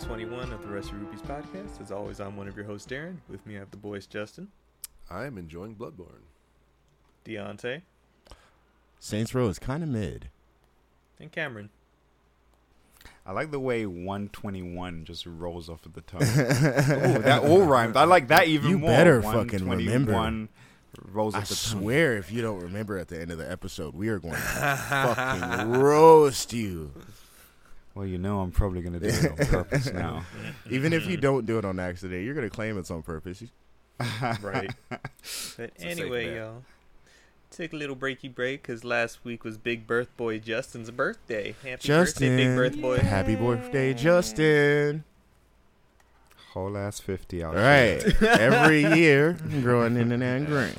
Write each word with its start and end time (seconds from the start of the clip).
121 0.00 0.52
of 0.52 0.60
the 0.60 0.68
Rusty 0.68 0.92
Rupees 0.94 1.22
podcast. 1.22 1.80
As 1.80 1.90
always, 1.90 2.20
I'm 2.20 2.36
one 2.36 2.48
of 2.48 2.54
your 2.56 2.66
hosts, 2.66 2.86
Darren. 2.90 3.16
With 3.30 3.46
me, 3.46 3.56
I 3.56 3.60
have 3.60 3.70
the 3.70 3.78
boys, 3.78 4.06
Justin, 4.06 4.48
I 5.08 5.24
am 5.24 5.38
enjoying 5.38 5.74
Bloodborne. 5.74 6.20
Deontay, 7.24 7.80
Saints 9.00 9.34
Row 9.34 9.48
is 9.48 9.58
kind 9.58 9.82
of 9.82 9.88
mid. 9.88 10.28
and 11.18 11.32
Cameron. 11.32 11.70
I 13.24 13.32
like 13.32 13.50
the 13.50 13.58
way 13.58 13.86
121 13.86 15.06
just 15.06 15.24
rolls 15.24 15.70
off 15.70 15.86
of 15.86 15.94
the 15.94 16.02
tongue. 16.02 16.20
Ooh, 16.22 17.22
that 17.22 17.42
all 17.42 17.62
rhymed. 17.62 17.96
I 17.96 18.04
like 18.04 18.28
that 18.28 18.48
even 18.48 18.68
You 18.72 18.78
more. 18.78 18.90
better 18.90 19.22
fucking 19.22 19.66
121 19.66 19.86
remember. 19.86 20.48
Rolls 21.10 21.34
I 21.34 21.38
off 21.38 21.48
the 21.48 21.54
tongue. 21.54 21.78
I 21.78 21.82
swear, 21.82 22.16
if 22.18 22.30
you 22.30 22.42
don't 22.42 22.60
remember 22.60 22.98
at 22.98 23.08
the 23.08 23.18
end 23.18 23.30
of 23.30 23.38
the 23.38 23.50
episode, 23.50 23.94
we 23.94 24.08
are 24.08 24.18
going 24.18 24.34
to 24.34 24.40
fucking 24.90 25.70
roast 25.72 26.52
you. 26.52 26.92
Well, 27.96 28.04
you 28.04 28.18
know 28.18 28.40
I'm 28.40 28.50
probably 28.50 28.82
going 28.82 28.92
to 28.92 29.00
do 29.00 29.06
it 29.06 29.30
on 29.30 29.46
purpose 29.46 29.90
now. 29.90 30.22
Even 30.70 30.92
if 30.92 31.06
you 31.06 31.16
don't 31.16 31.46
do 31.46 31.56
it 31.58 31.64
on 31.64 31.80
accident, 31.80 32.24
you're 32.26 32.34
going 32.34 32.46
to 32.48 32.54
claim 32.54 32.76
it's 32.78 32.90
on 32.90 33.02
purpose. 33.02 33.42
Right. 34.42 34.70
But 35.56 35.70
a 35.78 35.80
anyway, 35.80 36.36
y'all, 36.36 36.62
take 37.50 37.72
a 37.72 37.76
little 37.76 37.96
breaky 37.96 38.32
break 38.32 38.60
because 38.62 38.84
last 38.84 39.24
week 39.24 39.42
was 39.42 39.56
Big 39.56 39.86
Birth 39.86 40.14
Boy 40.18 40.38
Justin's 40.38 40.90
birthday. 40.90 41.54
Happy 41.64 41.80
Justin, 41.80 42.36
birthday, 42.36 42.44
Big 42.48 42.56
Birth 42.56 42.80
Boy. 42.82 42.98
happy 42.98 43.36
birthday, 43.36 43.94
Justin. 43.94 45.04
Whole 46.52 46.76
ass 46.76 47.00
50 47.00 47.42
out 47.42 47.54
Right. 47.54 48.22
every 48.22 48.82
year 48.98 49.38
growing 49.62 49.96
in 49.96 50.12
and 50.12 50.46
green. 50.46 50.74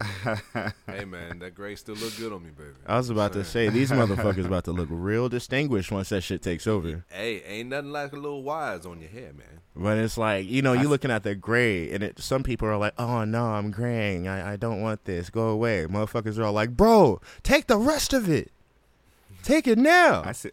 Oh. 0.00 0.72
hey 0.86 1.04
man, 1.04 1.38
that 1.38 1.54
gray 1.54 1.74
still 1.76 1.94
look 1.94 2.16
good 2.16 2.32
on 2.32 2.42
me, 2.44 2.50
baby. 2.50 2.70
I 2.86 2.96
was 2.96 3.08
about 3.10 3.32
to 3.34 3.44
say 3.44 3.68
these 3.70 3.90
motherfuckers 3.92 4.44
about 4.44 4.64
to 4.64 4.72
look 4.72 4.88
real 4.90 5.28
distinguished 5.28 5.90
once 5.90 6.10
that 6.10 6.20
shit 6.22 6.42
takes 6.42 6.66
over. 6.66 7.04
Hey, 7.10 7.42
ain't 7.44 7.70
nothing 7.70 7.92
like 7.92 8.12
a 8.12 8.16
little 8.16 8.42
wires 8.42 8.84
on 8.84 9.00
your 9.00 9.08
hair, 9.10 9.32
man. 9.32 9.60
But 9.74 9.98
it's 9.98 10.18
like 10.18 10.46
you 10.46 10.62
know, 10.62 10.72
you 10.72 10.78
That's- 10.78 10.90
looking 10.90 11.10
at 11.10 11.22
the 11.22 11.34
gray, 11.34 11.90
and 11.92 12.02
it. 12.02 12.18
Some 12.18 12.42
people 12.42 12.68
are 12.68 12.76
like, 12.76 12.94
"Oh 12.98 13.24
no, 13.24 13.44
I'm 13.46 13.70
graying. 13.70 14.28
I, 14.28 14.52
I 14.52 14.56
don't 14.56 14.82
want 14.82 15.04
this. 15.04 15.30
Go 15.30 15.48
away." 15.48 15.86
Motherfuckers 15.88 16.38
are 16.38 16.44
all 16.44 16.52
like, 16.52 16.76
"Bro, 16.76 17.20
take 17.42 17.66
the 17.66 17.78
rest 17.78 18.12
of 18.12 18.28
it. 18.28 18.50
Take 19.42 19.66
it 19.66 19.78
now." 19.78 20.22
I 20.24 20.32
see. 20.32 20.50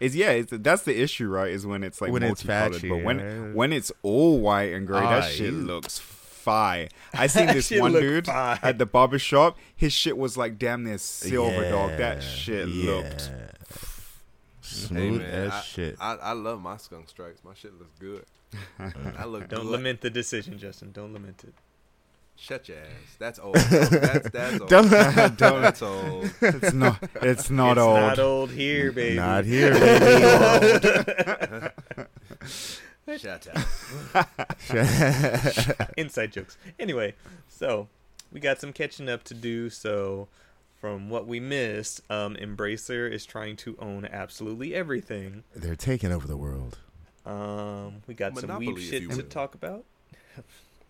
It's 0.00 0.14
yeah, 0.14 0.30
it's, 0.32 0.52
that's 0.52 0.82
the 0.82 1.00
issue, 1.00 1.28
right? 1.28 1.50
Is 1.50 1.66
when 1.66 1.82
it's 1.84 2.00
like 2.00 2.10
When 2.10 2.22
it's 2.24 2.42
patchy, 2.42 2.88
but 2.88 3.02
when 3.04 3.18
yeah. 3.20 3.52
when 3.52 3.72
it's 3.72 3.92
all 4.02 4.38
white 4.40 4.72
and 4.72 4.86
gray, 4.86 4.98
Ah, 4.98 5.20
that 5.20 5.30
shit 5.32 5.54
looks 5.54 5.98
fire. 6.44 6.88
I 7.14 7.26
seen 7.26 7.46
this 7.56 7.70
one 7.70 7.92
dude 7.92 8.26
fire. 8.26 8.58
at 8.62 8.78
the 8.78 8.86
barber 8.86 9.18
shop. 9.18 9.58
His 9.74 9.92
shit 9.92 10.16
was 10.16 10.36
like 10.36 10.58
damn 10.58 10.84
near 10.84 10.98
silver 10.98 11.70
dog. 11.70 11.96
That 11.96 12.22
shit 12.22 12.68
yeah. 12.68 12.90
looked. 12.90 13.30
smooth 14.60 15.20
hey 15.22 15.26
man, 15.26 15.46
as 15.46 15.52
I, 15.52 15.60
shit. 15.62 15.96
I, 16.00 16.14
I 16.16 16.32
love 16.32 16.60
my 16.60 16.76
skunk 16.76 17.08
stripes. 17.08 17.42
My 17.44 17.54
shit 17.54 17.72
looks 17.78 17.98
good. 17.98 18.24
I 19.18 19.24
look 19.24 19.48
Don't 19.48 19.62
good. 19.62 19.70
lament 19.70 20.00
the 20.02 20.10
decision, 20.10 20.58
Justin. 20.58 20.92
Don't 20.92 21.12
lament 21.12 21.42
it. 21.44 21.54
Shut 22.36 22.68
your 22.68 22.78
ass. 22.78 23.16
That's 23.18 23.38
old. 23.38 23.54
that's 23.54 24.28
that's 24.30 24.60
old. 24.60 24.68
Don't- 24.68 24.90
That's 24.90 25.82
old. 25.82 26.30
It's 26.42 26.72
not. 26.72 26.98
It's 27.22 27.48
not 27.48 27.72
it's 27.78 27.80
old. 27.80 28.00
not 28.00 28.18
old 28.18 28.50
here, 28.50 28.90
baby. 28.92 29.16
Not 29.16 29.44
here, 29.44 29.72
baby. 29.72 31.68
Shut 33.18 33.46
up. 34.14 34.28
Inside 35.96 36.32
jokes. 36.32 36.56
Anyway, 36.78 37.14
so 37.48 37.88
we 38.32 38.40
got 38.40 38.60
some 38.60 38.72
catching 38.72 39.08
up 39.08 39.24
to 39.24 39.34
do. 39.34 39.68
So, 39.70 40.28
from 40.80 41.10
what 41.10 41.26
we 41.26 41.38
missed, 41.40 42.00
um, 42.10 42.34
Embracer 42.36 43.10
is 43.10 43.24
trying 43.26 43.56
to 43.56 43.76
own 43.78 44.06
absolutely 44.10 44.74
everything. 44.74 45.44
They're 45.54 45.76
taking 45.76 46.12
over 46.12 46.26
the 46.26 46.36
world. 46.36 46.78
Um, 47.26 48.02
we 48.06 48.14
got 48.14 48.36
some 48.36 48.48
Monopoly, 48.48 48.74
weeb 48.74 48.78
if 48.78 48.84
shit 48.84 49.10
to 49.10 49.22
talk 49.22 49.54
about. 49.54 49.84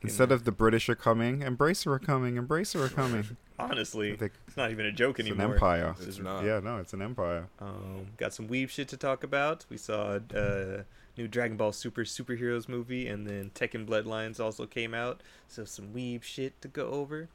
Instead 0.03 0.31
of 0.33 0.45
the 0.45 0.53
British 0.53 0.89
are 0.89 0.95
coming, 0.95 1.41
Embracer 1.41 1.87
are 1.89 1.99
coming, 1.99 2.37
Embracer 2.37 2.85
are 2.85 2.89
coming. 2.91 3.37
honestly, 3.59 4.17
it's 4.21 4.57
not 4.57 4.71
even 4.71 4.85
a 4.87 4.93
joke 4.93 5.19
It's 5.19 5.29
an 5.31 5.35
anymore. 5.37 5.55
empire. 5.55 5.95
It's 6.01 6.19
not. 6.19 6.45
Yeah, 6.45 6.61
no, 6.61 6.79
it's 6.79 6.93
an 6.93 7.01
empire. 7.03 7.49
Um, 7.59 8.07
got 8.19 8.35
some 8.35 8.49
weeb 8.49 8.69
shit 8.69 8.89
to 8.89 8.97
talk 8.97 9.25
about. 9.25 9.65
We 9.71 9.79
saw 9.79 10.19
uh, 10.35 10.83
new 11.17 11.29
Dragon 11.29 11.57
Ball 11.57 11.73
Super 11.73 12.03
superheroes 12.03 12.69
movie, 12.69 13.07
and 13.09 13.27
then 13.27 13.51
Tekken 13.55 13.87
Bloodlines 13.87 14.41
also 14.41 14.67
came 14.67 14.95
out. 14.95 15.23
So 15.49 15.65
some 15.65 15.89
weeb 15.89 16.23
shit 16.23 16.61
to 16.63 16.69
go 16.69 16.89
over. 16.89 17.29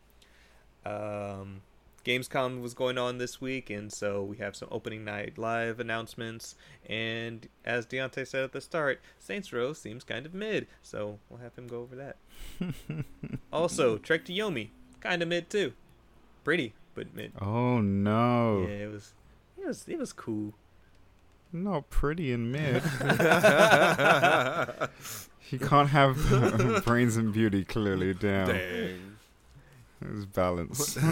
Um, 0.85 1.61
Gamescom 2.05 2.61
was 2.61 2.73
going 2.73 2.97
on 2.97 3.17
this 3.17 3.41
week, 3.41 3.69
and 3.69 3.91
so 3.91 4.23
we 4.23 4.37
have 4.37 4.55
some 4.55 4.69
opening 4.71 5.03
night 5.03 5.37
live 5.37 5.79
announcements. 5.79 6.55
And 6.87 7.47
as 7.65 7.85
Deontay 7.85 8.25
said 8.25 8.43
at 8.43 8.51
the 8.51 8.61
start, 8.61 9.01
Saints 9.19 9.51
Row 9.51 9.73
seems 9.73 10.03
kind 10.03 10.25
of 10.25 10.33
mid, 10.33 10.67
so 10.81 11.19
we'll 11.29 11.41
have 11.41 11.55
him 11.55 11.67
go 11.67 11.81
over 11.81 11.95
that. 11.95 12.15
also, 13.53 13.97
Trek 13.97 14.25
to 14.25 14.33
Yomi, 14.33 14.69
kind 15.01 15.21
of 15.21 15.27
mid 15.27 15.49
too. 15.49 15.73
Pretty, 16.43 16.73
but 16.95 17.13
mid. 17.13 17.33
Oh 17.39 17.81
no, 17.81 18.65
Yeah, 18.67 18.85
it 18.85 18.91
was, 18.91 19.13
it 19.57 19.67
was, 19.67 19.85
it 19.87 19.99
was 19.99 20.13
cool. 20.13 20.53
Not 21.51 21.89
pretty 21.89 22.31
and 22.31 22.51
mid. 22.51 22.83
you 25.49 25.57
can't 25.59 25.89
have 25.89 26.83
brains 26.85 27.17
and 27.17 27.33
beauty 27.33 27.63
clearly 27.65 28.13
down. 28.13 28.49
Dang. 28.49 29.15
It's 30.01 30.25
balance. 30.25 30.97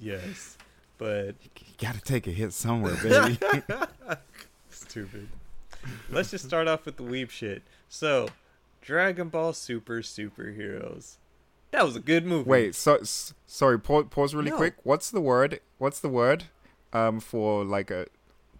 Yes, 0.00 0.56
but 0.98 1.34
you 1.44 1.74
gotta 1.78 2.00
take 2.00 2.26
a 2.26 2.30
hit 2.30 2.52
somewhere, 2.52 2.94
baby. 3.02 3.38
stupid. 4.70 5.28
Let's 6.10 6.30
just 6.30 6.44
start 6.46 6.68
off 6.68 6.86
with 6.86 6.96
the 6.96 7.02
weeb 7.04 7.30
shit. 7.30 7.62
So, 7.88 8.28
Dragon 8.80 9.28
Ball 9.28 9.52
Super 9.52 10.00
superheroes. 10.00 11.16
That 11.70 11.84
was 11.84 11.96
a 11.96 12.00
good 12.00 12.24
movie. 12.26 12.48
Wait, 12.48 12.74
so 12.74 12.96
s- 12.96 13.34
sorry. 13.46 13.78
Pause, 13.78 14.06
pause 14.10 14.34
really 14.34 14.50
No. 14.50 14.56
quick. 14.56 14.74
What's 14.82 15.10
the 15.10 15.20
word? 15.20 15.60
What's 15.78 16.00
the 16.00 16.08
word? 16.08 16.44
Um, 16.92 17.20
for 17.20 17.64
like 17.64 17.90
a 17.90 18.06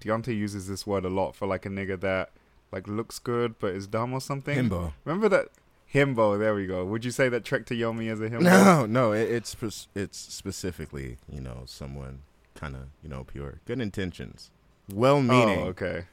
Deontay 0.03 0.37
uses 0.37 0.67
this 0.69 0.87
word 0.87 1.05
a 1.05 1.09
lot 1.09 1.35
for 1.37 1.47
like 1.47 1.65
a 1.65 1.69
nigga 1.69 2.01
that 2.01 2.31
like 2.73 2.89
looks 2.89 3.19
good 3.19 3.55
but 3.59 3.75
is 3.75 3.87
dumb 3.87 4.13
or 4.13 4.21
something. 4.21 4.69
Himbo. 4.69 4.93
Remember 5.05 5.29
that 5.29 5.49
himbo? 5.95 6.39
There 6.39 6.55
we 6.55 6.67
go. 6.67 6.85
Would 6.85 7.05
you 7.05 7.11
say 7.11 7.29
that 7.29 7.45
Trek 7.45 7.67
to 7.67 7.75
Yomi 7.75 8.11
is 8.11 8.21
a 8.21 8.29
himbo? 8.31 8.43
No, 8.43 8.87
no, 8.87 9.13
it, 9.13 9.31
it's 9.31 9.57
it's 9.95 10.19
specifically 10.19 11.19
you 11.31 11.41
know 11.41 11.63
someone 11.67 12.21
kind 12.55 12.75
of 12.77 12.83
you 13.03 13.09
know 13.09 13.25
pure, 13.25 13.61
good 13.67 13.81
intentions, 13.81 14.51
well-meaning. 14.93 15.61
Oh, 15.61 15.65
okay. 15.69 16.05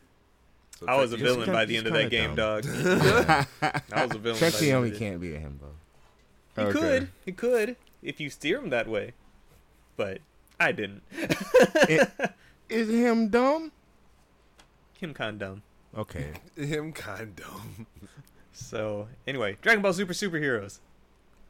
So 0.80 0.86
I 0.88 0.96
was 0.96 1.12
a 1.12 1.18
villain 1.18 1.40
kinda- 1.46 1.52
by 1.54 1.66
the 1.66 1.76
end 1.78 1.88
of 1.88 1.94
that 1.94 2.10
game, 2.10 2.36
dumb. 2.36 2.62
dog. 2.62 2.66
I 3.92 4.06
was 4.06 4.16
a 4.16 4.20
villain. 4.20 4.40
Check 4.40 4.54
by 4.54 4.60
the 4.60 4.66
the 4.66 4.68
end 4.72 4.78
only 4.78 4.90
of 4.90 4.96
it. 4.96 5.00
can't 5.00 5.20
be 5.22 5.36
a 5.36 5.40
himbo. 5.40 5.72
He 6.56 6.62
Okay. 6.62 6.72
could. 6.80 7.10
He 7.26 7.32
could 7.32 7.76
if 8.02 8.20
you 8.22 8.30
steer 8.30 8.60
him 8.60 8.70
that 8.70 8.88
way, 8.88 9.14
but 9.98 10.20
I 10.60 10.72
didn't. 10.72 11.04
Is 12.70 12.88
him 12.90 13.30
dumb? 13.30 13.72
Him 15.00 15.14
kind 15.14 15.40
dumb. 15.40 15.64
Okay. 15.98 16.34
Him 16.56 16.92
kind 16.94 17.36
dumb. 17.36 17.88
So 18.52 19.08
anyway, 19.26 19.58
Dragon 19.62 19.82
Ball 19.82 19.94
Super 19.94 20.14
superheroes. 20.14 20.80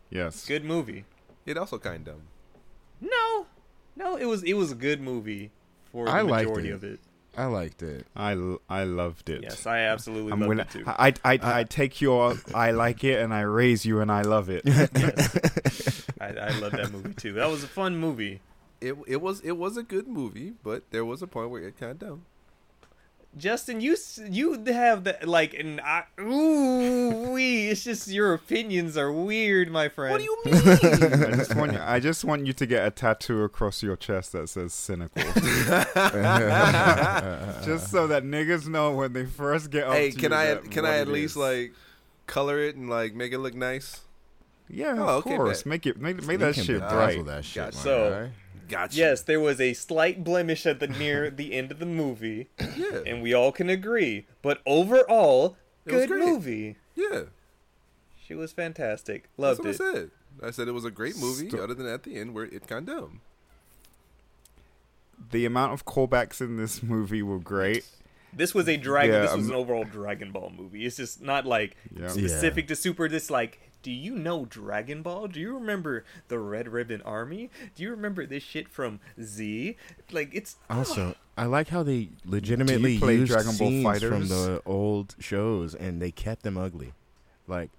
Yes. 0.09 0.45
Good 0.45 0.63
movie. 0.63 1.05
It 1.45 1.57
also 1.57 1.77
kind 1.79 2.05
dumb. 2.05 2.21
No, 3.01 3.47
no, 3.95 4.15
it 4.17 4.25
was 4.25 4.43
it 4.43 4.53
was 4.53 4.71
a 4.71 4.75
good 4.75 5.01
movie 5.01 5.51
for 5.91 6.05
the 6.05 6.11
I 6.11 6.21
liked 6.21 6.47
majority 6.49 6.69
it. 6.69 6.73
of 6.73 6.83
it. 6.83 6.99
I 7.37 7.45
liked 7.45 7.83
it. 7.83 8.05
I, 8.15 8.33
l- 8.33 8.59
I 8.69 8.83
loved 8.83 9.29
it. 9.29 9.43
Yes, 9.43 9.65
I 9.65 9.79
absolutely 9.81 10.33
I'm 10.33 10.39
loved 10.41 10.49
willing. 10.49 10.65
it 10.65 10.69
too. 10.71 10.83
I, 10.85 11.07
I, 11.07 11.13
I, 11.33 11.39
I- 11.41 11.59
I 11.59 11.63
take 11.63 12.01
your 12.01 12.35
I 12.53 12.71
like 12.71 13.03
it 13.03 13.21
and 13.21 13.33
I 13.33 13.41
raise 13.41 13.85
you 13.85 14.01
and 14.01 14.11
I 14.11 14.21
love 14.23 14.49
it. 14.49 14.63
I, 16.21 16.27
I 16.27 16.59
love 16.59 16.71
that 16.73 16.89
movie 16.91 17.13
too. 17.13 17.33
That 17.33 17.49
was 17.49 17.63
a 17.63 17.67
fun 17.67 17.97
movie. 17.97 18.41
It 18.81 18.95
it 19.07 19.21
was 19.21 19.39
it 19.41 19.53
was 19.53 19.77
a 19.77 19.83
good 19.83 20.07
movie, 20.07 20.53
but 20.63 20.83
there 20.91 21.05
was 21.05 21.21
a 21.21 21.27
point 21.27 21.49
where 21.51 21.61
it 21.63 21.77
kind 21.79 21.91
of 21.93 21.99
dumb. 21.99 22.25
Justin, 23.37 23.79
you 23.79 23.95
you 24.29 24.63
have 24.65 25.03
the 25.03 25.15
like 25.23 25.53
and 25.53 25.79
I 25.81 26.03
ooh 26.19 27.31
wee. 27.31 27.69
It's 27.69 27.83
just 27.83 28.07
your 28.07 28.33
opinions 28.33 28.97
are 28.97 29.11
weird, 29.11 29.69
my 29.71 29.87
friend. 29.87 30.11
What 30.11 30.17
do 30.17 30.23
you 30.23 30.37
mean? 30.45 30.55
I 31.23 31.35
just 31.37 31.55
want 31.55 31.73
you, 31.73 31.79
I 31.79 31.99
just 31.99 32.25
want 32.25 32.47
you 32.47 32.53
to 32.53 32.65
get 32.65 32.87
a 32.87 32.89
tattoo 32.91 33.43
across 33.43 33.83
your 33.83 33.95
chest 33.95 34.31
that 34.31 34.49
says 34.49 34.73
cynical. 34.73 35.21
just 37.63 37.91
so 37.91 38.07
that 38.07 38.23
niggas 38.23 38.67
know 38.67 38.91
when 38.93 39.13
they 39.13 39.25
first 39.25 39.69
get 39.69 39.83
up 39.85 39.93
hey, 39.93 40.09
to 40.11 40.17
can 40.17 40.31
you 40.31 40.37
I 40.37 40.45
that 40.47 40.71
can 40.71 40.85
I 40.85 40.97
at 40.97 41.07
least 41.07 41.33
is. 41.33 41.37
like 41.37 41.73
color 42.25 42.59
it 42.59 42.75
and 42.75 42.89
like 42.89 43.13
make 43.13 43.31
it 43.31 43.39
look 43.39 43.53
nice? 43.53 44.01
Yeah, 44.67 44.95
Oh, 44.97 45.17
of 45.19 45.25
okay, 45.27 45.35
course. 45.35 45.59
bet. 45.63 45.65
Make 45.69 45.85
it 45.85 45.99
make, 46.01 46.23
make 46.25 46.39
that 46.39 46.55
shit 46.55 46.81
bedazzle 46.81 46.89
bright. 46.89 47.25
That 47.25 47.45
shit, 47.45 47.63
Gotcha. 47.63 47.77
my 47.77 47.83
So- 47.83 48.09
guy. 48.25 48.31
Gotcha. 48.69 48.95
Yes, 48.95 49.21
there 49.23 49.39
was 49.41 49.59
a 49.59 49.73
slight 49.73 50.23
blemish 50.23 50.65
at 50.65 50.79
the 50.79 50.87
near 50.87 51.29
the 51.41 51.53
end 51.53 51.71
of 51.71 51.79
the 51.79 51.85
movie, 51.85 52.49
Yeah. 52.77 53.01
and 53.05 53.21
we 53.21 53.33
all 53.33 53.51
can 53.51 53.69
agree. 53.69 54.25
But 54.41 54.61
overall, 54.65 55.57
It 55.85 55.89
good 55.89 56.09
movie. 56.11 56.77
yeah. 56.95 57.23
She 58.25 58.35
was 58.35 58.51
fantastic. 58.53 59.23
That's 59.23 59.39
Loved 59.39 59.59
what 59.59 59.67
it. 59.69 59.81
I 59.81 59.93
said. 59.93 60.11
I 60.41 60.51
said 60.51 60.67
it 60.67 60.73
was 60.73 60.85
a 60.85 60.91
great 60.91 61.17
movie, 61.17 61.49
Sto- 61.49 61.63
other 61.63 61.73
than 61.73 61.87
at 61.87 62.03
the 62.03 62.15
end 62.15 62.33
where 62.33 62.45
it 62.45 62.67
kind 62.67 62.87
of 62.87 62.95
dumb. 62.95 63.21
The 65.31 65.45
amount 65.45 65.73
of 65.73 65.85
callbacks 65.85 66.39
in 66.39 66.55
this 66.57 66.81
movie 66.81 67.21
were 67.21 67.39
great. 67.39 67.85
This 68.31 68.53
was 68.53 68.69
a 68.69 68.77
Dragon. 68.77 69.11
Yeah, 69.15 69.21
this 69.21 69.35
was 69.35 69.45
um, 69.47 69.51
an 69.51 69.57
overall 69.57 69.83
Dragon 69.83 70.31
Ball 70.31 70.51
movie. 70.55 70.85
It's 70.85 70.95
just 70.97 71.21
not 71.21 71.45
like 71.45 71.75
Yeah. 71.93 72.07
specific 72.09 72.67
to 72.67 72.75
Super. 72.75 73.09
This 73.09 73.29
like, 73.29 73.59
do 73.81 73.91
you 73.91 74.15
know 74.15 74.45
Dragon 74.45 75.01
Ball? 75.01 75.27
Do 75.27 75.39
you 75.39 75.53
remember 75.53 76.03
the 76.27 76.37
Red 76.39 76.67
Ribbon 76.67 77.01
Army? 77.03 77.49
Do 77.75 77.83
you 77.83 77.91
remember 77.91 78.25
this 78.25 78.43
shit 78.43 78.67
from 78.67 78.99
Z? 79.21 79.77
Like 80.11 80.33
it's 80.33 80.57
Also, 80.69 81.15
I 81.37 81.45
like 81.45 81.69
how 81.69 81.83
they 81.83 82.09
legitimately 82.25 82.99
play 82.99 83.15
used 83.15 83.31
Dragon 83.31 83.47
Ball 83.51 83.53
scenes 83.53 83.83
Fighters? 83.85 84.09
from 84.09 84.27
the 84.27 84.61
old 84.65 85.15
shows 85.19 85.73
and 85.75 86.01
they 86.01 86.11
kept 86.11 86.43
them 86.43 86.57
ugly. 86.57 86.93
Like, 87.47 87.69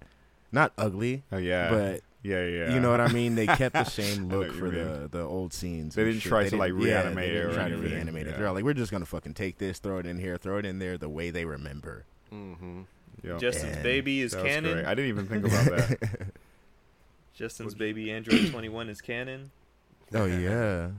not 0.51 0.73
ugly, 0.77 1.23
Oh 1.31 1.37
yeah, 1.37 1.69
but 1.69 2.01
yeah, 2.23 2.45
yeah. 2.45 2.73
you 2.73 2.79
know 2.81 2.91
what 2.91 2.99
I 2.99 3.07
mean. 3.11 3.35
They 3.35 3.47
kept 3.47 3.73
the 3.73 3.83
same 3.85 4.27
look 4.29 4.51
for 4.53 4.65
mean. 4.65 4.73
the 4.73 5.07
the 5.09 5.21
old 5.23 5.53
scenes. 5.53 5.95
They 5.95 6.03
didn't 6.03 6.19
shit. 6.19 6.29
try 6.29 6.49
to, 6.49 6.57
like, 6.57 6.71
didn't- 6.73 6.87
yeah, 6.87 7.01
reanimate 7.03 7.15
they 7.15 7.29
it 7.29 7.33
didn't 7.33 7.49
or 7.51 7.53
try 7.53 7.67
to 7.69 7.73
anything, 7.75 7.91
reanimate 7.93 8.27
it. 8.27 8.37
They're 8.37 8.51
like, 8.51 8.63
we're 8.65 8.73
just 8.73 8.91
gonna 8.91 9.05
fucking 9.05 9.33
take 9.33 9.57
this, 9.59 9.79
throw 9.79 9.99
it 9.99 10.05
in 10.05 10.19
here, 10.19 10.37
throw 10.37 10.57
it 10.57 10.65
in 10.65 10.79
there, 10.79 10.97
the 10.97 11.07
way 11.09 11.29
they 11.29 11.45
remember. 11.45 12.05
Mm-hmm. 12.33 12.81
Yeah. 13.23 13.37
Justin's 13.37 13.73
And 13.75 13.83
baby 13.83 14.21
is 14.21 14.31
That 14.31 14.45
canon. 14.45 14.73
great. 14.73 14.85
I 14.85 14.95
didn't 14.95 15.09
even 15.09 15.27
think 15.27 15.45
about 15.45 15.65
that. 15.65 15.99
Justin's 17.33 17.73
baby 17.75 18.11
Android 18.11 18.49
21 18.51 18.89
is 18.89 19.01
canon. 19.01 19.51
oh 20.13 20.25
yeah, 20.25 20.89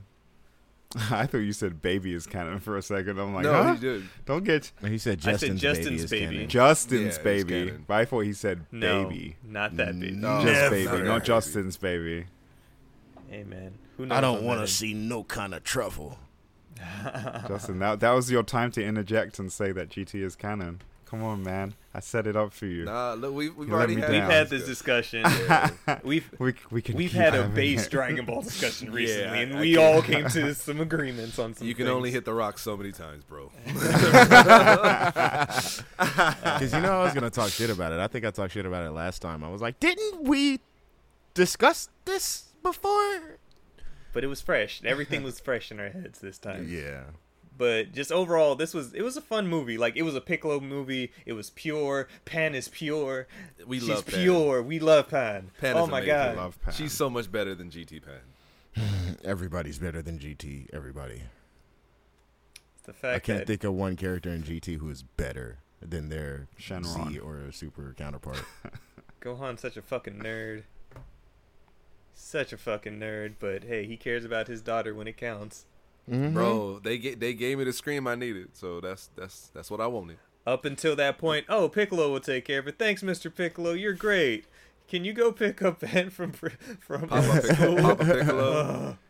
I 1.11 1.26
thought 1.26 1.38
you 1.38 1.53
said 1.53 1.82
baby 1.82 2.12
is 2.14 2.26
canon 2.26 2.59
for 2.61 2.76
a 2.76 2.82
second. 2.82 3.19
I'm 3.19 3.35
like, 3.35 3.44
no, 3.44 3.53
huh? 3.53 3.75
he 3.75 3.81
did. 3.81 4.09
don't 4.26 4.44
get 4.44 4.73
he 4.85 4.99
said 4.99 5.19
I 5.20 5.37
said 5.37 5.56
Justin's, 5.56 5.61
Justin's 5.61 5.87
baby. 5.87 5.97
is 6.05 6.11
baby. 6.11 6.26
canon. 6.37 6.49
Justin's 6.49 7.17
Yeah, 7.19 7.23
baby. 7.23 7.49
canon. 7.67 7.85
But 7.87 7.94
I 7.94 8.05
thought 8.06 8.20
he 8.20 8.32
said 8.32 8.67
No, 8.73 9.05
baby. 9.05 9.37
not 9.44 9.76
that 9.76 9.99
baby. 9.99 10.12
No. 10.15 10.43
Just 10.43 10.53
Never. 10.55 10.70
baby, 10.70 10.87
Not 10.99 11.05
not. 11.05 11.25
Justin's 11.25 11.76
baby. 11.76 12.26
Hey 13.29 13.44
man, 13.44 13.75
who 13.97 14.06
knows? 14.06 14.17
I 14.19 14.20
don't 14.20 14.43
want 14.43 14.61
to 14.61 14.67
see 14.67 14.94
no 14.94 15.25
kind 15.25 15.55
of 15.55 15.62
trouble. 15.65 16.19
Justin, 17.49 17.79
that 17.79 18.00
that 18.00 18.11
was 18.11 18.31
your 18.31 18.43
time 18.43 18.70
to 18.73 18.85
interject 18.85 19.38
and 19.38 19.53
say 19.53 19.70
that 19.73 19.88
GT 19.91 20.23
is 20.23 20.35
canon. 20.35 20.81
Come 21.12 21.23
on, 21.25 21.43
man. 21.43 21.75
I 21.93 22.00
set 22.00 22.26
it 22.26 22.37
up 22.37 22.55
for 22.55 22.64
you. 22.64 22.87
Nah, 22.87 23.12
look, 23.12 23.35
we've, 23.35 23.55
we've 23.55 23.70
already 23.70 23.97
had. 23.97 24.09
We've 24.11 24.23
had 24.23 24.49
this 24.49 24.64
discussion. 24.64 25.26
We've 26.03 26.26
We 26.38 26.55
we 26.70 26.81
can 26.81 26.97
we've 26.97 27.12
had 27.12 27.35
a 27.35 27.47
base 27.47 27.85
it. 27.85 27.91
Dragon 27.91 28.25
Ball 28.25 28.41
discussion 28.41 28.91
recently, 28.93 29.38
I- 29.38 29.43
and 29.43 29.59
I 29.59 29.61
we 29.61 29.75
can't- 29.75 29.94
all 29.94 30.00
came 30.00 30.26
to 30.31 30.55
some 30.69 30.81
agreements 30.81 31.38
on 31.38 31.53
some. 31.53 31.69
You 31.69 31.75
can 31.75 31.85
things. 31.85 31.94
only 31.94 32.11
hit 32.12 32.25
the 32.25 32.32
rock 32.32 32.59
so 32.59 32.79
many 32.79 32.93
times, 32.93 33.25
bro. 33.25 33.50
Because 33.67 33.82
you 36.73 36.81
know 36.81 37.00
I 37.00 37.05
was 37.05 37.12
gonna 37.15 37.29
talk 37.29 37.50
shit 37.50 37.69
about 37.69 37.93
it. 37.93 37.99
I 38.00 38.06
think 38.06 38.25
I 38.25 38.31
talked 38.31 38.55
shit 38.55 38.65
about 38.65 38.87
it 38.87 38.93
last 38.93 39.20
time. 39.20 39.44
I 39.44 39.50
was 39.50 39.61
like, 39.61 39.79
didn't 39.81 40.23
we 40.25 40.61
discuss 41.35 41.91
this 42.06 42.55
before? 42.62 43.37
but 44.15 44.23
it 44.25 44.29
was 44.29 44.41
fresh. 44.43 44.81
Everything 44.85 45.23
was 45.23 45.41
fresh 45.41 45.70
in 45.70 45.79
our 45.81 45.88
heads 45.91 46.19
this 46.20 46.37
time. 46.38 46.67
Yeah. 46.69 47.03
But 47.62 47.93
just 47.93 48.11
overall, 48.11 48.56
this 48.56 48.75
was 48.75 48.93
it 48.93 49.03
was 49.03 49.17
a 49.17 49.20
fun 49.20 49.47
movie. 49.47 49.79
Like 49.79 49.94
it 49.94 50.03
was 50.03 50.17
a 50.17 50.20
Piccolo 50.20 50.59
movie. 50.59 51.12
It 51.25 51.35
was 51.35 51.50
pure. 51.50 52.09
Pan 52.25 52.56
is 52.56 52.67
pure. 52.67 53.29
We 53.64 53.79
She's 53.79 53.88
love 53.88 54.05
Pan. 54.05 54.20
pure. 54.20 54.62
We 54.64 54.81
love 54.81 55.09
Pan. 55.09 55.53
Pan 55.61 55.76
oh 55.76 55.85
is 55.85 55.88
my 55.88 55.99
amazing. 56.00 56.17
god. 56.17 56.37
Love 56.38 56.61
Pan. 56.61 56.75
She's 56.75 56.91
so 56.91 57.09
much 57.09 57.31
better 57.31 57.55
than 57.55 57.70
GT 57.70 58.03
Pan. 58.03 59.17
Everybody's 59.25 59.79
better 59.79 60.03
than 60.03 60.19
GT. 60.19 60.75
Everybody. 60.75 61.23
The 62.82 62.93
fact 62.93 63.14
I 63.14 63.19
can't 63.20 63.38
that 63.38 63.47
think 63.47 63.62
of 63.62 63.75
one 63.75 63.94
character 63.94 64.31
in 64.31 64.43
GT 64.43 64.79
who 64.79 64.91
is 64.91 65.05
better 65.05 65.58
than 65.81 66.08
their 66.08 66.49
Shenron. 66.61 67.12
Z 67.12 67.20
or 67.20 67.53
super 67.53 67.94
counterpart. 67.97 68.43
Gohan's 69.20 69.61
such 69.61 69.76
a 69.76 69.82
fucking 69.82 70.19
nerd. 70.19 70.65
Such 72.12 72.53
a 72.53 72.56
fucking 72.56 72.99
nerd. 72.99 73.35
But 73.38 73.62
hey, 73.62 73.87
he 73.87 73.97
cares 73.97 74.25
about 74.25 74.49
his 74.49 74.62
daughter 74.62 74.97
when 74.97 75.06
it 75.06 75.17
counts. 75.17 75.67
Mhm. 76.10 76.34
Bro, 76.34 76.81
they 76.82 76.99
ga- 76.99 77.14
they 77.14 77.32
gave 77.34 77.58
me 77.58 77.64
the 77.64 77.72
scream 77.72 78.06
I 78.06 78.14
needed, 78.16 78.50
so 78.56 78.81
that's 78.81 79.08
that's 79.16 79.49
that's 79.54 79.70
what 79.70 79.81
I 79.81 79.87
wanted. 79.87 80.19
Up 80.46 80.64
until 80.64 80.96
that 80.96 81.19
point, 81.19 81.46
oh, 81.49 81.69
Piccolo 81.69 82.10
will 82.10 82.19
take 82.20 82.44
care 82.44 82.58
of 82.58 82.66
it. 82.66 82.76
Thanks, 82.78 83.02
Mr. 83.02 83.32
Piccolo. 83.34 83.72
You're 83.72 83.93
great. 83.93 84.46
Can 84.88 85.04
you 85.04 85.12
go 85.12 85.31
pick 85.31 85.62
up 85.62 85.78
Ben 85.81 86.10
from 86.10 86.32
from 86.32 87.08
Papa, 87.08 87.40
Pic- 87.46 87.56
school? 87.56 87.76
Papa 87.76 88.04
Piccolo. 88.04 88.99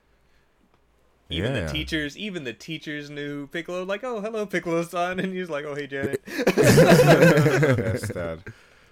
Even 1.30 1.54
Yeah. 1.54 1.64
the 1.64 1.72
teachers, 1.72 2.18
even 2.18 2.44
the 2.44 2.52
teachers 2.52 3.08
knew 3.08 3.46
Piccolo. 3.46 3.84
Like, 3.84 4.04
oh, 4.04 4.20
hello, 4.20 4.44
Piccolo 4.44 4.82
son, 4.82 5.18
and 5.18 5.32
he 5.32 5.40
was 5.40 5.48
like, 5.48 5.64
oh, 5.64 5.74
hey, 5.74 5.86
Janet. 5.86 6.22
Best 6.26 8.12
dad. 8.12 8.40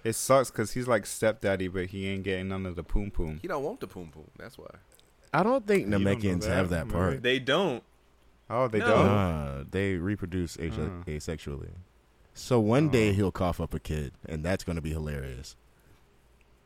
It 0.03 0.13
sucks 0.13 0.49
because 0.49 0.71
he's 0.71 0.87
like 0.87 1.05
stepdaddy, 1.05 1.67
but 1.67 1.87
he 1.87 2.07
ain't 2.07 2.23
getting 2.23 2.47
none 2.47 2.65
of 2.65 2.75
the 2.75 2.81
poom 2.83 3.11
poom. 3.11 3.37
He 3.43 3.47
don't 3.47 3.63
want 3.63 3.79
the 3.79 3.85
poom 3.87 4.09
poom. 4.11 4.25
That's 4.39 4.57
why. 4.57 4.65
I 5.31 5.43
don't 5.43 5.67
think 5.67 5.83
You 5.87 5.93
Namekians 5.93 6.41
that, 6.41 6.49
have 6.55 6.69
that 6.69 6.89
part. 6.89 7.21
they 7.21 7.37
don't. 7.37 7.83
Oh, 8.53 8.67
they 8.67 8.79
No. 8.79 8.85
don't. 8.87 9.07
Uh, 9.07 9.63
they 9.71 9.95
reproduce 9.95 10.57
ase- 10.57 10.73
asexually. 11.07 11.69
So 12.33 12.59
one 12.59 12.89
day 12.89 13.09
Oh. 13.09 13.13
he'll 13.13 13.31
cough 13.31 13.59
up 13.61 13.73
a 13.73 13.79
kid, 13.79 14.13
and 14.27 14.43
that's 14.43 14.63
going 14.63 14.75
to 14.75 14.81
be 14.81 14.91
hilarious. 14.91 15.55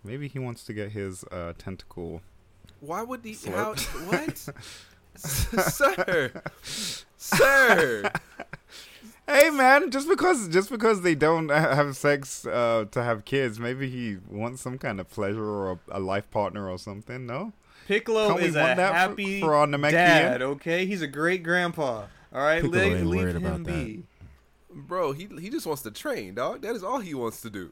Maybe 0.04 0.28
he 0.28 0.40
wants 0.40 0.64
to 0.66 0.74
get 0.74 0.92
his 0.92 1.24
uh, 1.32 1.54
tentacle. 1.58 2.22
Why 2.80 3.02
would 3.04 3.24
he? 3.24 3.32
Slut. 3.34 3.86
How? 3.86 4.00
What? 4.06 4.38
sir, 5.16 6.42
sir. 7.18 8.12
Hey 9.28 9.50
man, 9.50 9.90
just 9.90 10.08
because 10.08 10.48
just 10.50 10.70
because 10.70 11.02
they 11.02 11.16
don't 11.16 11.50
have 11.50 11.98
sex 11.98 12.46
uh, 12.46 12.86
to 12.92 13.02
have 13.02 13.26
kids, 13.26 13.60
maybe 13.60 13.90
he 13.90 14.18
wants 14.30 14.62
some 14.62 14.78
kind 14.78 15.00
of 15.00 15.10
pleasure 15.10 15.44
or 15.44 15.72
a, 15.72 15.80
a 15.98 16.00
life 16.00 16.30
partner 16.30 16.70
or 16.70 16.78
something. 16.78 17.26
No, 17.26 17.54
Piccolo 17.88 18.30
Can't 18.30 18.42
we 18.42 18.48
is 18.48 18.56
a 18.56 18.62
want 18.62 18.78
that 18.78 18.90
for- 18.90 18.96
happy 18.96 19.40
for 19.42 19.54
our 19.56 19.68
Namekian? 19.68 19.92
dad, 19.92 20.42
okay? 20.42 20.86
He's 20.86 21.02
a 21.02 21.08
great 21.08 21.44
grandpa. 21.44 22.06
All 22.34 22.42
right, 22.42 22.62
Piccolo 22.62 22.84
leave, 22.84 22.98
ain't 22.98 23.08
leave 23.08 23.22
worried 23.22 23.36
him 23.36 23.46
about 23.46 23.64
that. 23.66 23.86
be. 23.86 24.04
Bro, 24.74 25.14
he 25.14 25.28
he 25.40 25.50
just 25.50 25.66
wants 25.66 25.84
to 25.84 25.92
train, 25.92 26.36
dog. 26.36 26.62
That 26.62 26.76
is 26.76 26.84
all 26.84 27.00
he 27.00 27.14
wants 27.14 27.42
to 27.42 27.50
do. 27.50 27.72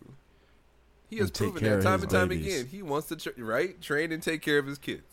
He 1.10 1.18
has 1.18 1.30
proven 1.32 1.64
that 1.64 1.84
time 1.84 2.02
and 2.02 2.10
time 2.10 2.30
babies. 2.30 2.46
again. 2.62 2.68
He 2.68 2.82
wants 2.82 3.08
to 3.10 3.16
tra- 3.16 3.34
right 3.38 3.80
train 3.82 4.12
and 4.12 4.24
take 4.24 4.42
care 4.42 4.58
of 4.58 4.66
his 4.66 4.78
kids. 4.78 5.04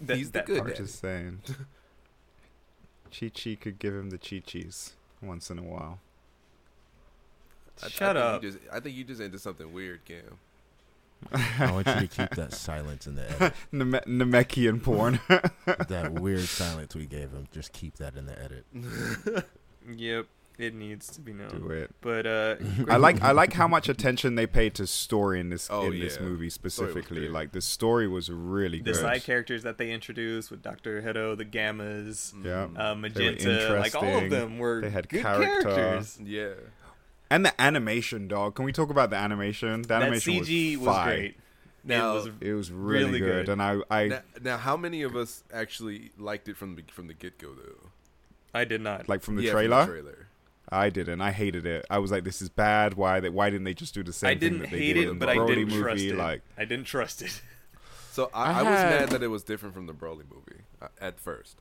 That- 0.00 0.16
He's 0.18 0.30
the 0.30 0.42
good 0.42 0.58
part. 0.58 0.70
dad. 0.70 0.76
just 0.76 1.00
saying. 1.00 1.40
Chi 3.18 3.28
Chi 3.30 3.56
could 3.60 3.78
give 3.78 3.94
him 3.94 4.10
the 4.10 4.18
Chi 4.18 4.42
Chis 4.44 4.92
once 5.22 5.50
in 5.50 5.58
a 5.58 5.62
while. 5.62 5.98
I- 7.82 7.86
I 7.86 7.88
Shut 7.88 8.16
think 8.16 8.24
up. 8.24 8.42
You 8.42 8.50
just, 8.52 8.62
I 8.72 8.80
think 8.80 8.96
you 8.96 9.04
just 9.04 9.20
into 9.20 9.38
something 9.38 9.72
weird, 9.72 10.04
Cam. 10.04 10.38
I 11.32 11.72
want 11.72 11.86
you 11.86 11.94
to 11.94 12.06
keep 12.08 12.30
that 12.36 12.52
silence 12.52 13.06
in 13.06 13.16
the 13.16 13.30
edit. 13.30 13.54
Name- 13.72 13.92
Namekian 14.06 14.82
porn. 14.82 15.18
that 15.88 16.12
weird 16.12 16.40
silence 16.40 16.94
we 16.94 17.06
gave 17.06 17.32
him. 17.32 17.46
Just 17.52 17.72
keep 17.72 17.96
that 17.96 18.16
in 18.16 18.26
the 18.26 18.38
edit. 18.42 18.64
Yep, 19.88 20.26
it 20.58 20.74
needs 20.74 21.06
to 21.12 21.20
be 21.20 21.32
known. 21.32 21.48
Do 21.50 21.70
it. 21.70 21.92
But 22.00 22.26
uh, 22.26 22.56
I 22.88 22.96
like 22.96 23.22
I 23.22 23.30
like 23.30 23.52
how 23.52 23.68
much 23.68 23.88
attention 23.88 24.34
they 24.34 24.48
paid 24.48 24.74
to 24.74 24.86
story 24.88 25.38
in 25.38 25.48
this 25.48 25.68
Oh, 25.70 25.84
in 25.92 26.00
this 26.00 26.18
movie 26.18 26.50
specifically. 26.50 27.28
Like 27.28 27.52
the 27.52 27.60
story 27.60 28.08
was 28.08 28.28
really 28.28 28.78
the 28.78 28.84
good. 28.86 28.94
The 28.96 28.98
side 28.98 29.22
characters 29.22 29.62
that 29.62 29.78
they 29.78 29.92
introduced 29.92 30.50
with 30.50 30.62
Doctor 30.62 31.00
Hedo, 31.02 31.36
the 31.38 31.44
Gammas, 31.44 32.32
Yeah. 32.44 32.66
Uh, 32.76 32.94
Magenta, 32.96 33.76
like 33.78 33.94
all 33.94 34.24
of 34.24 34.28
them 34.30 34.58
were 34.58 34.80
They 34.80 34.90
had 34.90 35.08
good 35.08 35.22
character. 35.22 35.62
characters. 35.70 36.18
yeah. 36.20 36.48
And 37.30 37.44
the 37.44 37.60
animation, 37.60 38.28
dog. 38.28 38.54
Can 38.54 38.64
we 38.64 38.72
talk 38.72 38.90
about 38.90 39.10
the 39.10 39.16
animation? 39.16 39.82
The 39.82 39.88
That 39.88 40.02
animation 40.02 40.34
CG 40.34 40.76
was, 40.76 40.86
fire. 40.86 41.16
great. 41.16 41.36
Now- 41.84 42.10
it 42.12 42.14
was 42.14 42.26
It 42.40 42.52
was 42.54 42.70
really, 42.72 43.04
Really 43.04 43.18
good. 43.20 43.46
good. 43.46 43.52
and 43.52 43.62
I, 43.62 43.78
I 43.90 44.08
Now, 44.08 44.20
now, 44.42 44.56
how 44.58 44.76
many 44.76 45.02
of 45.02 45.16
us 45.16 45.42
actually 45.52 46.10
liked 46.18 46.48
it 46.48 46.56
from 46.56 46.76
the 46.76 46.82
from 46.90 47.06
the 47.08 47.14
get 47.14 47.38
go 47.38 47.52
though? 47.54 47.90
I 48.54 48.64
did 48.64 48.80
not. 48.80 49.08
like 49.08 49.22
from 49.22 49.36
the 49.36 49.42
Yeah, 49.42 49.52
trailer. 49.52 49.86
trailer. 49.86 50.26
I 50.68 50.90
didn't. 50.90 51.20
I 51.20 51.30
hated 51.30 51.64
it. 51.64 51.84
I 51.88 51.98
was 51.98 52.10
like, 52.10 52.24
"This 52.24 52.42
is 52.42 52.48
bad. 52.48 52.94
Why? 52.94 53.20
They, 53.20 53.28
why 53.28 53.50
didn't 53.50 53.64
they 53.64 53.74
just 53.74 53.94
do 53.94 54.02
the 54.02 54.12
same 54.12 54.28
I 54.28 54.30
thing 54.32 54.40
didn't 54.40 54.58
that 54.62 54.70
they 54.72 54.78
hate 54.78 54.92
did 54.94 55.04
it, 55.04 55.10
in 55.10 55.18
but 55.18 55.26
the 55.26 55.32
I 55.32 55.36
Broly 55.36 55.46
didn't 55.48 55.68
movie?" 55.68 55.80
trust 55.80 56.02
it. 56.02 56.16
Like, 56.16 56.42
I 56.58 56.64
didn't 56.64 56.86
trust 56.86 57.22
it. 57.22 57.40
So 58.10 58.30
I, 58.34 58.44
I 58.44 58.58
I, 58.60 58.62
was 58.62 58.78
had- 58.80 59.00
mad 59.00 59.08
that 59.10 59.22
it 59.22 59.28
was 59.28 59.42
different 59.44 59.74
from 59.74 59.86
the 59.86 59.92
Broly 59.92 60.24
movie 60.28 60.62
uh, 60.82 60.88
at 61.00 61.20
first. 61.20 61.58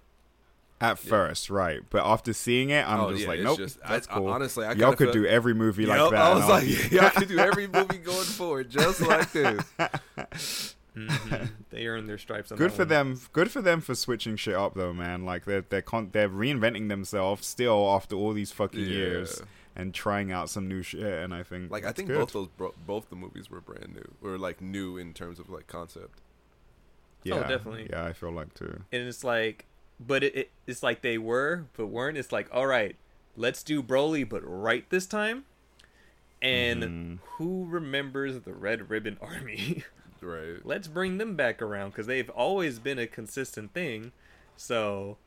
At 0.81 0.99
first, 0.99 1.49
right? 1.49 1.81
But 1.89 2.05
after 2.05 2.33
seeing 2.33 2.69
it, 2.69 2.87
I'm 2.87 2.99
Oh, 2.99 3.09
just 3.11 3.23
yeah, 3.23 3.27
like, 3.29 3.39
"Nope, 3.39 3.57
just- 3.57 3.79
that's 3.87 4.07
I- 4.09 4.15
cool." 4.15 4.27
honestly, 4.27 4.65
I 4.65 4.73
y'all 4.73 4.91
could 4.93 5.07
felt- 5.07 5.13
do 5.13 5.25
every 5.25 5.53
movie 5.53 5.85
like 5.85 5.97
that. 6.11 6.13
I 6.21 6.33
was 6.33 6.41
and 6.41 6.49
like, 6.49 6.91
y'all 6.91 7.09
could 7.09 7.27
do 7.29 7.39
every 7.39 7.67
movie 7.73 7.97
going 7.97 8.25
forward 8.25 8.69
just 8.69 9.01
like 9.01 9.31
this. 9.31 9.63
Mhm. 10.95 11.49
They 11.71 11.87
earned 11.87 12.07
their 12.07 12.17
stripes. 12.17 12.53
On 12.53 12.57
Good 12.57 12.71
for 12.71 12.83
one. 12.83 12.87
them. 12.87 13.19
Good 13.33 13.51
for 13.51 13.61
them 13.61 13.81
for 13.81 13.95
switching 13.95 14.37
shit 14.37 14.55
up 14.55 14.75
though, 14.75 14.93
man. 14.93 15.25
Like 15.25 15.43
they're 15.43 15.59
they're 15.67 15.81
con- 15.81 16.09
they're 16.13 16.29
reinventing 16.29 16.87
themselves 16.87 17.45
still 17.45 17.89
after 17.89 18.15
all 18.15 18.31
these 18.31 18.53
fucking 18.53 18.79
Yeah. 18.79 18.87
years 18.87 19.41
and 19.75 19.93
trying 19.93 20.31
out 20.31 20.49
some 20.49 20.69
new 20.69 20.81
shit. 20.81 21.03
And 21.03 21.33
I 21.33 21.43
think 21.43 21.69
Like 21.69 21.83
I 21.83 21.91
think 21.91 22.07
good. 22.07 22.19
both 22.19 22.31
those 22.31 22.47
bro- 22.47 22.73
both 22.87 23.09
the 23.09 23.17
movies 23.17 23.49
were 23.49 23.59
brand 23.59 23.93
new 23.93 24.09
or 24.29 24.37
like 24.37 24.61
new 24.61 24.95
in 24.95 25.13
terms 25.13 25.37
of 25.37 25.49
like 25.49 25.67
concept. 25.67 26.21
yeah, 27.23 27.35
Oh, 27.35 27.39
definitely. 27.41 27.87
Yeah, 27.89 28.05
I 28.05 28.13
feel 28.13 28.31
like 28.31 28.53
too. 28.53 28.83
and 28.93 29.05
it's 29.05 29.23
like, 29.25 29.65
but 29.99 30.23
it, 30.23 30.35
it 30.35 30.51
it's 30.67 30.83
like 30.83 31.01
they 31.01 31.17
were, 31.17 31.65
but 31.77 31.87
weren't. 31.87 32.17
It's 32.17 32.31
like, 32.31 32.47
all 32.51 32.67
right, 32.67 32.95
let's 33.37 33.63
do 33.63 33.81
Broly, 33.83 34.27
but 34.27 34.41
right 34.45 34.89
this 34.89 35.05
time. 35.05 35.45
And 36.41 36.83
Mhm. 36.83 37.19
who 37.37 37.65
remembers 37.67 38.41
the 38.41 38.53
Red 38.53 38.89
Ribbon 38.89 39.17
Army? 39.21 39.83
Right. 40.21 40.65
let's 40.65 40.87
bring 40.87 41.17
them 41.19 41.35
back 41.35 41.61
around 41.61 41.91
because 41.91 42.07
they've 42.07 42.29
always 42.31 42.79
been 42.79 42.97
a 42.97 43.05
consistent 43.05 43.73
thing. 43.73 44.11
So 44.57 45.17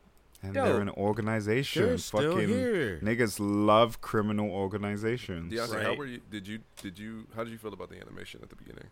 And 0.42 0.54
Yo, 0.54 0.64
they're 0.64 0.80
an 0.80 0.90
organization. 0.90 1.82
They're 1.86 1.98
still 1.98 2.32
Fucking 2.32 2.48
here. 2.48 2.98
niggas 3.02 3.38
love 3.40 4.00
criminal 4.00 4.50
organizations. 4.50 5.52
Deontay, 5.52 5.82
how 5.82 5.94
were 5.94 6.06
you? 6.06 6.20
Did 6.30 6.46
you? 6.48 6.60
Did 6.82 6.98
you? 6.98 7.26
How 7.34 7.42
did 7.44 7.50
you 7.52 7.58
feel 7.58 7.72
about 7.72 7.90
the 7.90 8.00
animation 8.00 8.40
at 8.42 8.48
the 8.50 8.56
beginning? 8.56 8.86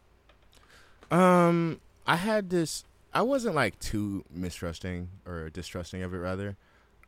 Um, 1.11 1.81
I 2.07 2.17
had 2.17 2.51
this. 2.51 2.85
I 3.13 3.23
wasn't 3.23 3.55
like 3.55 3.79
too 3.79 4.25
mistrusting 4.31 5.09
or 5.27 5.49
distrusting 5.51 6.03
of 6.03 6.13
it, 6.15 6.19
rather, 6.19 6.57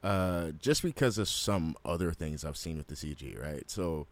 uh, 0.02 0.52
just 0.58 0.82
because 0.82 1.18
of 1.18 1.28
some 1.28 1.76
other 1.84 2.12
things 2.12 2.44
I've 2.44 2.56
seen 2.56 2.76
with 2.78 2.86
the 2.86 2.94
CG. 2.94 3.40
Right, 3.40 3.68
so 3.70 4.06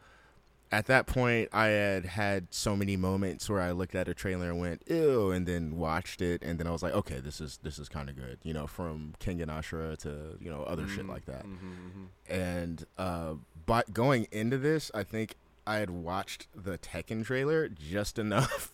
at 0.73 0.87
that 0.87 1.07
point, 1.07 1.49
I 1.53 1.67
had 1.67 2.05
had 2.07 2.49
so 2.51 2.75
many 2.75 2.97
moments 2.97 3.49
where 3.49 3.61
I 3.61 3.71
looked 3.71 3.95
at 3.95 4.09
a 4.09 4.15
trailer 4.15 4.51
and 4.51 4.61
went 4.61 4.83
ew, 4.89 5.31
and 5.31 5.47
then 5.47 5.77
watched 5.77 6.21
it, 6.21 6.43
and 6.43 6.59
then 6.59 6.67
I 6.67 6.71
was 6.73 6.83
like, 6.83 6.93
okay, 6.95 7.21
this 7.21 7.41
is 7.41 7.59
this 7.63 7.79
is 7.79 7.89
kind 7.89 8.11
of 8.11 8.17
good. 8.17 8.39
You 8.43 8.53
know, 8.53 8.67
from 8.67 9.15
Kengan 9.21 9.47
Ashura 9.47 9.97
to 9.99 10.37
you 10.41 10.51
know 10.51 10.63
other 10.65 10.87
shit 10.89 11.07
Mm, 11.07 11.09
like 11.09 11.25
that. 11.27 11.45
mhm, 11.47 12.09
and 12.29 12.85
uh 12.99 13.35
but 13.65 13.93
going 13.95 14.27
into 14.33 14.59
this 14.59 14.91
i 14.95 15.03
think 15.05 15.35
i 15.67 15.77
had 15.77 15.91
watched 15.91 16.47
the 16.55 16.77
tekken 16.79 17.25
trailer 17.25 17.69
just 17.69 18.19
enough 18.27 18.73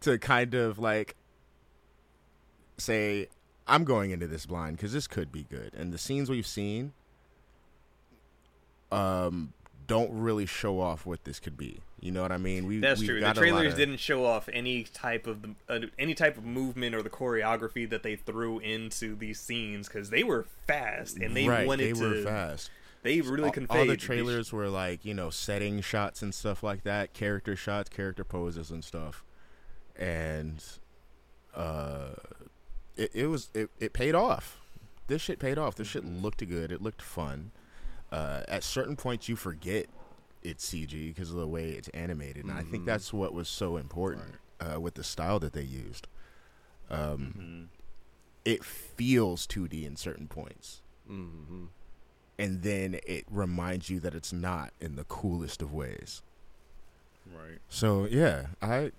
to 0.00 0.16
kind 0.18 0.54
of 0.54 0.78
like 0.78 1.16
say 2.78 3.28
i'm 3.66 3.84
going 3.84 4.10
into 4.10 4.26
this 4.26 4.46
blind 4.46 4.76
because 4.76 4.92
this 4.92 5.06
could 5.06 5.30
be 5.30 5.44
good 5.50 5.72
and 5.76 5.92
the 5.92 5.98
scenes 5.98 6.28
we've 6.30 6.46
seen 6.46 6.92
um 8.90 9.52
don't 9.86 10.10
really 10.12 10.46
show 10.46 10.80
off 10.80 11.04
what 11.06 11.24
this 11.24 11.40
could 11.40 11.56
be 11.56 11.80
you 12.00 12.10
know 12.10 12.22
what 12.22 12.32
i 12.32 12.36
mean 12.36 12.66
we 12.66 12.78
That's 12.78 13.00
we've 13.00 13.08
true. 13.10 13.20
The 13.20 13.32
trailers 13.32 13.72
of- 13.72 13.78
didn't 13.78 13.98
show 13.98 14.24
off 14.24 14.48
any 14.52 14.84
type 14.84 15.26
of 15.26 15.42
the, 15.42 15.54
uh, 15.68 15.80
any 15.98 16.14
type 16.14 16.36
of 16.36 16.44
movement 16.44 16.94
or 16.94 17.02
the 17.02 17.10
choreography 17.10 17.88
that 17.90 18.02
they 18.02 18.16
threw 18.16 18.58
into 18.60 19.16
these 19.16 19.40
scenes 19.40 19.88
because 19.88 20.10
they 20.10 20.22
were 20.24 20.46
fast 20.66 21.18
and 21.18 21.36
they 21.36 21.46
right, 21.48 21.66
wanted 21.66 21.94
they 21.94 22.00
to. 22.00 22.08
were 22.08 22.22
fast 22.22 22.70
They 23.02 23.20
really 23.20 23.44
all, 23.44 23.50
conveyed 23.50 23.78
all 23.78 23.86
the 23.86 23.96
trailers 23.96 24.52
were 24.52 24.68
like 24.68 25.04
you 25.04 25.14
know 25.14 25.30
setting 25.30 25.80
shots 25.80 26.22
and 26.22 26.34
stuff 26.34 26.62
like 26.62 26.84
that 26.84 27.12
character 27.12 27.56
shots 27.56 27.88
character 27.88 28.24
poses 28.24 28.70
and 28.70 28.84
stuff 28.84 29.24
and 29.96 30.62
uh 31.54 32.10
it, 33.02 33.10
it 33.14 33.26
was 33.26 33.50
it, 33.54 33.68
it 33.80 33.92
paid 33.92 34.14
off 34.14 34.58
this 35.08 35.20
shit 35.22 35.38
paid 35.38 35.58
off 35.58 35.74
this 35.76 35.88
shit 35.88 36.04
looked 36.04 36.46
good 36.48 36.70
it 36.72 36.80
looked 36.82 37.02
fun 37.02 37.50
uh 38.10 38.42
at 38.48 38.62
certain 38.62 38.96
points 38.96 39.28
you 39.28 39.36
forget 39.36 39.86
it's 40.42 40.70
cg 40.72 41.08
because 41.14 41.30
of 41.30 41.36
the 41.36 41.46
way 41.46 41.70
it's 41.70 41.88
animated 41.88 42.44
and 42.44 42.52
i 42.52 42.62
think 42.62 42.82
Mhm. 42.82 42.86
that's 42.86 43.12
what 43.12 43.32
was 43.32 43.48
so 43.48 43.76
important 43.76 44.34
uh 44.60 44.80
with 44.80 44.94
the 44.94 45.04
style 45.04 45.38
that 45.40 45.52
they 45.52 45.62
used 45.62 46.06
um 46.90 47.34
Mhm. 47.36 47.68
it 48.44 48.64
feels 48.64 49.46
2d 49.46 49.84
in 49.84 49.96
certain 49.96 50.26
points 50.28 50.82
hmm 51.06 51.66
and 52.38 52.62
then 52.62 52.98
it 53.06 53.24
reminds 53.30 53.88
you 53.90 54.00
that 54.00 54.14
it's 54.14 54.32
not 54.32 54.72
in 54.80 54.96
the 54.96 55.04
coolest 55.04 55.60
of 55.62 55.72
ways. 55.72 56.22
Right. 57.26 57.58
So 57.68 58.06
yeah, 58.10 58.46
I 58.60 58.90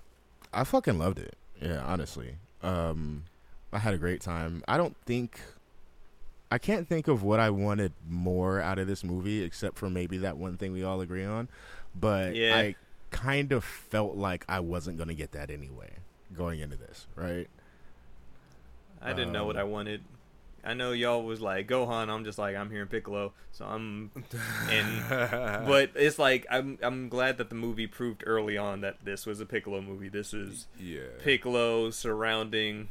I 0.54 0.64
fucking 0.64 0.98
loved 1.00 1.20
it. 1.20 1.36
Yeah, 1.60 1.84
honestly. 1.84 2.38
Um 2.62 3.26
I 3.74 3.80
had 3.80 3.94
a 3.94 3.98
great 3.98 4.22
time. 4.22 4.64
I 4.68 4.78
don't 4.78 4.96
think 5.06 5.40
I 6.52 6.60
can't 6.60 6.88
think 6.88 7.08
of 7.08 7.24
what 7.24 7.40
I 7.40 7.50
wanted 7.50 7.94
more 8.08 8.62
out 8.62 8.78
of 8.78 8.86
this 8.88 9.04
movie 9.04 9.42
except 9.44 9.78
for 9.78 9.90
maybe 9.90 10.20
that 10.20 10.38
one 10.38 10.56
thing 10.58 10.72
we 10.72 10.84
all 10.84 11.02
agree 11.02 11.26
on. 11.26 11.50
But 12.00 12.36
Yeah. 12.36 12.56
I 12.56 12.76
kind 13.10 13.52
of 13.52 13.64
felt 13.64 14.16
like 14.16 14.46
I 14.48 14.60
wasn't 14.60 14.98
going 14.98 15.10
to 15.10 15.16
get 15.16 15.32
that 15.32 15.50
anyway 15.50 15.92
going 16.36 16.60
into 16.60 16.76
this, 16.78 17.08
right? 17.16 17.48
I 19.02 19.14
didn't 19.14 19.34
know 19.34 19.46
what 19.46 19.56
Um, 19.56 19.62
I 19.62 19.64
wanted. 19.66 20.04
I 20.66 20.74
know 20.74 20.94
y'all 20.94 21.24
was 21.24 21.42
like 21.42 21.68
Gohan. 21.68 22.08
I'm 22.10 22.24
just 22.24 22.38
like 22.38 22.56
I'm 22.56 22.70
here 22.72 22.84
in 22.84 22.88
Piccolo, 22.88 23.34
so 23.52 23.66
I'm. 23.66 24.12
And 24.70 25.04
but 25.68 25.92
it's 25.96 26.18
like 26.18 26.46
I'm 26.50 26.78
I'm 26.82 27.10
glad 27.10 27.38
that 27.40 27.50
the 27.50 27.56
movie 27.56 27.86
proved 27.86 28.24
early 28.26 28.58
on 28.58 28.80
that 28.82 29.04
this 29.04 29.26
was 29.26 29.42
a 29.42 29.46
Piccolo 29.46 29.82
movie. 29.82 30.08
This 30.08 30.34
is 30.34 30.68
yeah, 30.80 31.02
Piccolo 31.20 31.90
surrounding 31.90 32.88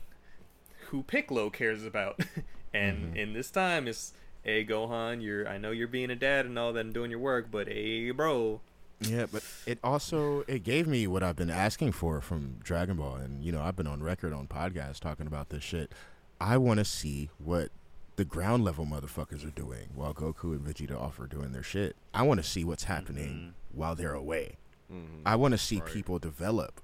who 0.93 1.03
Piccolo 1.03 1.51
cares 1.51 1.85
about, 1.85 2.21
and 2.73 3.15
Mhm. 3.15 3.17
in 3.17 3.33
this 3.33 3.51
time 3.51 3.89
it's. 3.89 4.13
Hey 4.45 4.65
Gohan, 4.65 5.23
you're 5.23 5.47
I 5.49 5.57
know 5.57 5.71
you're 5.71 5.87
being 5.87 6.11
a 6.11 6.17
dad 6.17 6.47
and 6.47 6.59
all 6.59 6.73
that 6.73 6.81
and 6.81 6.93
doing 6.93 7.13
your 7.13 7.21
work, 7.21 7.47
but 7.51 7.69
hey 7.69 8.11
bro, 8.11 8.61
Yeah, 9.01 9.27
but 9.31 9.45
it 9.67 9.79
also 9.85 10.41
it 10.49 10.65
gave 10.65 10.89
me 10.89 11.07
what 11.07 11.23
I've 11.23 11.37
been 11.37 11.49
asking 11.51 11.93
for 11.93 12.21
from 12.21 12.57
Dragon 12.63 12.97
Ball, 12.97 13.17
and 13.17 13.45
you 13.45 13.53
know 13.53 13.63
I've 13.63 13.77
been 13.77 13.87
on 13.87 14.03
record 14.03 14.33
on 14.33 14.49
podcasts 14.49 14.99
talking 14.99 15.29
about 15.29 15.51
this 15.51 15.63
shit. 15.63 15.93
I 16.41 16.57
want 16.59 16.79
to 16.79 16.85
see 16.85 17.31
what 17.39 17.71
the 18.17 18.25
ground 18.25 18.65
level 18.65 18.85
motherfuckers 18.85 19.47
are 19.47 19.53
doing 19.53 19.91
while 19.95 20.13
Goku 20.13 20.53
and 20.57 20.61
Vegeta 20.67 21.01
off 21.01 21.21
are 21.21 21.29
doing 21.29 21.53
their 21.53 21.63
shit. 21.63 21.95
I 22.13 22.23
want 22.23 22.43
to 22.43 22.45
see 22.49 22.65
what's 22.65 22.85
happening 22.85 23.55
while 23.71 23.95
they're 23.95 24.13
away. 24.13 24.57
Mhm. 24.93 25.23
I 25.25 25.37
want 25.37 25.53
to 25.53 25.59
see 25.59 25.79
Right. 25.81 25.87
people 25.93 26.19
develop 26.19 26.81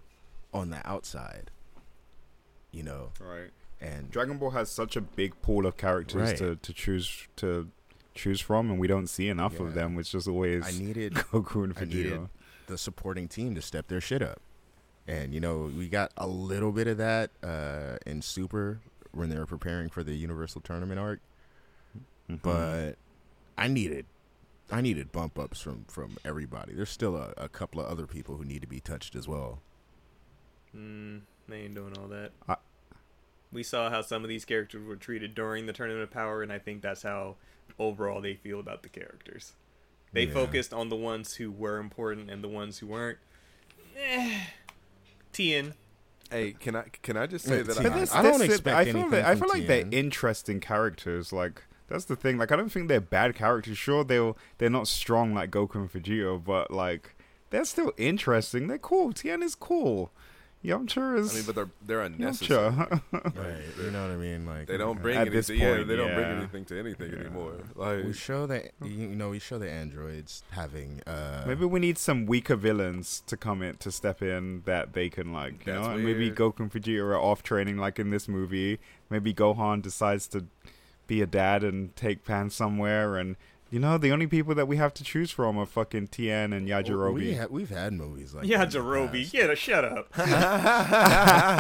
on 0.55 0.71
the 0.71 0.81
outside. 0.89 1.51
You 2.71 2.85
know, 2.85 3.13
Right. 3.21 3.51
And 3.81 4.11
Dragon 4.11 4.39
Ball 4.39 4.51
has 4.51 4.71
such 4.71 4.97
a 4.97 5.01
big 5.01 5.41
pool 5.43 5.67
of 5.67 5.77
characters 5.77 6.31
Right. 6.31 6.37
to, 6.39 6.57
to 6.57 6.73
choose 6.73 7.29
to 7.37 7.69
choose 8.15 8.41
from, 8.41 8.71
and 8.71 8.79
we 8.81 8.89
don't 8.89 9.07
see 9.07 9.29
enough 9.29 9.55
Yeah. 9.55 9.67
of 9.67 9.75
them, 9.75 9.95
which 9.95 10.15
is 10.15 10.27
always 10.27 10.67
I 10.67 10.79
needed 10.79 11.15
Goku 11.15 11.65
and 11.65 11.75
I 11.79 11.85
needed 11.85 12.13
Vegeta. 12.15 12.29
the 12.67 12.79
supporting 12.79 13.29
team 13.29 13.55
to 13.55 13.63
step 13.63 13.87
their 13.89 14.01
shit 14.01 14.23
up. 14.23 14.41
And 15.07 15.33
you 15.33 15.41
know, 15.41 15.71
we 15.77 15.89
got 15.89 16.13
a 16.17 16.27
little 16.27 16.73
bit 16.73 16.87
of 16.89 16.99
that 16.99 17.31
uh, 17.43 17.97
in 18.05 18.21
Super 18.23 18.81
when 19.13 19.31
they 19.31 19.39
were 19.39 19.47
preparing 19.47 19.89
for 19.89 20.03
the 20.03 20.15
Universal 20.15 20.61
Tournament 20.63 20.99
arc, 21.01 21.21
Mhm. 22.31 22.43
but 22.43 22.97
I 23.57 23.69
needed 23.69 24.05
I 24.71 24.81
needed 24.83 25.13
bump 25.13 25.39
ups 25.39 25.61
from 25.63 25.85
from 25.89 26.19
everybody. 26.27 26.75
There's 26.75 26.91
still 26.91 27.17
a, 27.17 27.33
a 27.39 27.49
couple 27.49 27.81
of 27.81 27.87
other 27.87 28.07
people 28.07 28.37
who 28.37 28.45
need 28.45 28.61
to 28.63 28.69
be 28.69 28.81
touched 28.81 29.15
as 29.17 29.27
well. 29.29 29.63
mm, 30.77 31.23
they 31.49 31.61
ain't 31.63 31.75
doing 31.75 31.97
all 31.97 32.09
that. 32.09 32.33
I- 32.49 32.57
we 33.53 33.63
saw 33.63 33.91
how 33.91 34.03
some 34.03 34.23
of 34.23 34.29
these 34.29 34.45
characters 34.45 34.87
were 34.87 34.97
treated 34.97 35.35
during 35.35 35.67
the 35.67 35.73
Tournament 35.73 36.03
of 36.03 36.11
Power, 36.11 36.43
and 36.43 36.53
I 36.53 36.59
think 36.59 36.83
that's 36.83 37.03
how 37.03 37.37
overall 37.79 38.21
they 38.21 38.35
feel 38.35 38.61
about 38.61 38.83
the 38.83 38.89
characters. 38.89 39.53
They 40.13 40.25
Yeah. 40.25 40.33
focused 40.35 40.73
on 40.73 40.89
the 40.89 40.97
ones 40.97 41.35
who 41.37 41.51
were 41.51 41.79
important 41.79 42.31
and 42.31 42.43
the 42.43 42.49
ones 42.49 42.79
who 42.79 42.87
weren't. 42.87 43.19
Eh, 43.97 44.41
Tien, 45.33 45.75
Hey, 46.31 46.53
can 46.53 46.77
I 46.77 46.83
can 47.03 47.17
I 47.17 47.27
just 47.27 47.47
say 47.47 47.59
Yeah, 47.59 47.63
that 47.65 47.79
I, 47.79 47.89
this, 47.89 48.15
I 48.15 48.23
don't 48.23 48.39
this- 48.39 48.49
expect 48.51 48.77
I 48.77 48.85
feel 48.85 48.91
anything 48.97 49.11
that, 49.13 49.25
I 49.25 49.35
feel 49.35 49.49
like 49.49 49.67
they're 49.67 49.89
interesting 49.91 50.61
characters. 50.61 51.33
Like 51.33 51.63
that's 51.89 52.05
the 52.05 52.17
thing. 52.17 52.37
Like 52.37 52.53
I 52.53 52.57
don't 52.57 52.69
think 52.71 52.89
they're 52.89 53.01
bad 53.01 53.35
characters. 53.35 53.79
Sure, 53.79 54.05
they'll 54.05 54.37
they're 54.59 54.69
not 54.69 54.89
strong 54.89 55.33
like 55.35 55.51
Goku 55.51 55.77
and 55.77 55.91
Vegeta, 55.93 56.43
but 56.45 56.71
like 56.71 57.15
they're 57.51 57.65
still 57.65 57.93
interesting. 57.97 58.67
They're 58.67 58.77
cool. 58.79 59.13
Tien 59.15 59.43
is 59.43 59.55
cool. 59.55 60.11
Yamcha 60.69 61.19
is. 61.19 61.27
I 61.29 61.31
is. 61.31 61.35
mean, 61.35 61.45
but 61.47 61.55
they're 61.55 61.71
they're 61.87 62.01
unnecessary. 62.03 62.71
Yamcha. 62.71 63.03
Right. 63.35 63.85
You 63.85 63.91
know 63.91 64.03
what 64.03 64.13
I 64.13 64.17
mean? 64.17 64.47
Like 64.47 64.67
They 64.67 64.77
don't 64.77 65.01
bring 65.01 65.17
At 65.17 65.23
anything. 65.29 65.37
this 65.37 65.51
yeah, 65.51 65.83
they 65.83 65.97
don't 65.97 66.15
bring 66.15 66.27
anything 66.39 66.65
to 66.67 66.79
anything 66.79 67.13
Yeah. 67.13 67.21
anymore. 67.21 67.55
Like 67.75 68.05
we 68.05 68.13
show 68.13 68.47
that 68.47 68.73
you 68.85 69.09
know, 69.09 69.31
we 69.31 69.39
show 69.39 69.59
the 69.59 69.71
androids 69.71 70.43
having 70.51 71.03
uh 71.07 71.45
Maybe 71.47 71.65
we 71.65 71.81
need 71.81 71.99
some 71.99 72.27
weaker 72.27 72.57
villains 72.57 73.23
to 73.27 73.37
come 73.37 73.63
in 73.63 73.77
to 73.79 73.91
step 73.91 74.23
in 74.23 74.63
that 74.67 74.93
they 74.93 75.09
can 75.09 75.33
like 75.33 75.67
you 75.67 75.73
know. 75.75 75.85
And 75.85 76.05
maybe 76.05 76.27
weird. 76.31 76.37
Goku 76.37 76.61
and 76.61 76.73
Vegeta 76.73 77.01
are 77.01 77.17
off 77.17 77.43
training 77.43 77.77
like 77.79 77.99
in 77.99 78.11
this 78.11 78.29
movie. 78.29 78.79
Maybe 79.11 79.33
Gohan 79.35 79.83
decides 79.83 80.27
to 80.29 80.45
be 81.07 81.23
a 81.23 81.27
dad 81.27 81.65
and 81.65 81.97
take 81.97 82.25
Pan 82.25 82.51
somewhere. 82.51 83.17
And 83.17 83.37
you 83.71 83.79
know, 83.79 83.99
the 83.99 84.11
only 84.13 84.27
people 84.27 84.55
that 84.55 84.67
we 84.67 84.77
have 84.79 84.95
to 84.95 85.05
choose 85.05 85.31
from 85.31 85.59
are 85.59 85.67
fucking 85.67 86.09
Tien 86.09 86.53
and 86.53 86.67
Yajirobe. 86.69 87.13
we 87.15 87.35
ha- 87.35 87.47
we've 87.51 87.69
had 87.69 87.93
movies 87.93 88.33
like 88.35 88.47
yeah, 88.47 88.59
that 88.65 88.75
in 88.75 88.83
the 88.83 88.89
Jarobi, 88.89 89.23
past. 89.23 89.35
yeah, 89.35 89.55
shut 89.55 89.85
up. 89.85 90.13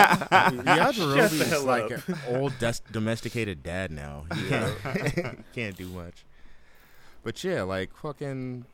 Yajirobe 0.08 1.28
the 1.30 1.44
is 1.44 1.50
hell 1.50 1.64
like 1.64 1.90
an 1.90 2.02
old 2.28 2.58
des- 2.58 2.80
domesticated 2.92 3.62
dad 3.62 3.90
now. 3.90 4.24
He 4.34 4.48
can't, 4.48 5.44
can't 5.54 5.76
do 5.76 5.88
much. 5.88 6.24
But 7.22 7.42
yeah, 7.44 7.62
like 7.62 7.94
fucking, 7.96 8.64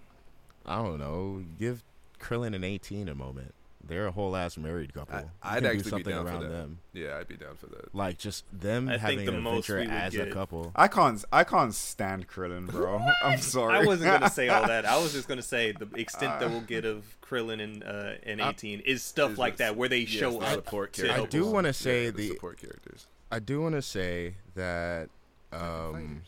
I 0.67 0.77
don't 0.77 0.99
know. 0.99 1.43
Give 1.59 1.83
Krillin 2.21 2.55
an 2.55 2.63
18 2.65 3.09
a 3.09 3.15
moment. 3.15 3.55
They're 3.87 4.07
a 4.07 4.13
whole 4.13 4.35
ass 4.37 4.57
married 4.57 4.95
couple. 4.95 5.15
I, 5.17 5.57
I'd 5.57 5.65
actually 5.65 5.79
do 5.79 5.85
be 5.85 5.91
something 5.91 6.15
down 6.15 6.27
for 6.27 6.33
around 6.33 6.43
that. 6.43 6.49
them. 6.49 6.79
yeah, 6.93 7.17
I'd 7.19 7.29
be 7.29 7.37
down 7.37 7.57
for 7.57 7.67
that. 7.67 7.95
Like 7.95 8.19
just 8.19 8.45
them 8.53 8.89
I 8.89 8.93
think 8.93 9.01
having 9.03 9.27
the 9.27 9.33
an 9.35 9.43
most 9.43 9.69
adventure 9.69 9.91
we 9.91 9.95
would 9.95 10.03
as 10.03 10.15
a 10.15 10.31
couple. 10.31 10.73
I 10.75 10.89
can't. 10.89 11.25
I 11.33 11.45
can't 11.45 11.75
stand 11.75 12.29
Krillin, 12.29 12.67
bro. 12.71 13.01
I'm 13.25 13.39
sorry. 13.41 13.75
I 13.77 13.85
wasn't 13.85 14.13
gonna 14.13 14.31
say 14.31 14.49
all 14.49 14.67
that. 14.67 14.85
I 14.87 14.97
was 14.97 15.13
just 15.19 15.29
gonna 15.29 15.43
say 15.43 15.73
the 15.73 15.89
extent 15.97 16.41
that 16.41 16.51
we'll 16.51 16.61
get 16.63 16.85
of 16.85 17.05
Krillin 17.23 17.63
and 17.63 17.83
uh, 17.85 18.13
and 18.25 18.41
I- 18.43 18.51
18 18.51 18.81
is 18.81 19.03
stuff 19.03 19.33
Is 19.33 19.39
like 19.39 19.55
this- 19.59 19.67
that 19.69 19.77
where 19.77 19.89
they 19.89 19.99
yes, 20.01 20.09
show 20.11 20.31
the 20.33 20.47
up. 20.47 20.53
support 20.55 20.93
to 20.95 21.03
characters. 21.03 21.25
I 21.25 21.29
do 21.29 21.47
want 21.51 21.67
to 21.67 21.73
say 21.73 22.05
Yeah, 22.07 22.11
the 22.13 22.29
support 22.29 22.59
characters. 22.61 23.07
I 23.31 23.39
do 23.41 23.61
want 23.61 23.75
to 23.75 23.83
say 23.83 24.37
that 24.55 25.09
um, 25.53 26.23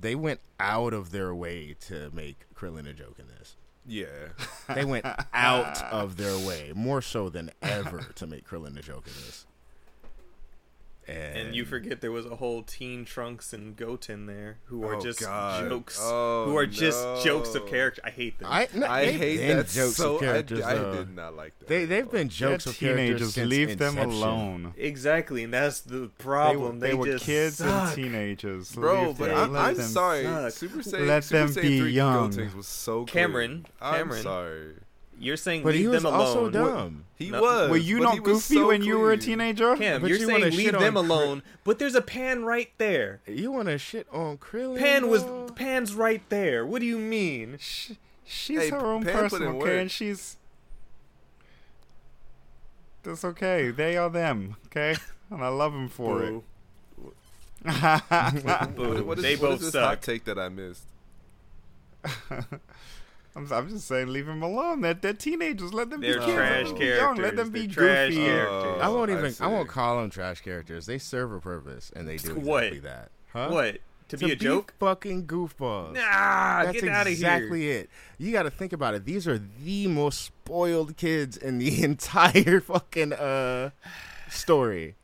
they 0.00 0.14
went 0.14 0.40
out 0.58 0.92
of 0.94 1.10
their 1.10 1.34
way 1.34 1.74
to 1.88 2.10
make 2.12 2.38
Krillin 2.56 2.88
a 2.88 2.92
joke 2.92 3.16
in 3.18 3.26
this. 3.28 3.56
Yeah, 3.88 4.06
They 4.74 4.84
went 4.84 5.06
out 5.32 5.82
of 5.84 6.16
their 6.16 6.36
way, 6.46 6.72
more 6.74 7.00
so 7.02 7.28
than 7.30 7.50
ever, 7.62 8.06
to 8.16 8.26
make 8.26 8.46
Krillin 8.46 8.78
a 8.78 8.82
joke 8.82 9.06
in 9.06 9.14
this. 9.14 9.46
And, 11.08 11.36
And 11.38 11.54
you 11.56 11.64
forget 11.64 12.00
there 12.00 12.12
was 12.12 12.26
a 12.26 12.36
whole 12.36 12.62
Teen 12.62 13.04
Trunks 13.04 13.52
and 13.52 13.74
Goten 13.76 14.26
there 14.26 14.58
who 14.66 14.84
are 14.84 14.96
Oh, 14.96 15.00
just 15.00 15.20
God. 15.20 15.68
jokes. 15.68 15.98
Oh, 16.00 16.44
who 16.46 16.56
are 16.56 16.66
just 16.66 16.98
jokes 17.24 17.54
of 17.54 17.66
character. 17.66 18.02
I 18.04 18.10
hate 18.10 18.38
them. 18.38 18.48
I, 18.50 18.68
no, 18.74 18.86
I 18.86 19.06
hate 19.10 19.38
that 19.48 19.68
jokes 19.68 19.96
so. 19.96 20.16
of 20.16 20.22
I, 20.22 20.26
characters. 20.26 20.62
I 20.62 20.74
though. 20.74 20.94
did 20.96 21.16
not 21.16 21.34
like 21.34 21.58
that. 21.60 21.68
They 21.68 21.84
they've 21.86 22.04
been 22.10 22.28
They're 22.28 22.50
jokes 22.50 22.66
of 22.66 22.76
teenagers. 22.76 23.34
since 23.34 23.48
Leave 23.48 23.78
them 23.78 23.96
inception. 23.98 24.10
alone. 24.10 24.74
exactly, 24.76 25.44
and 25.44 25.52
that's 25.54 25.80
the 25.80 25.92
They, 25.94 26.00
were- 26.02 26.08
problem. 26.18 26.80
they, 26.80 26.94
were 26.94 27.06
just 27.06 27.24
kids 27.24 27.56
suck. 27.56 27.68
and 27.88 27.96
teenagers. 27.96 28.72
Bro, 28.72 29.08
Leave 29.08 29.18
but 29.18 29.28
them- 29.28 29.38
I'm, 29.38 29.56
I'm 29.56 29.76
sorry. 29.76 30.24
suck. 30.24 30.52
Super 30.52 30.78
Saiyan, 30.80 31.06
Let 31.06 31.24
Super 31.24 31.38
them 31.38 31.48
Saiyan 31.48 31.62
be 31.62 31.78
3 31.80 31.90
young. 31.92 32.54
Was 32.56 32.66
so 32.66 33.00
good. 33.04 33.12
Cameron, 33.12 33.66
I'm 33.80 33.94
Cameron. 34.08 34.22
sorry. 34.22 34.72
You're 35.20 35.36
saying 35.36 35.62
But 35.64 35.72
leave 35.72 35.80
he 35.80 35.88
was 35.88 36.02
them 36.02 36.14
alone. 36.14 36.26
also 36.26 36.50
dumb. 36.50 37.04
He 37.16 37.30
No. 37.30 37.40
was. 37.42 37.70
Were 37.70 37.76
you 37.76 37.98
but 37.98 38.04
not 38.04 38.12
was 38.20 38.22
goofy 38.48 38.54
so 38.54 38.68
when 38.68 38.82
you 38.82 38.98
were 38.98 39.12
a 39.12 39.16
clean. 39.16 39.26
teenager? 39.38 39.76
Cam, 39.76 40.00
But 40.00 40.10
you're 40.10 40.18
you 40.18 40.26
saying 40.26 40.40
wanna 40.42 40.50
leave 40.52 40.60
shit 40.66 40.72
them 40.78 40.96
on 40.96 41.04
Cri- 41.06 41.14
alone, 41.16 41.42
but 41.64 41.78
there's 41.80 41.94
a 41.96 42.02
pan 42.02 42.44
right 42.44 42.70
there. 42.78 43.20
You 43.26 43.50
want 43.50 43.66
to 43.68 43.78
shit 43.78 44.06
on 44.12 44.38
Krillin? 44.38 44.78
Pan 44.78 45.08
was 45.08 45.24
bro? 45.24 45.48
pan's 45.56 45.94
right 45.94 46.22
there. 46.28 46.64
What 46.64 46.80
do 46.80 46.86
you 46.86 46.98
mean? 46.98 47.56
Sh- 47.60 47.92
She's 48.24 48.60
Hey, 48.60 48.70
her 48.70 48.78
own 48.86 49.02
Pam 49.04 49.12
put 49.14 49.20
person, 49.30 49.42
in 49.42 49.48
okay, 49.62 49.80
and 49.80 49.90
she's. 49.90 50.36
That's 53.02 53.24
okay. 53.24 53.70
They 53.70 53.96
are 53.96 54.10
them, 54.10 54.56
okay, 54.66 54.94
and 55.30 55.42
I 55.42 55.48
love 55.48 55.72
them 55.72 55.88
for 55.88 56.18
Boo. 56.20 56.44
it. 56.96 57.02
Boo. 57.02 57.12
What 59.04 59.18
is, 59.18 59.22
they 59.24 59.34
what 59.36 59.50
both 59.50 59.62
is 59.62 59.72
this 59.72 59.74
hot 59.82 59.92
suck. 59.94 60.00
take 60.02 60.24
that 60.26 60.38
I 60.38 60.48
missed? 60.48 60.84
I'm, 63.38 63.52
I'm 63.52 63.68
just 63.68 63.86
saying, 63.88 64.08
leave 64.08 64.26
them 64.26 64.42
alone. 64.42 64.80
They're, 64.80 64.94
they're 64.94 65.12
teenagers. 65.14 65.72
Let 65.72 65.90
them 65.90 66.00
They're 66.00 66.18
be 66.18 66.24
kids. 66.26 66.34
trash 66.34 66.66
Let 66.66 66.66
them 66.68 66.78
be 66.78 66.86
young. 66.86 67.16
Let 67.16 67.36
them 67.36 67.50
be 67.50 67.66
They're 67.66 67.74
trash 67.74 68.08
goofy. 68.10 68.24
characters. 68.24 68.82
I 68.82 68.88
won't 68.88 69.10
Oh, 69.10 69.14
I 69.14 69.18
even. 69.18 69.34
I, 69.40 69.46
won't 69.46 69.68
call 69.68 70.00
them 70.00 70.10
trash 70.10 70.40
characters. 70.40 70.86
They 70.86 70.98
serve 70.98 71.32
a 71.32 71.40
purpose, 71.40 71.92
and 71.96 72.06
they 72.08 72.16
do 72.16 72.34
What? 72.34 72.64
exactly 72.64 72.78
that. 72.90 73.10
Huh? 73.32 73.48
What? 73.50 73.78
To, 74.08 74.16
be 74.16 74.32
a 74.32 74.36
joke? 74.36 74.72
fucking 74.80 75.26
goofballs. 75.26 75.92
Nah, 75.92 76.64
That's 76.64 76.80
get 76.80 76.88
out 76.90 77.06
of 77.06 77.12
exactly 77.12 77.60
here. 77.60 77.80
it. 77.80 77.90
You 78.16 78.32
got 78.32 78.44
to 78.44 78.50
think 78.50 78.72
about 78.72 78.94
it. 78.94 79.04
These 79.04 79.28
are 79.28 79.38
the 79.38 79.86
most 79.86 80.22
spoiled 80.22 80.96
kids 80.96 81.36
in 81.36 81.58
the 81.58 81.82
entire 81.84 82.60
fucking 82.62 83.12
uh 83.12 83.70
story. 84.30 84.94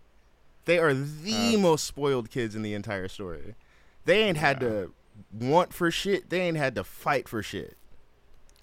They 0.65 0.79
are 0.79 0.95
the 0.95 1.55
Uh. 1.55 1.59
most 1.59 1.85
spoiled 1.85 2.31
kids 2.31 2.55
in 2.55 2.63
the 2.63 2.73
entire 2.73 3.09
story. 3.09 3.55
They 4.07 4.23
ain't 4.23 4.39
had 4.39 4.59
to 4.61 4.93
want 5.33 5.75
for 5.75 5.91
shit. 5.91 6.31
They 6.31 6.41
ain't 6.41 6.57
had 6.57 6.75
to 6.77 6.83
fight 6.85 7.29
for 7.29 7.43
shit. 7.43 7.77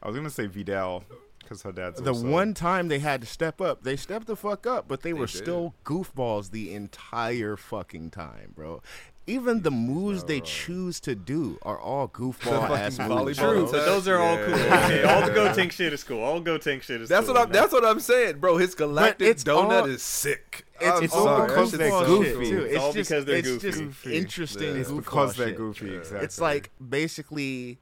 I 0.03 0.07
was 0.07 0.15
gonna 0.15 0.29
say 0.29 0.47
Vidal 0.47 1.03
because 1.39 1.61
her 1.63 1.71
dad's 1.71 2.01
the 2.01 2.09
also- 2.11 2.27
one 2.27 2.53
time 2.53 2.87
they 2.87 2.99
had 2.99 3.21
to 3.21 3.27
step 3.27 3.59
up, 3.61 3.83
they 3.83 3.95
stepped 3.95 4.27
the 4.27 4.35
fuck 4.35 4.65
up, 4.65 4.87
but 4.87 5.01
they, 5.01 5.09
They 5.09 5.13
were 5.19 5.25
did. 5.25 5.37
still 5.37 5.75
goofballs 5.85 6.51
the 6.51 6.73
entire 6.73 7.57
fucking 7.57 8.11
time, 8.11 8.53
bro. 8.55 8.81
Even 9.27 9.61
the 9.61 9.69
moves 9.71 10.23
they 10.23 10.39
Bro. 10.39 10.45
choose 10.47 10.99
to 11.01 11.13
do 11.13 11.59
are 11.61 11.79
all 11.79 12.07
The 12.07 12.13
goofball 12.13 12.69
ass 12.77 12.97
fucking 12.97 13.15
moves. 13.15 13.37
volleyball 13.37 13.51
True, 13.51 13.63
bro. 13.63 13.71
but 13.71 13.85
those 13.85 14.07
are 14.07 14.17
all 14.17 14.37
cool. 14.37 14.55
Okay, 14.55 15.03
all 15.03 15.21
the 15.21 15.31
Gotenks 15.31 15.71
shit 15.73 15.93
is 15.93 16.03
cool. 16.03 16.23
All 16.23 16.41
Gotenks 16.41 16.81
shit 16.83 17.01
is 17.01 17.07
That's 17.09 17.27
cool. 17.27 17.35
what 17.35 17.45
I'm. 17.47 17.51
That's 17.53 17.71
what 17.71 17.85
I'm 17.85 17.99
saying, 17.99 18.39
bro. 18.39 18.57
His 18.57 18.73
galactic 18.73 19.37
donut 19.37 19.81
all- 19.83 19.85
is 19.85 20.01
sick. 20.01 20.65
It's, 20.79 21.01
it's 21.01 21.13
all 21.13 21.45
because 21.45 21.71
they're 21.73 21.91
goofball 21.91 22.05
so 22.07 22.23
shit 22.23 22.33
goofy. 22.33 22.49
too. 22.49 22.61
It's 22.63 22.73
It's 22.73 22.83
all 22.83 22.93
just, 22.93 23.09
because 23.11 23.25
they're 23.25 23.35
it's 23.37 23.47
goofy. 23.47 23.67
just 23.67 23.79
Goofy. 23.79 24.17
interesting 24.17 24.75
Yeah. 24.75 24.81
It's 24.81 24.91
because 24.91 25.35
they're 25.35 25.51
goofy. 25.51 25.85
Yeah. 25.85 25.97
Exactly. 25.99 26.25
It's 26.25 26.41
like 26.41 26.71
basically, 26.89 27.77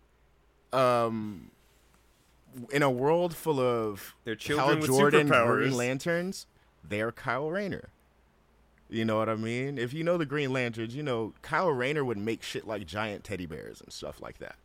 um, 0.74 1.49
in 2.72 2.84
a 2.84 2.90
world 2.90 3.36
full 3.36 3.60
of 3.60 4.16
Hal 4.26 4.36
children 4.36 4.82
Jordan 4.82 5.28
Green. 5.28 5.74
Lanterns, 5.74 6.48
they're 6.84 7.12
Kyle 7.12 7.50
Rayner. 7.50 7.90
You 8.90 9.06
know 9.06 9.18
what 9.18 9.30
I 9.30 9.36
mean? 9.36 9.78
If 9.78 9.94
you 9.94 10.04
know 10.04 10.18
the 10.18 10.26
Green 10.26 10.52
Lanterns, 10.52 10.96
you 10.96 11.04
know 11.04 11.34
Kyle 11.42 11.70
Rayner 11.70 12.04
would 12.04 12.18
make 12.18 12.42
shit 12.42 12.68
like 12.68 12.88
giant 12.88 13.24
teddy 13.24 13.46
bears 13.46 13.82
and 13.82 13.94
stuff 13.94 14.22
like 14.22 14.40
that. 14.40 14.56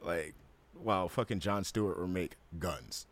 Like, 0.00 0.34
while 0.74 1.08
fucking 1.08 1.38
John 1.40 1.64
Stewart 1.64 1.98
would 1.98 2.10
make 2.10 2.36
guns. 2.58 3.06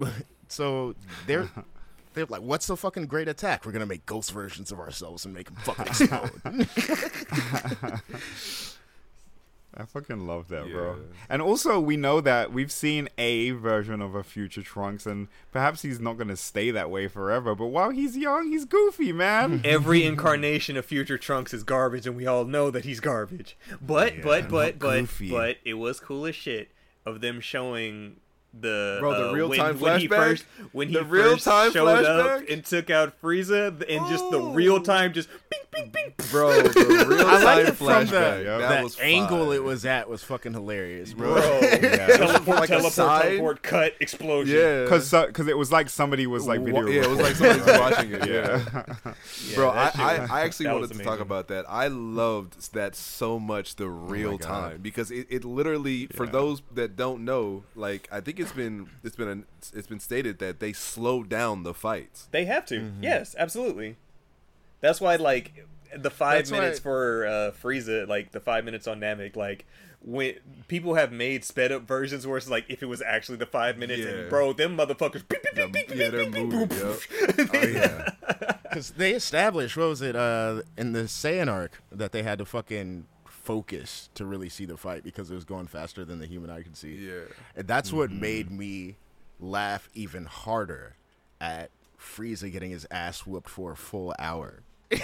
so 0.48 0.94
they're 1.26 1.48
they're 2.14 2.26
like, 2.26 2.42
what's 2.42 2.66
the 2.66 2.76
fucking 2.76 3.06
great 3.06 3.28
attack? 3.28 3.66
We're 3.66 3.72
gonna 3.72 3.86
make 3.86 4.06
ghost 4.06 4.32
versions 4.32 4.70
of 4.70 4.78
ourselves 4.78 5.24
and 5.24 5.34
make 5.34 5.46
them 5.46 5.56
fucking 5.56 5.86
explode. 5.86 6.30
I 9.76 9.84
fucking 9.84 10.26
love 10.26 10.48
that, 10.48 10.66
Yeah. 10.66 10.72
bro. 10.72 10.96
And 11.28 11.40
also, 11.42 11.78
we 11.78 11.96
know 11.96 12.20
that 12.22 12.52
we've 12.52 12.72
seen 12.72 13.08
a 13.18 13.50
version 13.50 14.00
of 14.00 14.14
a 14.14 14.22
future 14.24 14.62
Trunks, 14.62 15.06
and 15.06 15.28
perhaps 15.52 15.82
he's 15.82 16.00
not 16.00 16.14
going 16.16 16.28
to 16.28 16.36
stay 16.36 16.70
that 16.70 16.90
way 16.90 17.06
forever. 17.06 17.54
But 17.54 17.66
while 17.66 17.90
he's 17.90 18.16
young, 18.16 18.48
he's 18.50 18.64
goofy, 18.64 19.12
man. 19.12 19.60
Every 19.64 20.04
incarnation 20.04 20.76
of 20.76 20.84
future 20.86 21.18
Trunks 21.18 21.52
is 21.54 21.64
garbage, 21.64 22.06
and 22.06 22.16
we 22.16 22.26
all 22.26 22.44
know 22.44 22.70
that 22.70 22.84
he's 22.84 22.98
garbage. 23.00 23.56
But 23.80 24.16
Yeah, 24.16 24.22
but 24.24 24.48
but 24.48 24.78
but 24.78 24.78
goofy. 24.78 25.30
but 25.30 25.58
it 25.64 25.74
was 25.74 26.00
cool 26.00 26.26
as 26.26 26.34
shit 26.34 26.70
of 27.06 27.20
them 27.20 27.40
showing 27.40 28.16
the 28.58 28.96
Bro, 28.98 29.12
the 29.18 29.28
uh, 29.28 29.32
real-time 29.32 29.78
when, 29.78 29.92
when 29.92 30.00
he 30.00 30.08
first 30.08 30.44
when 30.72 30.88
he 30.88 30.94
The 30.94 31.00
first 31.00 31.10
real-time 31.46 31.70
showed 31.72 32.04
up 32.06 32.48
and 32.48 32.64
took 32.64 32.88
out 32.88 33.20
Frieza 33.20 33.68
and 33.88 34.08
just 34.08 34.24
the 34.30 34.40
real 34.40 34.80
time 34.82 35.12
just 35.12 35.28
bing 35.50 35.60
bing 35.82 35.90
bing. 36.16 36.28
bro. 36.30 36.62
The 36.62 37.06
real 37.08 37.20
I 37.26 37.32
like 37.42 37.42
time 37.42 37.66
it 37.66 37.76
from 37.76 37.86
flashback. 37.86 38.38
the, 38.38 38.58
that 38.58 38.76
the 38.78 38.82
was 38.84 38.98
angle 39.00 39.46
fire. 39.46 39.54
it 39.54 39.62
was 39.62 39.84
at 39.84 40.08
was 40.08 40.22
fucking 40.24 40.52
hilarious, 40.52 41.12
bro. 41.14 41.34
Bro, 41.34 41.60
Yeah. 41.62 42.06
teleport, 42.16 42.58
Like 42.60 42.68
teleport, 42.68 42.94
teleport, 42.94 43.62
cut, 43.62 43.94
explosion. 44.00 44.56
Yeah, 44.56 44.82
Because 44.84 45.10
because 45.10 45.48
it 45.48 45.56
was 45.56 45.70
like 45.72 45.88
somebody 45.88 46.26
was 46.26 46.46
like 46.46 46.60
Wa- 46.60 46.66
video. 46.66 46.86
yeah, 46.88 47.02
it 47.04 47.08
was 47.10 47.18
like 47.20 47.34
somebody's 47.36 47.78
watching 47.78 48.12
it. 48.12 48.26
Yeah. 48.26 48.64
yeah. 48.74 48.92
Yeah, 49.48 49.54
Bro, 49.54 49.70
I, 49.70 49.74
that 49.74 49.98
I, 49.98 50.26
I 50.38 50.40
actually 50.42 50.68
wanted 50.68 50.92
to 50.92 51.04
talk 51.04 51.20
about 51.20 51.48
that. 51.48 51.64
I 51.68 51.88
loved 51.88 52.72
that 52.74 52.94
so 52.94 53.38
much 53.38 53.76
the 53.76 53.88
real 53.88 54.38
God. 54.38 54.46
time 54.46 54.80
because 54.82 55.10
it, 55.10 55.26
it 55.30 55.44
literally 55.44 56.06
for 56.08 56.26
those 56.26 56.62
that 56.74 56.96
don't 56.96 57.24
know, 57.24 57.64
like 57.74 58.08
I 58.12 58.20
think 58.20 58.38
it's 58.40 58.52
been 58.52 58.88
it's 59.04 59.16
been 59.16 59.28
an, 59.28 59.46
it's 59.74 59.86
been 59.86 60.00
stated 60.00 60.38
that 60.40 60.60
they 60.60 60.72
slowed 60.72 61.28
down 61.28 61.62
the 61.62 61.74
fights. 61.74 62.28
They 62.30 62.44
have 62.46 62.64
to. 62.66 62.80
Mm-hmm. 62.80 63.02
Yes, 63.02 63.34
absolutely. 63.38 63.96
That's 64.80 65.00
why, 65.00 65.16
like, 65.16 65.66
the 65.96 66.10
five 66.10 66.38
That's 66.38 66.52
why- 66.52 66.58
minutes 66.60 66.78
for 66.78 67.26
uh, 67.26 67.50
Frieza, 67.62 68.06
like 68.06 68.32
the 68.32 68.40
five 68.40 68.64
minutes 68.64 68.86
on 68.86 69.00
Namek, 69.00 69.36
like 69.36 69.66
when 70.00 70.34
people 70.68 70.94
have 70.94 71.10
made 71.10 71.44
sped 71.44 71.72
up 71.72 71.82
versions 71.82 72.24
where 72.26 72.36
it's 72.36 72.48
like 72.48 72.64
if 72.68 72.82
it 72.82 72.86
was 72.86 73.02
actually 73.02 73.38
the 73.38 73.46
five 73.46 73.76
minutes, 73.78 74.02
Yeah. 74.02 74.08
and 74.10 74.30
bro, 74.30 74.52
them 74.52 74.76
motherfuckers, 74.76 75.26
beep, 75.28 75.42
beep, 75.42 75.54
beep, 75.54 75.72
beep, 75.72 75.88
yeah, 75.90 75.94
beep, 75.96 76.10
they're 76.12 76.24
beep, 76.24 76.32
beep, 76.34 76.44
moving, 76.46 76.68
boop. 76.68 77.50
Oh 77.54 77.66
yeah, 77.68 78.56
Because 78.62 78.90
they 78.92 79.12
established, 79.12 79.76
what 79.76 79.88
was 79.88 80.02
it, 80.02 80.14
uh, 80.14 80.62
in 80.76 80.92
the 80.92 81.04
Saiyan 81.04 81.50
arc, 81.50 81.82
that 81.90 82.12
they 82.12 82.22
had 82.22 82.38
to 82.38 82.44
fucking 82.44 83.06
focus 83.26 84.10
to 84.14 84.24
really 84.26 84.48
see 84.50 84.66
the 84.66 84.76
fight 84.76 85.02
because 85.02 85.30
it 85.30 85.34
was 85.34 85.44
going 85.44 85.66
faster 85.66 86.04
than 86.04 86.18
the 86.20 86.26
human 86.26 86.50
eye 86.50 86.62
could 86.62 86.76
see. 86.76 86.94
yeah. 86.94 87.20
And 87.56 87.66
that's 87.66 87.92
what 87.92 88.10
made 88.12 88.50
me 88.50 88.96
laugh 89.40 89.88
even 89.94 90.26
harder 90.26 90.96
at 91.40 91.70
Frieza 91.98 92.52
getting 92.52 92.70
his 92.70 92.86
ass 92.90 93.26
whooped 93.26 93.48
for 93.48 93.72
a 93.72 93.76
full 93.76 94.14
hour. 94.18 94.60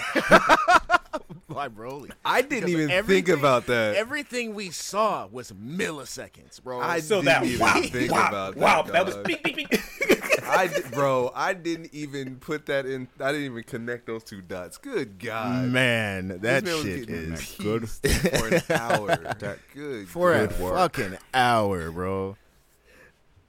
By 1.47 1.69
Broly. 1.69 2.11
I 2.25 2.41
didn't 2.41 2.65
Because 2.71 2.89
even 2.89 3.05
think 3.05 3.29
about 3.29 3.67
that. 3.67 3.95
Everything 3.95 4.53
we 4.55 4.71
saw 4.71 5.27
was 5.27 5.51
milliseconds, 5.51 6.61
bro. 6.61 6.81
I 6.81 6.99
So 6.99 7.21
didn't 7.21 7.25
that 7.25 7.43
even 7.45 7.59
wow, 7.59 7.81
think 7.81 8.11
wow, 8.11 8.27
about 8.27 8.55
wow, 8.57 8.81
that, 8.81 8.91
that 8.93 9.05
was 9.05 9.15
beep, 9.17 9.43
beep, 9.43 9.55
beep. 9.55 9.69
I 10.47 10.67
bro, 10.91 11.31
I 11.33 11.53
didn't 11.53 11.93
even 11.93 12.37
put 12.37 12.65
that 12.67 12.85
in. 12.85 13.07
I 13.19 13.31
didn't 13.31 13.45
even 13.45 13.63
connect 13.63 14.07
those 14.07 14.23
two 14.23 14.41
dots. 14.41 14.77
Good 14.77 15.17
God, 15.19 15.65
Man, 15.65 16.39
that 16.41 16.63
man 16.65 16.83
shit 16.83 17.07
getting 17.07 17.33
is 17.33 17.55
good. 17.59 17.89
for 17.89 18.47
an 18.47 18.61
hour. 18.69 19.07
That 19.39 19.57
good 19.73 20.07
for 20.09 20.33
a 20.33 20.47
work. 20.59 20.75
fucking 20.75 21.17
hour, 21.33 21.89
bro. 21.91 22.37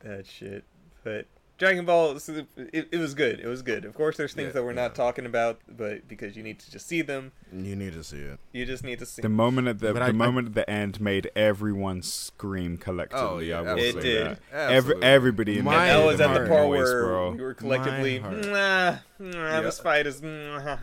that 0.00 0.26
shit. 0.26 0.64
But 1.04 1.26
Dragon 1.58 1.86
Ball, 1.86 2.16
it, 2.16 2.88
it 2.92 2.98
was 2.98 3.14
good. 3.14 3.40
It 3.40 3.46
was 3.46 3.62
good. 3.62 3.86
Of 3.86 3.94
course, 3.94 4.18
there's 4.18 4.34
things 4.34 4.48
Yeah, 4.48 4.52
that 4.52 4.64
we're 4.64 4.74
not 4.74 4.94
talking 4.94 5.24
about, 5.24 5.58
but 5.66 6.06
because 6.06 6.36
you 6.36 6.42
need 6.42 6.58
to 6.58 6.70
just 6.70 6.86
see 6.86 7.00
them, 7.00 7.32
You 7.50 7.74
need 7.74 7.94
to 7.94 8.04
see 8.04 8.18
it. 8.18 8.38
you 8.52 8.66
just 8.66 8.84
need 8.84 8.98
to 8.98 9.06
see. 9.06 9.22
The 9.22 9.30
moment 9.30 9.66
at 9.66 9.78
the, 9.78 9.94
the 9.94 10.00
I- 10.02 10.08
I- 10.08 10.12
moment 10.12 10.48
at 10.48 10.54
the 10.54 10.68
end 10.68 11.00
made 11.00 11.30
everyone 11.34 12.02
scream 12.02 12.76
collectively. 12.76 13.26
Oh, 13.26 13.38
yeah, 13.38 13.58
I 13.70 13.74
will 13.74 13.78
It 13.82 13.94
say 13.94 14.00
did. 14.02 14.26
that. 14.52 14.70
Every, 14.70 15.02
everybody 15.02 15.58
in 15.58 15.64
My 15.64 15.86
that, 15.86 15.96
that 15.96 16.04
was 16.06 16.20
at 16.20 16.34
the 16.34 16.46
part 16.46 16.62
voice, 16.66 16.78
where 16.80 17.02
bro. 17.04 17.30
we 17.30 17.40
were 17.42 17.54
collectively, 17.54 18.18
My 18.18 18.28
heart. 18.28 18.44
nah, 18.44 18.96
nah, 19.18 19.48
Yeah. 19.54 19.60
this 19.62 19.80
fight 19.80 20.06
is, 20.06 20.20
nah, 20.20 20.76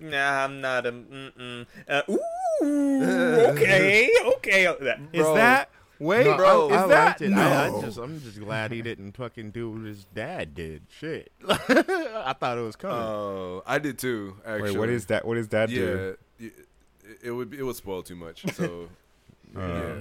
nah, 0.00 0.44
I'm 0.44 0.60
not 0.60 0.86
a, 0.86 0.92
mm-mm. 0.92 1.66
Uh, 1.88 2.02
ooh, 2.10 3.02
okay, 3.50 4.08
okay. 4.36 4.64
That, 4.80 4.98
Is 5.12 5.22
Bro. 5.22 5.34
that 5.34 5.70
wait, 6.02 6.26
No, 6.26 6.36
bro, 6.36 6.68
I, 6.70 6.74
Is 6.74 6.80
I 6.82 6.86
that 6.88 7.22
it. 7.22 7.30
no? 7.30 7.40
I, 7.40 7.66
I 7.66 7.80
just, 7.80 7.98
I'm 7.98 8.20
just 8.20 8.40
glad 8.40 8.72
he 8.72 8.82
didn't 8.82 9.16
fucking 9.16 9.50
do 9.50 9.70
what 9.70 9.82
his 9.82 10.04
dad 10.14 10.54
did. 10.54 10.82
Shit, 10.90 11.32
I 11.48 12.34
thought 12.38 12.58
it 12.58 12.62
was 12.62 12.76
coming. 12.76 12.96
Oh, 12.96 13.62
I 13.66 13.78
did 13.78 13.98
too. 13.98 14.36
Actually, 14.44 14.72
wait, 14.72 14.78
what 14.78 14.88
is 14.88 15.06
that? 15.06 15.24
What 15.24 15.36
is 15.38 15.46
does 15.46 15.68
that 15.68 15.70
yeah, 15.70 15.80
do? 15.80 16.16
it, 16.38 16.52
it 17.22 17.30
would 17.30 17.54
it 17.54 17.62
would 17.62 17.76
spoil 17.76 18.02
too 18.02 18.16
much. 18.16 18.44
So 18.54 18.88
Uh, 19.56 19.60
yeah. 19.60 19.94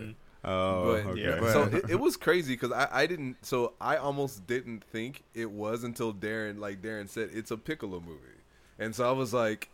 Oh, 0.43 0.83
But, 1.03 1.11
okay. 1.11 1.21
yeah, 1.21 1.51
So 1.51 1.63
it, 1.63 1.89
it 1.91 1.99
was 1.99 2.17
crazy 2.17 2.53
because 2.53 2.71
I, 2.71 2.87
I 2.91 3.05
didn't. 3.05 3.45
So 3.45 3.73
I 3.79 3.97
almost 3.97 4.47
didn't 4.47 4.83
think 4.83 5.23
it 5.35 5.51
was 5.51 5.83
until 5.83 6.13
Darren 6.13 6.57
like 6.57 6.81
Darren 6.81 7.09
said 7.09 7.29
it's 7.33 7.51
a 7.51 7.57
Piccolo 7.57 7.99
movie, 7.99 8.39
and 8.79 8.95
so 8.95 9.07
I 9.07 9.11
was 9.11 9.33
like, 9.33 9.69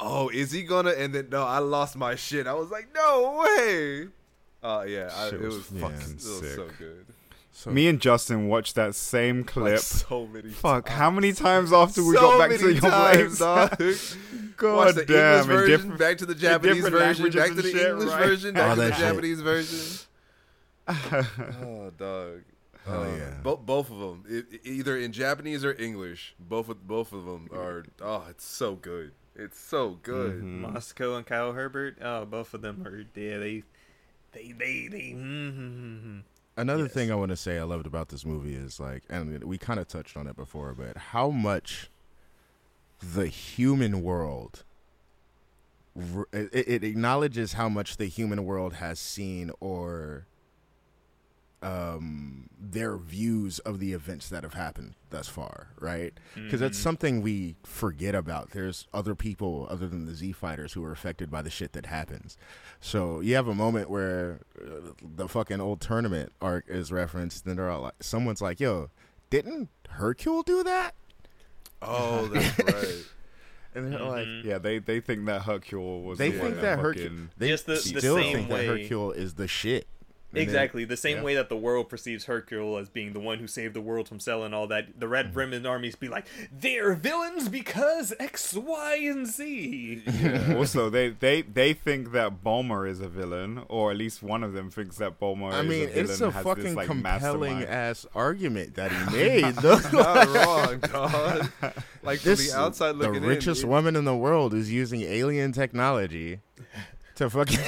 "Oh, 0.00 0.28
is 0.30 0.52
he 0.52 0.62
gonna?" 0.62 0.90
And 0.92 1.14
then 1.14 1.28
no, 1.30 1.42
I 1.44 1.58
lost 1.58 1.96
my 1.96 2.14
shit. 2.14 2.46
I 2.46 2.54
was 2.54 2.70
like, 2.70 2.88
"No 2.94 3.44
way!" 3.44 4.06
Uh, 4.64 4.84
yeah, 4.88 5.10
I, 5.14 5.28
it 5.28 5.40
was 5.40 5.56
was 5.56 5.70
yeah, 5.72 5.80
fucking 5.82 6.10
it 6.10 6.14
was 6.14 6.24
so 6.24 6.40
sick. 6.68 6.78
good. 6.78 7.06
So, 7.52 7.70
Me 7.70 7.86
and 7.86 8.00
Justin 8.00 8.48
watched 8.48 8.74
that 8.74 8.94
same 8.96 9.44
clip. 9.44 9.74
Like 9.74 9.78
so 9.80 10.26
many. 10.26 10.48
Fuck, 10.50 10.86
times. 10.86 10.98
how 10.98 11.10
many 11.10 11.32
times 11.32 11.72
after 11.72 12.02
we 12.02 12.14
so 12.16 12.20
got 12.20 12.38
back 12.38 12.48
many 12.50 12.62
to 12.62 12.72
your 12.72 12.80
times, 12.80 13.38
place? 13.38 13.38
dog. 13.38 13.78
God 14.56 14.94
the 14.96 15.04
damn, 15.04 15.40
English 15.42 15.46
version, 15.46 15.70
different- 15.70 15.98
back 15.98 16.18
to 16.18 16.26
the 16.26 16.34
Japanese 16.34 16.74
different 16.82 16.96
version, 16.96 17.30
back 17.30 17.48
to 17.48 17.54
the 17.54 17.62
shit, 17.62 17.86
English 17.90 18.08
right? 18.10 18.26
version, 18.26 18.56
All 18.56 18.62
back 18.62 18.74
to 18.74 18.80
the 18.80 18.90
shit. 18.92 18.98
Japanese 19.00 19.40
version. 19.40 19.98
oh, 20.88 21.92
dog. 21.96 22.42
Oh, 22.86 23.02
Uh, 23.02 23.16
yeah. 23.16 23.34
bo- 23.42 23.56
both 23.56 23.90
of 23.90 23.98
them, 23.98 24.24
it, 24.28 24.60
either 24.64 24.96
in 24.98 25.12
Japanese 25.12 25.64
or 25.64 25.74
English. 25.80 26.34
Both 26.38 26.68
of 26.68 26.86
both 26.86 27.12
of 27.12 27.24
them 27.24 27.48
are. 27.52 27.84
Oh, 28.02 28.24
it's 28.28 28.44
so 28.44 28.74
good. 28.74 29.12
It's 29.36 29.58
so 29.58 29.98
good. 30.02 30.42
Mhm. 30.42 30.60
Masako 30.72 31.16
and 31.16 31.24
Kyle 31.26 31.52
Hebert. 31.54 31.96
Oh, 32.02 32.24
both 32.26 32.52
of 32.52 32.60
them 32.62 32.86
are 32.86 32.98
yeah. 33.18 33.38
They, 33.38 33.62
they, 34.34 34.52
they, 34.52 34.88
they. 34.88 35.12
Mm-hmm. 35.16 36.18
Another 36.56 36.84
Yes. 36.84 36.92
thing 36.92 37.10
I 37.10 37.14
want 37.16 37.30
to 37.30 37.36
say 37.36 37.58
I 37.58 37.62
loved 37.64 37.86
about 37.86 38.08
this 38.10 38.24
movie 38.24 38.54
is 38.54 38.78
like, 38.78 39.02
and 39.08 39.42
we 39.44 39.58
kind 39.58 39.80
of 39.80 39.88
touched 39.88 40.16
on 40.16 40.26
it 40.26 40.36
before, 40.36 40.72
but 40.74 40.96
how 40.96 41.30
much 41.30 41.90
the 43.00 43.26
human 43.26 44.02
world 44.02 44.64
it, 46.32 46.50
it 46.52 46.84
acknowledges 46.84 47.52
how 47.54 47.68
much 47.68 47.96
the 47.98 48.06
human 48.06 48.44
world 48.44 48.74
has 48.74 48.98
seen 48.98 49.50
or 49.60 50.26
um 51.62 52.48
their 52.58 52.96
views 52.96 53.58
of 53.60 53.78
the 53.78 53.92
events 53.92 54.28
that 54.28 54.42
have 54.42 54.54
happened 54.54 54.94
thus 55.10 55.28
far 55.28 55.68
right 55.80 56.12
because 56.34 56.60
that's 56.60 56.76
something 56.78 57.22
we 57.22 57.54
forget 57.62 58.14
about 58.14 58.50
there's 58.50 58.86
other 58.92 59.14
people 59.14 59.66
other 59.70 59.86
than 59.86 60.04
the 60.04 60.14
z 60.14 60.32
fighters 60.32 60.72
who 60.74 60.84
are 60.84 60.92
affected 60.92 61.30
by 61.30 61.40
the 61.42 61.50
shit 61.50 61.72
that 61.72 61.86
happens 61.86 62.36
so 62.86 63.20
you 63.20 63.34
have 63.34 63.48
a 63.48 63.54
moment 63.54 63.88
where 63.88 64.40
uh, 64.60 64.90
the 65.16 65.26
fucking 65.26 65.58
old 65.58 65.80
tournament 65.80 66.30
arc 66.42 66.64
is 66.68 66.92
referenced 66.92 67.46
and 67.46 67.58
they're 67.58 67.70
all 67.70 67.80
like 67.82 67.94
someone's 68.00 68.42
like 68.42 68.60
yo 68.60 68.90
didn't 69.30 69.70
hercule 69.88 70.42
do 70.42 70.62
that 70.62 70.94
Oh, 71.80 72.26
that's 72.28 72.58
right. 72.74 73.04
and 73.74 73.92
they're 73.92 74.00
like 74.00 74.26
Mhm. 74.26 74.44
Yeah, 74.44 74.58
they 74.58 74.78
they 74.78 75.00
think 75.00 75.24
that 75.26 75.42
Hercule 75.42 76.02
was. 76.02 76.18
they 76.18 76.30
the 76.30 76.38
think 76.38 76.42
one 76.54 76.62
that 76.62 76.76
fucking- 76.78 76.82
hercule 77.02 77.26
they 77.38 77.48
Just 77.48 77.66
the- 77.66 77.72
the 77.74 78.00
still 78.00 78.16
same 78.16 78.36
think 78.36 78.50
way- 78.50 78.66
that 78.66 78.78
hercule 78.80 79.12
is 79.12 79.34
the 79.34 79.48
shit 79.48 79.86
And 80.34 80.36
then- 80.36 80.42
Exactly, 80.42 80.84
the 80.84 80.96
same 80.96 81.18
yeah. 81.18 81.22
way 81.22 81.34
that 81.36 81.48
the 81.48 81.56
world 81.56 81.88
perceives 81.88 82.24
Hercule 82.24 82.76
as 82.78 82.88
being 82.88 83.12
the 83.12 83.20
one 83.20 83.38
who 83.38 83.46
saved 83.46 83.74
the 83.74 83.80
world 83.80 84.08
from 84.08 84.18
Cell 84.20 84.42
and 84.42 84.54
all 84.54 84.66
that. 84.66 84.98
The 84.98 85.06
Red 85.08 85.28
mm-hmm. 85.28 85.38
Ribbon 85.38 85.66
armies 85.66 85.94
be 85.94 86.08
like, 86.08 86.26
they're 86.52 86.94
villains 86.94 87.48
because 87.48 88.12
X, 88.18 88.54
Y, 88.54 88.94
and 89.02 89.26
Z. 89.26 90.02
also, 90.56 90.90
they, 90.90 91.10
they 91.10 91.42
they 91.42 91.72
think 91.72 92.12
that 92.12 92.42
Bulma 92.42 92.88
is 92.88 93.00
a 93.00 93.08
villain, 93.08 93.62
or 93.68 93.90
at 93.90 93.96
least 93.96 94.22
one 94.22 94.42
of 94.42 94.52
them 94.52 94.70
thinks 94.70 94.96
that 94.96 95.20
Bulma. 95.20 95.52
I 95.52 95.60
is 95.60 95.68
mean, 95.68 95.82
a 95.84 95.86
villain, 95.92 96.10
it's 96.10 96.20
a 96.20 96.32
fucking 96.32 96.64
this, 96.64 96.74
like, 96.74 96.86
compelling 96.86 97.58
mastermind. 97.60 97.64
ass 97.64 98.06
argument 98.14 98.74
that 98.74 98.90
he 98.92 99.16
made. 99.16 99.54
though. 99.56 99.78
Not 99.92 100.28
wrong, 100.34 100.78
dog. 100.80 101.50
Like 102.02 102.20
from 102.20 102.30
this 102.30 102.52
the 102.52 102.58
outside 102.58 102.98
the 102.98 103.10
richest 103.12 103.62
in, 103.62 103.68
it- 103.68 103.72
woman 103.72 103.96
in 103.96 104.04
the 104.04 104.16
world 104.16 104.52
is 104.54 104.72
using 104.72 105.02
alien 105.02 105.52
technology 105.52 106.40
to 107.16 107.30
fucking 107.30 107.60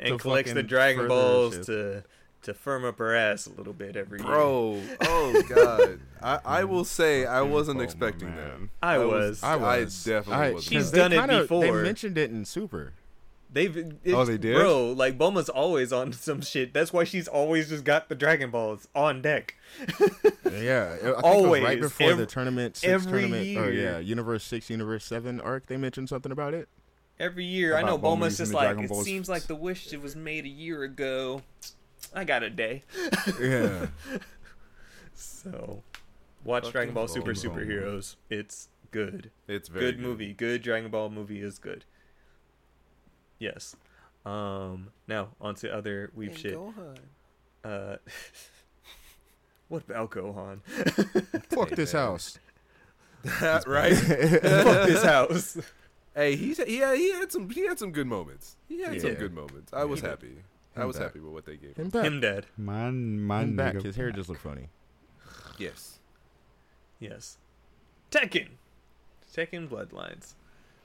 and 0.00 0.08
To 0.10 0.18
collects 0.18 0.52
the 0.52 0.62
Dragon 0.62 1.08
Balls 1.08 1.66
to 1.66 2.04
to 2.42 2.54
firm 2.54 2.84
up 2.84 2.98
her 2.98 3.14
ass 3.16 3.46
a 3.46 3.52
little 3.52 3.72
bit 3.72 3.96
every 3.96 4.20
year. 4.20 4.26
Bro, 4.28 4.80
oh 5.02 5.42
god, 5.48 6.00
I, 6.22 6.60
I 6.60 6.64
will 6.64 6.84
say 6.84 7.26
I 7.26 7.42
wasn't 7.42 7.80
Bulma, 7.80 7.84
expecting 7.84 8.34
that. 8.36 8.52
I 8.82 8.98
was. 8.98 9.42
I 9.42 9.56
was. 9.56 10.06
I 10.06 10.10
definitely 10.10 10.54
was. 10.54 10.64
She's 10.64 10.72
'cause 10.84 10.90
done 10.92 11.12
it 11.12 11.16
kinda- 11.18 11.34
They 11.34 11.40
before. 11.42 11.82
mentioned 11.82 12.16
it 12.16 12.30
in 12.30 12.44
Super. 12.44 12.92
They've 13.50 13.74
it, 13.78 13.96
Oh, 14.12 14.26
they 14.26 14.36
did? 14.36 14.54
bro. 14.56 14.92
Like 14.92 15.16
Bulma's 15.18 15.48
always 15.48 15.90
on 15.92 16.12
some 16.26 16.42
shit. 16.42 16.74
That's 16.74 16.92
why 16.92 17.04
she's 17.04 17.26
always 17.26 17.70
just 17.70 17.82
got 17.82 18.08
the 18.10 18.14
Dragon 18.14 18.50
Balls 18.50 18.86
on 18.94 19.22
deck. 19.22 19.54
Yeah, 20.44 20.90
I 20.92 20.96
think 20.96 21.02
it 21.02 21.14
was 21.16 21.24
Always. 21.24 21.62
right 21.64 21.80
before 21.80 22.14
the 22.14 22.26
tournament 22.26 22.76
six 22.76 22.92
every 22.92 23.22
tournament 23.22 23.56
or 23.58 23.72
year. 23.72 23.92
yeah, 23.92 23.98
Universe 23.98 24.44
six, 24.44 24.68
Universe 24.70 25.04
seven 25.04 25.40
arc. 25.40 25.66
They 25.66 25.76
mentioned 25.76 26.08
something 26.08 26.30
about 26.32 26.54
it. 26.54 26.68
Every 27.20 27.44
year, 27.44 27.76
I 27.76 27.82
know 27.82 27.94
About 27.96 28.18
Bulma's 28.18 28.36
just 28.38 28.52
like 28.52 28.66
Dragon 28.68 28.84
it 28.84 28.88
Balls. 28.88 29.04
seems 29.04 29.28
like 29.28 29.42
the 29.44 29.56
wish 29.56 29.92
it 29.92 30.00
was 30.00 30.14
made 30.14 30.44
a 30.44 30.48
year 30.48 30.84
ago. 30.84 31.42
I 32.14 32.24
got 32.24 32.42
a 32.44 32.50
day. 32.50 32.84
Yeah, 33.40 33.86
So, 35.14 35.82
watch 36.44 36.62
Fucking 36.64 36.72
Dragon 36.72 36.94
Ball 36.94 37.08
Super 37.08 37.32
Bulma. 37.34 37.56
Superheroes. 37.66 38.16
It's 38.30 38.68
good. 38.92 39.30
It's 39.48 39.68
very 39.68 39.86
good 39.86 39.98
movie. 40.00 40.32
Good 40.32 40.62
Dragon 40.62 40.90
Ball 40.90 41.10
movie 41.10 41.42
is 41.42 41.58
good. 41.58 41.84
Yes. 43.38 43.74
Um. 44.24 44.90
Now 45.08 45.28
on 45.40 45.54
to 45.56 45.74
other 45.74 46.10
weeb 46.16 46.36
shit. 46.36 46.56
Uh. 47.64 47.96
what 49.68 49.82
about 49.88 50.10
Gohan? 50.10 50.60
fuck 51.50 51.68
Hey, 51.70 51.74
this 51.74 51.94
man. 51.94 52.02
house. 52.02 52.38
right? 53.66 53.94
Fuck 53.94 54.86
this 54.86 55.02
house. 55.02 55.58
Hey, 56.18 56.34
he's 56.34 56.60
he 56.64 56.78
had, 56.78 56.96
he 56.98 57.12
had 57.12 57.30
some 57.30 57.48
he 57.48 57.64
had 57.66 57.78
some 57.78 57.92
good 57.92 58.08
moments. 58.08 58.56
He 58.68 58.82
had 58.82 59.00
some 59.00 59.14
good 59.14 59.32
moments. 59.32 59.72
I 59.72 59.84
was 59.84 60.00
did. 60.00 60.10
happy. 60.10 60.34
I 60.76 60.84
was 60.84 60.96
back. 60.96 61.06
happy 61.06 61.20
with 61.20 61.32
what 61.32 61.44
they 61.46 61.56
gave. 61.56 61.76
Him 61.76 61.84
Him. 61.86 61.90
back. 61.90 62.04
Him 62.04 62.20
dead. 62.20 62.46
Man, 62.56 63.24
man, 63.26 63.42
Him 63.50 63.56
back. 63.56 63.80
His 63.82 63.94
hair 63.96 64.10
just 64.10 64.28
looked 64.28 64.42
funny. 64.42 64.68
Yes. 65.58 65.98
Yes. 67.00 67.36
Tekken. 68.12 68.48
Tekken 69.34 69.68
Bloodlines. 69.68 70.34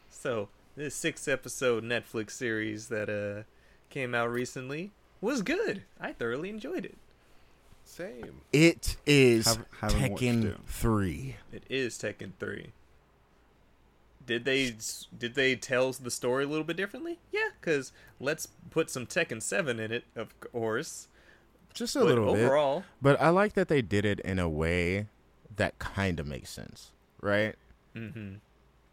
So, 0.09 0.49
this 0.75 0.95
six 0.95 1.27
episode 1.27 1.83
Netflix 1.83 2.31
series 2.31 2.87
that 2.89 3.09
uh 3.09 3.43
came 3.91 4.13
out 4.15 4.31
recently 4.31 4.91
was 5.21 5.41
good. 5.43 5.83
I 5.99 6.11
thoroughly 6.13 6.49
enjoyed 6.49 6.85
it. 6.85 6.97
Same. 7.85 8.41
It 8.51 8.97
is 9.05 9.45
Hav- 9.45 9.65
haven't 9.81 9.99
Tekken 10.17 10.45
it. 10.45 10.57
three. 10.67 11.35
It 11.51 11.63
is 11.69 11.97
Tekken 11.97 12.31
3. 12.39 12.71
Did 14.25 14.45
they 14.45 14.73
did 15.17 15.35
they 15.35 15.55
tell 15.55 15.91
the 15.91 16.11
story 16.11 16.45
a 16.45 16.47
little 16.47 16.63
bit 16.63 16.77
differently? 16.77 17.19
Yeah, 17.31 17.49
cuz 17.61 17.91
let's 18.19 18.47
put 18.69 18.89
some 18.89 19.05
Tekken 19.05 19.41
7 19.41 19.79
in 19.79 19.91
it, 19.91 20.05
of 20.15 20.39
course. 20.39 21.07
Just 21.73 21.95
a 21.95 21.99
But 21.99 22.05
little 22.07 22.33
bit. 22.33 22.45
overall, 22.45 22.83
But 23.01 23.19
I 23.21 23.29
like 23.29 23.53
that 23.53 23.67
they 23.67 23.81
did 23.81 24.05
it 24.05 24.19
in 24.21 24.39
a 24.39 24.47
way 24.47 25.07
that 25.55 25.77
kind 25.79 26.19
of 26.19 26.27
makes 26.27 26.49
sense, 26.51 26.91
right? 27.21 27.55
mhm. 27.95 28.39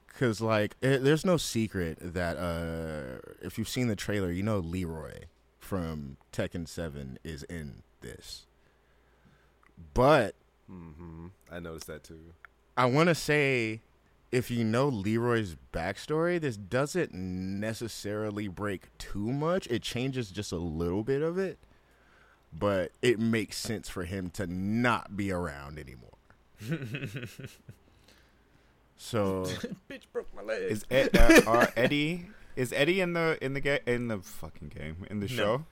Because 0.06 0.40
like, 0.40 0.76
it, 0.82 1.02
there's 1.04 1.24
no 1.24 1.36
secret 1.36 1.98
that 2.00 2.36
uh, 2.36 3.20
if 3.40 3.56
you've 3.58 3.68
seen 3.68 3.88
the 3.88 3.96
trailer, 3.96 4.30
you 4.32 4.42
know 4.42 4.58
Leroy 4.58 5.24
from 5.58 6.16
Tekken 6.32 6.66
Seven 6.66 7.18
is 7.24 7.42
in 7.44 7.82
this. 8.00 8.46
But 9.94 10.34
Mm-hmm. 10.70 11.26
I 11.50 11.58
noticed 11.58 11.86
that 11.88 12.04
too. 12.04 12.32
I 12.76 12.84
want 12.86 13.08
to 13.08 13.14
say, 13.14 13.80
if 14.32 14.50
you 14.50 14.64
know 14.64 14.88
Leroy's 14.88 15.56
backstory, 15.72 16.40
this 16.40 16.56
doesn't 16.56 17.12
necessarily 17.12 18.48
break 18.48 18.96
too 18.98 19.32
much. 19.32 19.66
It 19.68 19.82
changes 19.82 20.30
just 20.30 20.52
a 20.52 20.56
little 20.56 21.02
bit 21.02 21.22
of 21.22 21.36
it, 21.38 21.58
but 22.52 22.92
it 23.02 23.18
makes 23.18 23.56
sense 23.56 23.88
for 23.88 24.04
him 24.04 24.30
to 24.30 24.46
not 24.46 25.16
be 25.16 25.32
around 25.32 25.78
anymore. 25.78 26.10
so 28.96 29.44
Bitch 29.88 30.02
broke 30.12 30.28
my 30.34 30.42
leg. 30.42 30.62
Is 30.70 30.84
Ed, 30.90 31.16
uh, 31.16 31.40
are 31.46 31.72
Eddie 31.76 32.26
is 32.56 32.72
Eddie 32.72 33.00
in 33.00 33.14
the 33.14 33.38
in 33.42 33.54
the 33.54 33.60
game 33.60 33.80
in 33.86 34.08
the 34.08 34.18
fucking 34.18 34.68
game 34.68 35.06
in 35.10 35.20
the 35.20 35.26
No. 35.28 35.34
show? 35.34 35.64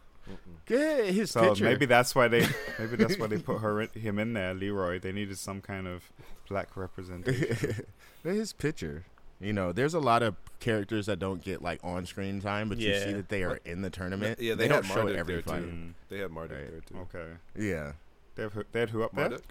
Yeah, 0.68 1.02
his 1.02 1.30
So 1.30 1.40
picture. 1.48 1.64
maybe 1.64 1.86
that's 1.86 2.14
why 2.14 2.28
they 2.28 2.46
maybe 2.78 2.96
that's 2.96 3.18
why 3.18 3.26
they 3.26 3.38
put 3.38 3.58
her 3.60 3.80
in, 3.82 3.88
him 3.90 4.18
in 4.18 4.32
there, 4.34 4.54
Leroy. 4.54 4.98
They 4.98 5.12
needed 5.12 5.38
some 5.38 5.60
kind 5.60 5.86
of 5.86 6.10
black 6.48 6.76
representation. 6.76 7.84
his 8.22 8.52
picture. 8.52 9.04
You 9.40 9.52
know, 9.52 9.70
there's 9.72 9.94
a 9.94 10.00
lot 10.00 10.22
of 10.24 10.34
characters 10.58 11.06
that 11.06 11.20
don't 11.20 11.42
get 11.42 11.62
like 11.62 11.78
on 11.84 12.06
screen 12.06 12.40
time, 12.40 12.68
but 12.68 12.78
you 12.78 12.92
see 12.98 13.12
that 13.12 13.28
they 13.28 13.44
are 13.44 13.60
in 13.64 13.82
the 13.82 13.90
tournament. 13.90 14.40
Yeah, 14.40 14.54
they, 14.56 14.66
don't 14.66 14.84
show 14.84 15.04
Marduk 15.04 15.16
every 15.16 15.34
there 15.34 15.42
fight. 15.42 15.62
Mm, 15.62 15.92
They 16.08 16.18
had 16.18 16.30
Marduk 16.32 16.58
Right. 16.58 16.70
there 16.70 16.80
too. 16.80 16.98
okay, 17.16 17.30
Yeah, 17.56 17.92
they 18.34 18.42
have 18.42 18.52
who- 18.52 18.64
they 18.72 18.80
had 18.80 18.90
who 18.90 19.02
up 19.04 19.14
there? 19.14 19.28
Marduk. 19.30 19.42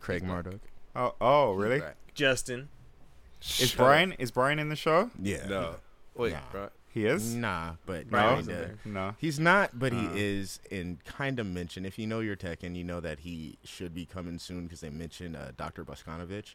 Craig 0.00 0.22
Marduk. 0.22 0.60
Oh, 0.96 1.14
oh, 1.20 1.52
really? 1.52 1.82
Justin. 2.14 2.68
Is 3.60 3.72
Brian 3.74 4.12
is 4.12 4.30
Brian 4.30 4.58
in 4.58 4.70
the 4.70 4.76
show? 4.76 5.10
Yeah, 5.20 5.46
No. 5.46 5.74
Wait, 6.14 6.32
Nah. 6.32 6.60
right. 6.60 6.70
He 6.94 7.06
is. 7.06 7.34
nah, 7.34 7.72
but 7.86 8.08
Brian 8.08 8.30
no, 8.30 8.36
wasn't 8.36 8.56
yeah. 8.56 8.64
there. 8.66 8.78
No. 8.84 9.14
He's 9.18 9.40
not, 9.40 9.76
but 9.76 9.92
he 9.92 10.06
Uh. 10.06 10.12
is 10.14 10.60
in 10.70 11.00
kind 11.04 11.40
of 11.40 11.46
mention. 11.46 11.84
If 11.84 11.98
you 11.98 12.06
know 12.06 12.20
your 12.20 12.36
Tekken, 12.36 12.76
you 12.76 12.84
know 12.84 13.00
that 13.00 13.18
he 13.20 13.58
should 13.64 13.92
be 13.92 14.06
coming 14.06 14.38
soon 14.38 14.62
because 14.64 14.80
they 14.80 14.90
mentioned 14.90 15.34
uh, 15.36 15.50
Dr. 15.56 15.84
Bosconovitch. 15.84 16.54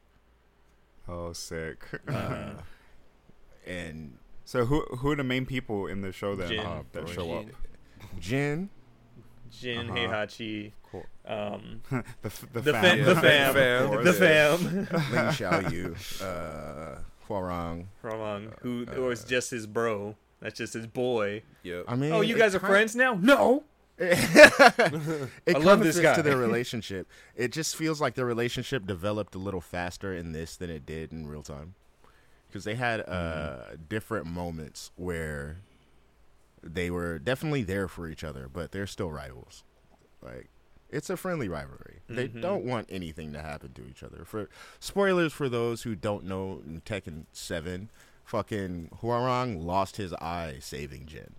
Oh, 1.10 1.34
sick. 1.34 1.84
Uh, 2.08 2.54
and 3.68 4.18
so 4.46 4.66
who 4.66 4.82
who 4.98 5.12
are 5.12 5.16
the 5.16 5.24
main 5.24 5.46
people 5.46 5.88
in 5.88 6.02
the 6.02 6.12
show 6.12 6.36
then 6.36 6.48
Jin. 6.50 6.60
uh, 6.66 6.84
that 6.94 7.06
boy. 7.06 7.12
show 7.12 7.32
up? 7.34 7.46
Jin, 8.20 8.70
Jin, 9.52 9.90
Uh-huh. 9.90 9.98
Heihachi, 10.00 10.72
Cool. 10.90 11.06
um, 11.26 11.82
the 11.92 12.04
f- 12.26 12.46
the, 12.54 12.62
the, 12.62 12.72
fam. 12.74 12.82
fam, 12.82 12.98
the 13.04 13.14
Yeah, 13.14 13.52
fam, 13.52 13.54
fam. 13.54 14.04
the 14.06 14.14
fam, 14.14 14.66
Ling 14.66 14.86
Xiaoyu, 15.36 16.22
uh, 16.24 17.00
Hwoarang. 17.28 17.86
Ramon, 18.02 18.54
who 18.62 18.86
Uh, 18.88 19.02
was 19.02 19.24
just 19.24 19.52
his 19.52 19.68
bro. 19.68 20.16
That's 20.42 20.58
just 20.58 20.74
his 20.74 20.88
boy. 20.88 21.44
Yep. 21.64 21.86
I 21.88 21.96
mean, 21.96 22.12
Oh, 22.14 22.22
you 22.22 22.38
guys 22.38 22.56
are 22.56 22.60
kind- 22.60 22.72
friends 22.72 22.96
now? 22.96 23.14
No. 23.22 23.64
it 24.00 25.56
I 25.56 25.60
love 25.60 25.82
this 25.84 26.00
guy. 26.00 26.16
to 26.16 26.22
their 26.24 26.38
relationship. 26.48 27.08
It 27.36 27.52
just 27.52 27.76
feels 27.76 28.00
like 28.00 28.16
their 28.16 28.26
relationship 28.26 28.86
developed 28.86 29.36
a 29.36 29.40
little 29.40 29.60
faster 29.62 30.14
in 30.14 30.32
this 30.32 30.56
than 30.56 30.70
it 30.70 30.86
did 30.86 31.12
in 31.12 31.28
real 31.28 31.44
time, 31.44 31.76
because 32.48 32.64
they 32.64 32.76
had 32.76 33.02
uh, 33.02 33.76
different 33.90 34.26
moments 34.26 34.92
where 34.96 35.58
they 36.64 36.90
were 36.90 37.20
definitely 37.20 37.64
there 37.64 37.90
for 37.90 38.08
each 38.08 38.24
other, 38.24 38.48
but 38.52 38.72
they're 38.72 38.88
still 38.88 39.12
rivals. 39.12 39.64
Like 40.22 40.48
it's 40.90 41.10
a 41.10 41.18
friendly 41.18 41.50
rivalry. 41.50 42.00
They 42.08 42.30
Mhm. 42.30 42.42
don't 42.42 42.64
want 42.66 42.88
anything 42.90 43.34
to 43.34 43.42
happen 43.42 43.74
to 43.74 43.86
each 43.88 44.02
other. 44.02 44.24
For 44.26 44.50
spoilers 44.80 45.34
for 45.34 45.50
those 45.50 45.84
who 45.84 45.96
don't 45.96 46.24
know 46.24 46.62
Tekken 46.86 47.26
Seven, 47.34 47.90
fucking 48.30 48.92
Hwoarang 49.02 49.64
lost 49.64 49.98
his 49.98 50.14
eye 50.14 50.58
saving 50.60 51.06
Jin. 51.08 51.34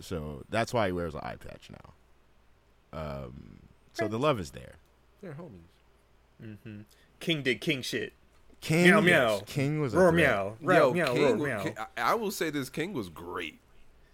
So 0.00 0.42
that's 0.48 0.72
why 0.74 0.86
he 0.86 0.92
wears 0.92 1.14
an 1.14 1.20
eye 1.22 1.36
patch 1.36 1.70
now. 1.70 2.98
Um, 2.98 3.58
so 3.92 4.08
the 4.08 4.18
love 4.18 4.40
is 4.40 4.50
there. 4.52 4.74
They're 5.22 5.34
homies. 5.34 6.56
hmm 6.64 6.80
King 7.20 7.42
did 7.42 7.60
king 7.60 7.82
shit. 7.82 8.12
King, 8.60 8.84
Meow, 8.90 9.00
meow. 9.00 9.40
King 9.46 9.80
was 9.80 9.94
a 9.94 9.98
Roar 9.98 10.10
threat. 10.10 10.26
meow. 10.60 10.74
Yo, 10.74 10.92
meow. 10.92 11.12
King, 11.14 11.22
Roar 11.38 11.46
meow. 11.48 11.62
King- 11.62 11.76
I, 11.78 12.12
I 12.12 12.14
will 12.14 12.30
say 12.30 12.50
this: 12.50 12.68
King 12.68 12.92
was 12.92 13.08
great. 13.08 13.58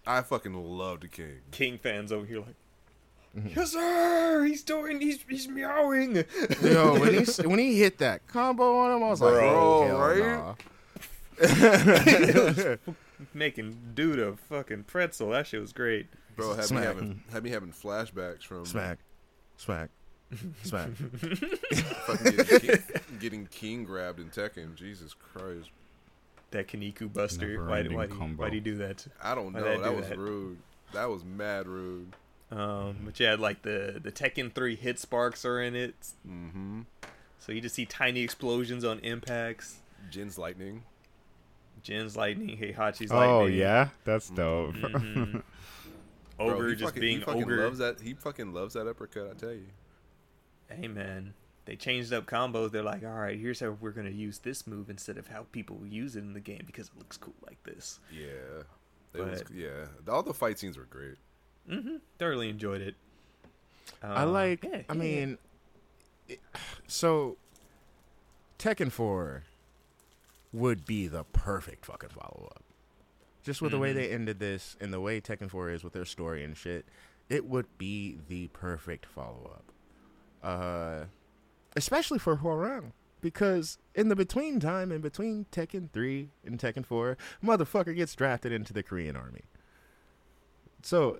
I 0.05 0.21
fucking 0.21 0.53
loved 0.53 1.09
King. 1.11 1.39
King 1.51 1.77
fans 1.77 2.11
over 2.11 2.25
here 2.25 2.39
like, 2.39 2.55
Mm-hmm. 3.35 3.47
yes 3.59 3.71
sir, 3.71 4.43
he's 4.43 4.61
doing, 4.61 5.01
he's 5.01 5.25
he's 5.27 5.47
meowing. 5.47 6.23
Yo, 6.61 6.99
when 6.99 7.15
he 7.25 7.25
when 7.47 7.57
he 7.57 7.79
hit 7.79 7.97
that 7.97 8.27
combo 8.27 8.77
on 8.77 8.95
him, 8.95 9.03
I 9.03 9.09
was 9.09 9.21
like, 9.21 9.33
Bro, 9.33 9.49
oh, 9.89 9.97
right? 9.97 10.19
nah. 10.19 10.53
Making 13.33 13.77
dude 13.95 14.19
a 14.19 14.35
fucking 14.35 14.83
pretzel. 14.83 15.29
That 15.29 15.47
shit 15.47 15.61
was 15.61 15.71
great. 15.73 16.07
Bro, 16.35 16.55
had 16.55 16.71
me 16.71 16.77
having 16.81 17.23
had 17.31 17.43
me 17.43 17.49
having 17.51 17.71
flashbacks 17.71 18.43
from 18.43 18.65
Smack, 18.65 18.99
smack, 19.57 19.89
smack. 20.63 20.89
fucking 22.07 22.35
getting, 22.35 22.59
king, 22.59 22.77
getting 23.19 23.45
King 23.47 23.83
grabbed 23.85 24.19
in 24.19 24.29
Tekken. 24.29 24.75
Jesus 24.75 25.13
Christ! 25.13 25.69
That 26.51 26.67
Kaniku 26.67 27.11
Buster. 27.11 27.63
Why 27.65 27.79
ending 27.79 27.95
why 27.95 28.07
combo. 28.07 28.43
why 28.43 28.49
do 28.49 28.55
you 28.55 28.61
do 28.61 28.77
that? 28.77 29.05
I 29.21 29.35
don't 29.35 29.53
know. 29.53 29.59
I 29.59 29.77
That 29.77 29.89
do 29.91 29.95
was 29.95 30.09
that? 30.09 30.17
rude. 30.17 30.57
That 30.93 31.09
was 31.09 31.23
mad 31.23 31.67
rude. 31.67 32.13
Um, 32.51 32.97
but 33.05 33.19
yeah, 33.19 33.35
like 33.35 33.61
the 33.61 33.99
the 34.03 34.11
Tekken 34.11 34.53
three 34.53 34.75
hit 34.75 34.99
sparks 34.99 35.45
are 35.45 35.61
in 35.61 35.75
it, 35.75 35.95
Mm-hmm. 36.27 36.81
so 37.39 37.51
you 37.51 37.61
just 37.61 37.75
see 37.75 37.85
tiny 37.85 38.21
explosions 38.21 38.83
on 38.83 38.99
impacts. 38.99 39.77
Jin's 40.11 40.37
lightning. 40.37 40.83
Jin's 41.83 42.15
lightning, 42.17 42.57
Heihachi's 42.57 43.11
Oh 43.11 43.39
lightning. 43.41 43.59
yeah, 43.59 43.89
that's 44.05 44.29
dope. 44.29 44.73
Mhm. 44.83 45.43
Ogre 46.39 46.69
he 46.69 46.75
just 46.75 46.85
fucking, 46.85 47.01
being 47.01 47.19
he 47.19 47.23
fucking 47.25 47.43
ogre. 47.43 47.63
loves 47.63 47.77
that. 47.77 47.99
He 48.01 48.13
fucking 48.15 48.53
loves 48.53 48.73
that 48.73 48.87
uppercut. 48.87 49.29
I 49.31 49.33
tell 49.39 49.51
you. 49.53 49.67
Hey 50.69 50.87
man, 50.87 51.33
they 51.65 51.75
changed 51.75 52.11
up 52.11 52.25
combos. 52.25 52.71
They're 52.71 52.81
like, 52.81 53.03
all 53.03 53.11
right, 53.13 53.37
here's 53.39 53.59
how 53.59 53.77
we're 53.79 53.91
gonna 53.91 54.09
use 54.09 54.39
this 54.39 54.65
move 54.65 54.89
instead 54.89 55.17
of 55.17 55.27
how 55.27 55.45
people 55.51 55.81
use 55.85 56.15
it 56.15 56.19
in 56.21 56.33
the 56.33 56.39
game 56.39 56.63
because 56.65 56.87
it 56.87 56.97
looks 56.97 57.17
cool 57.17 57.35
like 57.45 57.61
this. 57.63 57.99
Yeah. 58.11 58.63
It 59.13 59.21
was, 59.21 59.43
yeah. 59.53 59.85
All 60.11 60.23
the 60.23 60.33
fight 60.33 60.57
scenes 60.57 60.75
were 60.75 60.85
great. 60.85 61.17
Mm-hmm. 61.69 61.97
Thoroughly 62.17 62.49
enjoyed 62.49 62.81
it. 62.81 62.95
I 64.01 64.23
Um, 64.23 64.33
like. 64.33 64.63
yeah, 64.63 64.77
I 64.77 64.83
yeah. 64.89 64.93
mean, 64.93 65.37
it- 66.27 66.39
so 66.87 67.37
Tekken 68.57 68.91
Four 68.91 69.43
would 70.53 70.85
be 70.85 71.07
the 71.07 71.23
perfect 71.25 71.85
fucking 71.85 72.09
follow 72.09 72.49
up. 72.55 72.63
Just 73.43 73.61
with 73.61 73.71
the 73.71 73.79
way 73.79 73.91
Mhm. 73.91 73.95
they 73.95 74.09
ended 74.11 74.39
this 74.39 74.77
and 74.79 74.93
the 74.93 75.01
way 75.01 75.19
Tekken 75.19 75.49
Four 75.49 75.69
is 75.69 75.83
with 75.83 75.91
their 75.93 76.05
story 76.05 76.43
and 76.43 76.55
shit, 76.55 76.85
it 77.27 77.45
would 77.45 77.77
be 77.77 78.19
the 78.29 78.47
perfect 78.49 79.05
follow 79.05 79.51
up. 79.55 79.71
Uh, 80.41 81.05
especially 81.75 82.19
for 82.19 82.37
Hwoarang. 82.37 82.91
Because 83.19 83.77
in 83.95 84.09
the 84.09 84.15
between 84.15 84.59
time, 84.59 84.91
in 84.91 85.01
between 85.01 85.45
Tekken 85.51 85.89
3 85.91 86.29
and 86.45 86.59
Tekken 86.59 86.85
4, 86.85 87.17
motherfucker 87.43 87.95
gets 87.95 88.13
drafted 88.15 88.51
into 88.51 88.73
the 88.73 88.83
Korean 88.83 89.15
army. 89.15 89.43
So, 90.81 91.19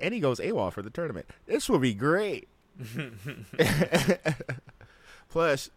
and 0.00 0.14
he 0.14 0.20
goes 0.20 0.38
AWOL 0.38 0.72
for 0.72 0.82
the 0.82 0.90
tournament. 0.90 1.26
This 1.46 1.68
will 1.68 1.80
be 1.80 1.94
great. 1.94 2.48
Plus, 5.28 5.70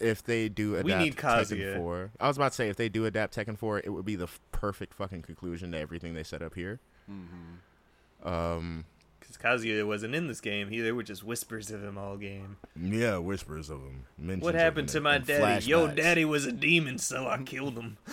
if 0.00 0.22
they 0.22 0.48
do 0.48 0.74
adapt 0.74 0.84
We 0.86 0.94
need 0.94 1.16
Tekken 1.16 1.76
4, 1.78 2.10
I 2.20 2.28
was 2.28 2.36
about 2.36 2.52
to 2.52 2.56
say 2.56 2.68
if 2.68 2.76
they 2.76 2.88
do 2.88 3.04
adapt 3.06 3.36
Tekken 3.36 3.56
4, 3.58 3.80
it 3.80 3.90
would 3.90 4.04
be 4.04 4.16
the 4.16 4.24
f- 4.24 4.40
perfect 4.52 4.94
fucking 4.94 5.22
conclusion 5.22 5.72
to 5.72 5.78
everything 5.78 6.14
they 6.14 6.22
set 6.22 6.42
up 6.42 6.54
here. 6.54 6.80
Mm-hmm. 7.10 8.28
Um, 8.28 8.84
Because 9.20 9.36
Kazuya 9.36 9.86
wasn't 9.86 10.14
in 10.14 10.26
this 10.28 10.40
game. 10.40 10.68
He, 10.68 10.80
there 10.80 10.94
were 10.94 11.02
just 11.02 11.22
whispers 11.24 11.70
of 11.70 11.82
him 11.82 11.96
all 11.98 12.16
game. 12.16 12.56
yeah, 12.80 13.18
whispers 13.18 13.70
of 13.70 13.80
him. 13.80 14.04
mentions 14.18 14.42
What 14.44 14.54
happened 14.54 14.88
him 14.88 14.94
to 14.94 15.00
my 15.00 15.16
in 15.16 15.22
daddy? 15.24 15.66
Yo, 15.66 15.86
daddy 15.88 16.24
was 16.24 16.46
a 16.46 16.52
demon, 16.52 16.98
so 16.98 17.26
I 17.28 17.38
killed 17.42 17.76
him. 17.78 17.96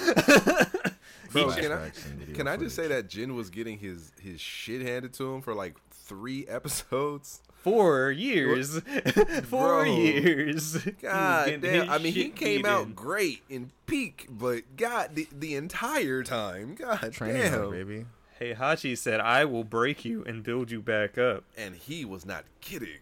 Bro, 1.31 1.51
can 1.53 1.71
I 1.71 1.75
Flashbacks 1.77 2.05
and 2.05 2.19
video 2.19 2.35
can 2.35 2.47
I 2.49 2.57
just 2.57 2.75
say 2.75 2.87
that 2.87 3.07
Jin 3.07 3.35
was 3.35 3.49
getting 3.49 3.77
his 3.79 4.11
his 4.21 4.41
shit 4.41 4.81
handed 4.81 5.13
to 5.13 5.33
him 5.33 5.41
for 5.41 5.53
like 5.55 5.75
three 6.11 6.45
episodes? 6.49 7.41
Four 7.63 8.11
years. 8.11 8.79
Four 9.43 9.83
Bro. 9.83 9.83
years. 9.83 10.77
God 11.01 11.61
damn! 11.61 11.89
I 11.89 11.99
mean, 11.99 12.11
he 12.11 12.29
came 12.29 12.63
beaten. 12.63 12.65
out 12.65 12.95
great 12.95 13.43
in 13.49 13.71
peak, 13.85 14.27
but 14.29 14.75
God, 14.75 15.11
the, 15.15 15.27
the 15.31 15.55
entire 15.55 16.23
time, 16.23 16.73
God 16.75 17.13
Training 17.13 17.41
damn! 17.43 17.53
hard, 17.53 17.71
baby. 17.71 18.05
Hey, 18.39 18.55
Hachi 18.55 18.97
said, 18.97 19.19
I 19.19 19.45
will 19.45 19.63
break 19.63 20.03
you 20.03 20.23
and 20.25 20.41
build 20.43 20.71
you 20.71 20.81
back 20.81 21.19
up. 21.19 21.43
And 21.55 21.75
he 21.75 22.03
was 22.03 22.25
not 22.25 22.45
kidding. 22.59 22.97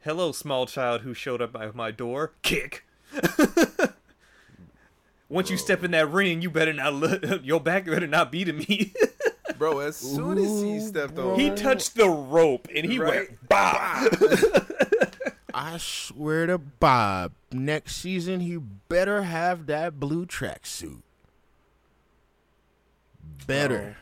Hello, 0.00 0.32
small 0.32 0.64
child 0.64 1.02
who 1.02 1.12
showed 1.12 1.42
up 1.42 1.54
at 1.54 1.74
my 1.74 1.90
door. 1.90 2.32
Kick. 2.40 2.86
Once 5.28 5.50
you 5.50 5.58
step 5.58 5.84
in 5.84 5.90
that 5.90 6.10
ring, 6.10 6.40
you 6.40 6.48
better 6.48 6.72
not 6.72 6.94
look, 6.94 7.22
your 7.44 7.60
back 7.60 7.84
better 7.84 8.06
not 8.06 8.32
be 8.32 8.44
to 8.44 8.52
me. 8.54 8.94
Bro, 9.58 9.78
as 9.80 9.96
soon 9.96 10.38
as 10.38 10.62
he 10.62 10.80
stepped 10.80 11.14
bro. 11.14 11.32
on, 11.34 11.40
he 11.40 11.50
touched 11.50 11.94
the 11.96 12.08
rope 12.08 12.68
and 12.74 12.84
he 12.90 12.98
Right. 12.98 13.28
went 13.28 13.48
bah. 13.48 14.08
I 15.54 15.78
swear 15.78 16.46
to 16.46 16.58
Bob, 16.58 17.32
next 17.50 17.96
season 17.96 18.40
he 18.40 18.56
better 18.58 19.22
have 19.22 19.66
that 19.66 19.98
blue 19.98 20.26
tracksuit. 20.26 21.00
Better. 23.46 23.96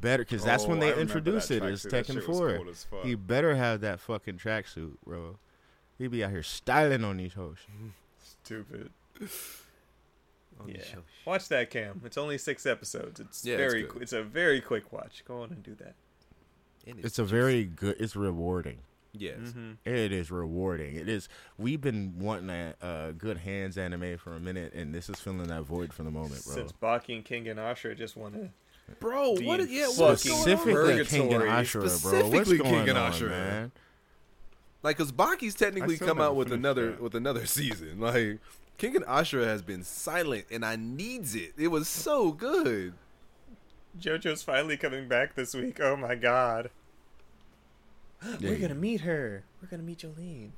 Better, 0.00 0.22
because 0.24 0.42
that's 0.42 0.64
when 0.66 0.78
Oh, 0.78 0.80
they 0.80 0.86
I 0.86 0.90
remember 0.92 1.02
introduced 1.18 1.48
that 1.50 1.62
it 1.62 1.72
as 1.72 1.84
tracksuit. 1.84 2.22
Tekken 2.22 2.24
4. 2.24 2.60
cool. 2.90 3.02
He 3.02 3.14
better 3.14 3.54
have 3.56 3.82
that 3.82 4.00
fucking 4.00 4.38
tracksuit, 4.38 4.92
bro. 5.04 5.36
He 5.98 6.06
be 6.08 6.24
out 6.24 6.30
here 6.30 6.42
styling 6.42 7.04
on 7.04 7.18
these 7.18 7.34
hoes. 7.34 7.58
Stupid. 8.42 8.90
On 10.60 10.66
the 10.66 10.78
Yeah. 10.78 10.84
show. 10.84 10.98
Watch 11.24 11.48
that, 11.48 11.70
Cam. 11.70 12.00
It's 12.04 12.18
only 12.18 12.38
six 12.38 12.66
episodes. 12.66 13.18
It's 13.20 13.44
Yeah, 13.44 13.56
very. 13.56 13.82
good. 13.82 13.90
qu- 13.90 13.98
it's 14.00 14.12
a 14.12 14.22
very 14.22 14.60
quick 14.60 14.92
watch. 14.92 15.24
Go 15.26 15.42
on 15.42 15.50
and 15.50 15.62
do 15.62 15.74
that. 15.76 15.94
And 16.86 17.04
It's 17.04 17.18
a 17.18 17.24
very 17.24 17.64
good, 17.64 17.96
it's 18.00 18.16
rewarding. 18.16 18.78
yes. 19.12 19.38
Mm-hmm. 19.40 19.72
It 19.84 20.12
is 20.12 20.30
rewarding. 20.30 20.96
It 20.96 21.08
is. 21.08 21.28
We've 21.58 21.80
been 21.80 22.18
wanting 22.18 22.50
a 22.50 22.74
uh, 22.80 23.10
good 23.12 23.38
hands 23.38 23.76
anime 23.78 24.16
for 24.18 24.34
a 24.34 24.40
minute, 24.40 24.72
and 24.74 24.94
this 24.94 25.08
is 25.08 25.18
filling 25.20 25.48
that 25.48 25.62
void 25.62 25.92
for 25.92 26.02
the 26.04 26.10
moment, 26.10 26.44
bro. 26.44 26.54
Since 26.54 26.72
Baki 26.72 27.16
and 27.16 27.24
Kengan 27.24 27.56
Ashura 27.56 27.96
just 27.96 28.16
want 28.16 28.34
to. 28.34 28.50
Bro, 28.98 29.36
Being 29.36 29.46
what? 29.46 29.68
Yeah, 29.70 29.86
what's 29.88 30.22
fucking 30.24 30.30
going 30.32 30.42
Specifically, 30.58 31.00
on? 31.00 31.04
King 31.06 31.20
and 31.22 31.30
Purgatory. 31.30 31.50
Ashura, 31.50 31.72
bro. 31.72 31.82
What's 31.82 31.94
Specifically 32.00 32.58
going 32.58 32.70
King 32.70 32.88
and 32.88 32.98
on, 32.98 33.12
Ashura. 33.12 33.28
man? 33.30 33.72
Like, 34.82 34.96
cause 34.96 35.12
Baki's 35.12 35.54
technically 35.54 35.98
come 35.98 36.20
out 36.20 36.34
with 36.36 36.52
another 36.52 36.92
that. 36.92 37.00
with 37.02 37.14
another 37.14 37.44
season. 37.58 38.00
Like, 38.00 38.38
Kengan 38.80 39.04
Ashura 39.04 39.44
has 39.44 39.60
been 39.60 39.84
silent, 39.84 40.46
and 40.50 40.64
I 40.64 40.74
needs 40.74 41.34
it. 41.34 41.52
It 41.58 41.68
was 41.68 41.86
so 41.86 42.32
good. 42.32 42.94
JoJo's 44.00 44.42
finally 44.42 44.78
coming 44.78 45.06
back 45.06 45.34
this 45.34 45.52
week. 45.54 45.78
Oh 45.80 45.96
my 45.96 46.14
god. 46.14 46.70
We're 48.40 48.56
gonna 48.56 48.74
meet 48.74 49.02
her. 49.02 49.44
We're 49.60 49.68
gonna 49.68 49.82
meet 49.82 49.98
Jolyne. 49.98 50.54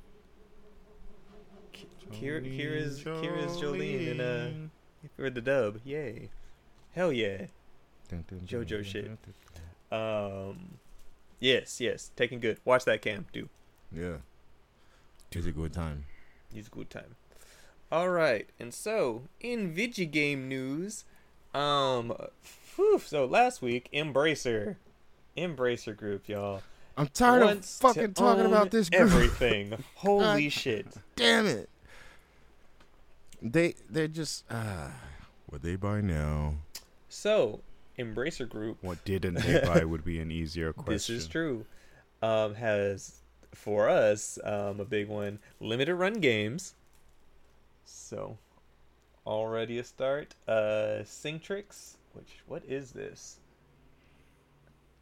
Ki- 1.73 1.87
Kira, 2.13 2.41
Kira's 2.41 3.03
Kira's 3.03 3.59
Jolyne 3.59 4.07
in 4.07 4.21
uh 4.21 4.51
for 5.17 5.29
the 5.29 5.41
dub. 5.41 5.81
Yay. 5.83 6.29
Hell 6.91 7.11
yeah. 7.11 7.47
JoJo 8.09 8.85
shit. 8.85 9.11
Um 9.91 10.77
Yes, 11.41 11.81
yes. 11.81 12.09
Taking 12.15 12.39
good. 12.39 12.59
Watch 12.63 12.85
that 12.85 13.01
cam, 13.01 13.25
do. 13.33 13.49
Yeah. 13.91 14.17
It's 15.29 15.45
a 15.45 15.51
good 15.51 15.73
time. 15.73 16.05
It's 16.55 16.69
a 16.69 16.71
good 16.71 16.89
time. 16.89 17.15
Alright, 17.93 18.49
and 18.59 18.73
so 18.73 19.25
in 19.39 19.71
video 19.71 20.07
game 20.07 20.49
news, 20.49 21.05
um 21.53 22.11
whew, 22.75 22.97
so 22.97 23.25
last 23.25 23.61
week, 23.61 23.87
Embracer 23.93 24.77
Embracer 25.37 25.95
Group, 25.95 26.27
y'all. 26.27 26.63
I'm 26.97 27.05
tired 27.09 27.43
of 27.43 27.63
fucking 27.63 28.15
talking 28.15 28.47
about 28.47 28.71
this 28.71 28.89
group. 28.89 29.01
Everything. 29.01 29.77
Holy 29.95 30.49
shit. 30.49 30.87
Damn 31.15 31.45
it. 31.45 31.69
They 33.43 33.75
they're 33.87 34.07
just 34.07 34.45
uh 34.49 34.89
what 35.45 35.61
they 35.61 35.75
buy 35.75 36.01
now. 36.01 36.55
So, 37.09 37.59
Embracer 37.99 38.49
Group, 38.49 38.79
What 38.81 39.05
didn't 39.05 39.35
they 39.35 39.61
buy 39.63 39.83
would 39.83 40.03
be 40.03 40.19
an 40.19 40.31
easier 40.31 40.73
question. 40.73 40.93
this 40.93 41.09
is 41.11 41.27
true, 41.27 41.67
um, 42.23 42.55
has 42.55 43.21
for 43.53 43.87
us 43.87 44.39
um, 44.43 44.79
a 44.79 44.85
big 44.85 45.09
one: 45.09 45.37
limited 45.59 45.93
run 45.93 46.13
games. 46.13 46.73
So, 47.85 48.37
already 49.25 49.79
a 49.79 49.83
start. 49.83 50.35
Uh, 50.47 51.03
Singtrix, 51.03 51.95
which 52.13 52.43
what 52.47 52.63
is 52.65 52.91
this? 52.91 53.37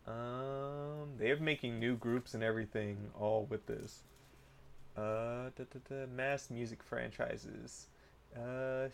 Um, 0.08 1.12
they're 1.18 1.38
making 1.38 1.80
new 1.80 1.96
groups 1.96 2.34
and 2.34 2.44
everything, 2.44 2.98
all 3.20 3.46
with 3.50 3.66
this. 3.68 4.02
Uh, 4.98 5.50
da, 5.56 5.64
da, 5.72 5.80
da, 5.88 6.06
mass 6.08 6.50
music 6.50 6.84
franchises. 6.84 7.88
Uh, 8.36 8.88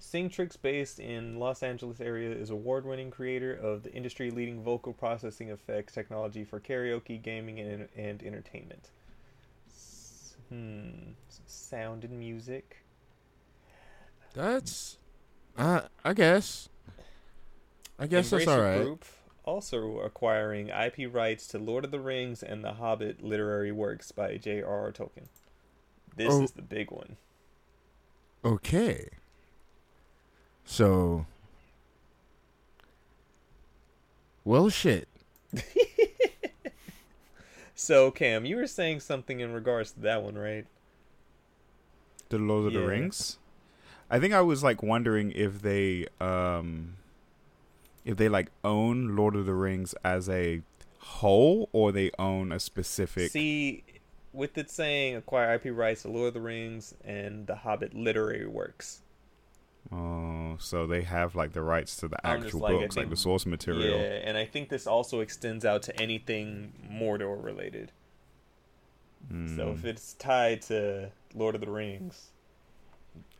Singtrix, 0.00 0.60
based 0.60 1.00
in 1.00 1.38
Los 1.38 1.62
Angeles 1.62 2.00
area, 2.00 2.30
is 2.30 2.50
award-winning 2.50 3.10
creator 3.10 3.52
of 3.52 3.82
the 3.82 3.92
industry-leading 3.92 4.62
vocal 4.62 4.92
processing 4.92 5.48
effects 5.48 5.92
technology 5.92 6.44
for 6.44 6.60
karaoke, 6.60 7.20
gaming, 7.20 7.58
and, 7.58 7.88
and 7.96 8.22
entertainment. 8.22 8.90
S- 9.68 10.34
Hmm. 10.48 11.12
Sound 11.46 12.04
and 12.04 12.18
music. 12.18 12.78
That's 14.34 14.98
uh 15.56 15.82
I 16.04 16.12
guess. 16.12 16.68
I 17.98 18.06
guess 18.06 18.30
that's 18.30 18.46
all 18.46 18.60
right. 18.60 18.82
Group 18.82 19.04
also 19.44 19.98
acquiring 20.00 20.68
IP 20.68 21.12
rights 21.12 21.46
to 21.48 21.58
Lord 21.58 21.84
of 21.84 21.90
the 21.90 21.98
Rings 22.00 22.42
and 22.42 22.62
The 22.62 22.74
Hobbit 22.74 23.22
literary 23.24 23.72
works 23.72 24.12
by 24.12 24.36
J.R.R. 24.36 24.92
Tolkien. 24.92 25.26
This 26.16 26.32
Oh. 26.32 26.42
is 26.44 26.50
the 26.52 26.62
big 26.62 26.90
one. 26.90 27.16
Okay. 28.44 29.08
So 30.64 31.26
Well 34.44 34.68
shit. 34.68 35.08
So, 37.80 38.10
Cam, 38.10 38.44
you 38.44 38.56
were 38.56 38.66
saying 38.66 38.98
something 39.00 39.38
in 39.38 39.52
regards 39.52 39.92
to 39.92 40.00
that 40.00 40.24
one, 40.24 40.36
right? 40.36 40.66
The 42.28 42.38
Lord 42.38 42.66
of 42.66 42.72
Yeah. 42.72 42.80
the 42.80 42.86
Rings. 42.88 43.38
I 44.10 44.18
think 44.18 44.32
I 44.32 44.40
was 44.40 44.62
like 44.62 44.82
wondering 44.82 45.32
if 45.32 45.60
they 45.62 46.06
um 46.20 46.96
if 48.04 48.16
they 48.16 48.28
like 48.28 48.50
own 48.64 49.14
Lord 49.16 49.36
of 49.36 49.46
the 49.46 49.54
Rings 49.54 49.94
as 50.04 50.28
a 50.28 50.62
whole 50.98 51.68
or 51.72 51.92
they 51.92 52.10
own 52.18 52.52
a 52.52 52.58
specific 52.60 53.30
See, 53.30 53.84
with 54.32 54.56
it 54.58 54.70
saying 54.70 55.16
acquire 55.16 55.54
IP 55.54 55.76
rights 55.76 56.02
to 56.02 56.08
Lord 56.08 56.28
of 56.28 56.34
the 56.34 56.40
Rings 56.40 56.94
and 57.04 57.46
The 57.46 57.56
Hobbit 57.56 57.94
literary 57.94 58.46
works. 58.46 59.02
Oh, 59.92 60.56
so 60.58 60.86
they 60.86 61.02
have 61.02 61.34
like 61.34 61.52
the 61.52 61.62
rights 61.62 61.96
to 61.96 62.08
the 62.08 62.18
I'm 62.26 62.44
actual 62.44 62.60
like, 62.60 62.78
books, 62.78 62.96
like 62.96 63.10
the 63.10 63.16
source 63.16 63.46
material. 63.46 63.98
Yeah, 63.98 64.20
and 64.24 64.36
I 64.36 64.44
think 64.44 64.68
this 64.68 64.86
also 64.86 65.20
extends 65.20 65.64
out 65.64 65.82
to 65.84 66.00
anything 66.00 66.72
Mordor 66.90 67.42
related. 67.42 67.92
So 69.30 69.34
Mm. 69.34 69.74
if 69.74 69.84
it's 69.84 70.14
tied 70.14 70.62
to 70.62 71.10
Lord 71.34 71.54
of 71.54 71.60
the 71.62 71.70
Rings, 71.70 72.30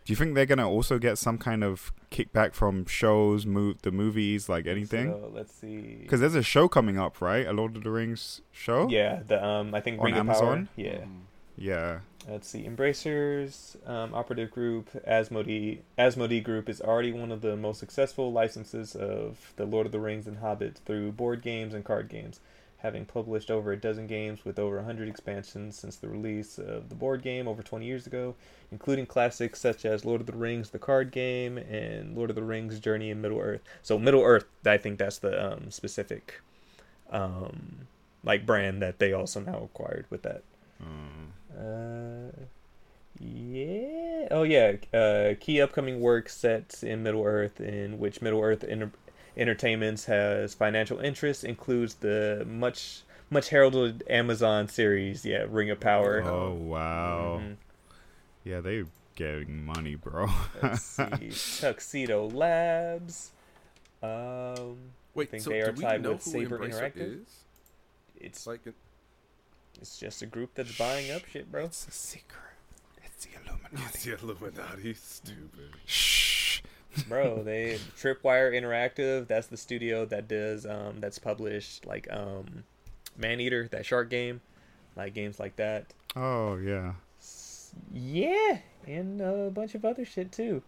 Do 0.09 0.13
you 0.13 0.17
think 0.17 0.35
they're 0.35 0.47
gonna 0.47 0.67
also 0.67 0.99
get 0.99 1.19
some 1.19 1.37
kind 1.37 1.63
of 1.63 1.93
kickback 2.11 2.55
from 2.55 2.87
shows, 2.87 3.45
move 3.45 3.83
the 3.83 3.91
movies, 3.91 4.49
like 4.49 4.67
anything? 4.67 5.11
So 5.11 5.31
let's 5.35 5.53
see. 5.53 5.99
Because 6.01 6.21
there's 6.21 6.35
a 6.35 6.43
show 6.43 6.67
coming 6.67 6.97
up, 6.97 7.21
right? 7.21 7.47
A 7.47 7.53
Lord 7.53 7.77
of 7.77 7.85
the 7.85 7.91
Rings 7.91 8.41
show. 8.51 8.89
yeah, 8.89 9.21
the 9.27 9.45
um, 9.45 9.75
I 9.75 9.83
think 9.83 9.99
On 9.99 10.07
Ring 10.07 10.15
of 10.17 10.25
Power. 10.27 10.37
Amazon? 10.37 10.69
Yeah. 10.77 11.01
Mhm. 11.01 11.19
Yeah. 11.59 11.99
Let's 12.27 12.49
see. 12.49 12.65
Embracers 12.65 13.77
um, 13.87 14.15
Operative 14.15 14.51
Group, 14.51 14.89
Asmodee, 15.07 15.81
Asmodee 15.99 16.43
Group 16.43 16.71
is 16.71 16.81
already 16.81 17.13
one 17.13 17.31
of 17.31 17.43
the 17.43 17.55
most 17.55 17.79
successful 17.79 18.33
licenses 18.33 18.97
of 18.97 19.53
the 19.57 19.67
Lord 19.67 19.85
of 19.85 19.93
the 19.93 20.01
Rings 20.01 20.27
and 20.27 20.39
Hobbit 20.39 20.81
through 20.87 21.13
board 21.13 21.43
games 21.43 21.75
and 21.75 21.85
card 21.85 22.09
games, 22.09 22.41
having 22.79 23.05
published 23.05 23.51
over 23.51 23.73
a 23.73 23.77
dozen 23.77 24.07
games 24.07 24.45
with 24.45 24.59
over 24.59 24.77
100 24.77 25.09
expansions 25.09 25.77
since 25.77 25.97
the 25.97 26.09
release 26.09 26.59
of 26.59 26.89
the 26.89 26.95
board 26.95 27.23
game 27.23 27.49
over 27.49 27.63
20 27.63 27.85
years 27.85 28.07
ago, 28.07 28.35
including 28.71 29.05
classics 29.05 29.61
such 29.61 29.85
as 29.85 30.05
Lord 30.05 30.21
of 30.21 30.27
the 30.29 30.37
Rings, 30.37 30.71
the 30.71 30.79
card 30.79 31.11
game, 31.11 31.59
and 31.59 32.17
Lord 32.17 32.31
of 32.31 32.37
the 32.37 32.43
Rings 32.43 32.79
Journey 32.79 33.11
in 33.11 33.21
Middle 33.21 33.41
Earth. 33.41 33.63
So 33.83 33.99
Middle 33.99 34.23
Earth, 34.23 34.45
I 34.65 34.77
think 34.77 34.99
that's 34.99 35.19
the 35.19 35.53
um, 35.55 35.71
specific 35.71 36.41
um, 37.11 37.89
like 38.23 38.47
brand 38.47 38.81
that 38.83 38.99
they 38.99 39.13
also 39.13 39.41
now 39.41 39.63
acquired 39.65 40.07
with 40.11 40.23
that. 40.23 40.43
Mm. 40.81 41.29
Uh, 41.59 42.31
yeah. 43.19 44.29
Oh, 44.31 44.45
yeah. 44.45 44.75
Uh, 44.95 45.35
key 45.41 45.61
upcoming 45.61 46.01
work 46.01 46.29
set 46.29 46.83
in 46.83 47.03
Middle 47.03 47.25
Earth, 47.25 47.61
in 47.61 47.99
which 47.99 48.23
Middle 48.23 48.41
Earth 48.41 48.65
Enter- 48.69 48.93
Entertainments 49.39 50.05
has 50.07 50.53
financial 50.55 50.99
interest, 50.99 51.45
includes 51.45 51.95
the 51.95 52.45
much 52.49 53.03
much 53.31 53.49
heralded 53.51 54.03
Amazon 54.11 54.69
series. 54.69 55.25
Yeah, 55.25 55.45
Ring 55.49 55.71
of 55.71 55.79
Power. 55.81 56.23
Oh 56.25 56.53
wow. 56.55 57.41
Mhm. 57.43 57.57
Yeah, 58.45 58.61
they're 58.61 58.87
getting 59.15 59.65
money, 59.65 59.95
bro. 59.95 60.27
Let's 60.63 60.83
see. 61.31 61.61
Tuxedo 61.61 62.29
Labs. 62.29 63.31
Um, 64.03 64.79
Wait, 65.15 65.29
I 65.29 65.31
think 65.33 65.43
so 65.43 65.51
they 65.51 65.61
do 65.61 65.67
are 65.67 65.73
we 65.73 65.83
tied 65.83 66.03
know 66.03 66.13
with 66.13 66.25
who 66.25 66.31
Saber 66.31 66.59
Embracer 66.59 66.73
Interactive? 66.93 67.23
is? 67.23 67.29
it's 68.17 68.25
It's 68.39 68.47
like 68.47 68.61
a, 68.67 68.73
it's 69.81 69.99
just 69.99 70.23
a 70.23 70.27
group 70.27 70.51
that's 70.55 70.77
buying 70.79 71.11
up 71.11 71.23
shit, 71.27 71.51
bro. 71.51 71.65
It's 71.65 71.87
a 71.87 71.91
secret. 71.91 72.43
It's 73.05 73.25
the 73.27 73.31
Illuminati. 73.35 73.85
it's 73.95 74.05
the 74.05 74.19
Illuminati. 74.19 74.95
Stupid. 74.95 75.71
Shh. 75.87 76.28
Bro 77.07 77.43
they 77.43 77.79
tripwire 77.97 78.53
interactive 78.53 79.29
that's 79.29 79.47
the 79.49 79.57
studio 79.57 80.05
that 80.05 80.27
does 80.27 80.67
um 80.67 80.97
that's 81.01 81.19
published 81.19 81.87
like 81.87 82.09
um 82.11 82.65
man 83.17 83.41
eater 83.41 83.69
that 83.71 83.85
shark 83.85 84.09
game 84.09 84.41
like 84.99 85.15
games 85.15 85.39
like 85.39 85.57
that. 85.57 85.87
Oh 86.17 86.57
yeah. 86.57 86.95
Yeah 87.93 88.59
and 88.87 89.21
a 89.21 89.51
bunch 89.51 89.75
of 89.75 89.85
other 89.85 90.05
shit 90.05 90.33
too. 90.33 90.63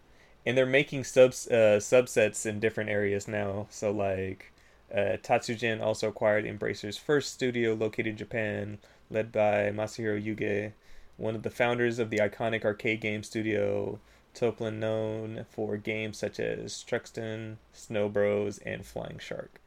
And 0.46 0.56
they're 0.56 0.66
making 0.66 1.04
subs 1.04 1.48
uh 1.48 1.78
subsets 1.80 2.46
in 2.46 2.60
different 2.60 2.90
areas 2.90 3.28
now. 3.28 3.66
So 3.70 3.90
like 3.90 4.52
uh 4.94 5.16
tatsujin 5.22 5.82
also 5.82 6.08
acquired 6.08 6.44
embracer's 6.44 6.96
first 6.96 7.32
studio 7.32 7.74
located 7.74 8.08
in 8.08 8.16
japan 8.16 8.78
led 9.08 9.30
by 9.30 9.70
masahiro 9.70 10.20
yuge 10.20 10.72
one 11.16 11.36
of 11.36 11.44
the 11.44 11.50
founders 11.50 12.00
of 12.00 12.10
the 12.10 12.16
iconic 12.16 12.64
arcade 12.64 13.00
game 13.00 13.22
studio 13.22 14.00
Toaplan 14.34 14.78
known 14.78 15.44
for 15.50 15.76
games 15.76 16.18
such 16.18 16.38
as 16.40 16.82
Truxton, 16.82 17.58
Snow 17.72 18.08
Bros, 18.08 18.58
and 18.58 18.84
Flying 18.86 19.18
Shark. 19.18 19.60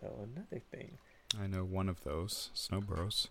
So 0.00 0.06
another 0.34 0.62
thing, 0.70 0.98
I 1.40 1.46
know 1.46 1.64
one 1.64 1.88
of 1.88 2.04
those. 2.04 2.50
Snow 2.54 2.80
Bros. 2.80 3.28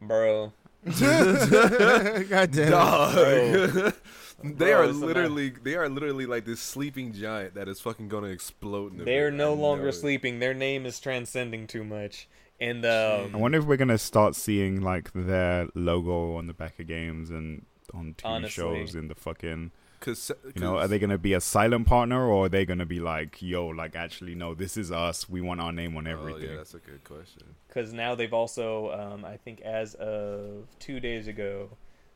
bro. 0.00 0.52
God 0.84 2.50
damn. 2.50 2.66
it. 2.66 2.70
Dog. 2.70 3.14
Bro. 3.14 3.92
they 4.42 4.50
Bro, 4.72 4.72
are 4.72 4.84
it's 4.84 4.98
a 4.98 5.06
literally 5.06 5.50
they 5.62 5.76
are 5.76 5.88
literally 5.88 6.26
like 6.26 6.44
this 6.44 6.60
sleeping 6.60 7.12
giant 7.12 7.54
that 7.54 7.68
is 7.68 7.80
fucking 7.80 8.08
gonna 8.08 8.26
explode. 8.28 8.94
In 8.94 9.00
a 9.00 9.04
They 9.04 9.18
are 9.20 9.30
no 9.30 9.52
I 9.52 9.54
know 9.54 9.60
longer 9.62 9.88
it. 9.88 9.92
sleeping. 9.92 10.40
Their 10.40 10.54
name 10.54 10.84
is 10.86 10.98
transcending 11.00 11.66
too 11.68 11.84
much. 11.84 12.28
And 12.60 12.84
um, 12.84 13.34
I 13.34 13.38
wonder 13.38 13.58
if 13.58 13.64
we're 13.64 13.76
gonna 13.76 13.98
start 13.98 14.34
seeing 14.34 14.80
like 14.80 15.12
their 15.14 15.68
logo 15.74 16.36
on 16.36 16.46
the 16.48 16.52
back 16.52 16.78
of 16.80 16.86
games 16.88 17.30
and 17.30 17.64
on 17.94 18.14
TV 18.14 18.20
Honestly. 18.24 18.50
shows 18.62 18.94
in 18.94 19.08
the 19.08 19.14
fucking. 19.14 19.70
Cause, 20.00 20.32
You 20.56 20.60
know, 20.60 20.78
are 20.78 20.88
they 20.88 20.98
gonna 20.98 21.16
be 21.16 21.32
a 21.32 21.40
silent 21.40 21.86
partner 21.86 22.26
or 22.26 22.46
are 22.46 22.48
they 22.48 22.64
gonna 22.66 22.84
be 22.86 22.98
like, 22.98 23.40
yo, 23.40 23.68
like 23.68 23.94
actually 23.94 24.34
no, 24.34 24.52
this 24.52 24.76
is 24.76 24.90
us. 24.90 25.28
We 25.28 25.40
want 25.40 25.60
our 25.60 25.70
name 25.72 25.96
on 25.96 26.08
Oh 26.08 26.10
everything. 26.10 26.50
yeah, 26.50 26.56
that's 26.56 26.74
a 26.74 26.78
good 26.80 27.04
question. 27.04 27.54
because 27.68 27.92
now 27.92 28.14
they've 28.16 28.32
also, 28.34 28.90
um, 28.90 29.24
I 29.24 29.36
think, 29.36 29.60
as 29.60 29.94
of 29.94 30.66
two 30.80 30.98
days 30.98 31.28
ago, 31.28 31.70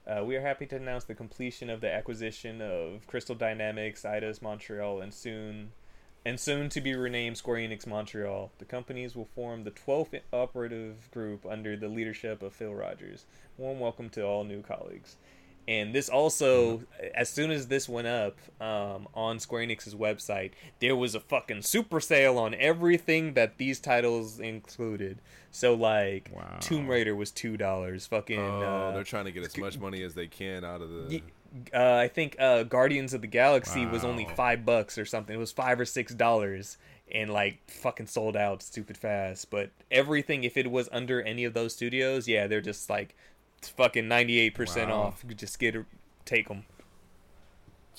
uh, 0.05 0.25
we 0.25 0.35
are 0.37 0.41
happy 0.41 0.67
to 0.67 0.77
announce 0.77 1.05
the 1.05 1.15
completion 1.15 1.71
of 1.71 1.81
the 1.81 1.93
acquisition 1.93 2.61
of 2.61 3.07
Crystal 3.07 3.35
Dynamics, 3.37 4.03
Eidos 4.03 4.43
Montreal, 4.43 5.01
and 5.01 5.15
soon, 5.15 5.71
and 6.25 6.41
soon 6.41 6.69
to 6.71 6.81
be 6.81 6.95
renamed 6.97 7.37
Square 7.39 7.59
Enix 7.69 7.87
Montreal. 7.87 8.51
The 8.59 8.65
companies 8.65 9.15
will 9.15 9.29
form 9.35 9.63
the 9.63 9.71
12th 9.71 10.21
operative 10.33 11.09
group 11.13 11.47
under 11.49 11.77
the 11.77 11.89
leadership 11.89 12.43
of 12.43 12.53
Phil 12.53 12.75
Rogers. 12.75 13.27
Warm 13.59 13.79
welcome 13.79 14.09
to 14.11 14.23
all 14.27 14.43
new 14.43 14.61
colleagues. 14.63 15.17
And 15.69 15.93
this 15.93 16.09
also, 16.09 16.83
as 17.15 17.29
soon 17.29 17.51
as 17.51 17.67
this 17.67 17.89
went 17.89 18.07
up 18.07 18.37
um, 18.61 19.09
on 19.15 19.41
Square 19.41 19.67
Enix's 19.67 19.95
website, 19.97 20.53
there 20.81 20.95
was 20.95 21.15
a 21.17 21.21
fucking 21.21 21.63
super 21.63 22.01
sale 22.01 22.39
on 22.39 22.55
everything 22.55 23.35
that 23.35 23.59
these 23.59 23.81
titles 23.81 24.39
included. 24.39 25.19
So 25.51 25.75
like, 25.75 26.31
Wow. 26.33 26.59
Tomb 26.61 26.87
Raider 26.87 27.17
was 27.17 27.31
two 27.33 27.57
dollars. 27.57 28.07
Fucking, 28.07 28.39
Oh, 28.39 28.63
uh, 28.63 28.93
they're 28.95 29.03
trying 29.03 29.25
to 29.25 29.33
get 29.33 29.45
as 29.45 29.57
much 29.59 29.79
money 29.79 30.03
as 30.03 30.15
they 30.15 30.27
can 30.29 30.65
out 30.65 30.83
of 30.83 30.91
the. 31.09 31.23
uh, 31.75 31.97
I 31.97 32.09
think 32.09 32.37
uh, 32.39 32.63
Guardians 32.63 33.13
of 33.15 33.21
the 33.21 33.27
Galaxy 33.27 33.87
was 33.87 34.05
only 34.05 34.27
five 34.37 34.65
bucks 34.65 34.99
or 34.99 35.05
something. 35.05 35.35
It 35.35 35.39
was 35.39 35.51
five 35.53 35.81
or 35.81 35.85
six 35.87 36.15
dollars, 36.15 36.77
and 37.11 37.33
like 37.33 37.59
fucking 37.69 38.07
sold 38.07 38.37
out 38.37 38.63
stupid 38.63 38.97
fast. 38.97 39.51
But 39.51 39.71
everything, 39.91 40.45
if 40.45 40.57
it 40.57 40.71
was 40.71 40.89
under 40.93 41.23
any 41.23 41.45
of 41.45 41.55
those 41.55 41.73
studios, 41.73 42.29
yeah, 42.29 42.47
they're 42.47 42.61
just 42.61 42.89
like 42.91 43.17
fucking 43.63 44.07
ninety 44.09 44.39
eight 44.39 44.55
percent 44.55 44.91
Wow. 44.91 45.03
off. 45.03 45.21
You 45.23 45.29
could 45.31 45.39
just 45.39 45.59
get 45.59 45.75
it, 45.77 45.85
take 46.25 46.49
them. 46.49 46.65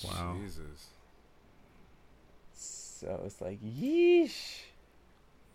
Wow. 0.04 0.36
Jesus. 0.42 0.86
So 2.54 3.20
it's 3.24 3.40
like 3.40 3.60
yeesh. 3.62 4.60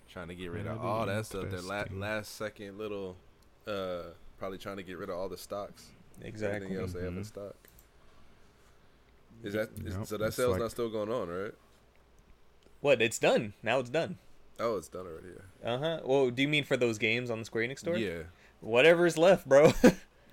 Trying 0.09 0.27
to 0.29 0.35
get 0.35 0.51
rid 0.51 0.67
of 0.67 0.77
Very 0.77 0.87
all 0.87 1.05
that 1.05 1.25
stuff. 1.25 1.49
Their 1.49 1.61
la- 1.61 1.75
interesting. 1.79 1.99
last 1.99 2.35
second 2.35 2.77
little. 2.77 3.17
uh 3.67 4.03
Probably 4.39 4.57
trying 4.57 4.77
to 4.77 4.83
get 4.83 4.97
rid 4.97 5.09
of 5.09 5.15
all 5.17 5.29
the 5.29 5.37
stocks. 5.37 5.85
Exactly. 6.21 6.57
Everything 6.57 6.77
else 6.77 6.93
they 6.93 6.99
have 6.99 7.13
in 7.15 7.21
Mhm. 7.23 7.25
stock. 7.25 7.55
Is 9.43 9.53
that 9.53 9.69
is, 9.85 9.95
Yep, 9.95 10.05
so? 10.05 10.17
That 10.17 10.25
it's 10.27 10.35
sale's 10.35 10.51
like- 10.51 10.61
not 10.61 10.71
still 10.71 10.89
going 10.89 11.11
on, 11.11 11.27
right? 11.29 11.53
What? 12.81 13.01
It's 13.01 13.17
done. 13.19 13.53
Now 13.63 13.79
it's 13.79 13.89
done. 13.89 14.17
Oh, 14.59 14.77
it's 14.77 14.87
done 14.89 15.07
already. 15.07 15.29
Uh 15.63 15.77
huh. 15.77 16.01
Well, 16.03 16.29
do 16.29 16.41
you 16.41 16.47
mean 16.47 16.63
for 16.63 16.77
those 16.77 16.97
games 16.97 17.29
on 17.29 17.39
the 17.39 17.45
Square 17.45 17.67
Enix 17.69 17.79
store? 17.79 17.97
Yeah. 17.97 18.09
Yeah. 18.09 18.23
Whatever's 18.63 19.17
left, 19.17 19.47
bro. 19.47 19.73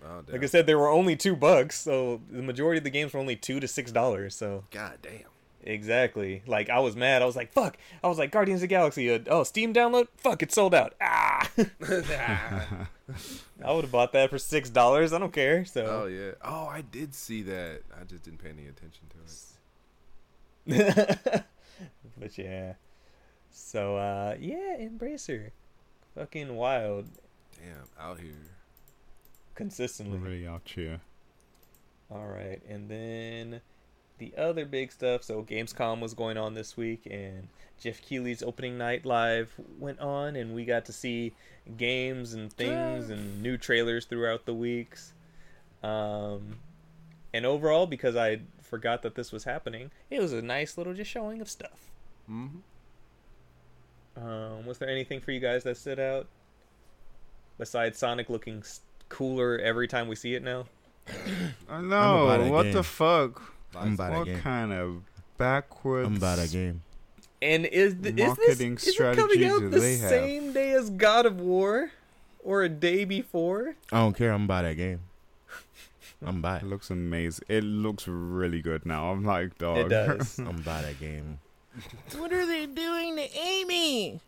Oh, 0.03 0.23
like 0.33 0.43
I 0.43 0.47
said, 0.47 0.67
there 0.67 0.79
were 0.79 0.89
only 0.89 1.15
two 1.15 1.37
bucks, 1.37 1.79
so 1.79 2.23
the 2.31 2.41
majority 2.41 2.79
of 2.79 2.85
the 2.85 2.91
games 2.91 3.13
were 3.13 3.21
only 3.21 3.37
two 3.37 3.61
to 3.61 3.69
six 3.69 3.93
dollars. 3.93 4.35
So 4.35 4.65
God 4.71 4.97
damn. 5.03 5.25
Exactly. 5.63 6.43
Like 6.47 6.71
I 6.71 6.79
was 6.79 6.97
mad. 6.97 7.21
I 7.21 7.27
was 7.27 7.37
like, 7.37 7.53
"Fuck!" 7.53 7.77
I 8.03 8.09
was 8.09 8.19
like, 8.19 8.31
"Guardians 8.31 8.61
of 8.61 8.63
the 8.63 8.67
Galaxy." 8.69 9.13
Uh, 9.13 9.19
oh, 9.27 9.45
Steam 9.45 9.75
download. 9.75 10.09
Fuck! 10.17 10.43
It 10.43 10.53
sold 10.53 10.75
out. 10.75 10.95
Ah! 11.03 11.51
I 11.59 12.87
would 13.73 13.85
have 13.85 13.93
bought 13.93 14.15
that 14.15 14.31
for 14.31 14.39
six 14.39 14.71
dollars. 14.71 15.13
I 15.13 15.19
don't 15.19 15.35
care. 15.35 15.67
So. 15.67 15.85
Oh 15.85 16.07
yeah. 16.07 16.31
Oh, 16.43 16.67
I 16.67 16.81
did 16.81 17.15
see 17.15 17.43
that. 17.43 17.83
I 18.01 18.05
just 18.05 18.25
didn't 18.25 18.43
pay 18.43 18.49
any 18.49 18.69
attention 18.69 19.05
to 19.11 19.19
it. 20.75 21.19
but 22.19 22.39
yeah. 22.39 22.73
So 23.51 23.97
uh, 23.97 24.37
yeah, 24.41 24.79
Embracer, 24.79 25.51
fucking 26.15 26.57
wild, 26.57 27.07
Damn, 27.61 27.87
out 28.05 28.19
here. 28.19 28.33
consistently. 29.55 30.19
Really 30.19 30.47
out 30.47 30.63
here. 30.65 31.01
All 32.11 32.27
right, 32.27 32.61
and 32.69 32.89
then 32.89 33.61
the 34.19 34.33
other 34.37 34.65
big 34.65 34.91
stuff. 34.93 35.23
So 35.23 35.43
Gamescom 35.43 36.01
was 36.01 36.15
going 36.15 36.37
on 36.37 36.55
this 36.55 36.77
week, 36.77 37.07
and 37.11 37.49
Jeff 37.81 38.01
Keighley's 38.03 38.43
opening 38.43 38.79
night 38.79 39.05
live 39.07 39.53
went 39.79 40.01
on, 40.01 40.37
and 40.37 40.55
we 40.55 40.65
got 40.65 40.85
to 40.87 40.93
see 40.93 41.33
games 41.77 42.33
and 42.35 42.53
things 42.53 43.11
and 43.11 43.43
new 43.43 43.57
trailers 43.57 44.07
throughout 44.07 44.45
the 44.47 44.55
weeks. 44.55 45.13
Um, 45.83 46.57
and 47.33 47.47
overall, 47.47 47.87
because 47.87 48.17
I 48.17 48.41
forgot 48.61 49.03
that 49.03 49.15
this 49.15 49.31
was 49.31 49.45
happening, 49.45 49.91
it 50.11 50.21
was 50.21 50.33
a 50.33 50.43
nice 50.43 50.77
little 50.77 50.95
just 50.95 51.11
showing 51.11 51.41
of 51.41 51.49
stuff. 51.49 51.91
Mm-hmm. 52.31 52.59
Um, 54.23 54.67
was 54.67 54.79
there 54.79 54.89
anything 54.89 55.21
for 55.21 55.31
you 55.31 55.41
guys 55.41 55.63
that 55.65 55.77
stood 55.77 56.01
out 56.01 56.27
besides 57.61 57.97
Sonic 57.99 58.29
looking 58.29 58.65
cooler 59.09 59.59
every 59.59 59.87
time 59.87 60.09
we 60.09 60.17
see 60.17 60.35
it 60.35 60.43
now? 60.43 60.67
I 61.69 61.81
know. 61.81 62.49
What 62.51 62.65
game. 62.65 62.73
the 62.73 62.83
fuck? 62.83 63.41
I'm 63.77 63.95
about 63.95 64.13
What 64.13 64.27
that 64.27 64.33
game. 64.33 64.41
kind 64.41 64.73
of 64.73 65.03
backwards? 65.39 66.07
I'm 66.09 66.17
about 66.17 66.39
that 66.39 66.51
game. 66.51 66.83
And 67.43 67.65
is, 67.67 67.95
th- 67.95 68.07
is 68.07 68.15
this 68.17 68.27
Marketing 68.27 68.75
is 68.75 68.89
it 68.89 68.97
coming 68.99 69.15
strategy 69.39 69.47
out 69.47 69.61
the 69.71 69.79
they 69.79 69.97
have? 69.97 70.11
same 70.11 70.53
day 70.53 70.73
as 70.73 70.91
God 70.91 71.25
of 71.25 71.41
War, 71.41 71.91
or 72.45 72.63
a 72.63 72.69
day 72.69 73.05
before? 73.05 73.77
I 73.91 73.99
don't 73.99 74.15
care. 74.17 74.33
I'm 74.33 74.45
about 74.45 74.63
that 74.63 74.75
game. 74.77 75.01
I'm 76.23 76.43
by 76.43 76.57
It 76.57 76.63
it. 76.65 76.67
looks 76.67 76.91
amazing. 76.91 77.47
It 77.49 77.65
looks 77.65 78.07
really 78.07 78.61
good 78.61 78.85
now. 78.85 79.11
I'm 79.11 79.25
like, 79.25 79.57
dog. 79.57 79.79
It 79.79 79.89
does. 79.89 80.39
I'm 80.39 80.61
by 80.61 80.83
that 80.83 81.01
game. 81.01 81.39
what 82.19 82.31
are 82.33 82.45
they 82.45 82.67
doing 82.67 83.17
to 83.17 83.39
Amy? 83.39 84.21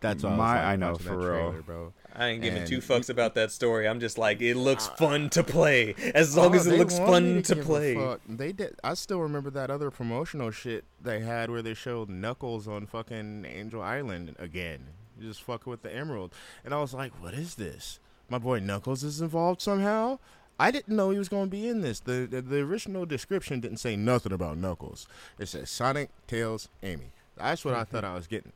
That's 0.00 0.24
all. 0.24 0.36
My- 0.36 0.44
I, 0.44 0.54
was 0.54 0.56
like 0.56 0.64
I 0.64 0.76
know, 0.76 0.94
for 0.96 1.16
real. 1.16 1.28
trailer, 1.28 1.62
bro. 1.62 1.92
I 2.14 2.28
ain't 2.28 2.42
giving 2.42 2.60
And- 2.60 2.68
two 2.68 2.78
fucks 2.78 3.08
about 3.08 3.34
that 3.34 3.52
story. 3.52 3.86
I'm 3.86 4.00
just 4.00 4.18
like, 4.18 4.40
it 4.40 4.56
looks 4.56 4.88
uh, 4.88 4.94
fun 4.94 5.30
to 5.30 5.44
play, 5.44 5.94
as 6.14 6.36
oh, 6.36 6.42
long 6.42 6.54
Oh, 6.54 6.56
as 6.56 6.66
it 6.66 6.78
looks 6.78 6.98
fun 6.98 7.36
me 7.36 7.42
to 7.42 7.56
play. 7.56 8.16
They 8.28 8.52
did. 8.52 8.76
I 8.82 8.94
still 8.94 9.20
remember 9.20 9.50
that 9.50 9.70
other 9.70 9.90
promotional 9.90 10.50
shit 10.50 10.84
they 11.00 11.20
had 11.20 11.50
where 11.50 11.62
they 11.62 11.74
showed 11.74 12.08
Knuckles 12.08 12.66
on 12.66 12.86
fucking 12.86 13.44
Angel 13.44 13.80
Island 13.82 14.34
again. 14.38 14.88
Just 15.20 15.42
fucking 15.42 15.70
with 15.70 15.82
the 15.82 15.94
Emerald, 15.94 16.32
and 16.64 16.72
I 16.72 16.80
was 16.80 16.94
like, 16.94 17.12
"What 17.20 17.34
is 17.34 17.56
this? 17.56 17.98
My 18.28 18.38
boy 18.38 18.60
Knuckles 18.60 19.02
is 19.02 19.20
involved 19.20 19.60
somehow." 19.60 20.18
I 20.60 20.70
didn't 20.72 20.94
know 20.94 21.10
he 21.10 21.18
was 21.18 21.28
going 21.28 21.44
to 21.46 21.50
be 21.50 21.68
in 21.68 21.82
this. 21.82 22.00
The, 22.00 22.26
the 22.28 22.42
the 22.42 22.58
original 22.58 23.06
description 23.06 23.60
didn't 23.60 23.78
say 23.78 23.96
nothing 23.96 24.32
about 24.32 24.58
Knuckles. 24.58 25.06
It 25.38 25.46
said 25.46 25.68
Sonic, 25.68 26.10
Tails, 26.26 26.68
Amy. 26.82 27.12
That's 27.36 27.64
what 27.64 27.74
I 27.74 27.84
thought 27.84 28.04
mm-hmm. 28.04 28.12
I 28.12 28.16
was 28.16 28.26
getting. 28.26 28.52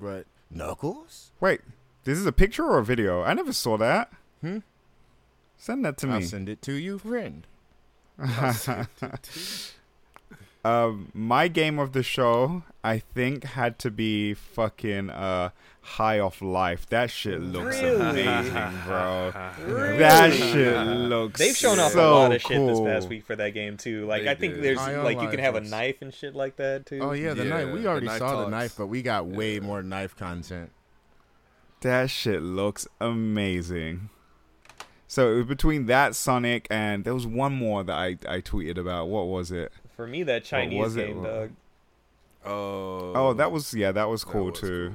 But 0.00 0.26
Knuckles? 0.50 1.32
Wait, 1.40 1.60
this 2.04 2.18
is 2.18 2.26
a 2.26 2.32
picture 2.32 2.64
or 2.64 2.78
a 2.78 2.84
video? 2.84 3.22
I 3.22 3.34
never 3.34 3.52
saw 3.52 3.76
that. 3.78 4.12
Hmm? 4.40 4.58
Send 5.56 5.84
that 5.84 5.96
to 5.98 6.06
me. 6.06 6.14
I'll 6.14 6.22
send 6.22 6.48
it 6.48 6.62
to 6.62 6.72
you, 6.72 6.98
friend. 6.98 7.46
Um, 10.66 11.10
my 11.14 11.46
game 11.48 11.78
of 11.78 11.92
the 11.92 12.02
show, 12.02 12.64
I 12.82 12.98
think, 12.98 13.44
had 13.44 13.78
to 13.80 13.90
be 13.90 14.34
fucking 14.34 15.10
uh, 15.10 15.50
High 15.80 16.18
on 16.18 16.32
Life. 16.40 16.86
That 16.88 17.10
shit 17.10 17.40
looks 17.40 17.80
Really? 17.80 18.22
amazing, 18.22 18.80
bro. 18.84 19.32
Really? 19.64 19.98
That 19.98 20.32
shit 20.32 20.76
looks. 20.86 21.38
They've 21.38 21.56
shown 21.56 21.78
off 21.78 21.92
so 21.92 22.10
a 22.10 22.10
lot 22.10 22.32
of 22.34 22.42
shit 22.42 22.66
this 22.66 22.80
past 22.80 23.08
week 23.08 23.24
for 23.24 23.36
that 23.36 23.50
game 23.50 23.76
too. 23.76 24.06
Like 24.06 24.24
They 24.24 24.30
I 24.30 24.34
think 24.34 24.54
did. 24.54 24.64
there's 24.64 24.78
High 24.78 25.00
like 25.02 25.20
you 25.20 25.28
can 25.28 25.38
have 25.38 25.54
a 25.54 25.60
knife 25.60 26.02
and 26.02 26.12
shit 26.12 26.34
like 26.34 26.56
that 26.56 26.86
too. 26.86 26.98
Oh 27.00 27.12
yeah, 27.12 27.34
the 27.34 27.44
Yeah, 27.44 27.50
knife. 27.50 27.72
We 27.72 27.80
the 27.82 27.88
already 27.88 28.06
knife 28.06 28.18
saw 28.18 28.42
the 28.44 28.50
knife, 28.50 28.74
but 28.76 28.86
we 28.88 29.02
got 29.02 29.26
way 29.26 29.54
Yeah. 29.54 29.60
more 29.60 29.82
knife 29.84 30.16
content. 30.16 30.72
That 31.82 32.10
shit 32.10 32.42
looks 32.42 32.88
amazing. 33.00 34.10
So 35.06 35.32
it 35.32 35.36
was 35.36 35.46
between 35.46 35.86
that 35.86 36.16
Sonic 36.16 36.66
and 36.70 37.04
there 37.04 37.14
was 37.14 37.26
one 37.28 37.52
more 37.52 37.84
that 37.84 37.94
I, 37.96 38.18
I 38.28 38.40
tweeted 38.40 38.76
about. 38.78 39.06
What 39.08 39.28
was 39.28 39.52
it? 39.52 39.70
For 39.96 40.06
me, 40.06 40.22
that 40.24 40.44
Chinese 40.44 40.78
was 40.78 40.94
game, 40.96 41.22
dog. 41.22 41.50
Oh. 42.44 43.12
Oh, 43.14 43.32
that 43.34 43.50
was 43.50 43.74
yeah, 43.74 43.92
that 43.92 44.08
was 44.08 44.22
that 44.24 44.30
cool 44.30 44.46
was 44.50 44.60
too. 44.60 44.94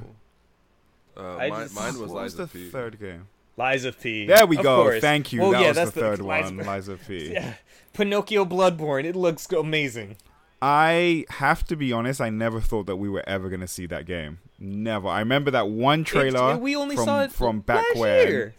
cool. 1.16 1.24
Uh, 1.26 1.38
I 1.38 1.50
mine, 1.50 1.62
just- 1.64 1.76
mine 1.76 2.00
was 2.00 2.12
what 2.12 2.24
was 2.24 2.34
Liza 2.40 2.46
the 2.46 2.48
P. 2.48 2.70
third 2.70 3.00
game? 3.00 3.28
Lies 3.58 3.84
of 3.84 4.00
P. 4.00 4.26
There 4.28 4.46
we 4.46 4.58
Of 4.58 4.64
go. 4.64 4.84
course. 4.84 5.02
Thank 5.02 5.34
you. 5.34 5.42
Well, 5.42 5.52
that 5.52 5.62
yeah, 5.62 5.68
was 5.70 5.78
that's 5.78 5.92
the 5.92 6.00
third 6.00 6.20
Liza- 6.20 6.56
one, 6.56 6.58
Lies 6.66 6.88
of 6.88 7.06
P. 7.06 7.32
Yeah. 7.34 7.56
Pinocchio 7.94 8.46
Bloodborne. 8.46 9.04
It 9.04 9.16
looks 9.16 9.52
amazing. 9.52 10.16
I 10.62 11.26
have 11.30 11.66
to 11.66 11.76
be 11.76 11.92
honest. 11.92 12.22
I 12.22 12.30
never 12.30 12.62
thought 12.62 12.86
that 12.86 12.96
we 12.96 13.10
were 13.10 13.24
ever 13.28 13.50
gonna 13.50 13.68
see 13.68 13.88
that 13.88 14.06
game. 14.06 14.40
Never. 14.58 15.08
I 15.10 15.20
remember 15.20 15.52
that 15.52 15.68
one 15.68 16.04
trailer. 16.06 16.52
It's- 16.52 16.60
we 16.60 16.76
only 16.76 16.96
from- 16.96 17.06
saw 17.06 17.24
it 17.24 17.32
from 17.32 17.60
back 17.60 17.84
last 17.90 17.98
when. 17.98 18.28
year. 18.28 18.54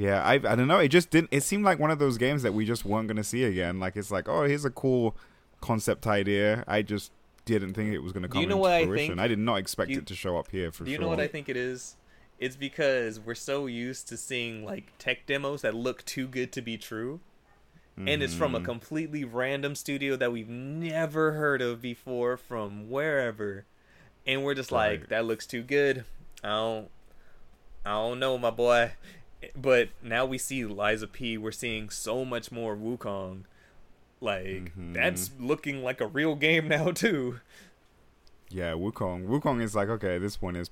Yeah, 0.00 0.22
I 0.24 0.34
I 0.34 0.38
don't 0.38 0.66
know. 0.66 0.78
It 0.78 0.88
just 0.88 1.10
didn't. 1.10 1.28
It 1.30 1.42
seemed 1.42 1.64
like 1.64 1.78
one 1.78 1.90
of 1.90 1.98
those 1.98 2.16
games 2.16 2.42
that 2.42 2.54
we 2.54 2.64
just 2.64 2.84
weren't 2.86 3.06
gonna 3.08 3.22
see 3.24 3.44
again. 3.44 3.78
Like 3.80 3.96
it's 3.96 4.10
like, 4.10 4.28
oh, 4.28 4.44
here's 4.44 4.64
a 4.64 4.70
cool 4.70 5.14
concept 5.60 6.06
idea. 6.06 6.64
I 6.66 6.80
just 6.80 7.12
didn't 7.44 7.74
think 7.74 7.92
it 7.92 7.98
was 7.98 8.12
gonna 8.12 8.28
come 8.28 8.40
you 8.40 8.46
know 8.48 8.54
into 8.54 8.62
what 8.62 8.72
I 8.72 8.84
fruition. 8.86 9.08
think? 9.08 9.20
I 9.20 9.28
did 9.28 9.38
not 9.38 9.56
expect 9.56 9.90
you- 9.90 9.98
it 9.98 10.06
to 10.06 10.14
show 10.14 10.38
up 10.38 10.50
here 10.50 10.72
for 10.72 10.84
Do 10.84 10.90
you 10.90 10.96
sure. 10.96 11.02
know 11.02 11.08
what 11.10 11.20
I 11.20 11.26
think 11.26 11.48
it 11.50 11.56
is? 11.56 11.96
It's 12.38 12.56
because 12.56 13.20
we're 13.20 13.34
so 13.34 13.66
used 13.66 14.08
to 14.08 14.16
seeing 14.16 14.64
like 14.64 14.92
tech 14.98 15.26
demos 15.26 15.60
that 15.60 15.74
look 15.74 16.02
too 16.06 16.26
good 16.26 16.50
to 16.52 16.62
be 16.62 16.78
true. 16.78 17.20
And 17.98 18.22
it's 18.22 18.32
from 18.32 18.54
a 18.54 18.60
Mhm. 18.60 18.64
completely 18.64 19.24
random 19.24 19.74
studio 19.74 20.16
that 20.16 20.32
we've 20.32 20.48
never 20.48 21.32
heard 21.32 21.60
of 21.60 21.82
before 21.82 22.38
from 22.38 22.88
wherever. 22.88 23.66
And 24.26 24.42
we're 24.42 24.54
just 24.54 24.72
like, 24.72 25.08
that 25.10 25.26
looks 25.26 25.46
too 25.46 25.62
good. 25.62 26.04
I 26.42 26.48
don't 26.48 26.88
I 27.84 27.90
don't 27.92 28.18
know, 28.18 28.38
my 28.38 28.50
boy. 28.50 28.92
But 29.56 29.88
now 30.02 30.26
we 30.26 30.38
see 30.38 30.64
Lies 30.64 31.02
of 31.02 31.12
P, 31.12 31.38
we're 31.38 31.50
seeing 31.52 31.88
so 31.90 32.24
much 32.24 32.52
more 32.52 32.76
Wukong. 32.76 33.44
Like 34.20 34.74
Mhm. 34.76 34.92
that's 34.92 35.30
looking 35.40 35.82
like 35.82 36.00
a 36.00 36.06
real 36.06 36.34
game 36.34 36.68
now 36.68 36.90
too. 36.92 37.40
Yeah, 38.50 38.72
Wukong. 38.72 39.26
Wukong 39.28 39.62
is 39.62 39.74
like 39.74 39.88
okay. 39.88 40.18
This 40.18 40.42
one 40.42 40.56
is 40.56 40.70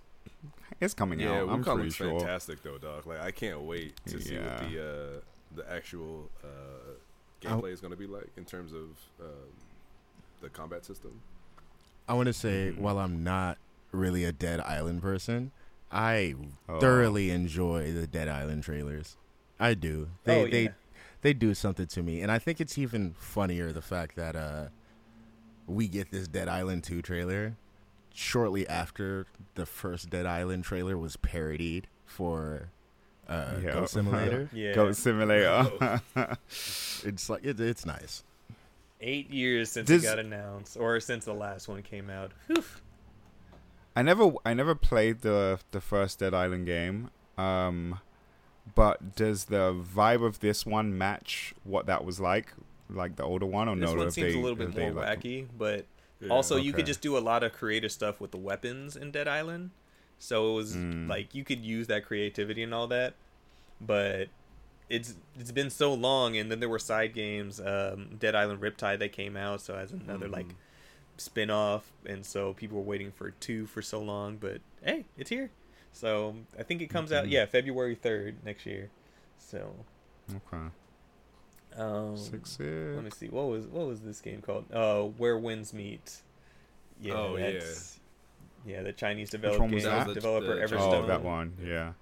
it's 0.81 0.93
coming 0.95 1.19
Yeah, 1.21 1.41
out. 1.41 1.49
I'm 1.49 1.61
Wukong 1.63 1.75
pretty 1.75 1.83
looks 1.85 1.95
sure. 1.97 2.19
fantastic 2.21 2.63
though, 2.63 2.77
dog. 2.79 3.07
Like 3.07 3.21
I 3.21 3.31
can't 3.31 3.61
wait 3.63 3.95
to 4.07 4.21
see 4.21 4.37
what 4.37 4.59
the 4.59 4.81
uh, 5.17 5.21
the 5.57 5.73
actual 5.73 6.29
uh, 6.45 6.49
gameplay 7.41 7.73
is 7.73 7.81
going 7.81 7.93
to 7.93 7.97
be 7.97 8.07
like 8.07 8.29
in 8.37 8.45
terms 8.45 8.73
of 8.73 8.91
um, 9.21 9.49
the 10.43 10.51
combat 10.51 10.85
system. 10.85 11.23
I 12.07 12.15
want 12.15 12.27
to 12.27 12.33
say, 12.35 12.73
Mhm. 12.75 12.79
while 12.79 12.99
I'm 12.99 13.23
not 13.25 13.57
really 13.93 14.25
a 14.25 14.33
Dead 14.33 14.61
Island 14.61 15.01
person, 15.03 15.53
I 15.91 16.35
Oh. 16.69 16.81
thoroughly 16.81 17.31
enjoy 17.31 17.93
the 17.93 18.07
Dead 18.07 18.29
Island 18.29 18.63
trailers. 18.65 19.17
I 19.59 19.75
do. 19.75 20.11
They 20.25 20.41
Oh, 20.43 20.49
they 20.49 20.63
yeah. 20.65 20.69
they 21.23 21.33
do 21.33 21.55
something 21.55 21.87
to 21.89 22.03
me, 22.03 22.21
and 22.21 22.31
I 22.31 22.39
think 22.39 22.61
it's 22.61 22.77
even 22.79 23.15
funnier 23.19 23.73
the 23.73 23.83
fact 23.83 24.15
that 24.17 24.37
uh, 24.37 24.69
we 25.67 25.89
get 25.89 26.11
this 26.11 26.29
Dead 26.29 26.49
Island 26.49 26.85
two 26.85 27.03
trailer 27.03 27.57
shortly 28.15 28.69
after 28.69 29.27
the 29.55 29.65
first 29.67 30.11
Dead 30.11 30.27
Island 30.27 30.65
trailer 30.65 30.97
was 30.99 31.17
parodied 31.17 31.87
for 32.05 32.69
uh, 33.29 33.55
Yeah. 33.63 33.73
Goat 33.73 33.91
Simulator. 33.91 34.49
Yeah. 34.53 34.75
Goat 34.75 34.97
Simulator. 34.97 36.01
it's 36.49 37.29
like 37.31 37.45
it, 37.45 37.59
it's 37.61 37.85
nice. 37.87 38.25
Eight 39.01 39.31
years 39.31 39.71
since 39.71 39.87
Does- 39.89 40.03
it 40.05 40.07
got 40.07 40.19
announced, 40.19 40.77
or 40.77 40.99
since 41.01 41.25
the 41.25 41.33
last 41.35 41.69
one 41.69 41.83
came 41.83 42.11
out. 42.11 42.33
Whew. 42.49 42.65
I 43.99 44.03
never 44.03 44.31
I 44.45 44.55
never 44.55 44.75
played 44.75 45.21
the 45.23 45.59
the 45.73 45.81
first 45.81 46.19
Dead 46.21 46.35
Island 46.35 46.67
game. 46.67 47.11
Um 47.37 48.01
but 48.75 49.17
does 49.17 49.47
the 49.47 49.73
vibe 49.75 50.25
of 50.25 50.41
this 50.41 50.65
one 50.67 50.97
match 50.97 51.55
what 51.65 51.87
that 51.87 52.05
was 52.05 52.21
like? 52.21 52.53
Like 52.91 53.17
the 53.17 53.25
older 53.25 53.47
one 53.47 53.69
or 53.69 53.77
This 53.77 53.91
no? 53.91 53.97
one 53.97 54.05
have 54.07 54.13
seems 54.15 54.33
they- 54.35 54.39
a 54.39 54.43
little 54.43 54.57
bit 54.57 54.69
have 54.69 54.75
they, 54.77 54.91
more 54.91 55.03
like- 55.05 55.21
wacky, 55.21 55.47
but 55.57 55.87
Yeah. 56.21 56.29
also 56.29 56.57
you 56.57 56.73
could 56.73 56.87
just 56.87 57.01
do 57.01 57.17
a 57.17 57.23
lot 57.31 57.43
of 57.43 57.53
creative 57.53 57.93
stuff 57.93 58.21
with 58.21 58.31
the 58.31 58.37
weapons 58.39 58.97
in 58.97 59.11
Dead 59.11 59.27
Island. 59.29 59.71
So 60.19 60.53
it 60.53 60.55
was 60.55 60.77
Mm. 60.77 61.09
like 61.09 61.35
you 61.35 61.45
could 61.45 61.65
use 61.65 61.87
that 61.89 62.05
creativity 62.05 62.63
and 62.63 62.75
all 62.75 62.87
that, 62.89 63.15
but 63.81 64.29
it's 64.91 65.15
it's 65.39 65.53
been 65.53 65.71
so 65.71 65.93
long, 65.95 66.37
and 66.37 66.51
then 66.51 66.61
there 66.61 66.69
were 66.69 66.79
side 66.79 67.13
games, 67.15 67.61
um, 67.61 68.17
Dead 68.19 68.35
Island 68.35 68.61
Riptide 68.61 68.99
that 69.01 69.13
came 69.13 69.37
out, 69.37 69.61
so 69.61 69.75
as 69.77 69.93
another 69.93 70.29
like 70.29 70.49
Mhm. 71.19 71.21
spin 71.21 71.51
off, 71.51 71.91
and 72.07 72.25
so 72.25 72.55
people 72.55 72.79
were 72.79 72.85
waiting 72.85 73.11
for 73.13 73.31
two 73.33 73.67
for 73.67 73.83
so 73.83 74.01
long, 74.01 74.37
but 74.37 74.61
hey, 74.83 75.05
it's 75.17 75.31
here. 75.31 75.51
So 75.93 76.37
I 76.59 76.63
think 76.63 76.81
it 76.83 76.87
comes 76.89 77.13
out 77.13 77.27
Mhm. 77.27 77.31
yeah 77.31 77.47
February 77.47 77.95
third 77.95 78.37
next 78.45 78.65
year. 78.67 78.91
So 79.39 79.75
Okay. 80.35 80.67
um, 81.77 82.17
Six 82.17 82.59
let 82.61 83.05
me 83.05 83.11
see 83.11 83.29
what 83.29 83.47
was 83.49 83.67
what 83.67 83.87
was 83.87 84.01
this 84.01 84.21
game 84.21 84.41
called? 84.43 84.67
Uh, 84.73 85.03
Where 85.05 85.37
Winds 85.39 85.73
Meet. 85.73 86.23
Yeah, 87.01 87.15
Oh, 87.15 87.37
yeah. 87.37 87.53
that's, 87.53 88.01
yeah. 88.67 88.83
the 88.83 88.93
Chinese 88.93 89.33
one 89.33 89.41
developed 89.43 89.73
was 89.75 89.85
game 89.85 89.93
that? 89.93 90.15
Developer 90.15 90.57
the 90.57 90.63
Everstone. 90.67 91.05
Oh, 91.05 91.07
that 91.07 91.23
one. 91.23 91.57
Yeah. 91.63 91.93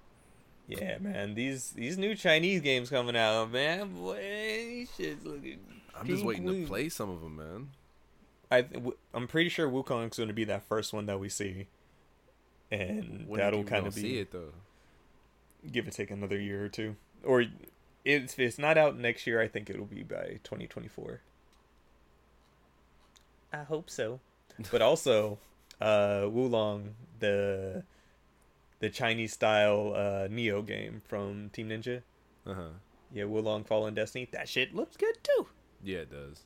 Yeah, 0.67 0.97
man, 0.97 1.33
these 1.35 1.69
these 1.71 1.97
new 1.97 2.13
Chinese 2.15 2.59
games 2.61 2.89
coming 2.89 3.15
out, 3.15 3.51
man, 3.51 3.93
boy, 3.93 4.85
shit's 4.97 5.23
looking. 5.23 5.59
I'm 5.95 6.05
just 6.05 6.17
pink 6.23 6.27
waiting 6.27 6.47
to 6.47 6.67
play 6.67 6.89
some 6.89 7.09
of 7.09 7.21
them, 7.21 7.37
man. 7.37 7.69
I 8.49 8.61
th- 8.61 8.73
w- 8.73 8.97
I'm 9.13 9.27
pretty 9.27 9.49
sure 9.49 9.69
Wukong's 9.69 10.17
going 10.17 10.27
to 10.29 10.33
be 10.33 10.45
that 10.45 10.63
first 10.63 10.93
one 10.93 11.05
that 11.07 11.19
we 11.19 11.27
see, 11.29 11.67
and 12.71 13.27
When 13.27 13.39
that'll 13.39 13.63
kind 13.63 13.85
of 13.87 13.95
be 13.95 14.01
see 14.01 14.19
it 14.19 14.31
though. 14.31 14.53
give 15.71 15.87
it 15.87 15.93
take 15.93 16.11
another 16.11 16.39
year 16.39 16.63
or 16.65 16.69
two, 16.69 16.95
or 17.23 17.45
if 18.05 18.39
it's 18.39 18.57
not 18.57 18.77
out 18.77 18.97
next 18.97 19.27
year, 19.27 19.41
I 19.41 19.47
think 19.49 19.69
it'll 19.69 19.85
be 19.85 20.03
by 20.03 20.39
2024. 20.43 21.21
I 23.53 23.63
hope 23.63 23.89
so. 23.89 24.19
But 24.71 24.81
also, 24.81 25.37
uh, 25.79 26.25
Wo 26.29 26.47
Long, 26.47 26.95
the 27.19 27.83
the 28.79 28.89
Chinese 28.89 29.33
style 29.33 29.93
uh, 29.95 30.27
Nioh 30.27 30.65
game 30.65 31.01
from 31.07 31.49
Team 31.51 31.69
Ninja. 31.69 32.01
Uh 32.45 32.53
huh. 32.53 32.69
Yeah, 33.13 33.25
Wo 33.25 33.39
Long 33.41 33.63
Fallen 33.63 33.93
Destiny. 33.93 34.27
That 34.31 34.49
shit 34.49 34.73
looks 34.73 34.97
good 34.97 35.15
too. 35.23 35.47
Yeah, 35.83 35.99
it 35.99 36.11
does. 36.11 36.43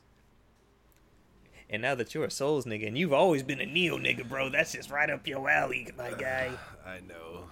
And 1.72 1.80
now 1.80 1.94
that 1.94 2.14
you're 2.14 2.26
a 2.26 2.30
Souls 2.30 2.66
nigga 2.66 2.86
and 2.86 2.98
you've 2.98 3.14
always 3.14 3.42
been 3.42 3.58
a 3.60 3.64
Nioh 3.64 3.98
nigga, 3.98 4.28
bro, 4.28 4.50
that's 4.50 4.72
just 4.72 4.90
right 4.90 5.08
up 5.08 5.26
your 5.26 5.48
alley, 5.48 5.88
my 5.96 6.10
guy. 6.18 6.50
I 6.86 6.98
know. 7.08 7.44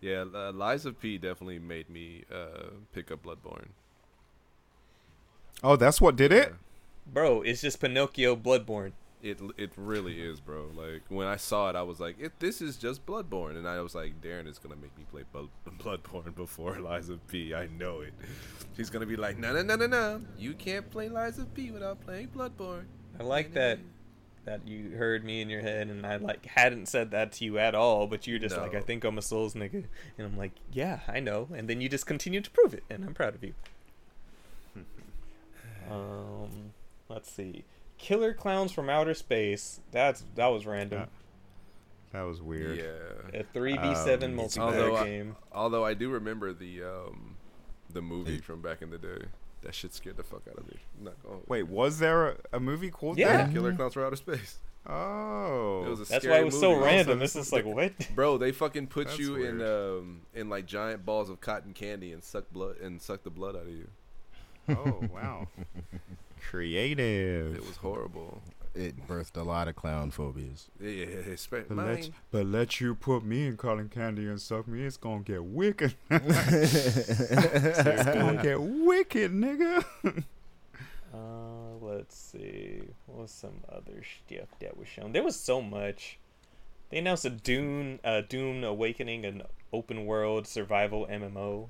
Yeah, 0.00 0.24
uh, 0.34 0.52
Lies 0.52 0.84
of 0.84 1.00
P 1.00 1.16
definitely 1.16 1.60
made 1.60 1.88
me 1.88 2.24
uh, 2.30 2.70
pick 2.92 3.12
up 3.12 3.22
Bloodborne. 3.22 3.68
Oh, 5.62 5.76
that's 5.76 6.00
what 6.00 6.16
did 6.16 6.32
it? 6.32 6.52
Bro, 7.06 7.42
it's 7.42 7.60
just 7.60 7.80
Pinocchio 7.80 8.34
Bloodborne. 8.34 8.92
It 9.24 9.40
it 9.56 9.72
really 9.78 10.20
is, 10.20 10.38
bro. 10.38 10.70
Like 10.74 11.00
when 11.08 11.26
I 11.26 11.36
saw 11.36 11.70
it, 11.70 11.76
I 11.76 11.82
was 11.82 11.98
like, 11.98 12.20
it, 12.20 12.38
"This 12.40 12.60
is 12.60 12.76
just 12.76 13.06
Bloodborne," 13.06 13.56
and 13.56 13.66
I 13.66 13.80
was 13.80 13.94
like, 13.94 14.20
"Darren 14.20 14.46
is 14.46 14.58
gonna 14.58 14.76
make 14.76 14.96
me 14.98 15.06
play 15.10 15.22
Blo- 15.32 15.48
Bloodborne 15.78 16.34
before 16.34 16.78
Lies 16.80 17.08
of 17.08 17.26
P. 17.26 17.54
I 17.54 17.66
know 17.68 18.02
it. 18.02 18.12
She's 18.76 18.90
gonna 18.90 19.06
be 19.06 19.16
like, 19.16 19.38
no, 19.38 19.54
no, 19.54 19.62
no, 19.62 19.76
no, 19.76 19.86
no. 19.86 20.20
You 20.36 20.52
can't 20.52 20.90
play 20.90 21.08
Lies 21.08 21.38
of 21.38 21.54
P 21.54 21.70
without 21.70 22.02
playing 22.02 22.28
Bloodborne." 22.36 22.84
I 23.18 23.22
like 23.22 23.54
that 23.54 23.78
that 24.44 24.68
you 24.68 24.90
heard 24.90 25.24
me 25.24 25.40
in 25.40 25.48
your 25.48 25.62
head 25.62 25.88
and 25.88 26.04
I 26.04 26.16
like 26.16 26.44
hadn't 26.44 26.88
said 26.88 27.12
that 27.12 27.32
to 27.32 27.46
you 27.46 27.58
at 27.58 27.74
all, 27.74 28.06
but 28.06 28.26
you're 28.26 28.38
just 28.38 28.58
like, 28.58 28.74
I 28.74 28.80
think 28.80 29.04
I'm 29.04 29.16
a 29.16 29.22
Souls 29.22 29.54
nigga. 29.54 29.84
And 30.18 30.26
I'm 30.26 30.36
like, 30.36 30.52
yeah, 30.70 31.00
I 31.08 31.20
know. 31.20 31.48
And 31.54 31.66
then 31.66 31.80
you 31.80 31.88
just 31.88 32.04
continue 32.04 32.42
to 32.42 32.50
prove 32.50 32.74
it, 32.74 32.84
and 32.90 33.06
I'm 33.06 33.14
proud 33.14 33.34
of 33.34 33.42
you. 33.42 33.54
um, 35.90 36.74
let's 37.08 37.30
see. 37.30 37.64
Killer 38.04 38.34
Clowns 38.34 38.70
from 38.70 38.90
Outer 38.90 39.14
Space. 39.14 39.80
That's 39.90 40.24
that 40.34 40.48
was 40.48 40.66
random. 40.66 41.08
That 42.12 42.22
was 42.22 42.42
weird. 42.42 42.76
Yeah. 42.78 43.40
A 43.40 43.44
three 43.54 43.76
v 43.78 43.94
seven 43.94 44.38
Um, 44.38 44.44
multiplayer 44.46 44.60
although 44.60 44.96
I- 44.96 45.04
game. 45.04 45.36
Although 45.52 45.84
I 45.84 45.94
do 45.94 46.10
remember 46.10 46.52
the 46.52 46.82
um 46.82 47.36
the 47.90 48.02
movie 48.02 48.38
from 48.38 48.60
back 48.60 48.82
in 48.82 48.90
the 48.90 48.98
day. 48.98 49.24
That 49.62 49.74
shit 49.74 49.94
scared 49.94 50.18
the 50.18 50.22
fuck 50.22 50.42
out 50.50 50.58
of 50.58 50.66
me. 50.66 50.76
I'm 50.98 51.04
not 51.06 51.22
going. 51.22 51.40
Wait, 51.48 51.62
was 51.62 51.98
there 51.98 52.28
a, 52.28 52.36
a 52.52 52.60
movie 52.60 52.90
called 52.90 53.16
Yeah. 53.18 53.38
that? 53.46 53.52
Killer 53.54 53.72
Clowns 53.74 53.94
from 53.94 54.02
Outer 54.04 54.16
Space. 54.16 54.58
Oh. 54.86 55.84
It 55.86 55.88
was 55.88 56.00
a 56.00 56.04
That's 56.04 56.22
scary 56.24 56.34
why 56.34 56.40
it 56.42 56.44
was 56.44 56.60
so 56.60 56.72
movie. 56.74 56.84
random. 56.84 57.18
This 57.18 57.34
is 57.34 57.50
like 57.54 57.64
what? 57.64 57.92
Bro, 58.14 58.36
they 58.38 58.52
fucking 58.52 58.88
put 58.88 59.06
That's 59.06 59.18
you 59.18 59.36
in 59.36 59.62
um 59.62 60.20
in 60.34 60.50
like 60.50 60.66
giant 60.66 61.06
balls 61.06 61.30
of 61.30 61.40
cotton 61.40 61.72
candy 61.72 62.12
and 62.12 62.22
suck 62.22 62.44
blood 62.52 62.76
and 62.82 63.00
suck 63.00 63.22
the 63.22 63.30
blood 63.30 63.56
out 63.56 63.62
of 63.62 63.70
you. 63.70 63.88
Oh, 64.68 65.00
wow. 65.12 65.48
Creative. 66.50 67.54
It 67.54 67.66
was 67.66 67.76
horrible. 67.76 68.40
It 68.74 69.06
birthed 69.06 69.36
a 69.36 69.42
lot 69.44 69.68
of 69.68 69.76
clown 69.76 70.10
phobias. 70.10 70.68
Yeah, 70.80 71.06
But 71.48 71.70
let, 71.70 72.10
but 72.32 72.46
let 72.46 72.80
you 72.80 72.96
put 72.96 73.24
me 73.24 73.46
in 73.46 73.56
cotton 73.56 73.88
candy 73.88 74.26
and 74.26 74.40
suck 74.40 74.66
me, 74.66 74.82
it's 74.84 74.96
gonna 74.96 75.20
get 75.22 75.44
wicked. 75.44 75.94
It's 76.10 78.04
gonna 78.04 78.40
get 78.42 78.60
wicked, 78.60 79.32
nigga. 79.32 79.84
Uh, 81.14 81.76
let's 81.80 82.16
see. 82.16 82.82
What 83.06 83.18
was 83.22 83.30
some 83.30 83.62
other 83.68 84.02
stuff 84.02 84.48
that 84.58 84.76
was 84.76 84.88
shown? 84.88 85.12
There 85.12 85.22
was 85.22 85.38
so 85.38 85.62
much. 85.62 86.18
They 86.90 86.98
announced 86.98 87.24
a 87.24 87.30
Dune, 87.30 88.00
uh, 88.02 88.22
Dune 88.28 88.64
Awakening, 88.64 89.24
an 89.24 89.42
open 89.72 90.06
world 90.06 90.48
survival 90.48 91.06
MMO. 91.08 91.68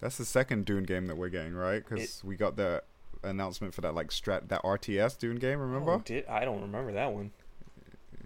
That's 0.00 0.16
the 0.18 0.24
second 0.24 0.64
Dune 0.64 0.84
game 0.84 1.06
that 1.06 1.16
we're 1.16 1.28
getting, 1.28 1.54
right? 1.54 1.84
Because 1.86 2.22
we 2.24 2.36
got 2.36 2.56
the 2.56 2.82
announcement 3.22 3.74
for 3.74 3.80
that 3.80 3.94
like 3.94 4.08
strat 4.08 4.48
that 4.48 4.62
RTS 4.62 5.18
Dune 5.18 5.36
game. 5.36 5.58
Remember? 5.60 5.92
oh, 5.92 6.02
did 6.04 6.26
I 6.26 6.44
don't 6.44 6.60
remember 6.62 6.92
that 6.92 7.12
one. 7.12 7.32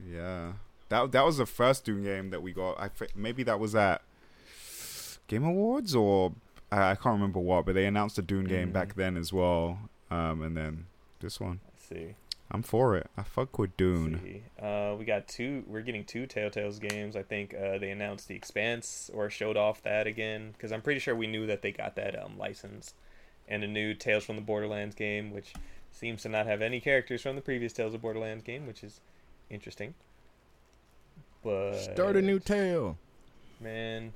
Yeah, 0.08 0.52
that 0.88 1.12
that 1.12 1.24
was 1.24 1.38
the 1.38 1.46
first 1.46 1.84
Dune 1.84 2.02
game 2.04 2.30
that 2.30 2.42
we 2.42 2.52
got. 2.52 2.78
I 2.80 2.90
maybe 3.14 3.42
that 3.44 3.58
was 3.60 3.74
at 3.74 4.02
Game 5.28 5.44
Awards 5.44 5.94
or 5.94 6.32
I, 6.70 6.90
I 6.90 6.94
can't 6.94 7.14
remember 7.14 7.38
what, 7.40 7.66
but 7.66 7.74
they 7.74 7.86
announced 7.86 8.18
a 8.18 8.22
Dune 8.22 8.44
game 8.44 8.70
Mm. 8.70 8.72
back 8.72 8.94
then 8.94 9.16
as 9.16 9.32
well. 9.32 9.78
Um, 10.10 10.42
and 10.42 10.56
then 10.56 10.86
this 11.20 11.40
one, 11.40 11.60
Let's 11.68 11.86
see. 11.88 12.14
I'm 12.54 12.62
for 12.62 12.96
it. 12.96 13.10
I 13.16 13.22
fuck 13.22 13.58
with 13.58 13.70
Let's 13.70 13.78
Dune. 13.78 14.42
Uh, 14.62 14.94
we 14.98 15.06
got 15.06 15.26
two. 15.26 15.64
We're 15.66 15.80
getting 15.80 16.04
two 16.04 16.26
Telltale's 16.26 16.78
games. 16.78 17.16
I 17.16 17.22
think 17.22 17.54
uh, 17.54 17.78
they 17.78 17.90
announced 17.90 18.28
the 18.28 18.34
Expanse 18.34 19.10
or 19.14 19.30
showed 19.30 19.56
off 19.56 19.82
that 19.84 20.06
again 20.06 20.52
because 20.52 20.70
I'm 20.70 20.82
pretty 20.82 21.00
sure 21.00 21.16
we 21.16 21.26
knew 21.26 21.46
that 21.46 21.62
they 21.62 21.72
got 21.72 21.96
that 21.96 22.22
um, 22.22 22.36
license, 22.36 22.92
and 23.48 23.64
a 23.64 23.66
new 23.66 23.94
Tales 23.94 24.24
from 24.24 24.36
the 24.36 24.42
Borderlands 24.42 24.94
game, 24.94 25.32
which 25.32 25.54
seems 25.92 26.22
to 26.22 26.28
not 26.28 26.46
have 26.46 26.60
any 26.60 26.78
characters 26.78 27.22
from 27.22 27.36
the 27.36 27.42
previous 27.42 27.72
Tales 27.72 27.94
of 27.94 28.02
Borderlands 28.02 28.44
game, 28.44 28.66
which 28.66 28.84
is 28.84 29.00
interesting. 29.48 29.94
But 31.42 31.78
Start 31.78 32.16
a 32.16 32.22
new 32.22 32.38
tale. 32.38 32.98
man. 33.60 34.12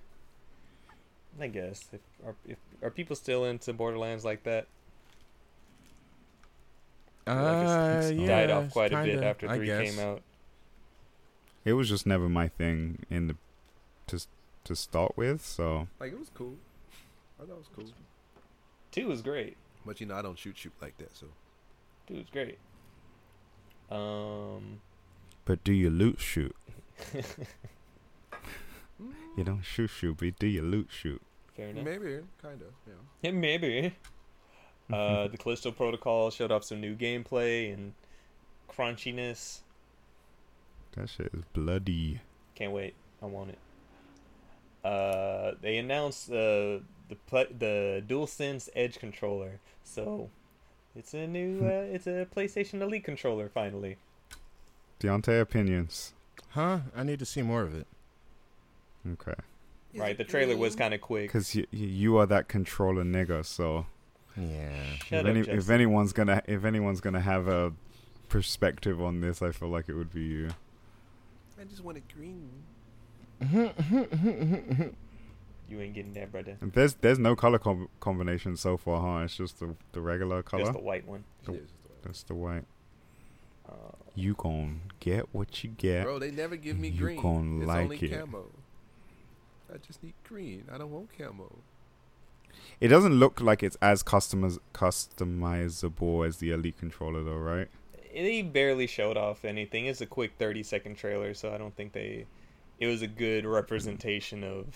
I 1.41 1.49
guess 1.49 1.89
if 1.93 2.01
are 2.25 2.35
if 2.47 2.59
are 2.83 2.91
people 2.91 3.17
still 3.17 3.45
into 3.47 3.73
Borderlands 3.73 4.25
like 4.25 4.43
that? 4.45 4.67
I 7.27 7.33
feel 7.33 7.43
like 7.45 7.57
Uh, 7.57 7.99
it's 8.03 8.13
yeah, 8.21 8.27
died 8.27 8.51
off 8.51 8.71
quite 8.71 8.93
a 8.93 9.03
bit 9.03 9.23
after 9.23 9.49
three 9.49 9.67
came 9.67 9.99
out. 9.99 10.23
It 11.65 11.73
was 11.73 11.89
just 11.89 12.07
never 12.07 12.29
my 12.29 12.49
thing 12.49 13.05
in 13.11 13.27
the 13.27 13.37
to 14.09 14.25
to 14.65 14.77
start 14.77 15.17
with. 15.17 15.45
So 15.45 15.89
Like 15.99 16.13
it 16.13 16.19
was 16.19 16.31
cool. 16.35 16.55
I 17.39 17.43
thought 17.45 17.53
it 17.53 17.59
was 17.59 17.69
cool. 17.75 17.85
Two 18.93 19.09
was 19.09 19.23
great. 19.23 19.57
But 19.85 20.01
you 20.01 20.07
know, 20.07 20.15
I 20.17 20.23
don't 20.23 20.39
shoot 20.39 20.57
shoot 20.57 20.73
like 20.81 20.97
that. 20.99 21.17
So 21.17 21.27
Two 22.07 22.15
was 22.15 22.31
great. 22.31 22.59
Um. 23.91 24.81
but 25.45 25.63
do 25.65 25.73
you 25.73 25.91
loot 25.91 26.21
shoot? 26.21 26.55
You 29.37 29.45
don't 29.45 29.63
shoot 29.63 29.89
shoot, 29.89 30.17
but 30.17 30.39
do 30.39 30.47
you 30.47 30.63
loot 30.63 30.89
shoot? 30.91 31.21
Fair 31.55 31.69
enough. 31.69 31.85
maybe, 31.85 32.21
kind 32.41 32.63
of. 32.63 32.69
Yeah. 32.87 32.95
Yeah, 33.21 33.31
maybe. 33.33 33.95
Uh, 34.93 35.29
the 35.29 35.37
Callisto 35.37 35.71
Protocol 35.71 36.31
showed 36.31 36.53
off 36.53 36.65
some 36.65 36.81
new 36.81 36.95
gameplay 36.95 37.73
and 37.73 37.93
crunchiness. 38.71 39.61
That 40.93 41.09
shit 41.09 41.31
is 41.33 41.43
bloody. 41.53 42.21
Can't 42.55 42.73
wait. 42.73 42.95
I 43.23 43.27
want 43.27 43.51
it. 43.51 43.59
Uh, 44.87 45.53
they 45.61 45.79
announced 45.79 46.31
uh, 46.31 46.79
the 47.09 47.17
pla 47.27 47.45
the 47.59 48.03
DualSense 48.07 48.69
Edge 48.75 48.99
controller. 48.99 49.61
So 49.83 50.31
it's 50.95 51.13
a 51.13 51.27
new 51.27 51.61
uh, 51.67 51.87
it's 51.93 52.07
a 52.07 52.27
PlayStation 52.35 52.81
Elite 52.81 53.05
controller 53.05 53.49
finally. 53.49 53.97
Deontay 55.01 55.41
opinions. 55.41 56.15
Huh? 56.51 56.81
I 56.95 57.03
need 57.03 57.19
to 57.19 57.27
see 57.27 57.43
more 57.43 57.63
of 57.63 57.75
it. 57.75 57.87
Okay. 59.13 59.35
right, 59.95 60.17
the 60.17 60.25
trailer 60.25 60.57
was 60.57 60.75
kind 60.75 60.95
of 60.95 61.01
quick. 61.01 61.29
Because 61.29 61.55
you, 61.55 61.67
you 61.71 62.17
are 62.17 62.27
that 62.27 62.49
controller 62.49 63.05
nigga, 63.05 63.45
so 63.45 63.87
Yeah. 64.37 64.97
Shut 65.05 65.21
if, 65.21 65.21
up, 65.21 65.27
any, 65.27 65.41
if 65.41 65.71
anyone's 65.71 66.13
gonna 66.13 66.43
if 66.47 66.65
anyone's 66.65 67.01
gonna 67.01 67.21
have 67.21 67.49
a 67.49 67.73
perspective 68.29 69.01
on 69.01 69.21
this, 69.21 69.43
I 69.43 69.53
feel 69.53 69.69
like 69.69 69.89
it 69.89 69.95
would 69.95 70.13
be 70.13 70.23
you. 70.23 70.51
I 71.61 71.65
just 71.65 71.83
want 71.83 71.99
it 71.99 72.05
green. 72.09 72.51
You 75.69 75.81
ain't 75.81 75.95
getting 75.95 76.13
that, 76.15 76.31
brother. 76.31 76.57
And 76.61 76.73
there's 76.73 76.95
there's 76.95 77.19
no 77.19 77.35
color 77.35 77.59
com- 77.59 77.89
combination 77.99 78.57
so 78.57 78.77
far, 78.77 79.01
huh? 79.01 79.25
It's 79.25 79.37
just 79.37 79.59
the 79.59 79.75
the 79.93 80.01
regular 80.01 80.43
color. 80.43 80.63
Just 80.65 80.75
the 80.75 80.85
white 80.85 81.07
one. 81.07 81.25
The- 81.45 81.53
Yeah, 81.53 81.59
it's 81.59 81.73
just 81.73 81.83
the- 81.83 82.09
That's 82.09 82.23
the 82.23 82.35
white. 82.35 82.65
Uh, 83.69 83.73
You 84.15 84.35
gon' 84.35 84.83
get 85.01 85.35
what 85.35 85.65
you 85.65 85.71
get. 85.71 86.05
Bro, 86.05 86.21
they 86.21 86.31
never 86.31 86.55
give 86.55 86.79
me 86.79 86.89
You 86.89 87.01
green. 87.01 87.21
gon' 87.21 87.67
like 87.67 87.83
only 87.83 87.97
it. 87.99 88.17
camo. 88.17 88.47
I 89.73 89.79
just 89.79 90.05
need 90.05 90.15
green. 90.23 90.67
I 90.73 90.79
don't 90.79 90.93
want 90.93 91.09
camo. 91.19 91.53
It 92.81 92.89
doesn't 92.89 93.15
look 93.15 93.41
like 93.41 93.63
it's 93.63 93.77
as 93.83 94.03
customiz- 94.03 94.59
customizable 94.75 96.27
as 96.27 96.39
the 96.39 96.51
Elite 96.51 96.79
controller, 96.79 97.23
though, 97.23 97.37
right? 97.37 97.69
they 98.15 98.43
barely 98.43 98.87
showed 98.87 99.17
off 99.17 99.45
anything. 99.45 99.87
It's 99.87 100.01
a 100.01 100.07
quick 100.07 100.33
thirty 100.39 100.63
second 100.63 100.97
trailer, 100.97 101.35
so 101.35 101.53
I 101.53 101.59
don't 101.59 101.75
think 101.77 101.93
they. 101.93 102.27
It 102.79 102.87
was 102.87 103.03
a 103.03 103.07
good 103.07 103.47
representation 103.47 104.45
of 104.45 104.67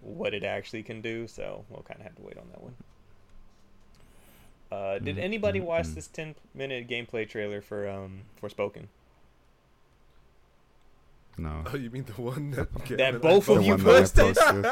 what 0.00 0.34
it 0.34 0.44
actually 0.44 0.82
can 0.82 1.00
do. 1.00 1.26
So 1.26 1.64
we'll 1.68 1.82
kind 1.82 2.00
of 2.00 2.06
have 2.06 2.16
to 2.16 2.22
wait 2.22 2.38
on 2.38 2.48
that 2.50 2.62
one. 2.62 2.74
Uh, 4.70 4.98
did 4.98 5.16
Mm, 5.16 5.18
anybody 5.18 5.60
watch 5.60 5.86
mm. 5.86 5.94
this 5.94 6.08
ten 6.08 6.34
minute 6.54 6.88
gameplay 6.88 7.28
trailer 7.28 7.60
for 7.60 7.88
um 7.88 8.22
Forspoken? 8.42 8.86
No. 11.38 11.62
Oh, 11.72 11.76
you 11.76 11.90
mean 11.90 12.04
the 12.04 12.12
one 12.20 12.50
that 12.52 12.72
That 12.96 13.20
both 13.20 13.48
of 13.50 13.62
you 13.62 13.72
one 13.76 13.84
that 13.84 13.94
I 13.94 14.00
posted? 14.00 14.36
posted. 14.36 14.64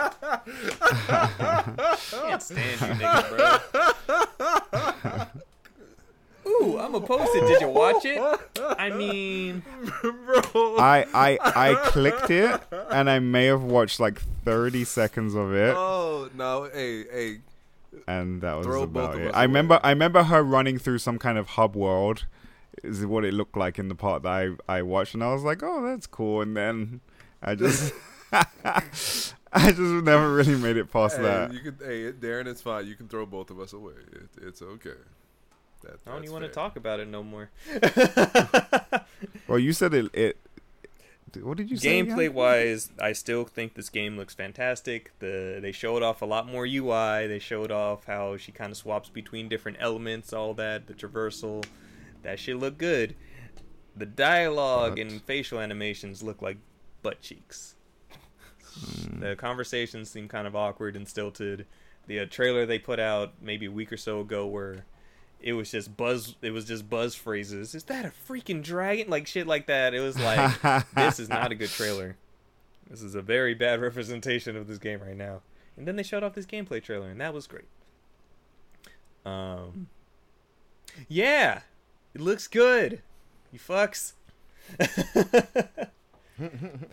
Can't 2.21 2.43
stand 2.43 2.81
you 2.81 2.87
niggas, 3.05 3.29
bro. 4.07 5.27
Ooh, 6.47 6.79
I'm 6.79 6.93
gonna 6.93 7.07
post 7.07 7.35
it. 7.35 7.47
Did 7.47 7.61
you 7.63 7.69
watch 7.69 8.05
it? 8.05 8.21
I 8.79 8.91
mean, 8.91 9.63
bro. 10.03 10.77
I, 10.79 11.07
I 11.15 11.39
I 11.43 11.75
clicked 11.87 12.31
it 12.31 12.61
and 12.91 13.09
I 13.09 13.19
may 13.19 13.47
have 13.47 13.63
watched 13.63 13.99
like 13.99 14.21
30 14.45 14.85
seconds 14.85 15.35
of 15.35 15.55
it 15.55 15.75
Oh 15.77 16.29
no! 16.35 16.69
Hey, 16.73 17.05
hey. 17.11 17.39
and 18.07 18.43
that 18.43 18.55
was 18.59 18.67
Throw 18.67 18.83
about 18.83 19.17
it. 19.19 19.29
us 19.29 19.35
I 19.35 19.39
away. 19.45 19.47
remember 19.47 19.81
I 19.83 19.89
remember 19.91 20.23
her 20.25 20.43
running 20.43 20.79
through 20.79 20.99
some 20.99 21.19
kind 21.19 21.39
of 21.39 21.47
hub 21.49 21.75
world 21.75 22.27
is 22.83 23.05
what 23.07 23.25
it 23.25 23.35
looked 23.35 23.57
like 23.57 23.79
in 23.79 23.89
the 23.89 23.95
part 23.95 24.23
that 24.23 24.29
I 24.69 24.79
I 24.79 24.83
watched 24.83 25.15
and 25.15 25.23
I 25.23 25.33
was 25.33 25.43
like, 25.43 25.63
"Oh, 25.63 25.83
that's 25.83 26.07
cool." 26.07 26.43
And 26.43 26.57
then 26.57 27.01
I 27.43 27.55
just 27.55 27.93
I 28.33 29.71
just 29.71 29.81
never 29.81 30.35
really 30.35 30.57
made 30.57 30.77
it 30.77 30.91
past 30.91 31.17
Hey, 31.17 31.23
that. 31.23 31.53
you 31.53 31.61
can. 31.61 31.77
Hey, 31.81 32.13
Darren, 32.13 32.47
it's 32.47 32.63
fine. 32.63 32.87
You 32.87 32.95
can 32.97 33.09
throw 33.09 33.25
both 33.27 33.51
of 33.51 33.61
us 33.61 33.73
away. 33.73 33.95
It, 34.13 34.29
it's 34.43 34.61
okay. 34.63 34.99
That, 35.83 35.99
I 36.07 36.13
don't 36.13 36.23
even 36.25 36.33
want 36.33 36.45
to 36.47 36.51
talk 36.51 36.77
about 36.77 36.99
it 37.01 37.09
no 37.09 37.23
more. 37.23 37.51
Well, 39.47 39.59
you 39.59 39.73
said 39.73 39.93
it 39.95 40.11
it 40.15 40.39
what 41.43 41.57
did 41.57 41.71
you 41.71 41.77
say? 41.77 41.99
again? 42.01 42.17
Gameplay 42.17 42.33
wise, 42.33 42.91
I 43.01 43.13
still 43.13 43.45
think 43.45 43.75
this 43.75 43.89
game 43.89 44.17
looks 44.17 44.35
fantastic. 44.35 45.13
The 45.19 45.59
they 45.61 45.73
showed 45.73 46.03
off 46.03 46.23
a 46.23 46.27
lot 46.27 46.47
more 46.47 46.65
UI. 46.65 47.27
They 47.27 47.39
showed 47.39 47.71
off 47.71 48.05
how 48.05 48.37
she 48.37 48.53
kind 48.53 48.71
of 48.71 48.77
swaps 48.77 49.09
between 49.09 49.49
different 49.49 49.79
elements, 49.81 50.33
all 50.33 50.55
that, 50.55 50.87
the 50.87 50.95
traversal. 50.95 51.65
That 52.25 52.39
shit 52.41 52.57
look 52.57 52.77
good. 52.77 53.15
The 53.97 54.07
dialogue 54.07 54.97
But- 54.97 55.07
and 55.07 55.23
facial 55.23 55.61
animations 55.61 56.23
look 56.23 56.43
like 56.43 56.57
butt 57.03 57.21
cheeks. 57.21 57.77
Hmm. 58.77 59.21
The 59.21 59.37
conversations 59.37 60.11
seem 60.11 60.27
kind 60.27 60.47
of 60.49 60.57
awkward 60.57 60.97
and 60.97 61.07
stilted. 61.09 61.67
The 62.07 62.21
uh, 62.21 62.27
trailer 62.29 62.67
they 62.67 62.79
put 62.81 62.99
out 62.99 63.35
maybe 63.41 63.67
a 63.67 63.71
week 63.71 63.93
or 63.93 63.97
so 63.97 64.21
ago 64.21 64.47
where 64.47 64.85
it 65.41 65.53
was 65.53 65.71
just 65.71 65.97
buzz 65.97 66.35
it 66.43 66.51
was 66.51 66.65
just 66.65 66.91
buzz 66.91 67.15
phrases. 67.15 67.75
Is 67.75 67.85
that 67.85 68.05
a 68.05 68.13
freaking 68.29 68.63
dragon? 68.63 69.09
Like 69.09 69.27
shit 69.27 69.47
like 69.47 69.67
that. 69.69 69.95
It 69.95 70.01
was 70.01 70.19
like 70.19 70.61
this 70.95 71.21
is 71.21 71.29
not 71.29 71.53
a 71.53 71.55
good 71.55 71.71
trailer. 71.71 72.17
This 72.91 73.01
is 73.01 73.15
a 73.15 73.23
very 73.23 73.55
bad 73.55 73.81
representation 73.83 74.57
of 74.57 74.67
this 74.67 74.79
game 74.79 75.01
right 75.01 75.17
now. 75.17 75.43
And 75.77 75.87
then 75.89 75.97
they 75.97 76.03
showed 76.03 76.23
off 76.23 76.35
this 76.35 76.47
gameplay 76.47 76.83
trailer, 76.83 77.09
and 77.11 77.21
that 77.21 77.33
was 77.35 77.47
great. 77.47 77.65
Um, 79.25 79.89
yeah, 81.09 81.61
it 82.15 82.21
looks 82.21 82.47
good. 82.49 83.03
You 83.53 83.59
fucks. 83.59 84.13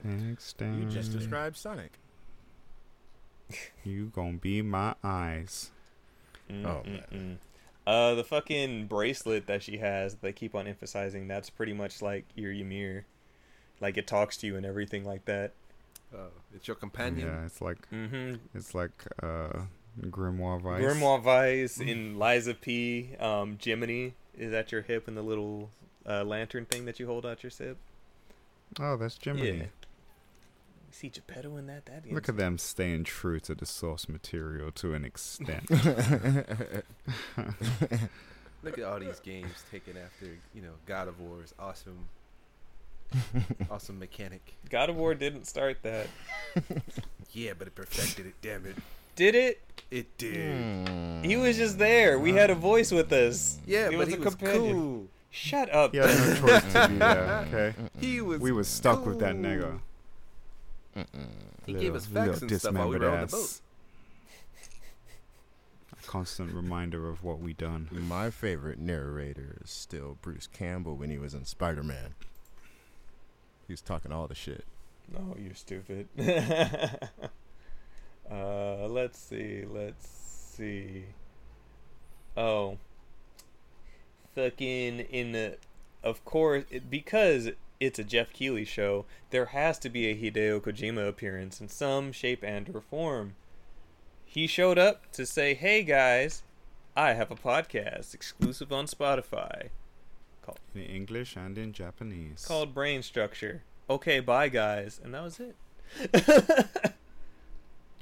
Thanks, 0.03 0.53
You 0.59 0.85
just 0.85 1.11
described 1.11 1.57
Sonic. 1.57 1.93
You 3.83 4.11
gonna 4.15 4.37
be 4.37 4.61
my 4.61 4.95
eyes. 5.03 5.71
Oh, 6.49 6.83
Mm-mm-mm. 6.85 7.37
Uh, 7.87 8.13
the 8.13 8.23
fucking 8.23 8.85
bracelet 8.87 9.47
that 9.47 9.63
she 9.63 9.77
has, 9.79 10.15
they 10.15 10.31
keep 10.31 10.53
on 10.53 10.67
emphasizing. 10.67 11.27
That's 11.27 11.49
pretty 11.49 11.73
much 11.73 12.01
like 12.01 12.25
your 12.35 12.53
Mimir, 12.53 13.05
like 13.79 13.97
it 13.97 14.05
talks 14.07 14.37
to 14.37 14.47
you 14.47 14.55
and 14.55 14.65
everything 14.65 15.03
like 15.03 15.25
that. 15.25 15.53
Oh, 16.15 16.27
it's 16.53 16.67
your 16.67 16.75
companion. 16.75 17.27
Yeah, 17.27 17.45
it's 17.45 17.61
like 17.61 17.89
Mm-hmm. 17.91 18.35
it's 18.53 18.75
like 18.75 18.91
uh 19.23 19.61
Grimoire 20.01 20.61
Weiss. 20.61 20.81
Grimoire 20.83 21.23
Weiss 21.23 21.79
in 21.79 22.17
Lies 22.17 22.47
of 22.47 22.61
P. 22.61 23.15
Um, 23.19 23.57
Jiminy 23.61 24.13
is 24.37 24.53
at 24.53 24.71
your 24.71 24.81
hip 24.81 25.07
and 25.07 25.15
the 25.17 25.21
little 25.21 25.69
uh, 26.07 26.23
lantern 26.23 26.65
thing 26.65 26.85
that 26.85 26.99
you 26.99 27.07
hold 27.07 27.25
out 27.25 27.43
your 27.43 27.49
sip. 27.49 27.77
Oh, 28.79 28.97
that's 28.97 29.17
Jiminy. 29.21 29.57
Yeah. 29.57 29.65
See 30.91 31.09
Geppetto 31.09 31.55
in 31.57 31.67
that? 31.67 31.85
That 31.85 32.11
Look 32.11 32.27
at 32.27 32.35
them 32.35 32.57
staying 32.57 33.05
true 33.05 33.39
to 33.41 33.55
the 33.55 33.65
source 33.65 34.09
material 34.09 34.71
to 34.73 34.93
an 34.93 35.05
extent. 35.05 35.69
Look 38.63 38.77
at 38.77 38.83
all 38.83 38.99
these 38.99 39.19
games 39.21 39.63
taken 39.71 39.95
after 39.97 40.27
you 40.53 40.61
know 40.61 40.73
God 40.85 41.07
of 41.07 41.19
War's 41.19 41.53
awesome, 41.57 42.09
awesome 43.71 43.99
mechanic. 43.99 44.53
God 44.69 44.89
of 44.89 44.97
War 44.97 45.15
didn't 45.15 45.45
start 45.47 45.77
that. 45.83 46.07
Yeah, 47.31 47.53
but 47.57 47.67
it 47.67 47.75
perfected 47.75 48.25
it. 48.25 48.33
Damn 48.41 48.65
it, 48.65 48.75
Did 49.15 49.35
it? 49.35 49.61
it 49.89 50.17
did. 50.17 50.87
Hmm. 50.87 51.23
He 51.23 51.35
was 51.35 51.57
just 51.57 51.77
there. 51.77 52.17
We 52.19 52.31
had 52.33 52.49
a 52.49 52.55
voice 52.55 52.91
with 52.91 53.11
us. 53.11 53.59
Yeah, 53.67 53.89
He 53.89 53.95
but 53.97 53.99
was 53.99 54.07
he 54.09 54.15
a 54.15 54.19
was 54.19 54.35
companion. 54.35 54.73
cool. 54.73 55.07
Shut 55.29 55.73
up. 55.73 55.91
he 55.91 55.97
had 55.97 56.07
no 56.17 56.35
choice 56.47 56.73
to 56.73 56.87
be 56.89 56.95
there. 56.97 57.45
Okay, 57.53 57.73
He 57.99 58.21
was. 58.21 58.39
we 58.41 58.51
were 58.51 58.63
stuck 58.63 59.05
with 59.05 59.19
that 59.19 59.33
cool. 59.33 59.41
nigga. 59.43 59.79
He 61.65 61.73
Little- 61.73 61.81
gave 61.81 61.95
us 61.95 62.05
facts 62.05 62.41
and 62.41 62.59
stuff 62.59 62.73
while 62.73 62.89
we 62.89 62.97
were 62.97 63.09
on 63.09 63.21
the 63.21 63.27
boat. 63.27 63.59
A 65.93 66.07
constant 66.07 66.53
reminder 66.53 67.07
of 67.09 67.23
what 67.23 67.39
we 67.39 67.53
done. 67.53 67.87
My 67.91 68.29
favorite 68.29 68.79
narrator 68.79 69.57
is 69.63 69.69
still 69.71 70.17
Bruce 70.21 70.47
Campbell 70.51 70.95
when 70.95 71.09
he 71.09 71.17
was 71.17 71.33
in 71.33 71.45
Spider 71.45 71.83
Man. 71.83 72.15
He 73.67 73.73
was 73.73 73.81
talking 73.81 74.11
all 74.11 74.27
the 74.27 74.35
shit. 74.35 74.65
No, 75.13 75.35
you're 75.39 75.53
stupid. 75.55 76.07
uh, 78.31 78.87
let's 78.87 79.19
see. 79.19 79.65
Let's 79.67 80.07
see. 80.07 81.05
Oh, 82.37 82.77
fucking 84.35 84.99
in 85.01 85.31
the. 85.33 85.57
Of 86.03 86.23
course, 86.25 86.63
it, 86.71 86.89
because 86.89 87.49
it's 87.79 87.99
a 87.99 88.03
Jeff 88.03 88.31
Keighley 88.33 88.65
show, 88.65 89.05
there 89.29 89.47
has 89.47 89.77
to 89.79 89.89
be 89.89 90.07
a 90.07 90.15
Hideo 90.15 90.59
Kojima 90.61 91.07
appearance 91.07 91.61
in 91.61 91.67
some 91.67 92.11
shape 92.11 92.43
and 92.43 92.69
or 92.73 92.81
form. 92.81 93.35
He 94.25 94.47
showed 94.47 94.77
up 94.79 95.11
to 95.11 95.25
say, 95.25 95.53
"Hey 95.53 95.83
guys, 95.83 96.41
I 96.95 97.13
have 97.13 97.31
a 97.31 97.35
podcast 97.35 98.13
exclusive 98.13 98.71
on 98.71 98.85
Spotify 98.85 99.69
Called, 100.41 100.59
In 100.73 100.81
English 100.81 101.35
and 101.35 101.57
in 101.57 101.73
Japanese. 101.73 102.45
called 102.47 102.73
Brain 102.73 103.03
Structure." 103.03 103.63
Okay, 103.89 104.19
bye 104.21 104.47
guys, 104.49 104.99
and 105.03 105.13
that 105.13 105.21
was 105.23 105.39
it. 105.39 105.55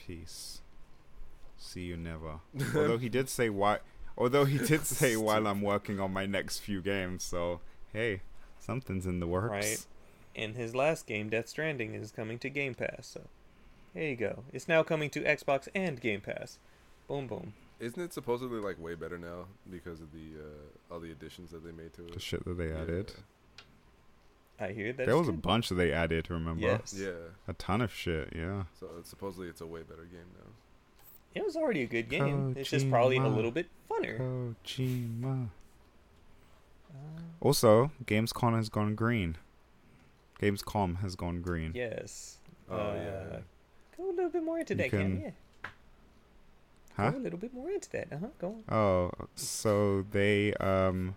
Peace. 0.09 0.61
See 1.55 1.81
you 1.81 1.95
never. 1.95 2.39
although 2.75 2.97
he 2.97 3.09
did 3.09 3.29
say 3.29 3.47
why. 3.51 3.77
Although 4.17 4.45
he 4.45 4.57
did 4.57 4.85
say 4.87 5.15
while 5.15 5.45
I'm 5.45 5.61
working 5.61 5.99
on 5.99 6.11
my 6.11 6.25
next 6.25 6.59
few 6.59 6.81
games. 6.81 7.23
So 7.23 7.59
hey, 7.93 8.21
something's 8.59 9.05
in 9.05 9.19
the 9.19 9.27
works. 9.27 9.51
Right. 9.51 9.85
And 10.35 10.55
his 10.55 10.73
last 10.73 11.05
game, 11.05 11.29
Death 11.29 11.47
Stranding, 11.47 11.93
is 11.93 12.11
coming 12.11 12.39
to 12.39 12.49
Game 12.49 12.73
Pass. 12.73 13.05
So 13.05 13.21
there 13.93 14.05
you 14.05 14.15
go. 14.15 14.45
It's 14.51 14.67
now 14.67 14.81
coming 14.81 15.11
to 15.11 15.21
Xbox 15.21 15.67
and 15.75 16.01
Game 16.01 16.21
Pass. 16.21 16.57
Boom, 17.07 17.27
boom. 17.27 17.53
Isn't 17.79 18.01
it 18.01 18.11
supposedly 18.11 18.59
like 18.59 18.79
way 18.79 18.95
better 18.95 19.19
now 19.19 19.45
because 19.69 20.01
of 20.01 20.11
the 20.11 20.41
uh, 20.41 20.93
all 20.93 20.99
the 20.99 21.11
additions 21.11 21.51
that 21.51 21.63
they 21.63 21.71
made 21.71 21.93
to 21.93 22.05
it? 22.05 22.13
The 22.13 22.19
shit 22.19 22.43
that 22.45 22.57
they 22.57 22.69
Yeah. 22.69 23.03
Added. 24.59 24.71
I 24.71 24.73
hear 24.73 24.93
that. 24.93 25.05
there 25.05 25.17
was 25.17 25.27
a 25.27 25.33
bunch 25.33 25.69
that 25.69 25.75
they 25.75 25.91
added. 25.91 26.29
Remember? 26.29 26.61
Yes. 26.61 26.95
Yeah. 26.97 27.09
A 27.47 27.53
ton 27.53 27.81
of 27.81 27.93
shit. 27.93 28.33
Yeah. 28.35 28.63
So 28.79 28.87
it's, 28.99 29.09
supposedly 29.09 29.47
it's 29.47 29.61
a 29.61 29.65
way 29.67 29.81
better 29.81 30.03
game 30.03 30.25
now. 30.37 30.51
It 31.35 31.45
was 31.45 31.55
already 31.55 31.83
a 31.83 31.87
good 31.87 32.09
game. 32.09 32.55
It's 32.57 32.69
just 32.69 32.89
probably 32.89 33.17
a 33.17 33.27
little 33.27 33.51
bit 33.51 33.67
funner. 33.89 34.17
Kojima. 34.65 35.49
Uh, 36.91 36.97
Also, 37.39 37.91
Gamescom 38.05 38.55
has 38.55 38.69
gone 38.69 38.95
green. 38.95 39.37
Gamescom 40.41 41.01
has 41.01 41.15
gone 41.15 41.41
green. 41.41 41.71
yes. 41.75 42.37
Oh, 42.69 42.75
Uh, 42.77 42.93
yeah. 42.95 43.37
Go 43.97 44.09
a 44.09 44.13
little 44.13 44.29
bit 44.29 44.43
more 44.43 44.59
into 44.59 44.73
You 44.73 44.77
that, 44.77 44.91
Cam. 44.91 44.99
can- 44.99 45.21
Yeah. 45.21 45.31
Huh? 46.95 47.11
Go 47.11 47.17
a 47.17 47.19
little 47.19 47.39
bit 47.39 47.53
more 47.53 47.69
into 47.69 47.89
that. 47.91 48.07
Uh 48.11 48.17
huh. 48.17 48.27
Go 48.39 48.47
on. 48.67 48.75
Oh, 48.75 49.11
so 49.35 50.05
they 50.11 50.53
um 50.55 51.15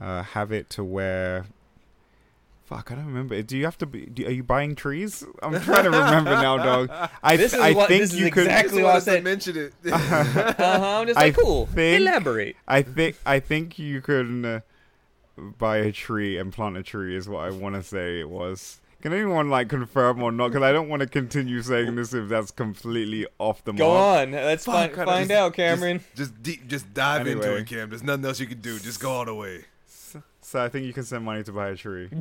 uh 0.00 0.22
have 0.22 0.52
it 0.52 0.70
to 0.70 0.84
where 0.84 1.46
Fuck, 2.70 2.92
I 2.92 2.94
don't 2.94 3.06
remember. 3.06 3.42
Do 3.42 3.58
you 3.58 3.64
have 3.64 3.76
to 3.78 3.86
be? 3.86 4.06
Do, 4.06 4.24
are 4.26 4.30
you 4.30 4.44
buying 4.44 4.76
trees? 4.76 5.24
I'm 5.42 5.60
trying 5.60 5.82
to 5.84 5.90
remember 5.90 6.30
now, 6.30 6.56
dog. 6.56 6.88
I 7.22 7.36
This 7.36 7.52
is 7.52 7.58
I 7.58 7.72
what- 7.72 7.88
think 7.88 8.02
this 8.02 8.12
is 8.12 8.20
you 8.20 8.30
could. 8.30 8.44
exactly 8.46 8.84
what 8.84 8.94
I 8.94 8.98
said. 9.00 9.24
mention 9.24 9.56
it. 9.56 9.74
Uh 9.92 9.98
huh. 9.98 11.00
I'm 11.00 11.06
just 11.08 11.18
I 11.18 11.32
cool. 11.32 11.66
think- 11.66 12.00
Elaborate. 12.02 12.54
I 12.68 12.82
think 12.82 13.16
I 13.26 13.40
think 13.40 13.76
you 13.80 14.00
can 14.00 14.44
uh, 14.44 14.60
buy 15.36 15.78
a 15.78 15.90
tree 15.90 16.38
and 16.38 16.52
plant 16.52 16.76
a 16.76 16.84
tree 16.84 17.16
is 17.16 17.28
what 17.28 17.40
I 17.44 17.50
want 17.50 17.74
to 17.74 17.82
say 17.82 18.20
it 18.20 18.30
was. 18.30 18.78
Can 19.02 19.14
anyone 19.14 19.48
like 19.50 19.68
confirm 19.68 20.22
or 20.22 20.30
not? 20.30 20.48
Because 20.52 20.62
I 20.62 20.70
don't 20.70 20.88
want 20.88 21.00
to 21.00 21.08
continue 21.08 21.62
saying 21.62 21.96
this 21.96 22.14
if 22.14 22.28
that's 22.28 22.52
completely 22.52 23.26
off 23.40 23.64
the 23.64 23.72
mark. 23.72 23.78
Go 23.78 23.90
on. 23.90 24.30
Let's 24.30 24.64
Fuck, 24.66 24.92
find, 24.94 25.08
find 25.08 25.28
just- 25.28 25.38
out, 25.38 25.54
Cameron. 25.54 26.04
Just 26.14 26.40
deep, 26.40 26.68
just 26.68 26.94
dive 26.94 27.26
into 27.26 27.52
it, 27.56 27.66
Cam. 27.66 27.88
There's 27.88 28.04
nothing 28.04 28.26
else 28.26 28.38
you 28.38 28.46
can 28.46 28.60
do. 28.60 28.78
Just 28.78 29.00
go 29.00 29.10
all 29.10 29.24
the 29.24 29.34
way. 29.34 29.64
So, 29.88 30.22
so 30.42 30.62
I 30.64 30.68
think 30.68 30.86
you 30.86 30.92
can 30.92 31.02
send 31.02 31.24
money 31.24 31.42
to 31.42 31.52
buy 31.52 31.70
a 31.70 31.76
tree. 31.76 32.10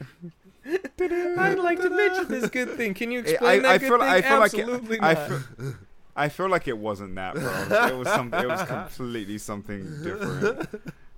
I'd 1.00 1.58
like 1.58 1.80
to 1.80 1.90
mention 1.90 2.28
this 2.28 2.50
good 2.50 2.76
thing. 2.76 2.94
Can 2.94 3.10
you 3.10 3.20
explain 3.20 3.64
I 3.64 3.78
that 3.78 3.80
good 3.80 3.88
feel- 3.88 3.98
thing? 3.98 4.08
I 4.08 4.20
feel 4.22 4.38
like 4.40 4.54
it- 4.54 4.60
Absolutely 4.60 5.00
I 5.00 5.14
not. 5.14 5.28
feel, 5.28 5.74
I 6.16 6.28
feel 6.28 6.48
like 6.48 6.68
it 6.68 6.76
wasn't 6.78 7.14
that, 7.14 7.34
bro. 7.34 7.86
It 7.88 7.96
was 7.96 8.08
something. 8.08 8.40
It 8.40 8.48
was 8.48 8.62
completely 8.62 9.38
something 9.38 10.02
different. 10.02 10.68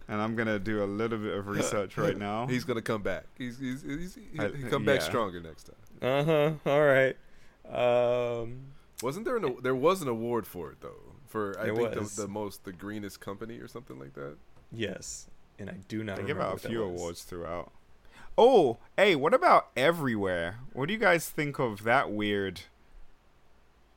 And 0.09 0.21
I'm 0.21 0.35
gonna 0.37 0.59
do 0.59 0.83
a 0.83 0.87
little 0.87 1.19
bit 1.19 1.35
of 1.37 1.47
research 1.47 1.97
right 1.97 2.19
now. 2.19 2.47
He's 2.49 2.65
gonna 2.65 2.83
come 2.83 3.03
back. 3.03 3.25
He's 3.39 3.59
he's, 3.59 3.83
he's 3.83 4.19
I- 4.39 4.49
he'll 4.49 4.69
come 4.69 4.85
back 4.85 5.01
yeah. 5.01 5.07
stronger 5.07 5.41
next 5.41 5.65
time. 5.71 5.77
Uh 6.03 6.25
huh. 6.25 6.71
All 6.71 6.85
right. 6.85 7.17
Um. 7.73 8.73
Wasn't 9.03 9.25
there 9.25 9.37
an 9.37 9.57
there 9.63 9.75
was 9.75 10.03
an 10.03 10.09
award 10.09 10.47
for 10.47 10.71
it 10.73 10.81
though? 10.81 11.15
For 11.29 11.59
I 11.59 11.67
think 11.67 11.95
was. 11.97 12.17
the, 12.17 12.23
the 12.23 12.29
most 12.29 12.65
the 12.65 12.73
greenest 12.73 13.21
company 13.21 13.59
or 13.59 13.69
something 13.69 13.99
like 13.99 14.15
that. 14.15 14.37
Yes. 14.73 15.29
And 15.59 15.71
I 15.71 15.77
do 15.89 16.03
not. 16.05 16.17
They 16.17 16.25
give 16.25 16.41
out 16.41 16.55
a 16.57 16.69
few 16.69 16.83
awards 16.83 17.23
throughout. 17.23 17.73
Oh, 18.39 18.79
hey, 18.97 19.17
what 19.17 19.35
about 19.35 19.69
Everywhere? 19.77 20.59
What 20.73 20.87
do 20.87 20.95
you 20.95 21.01
guys 21.01 21.29
think 21.29 21.59
of 21.59 21.85
that 21.85 22.11
weird 22.11 22.63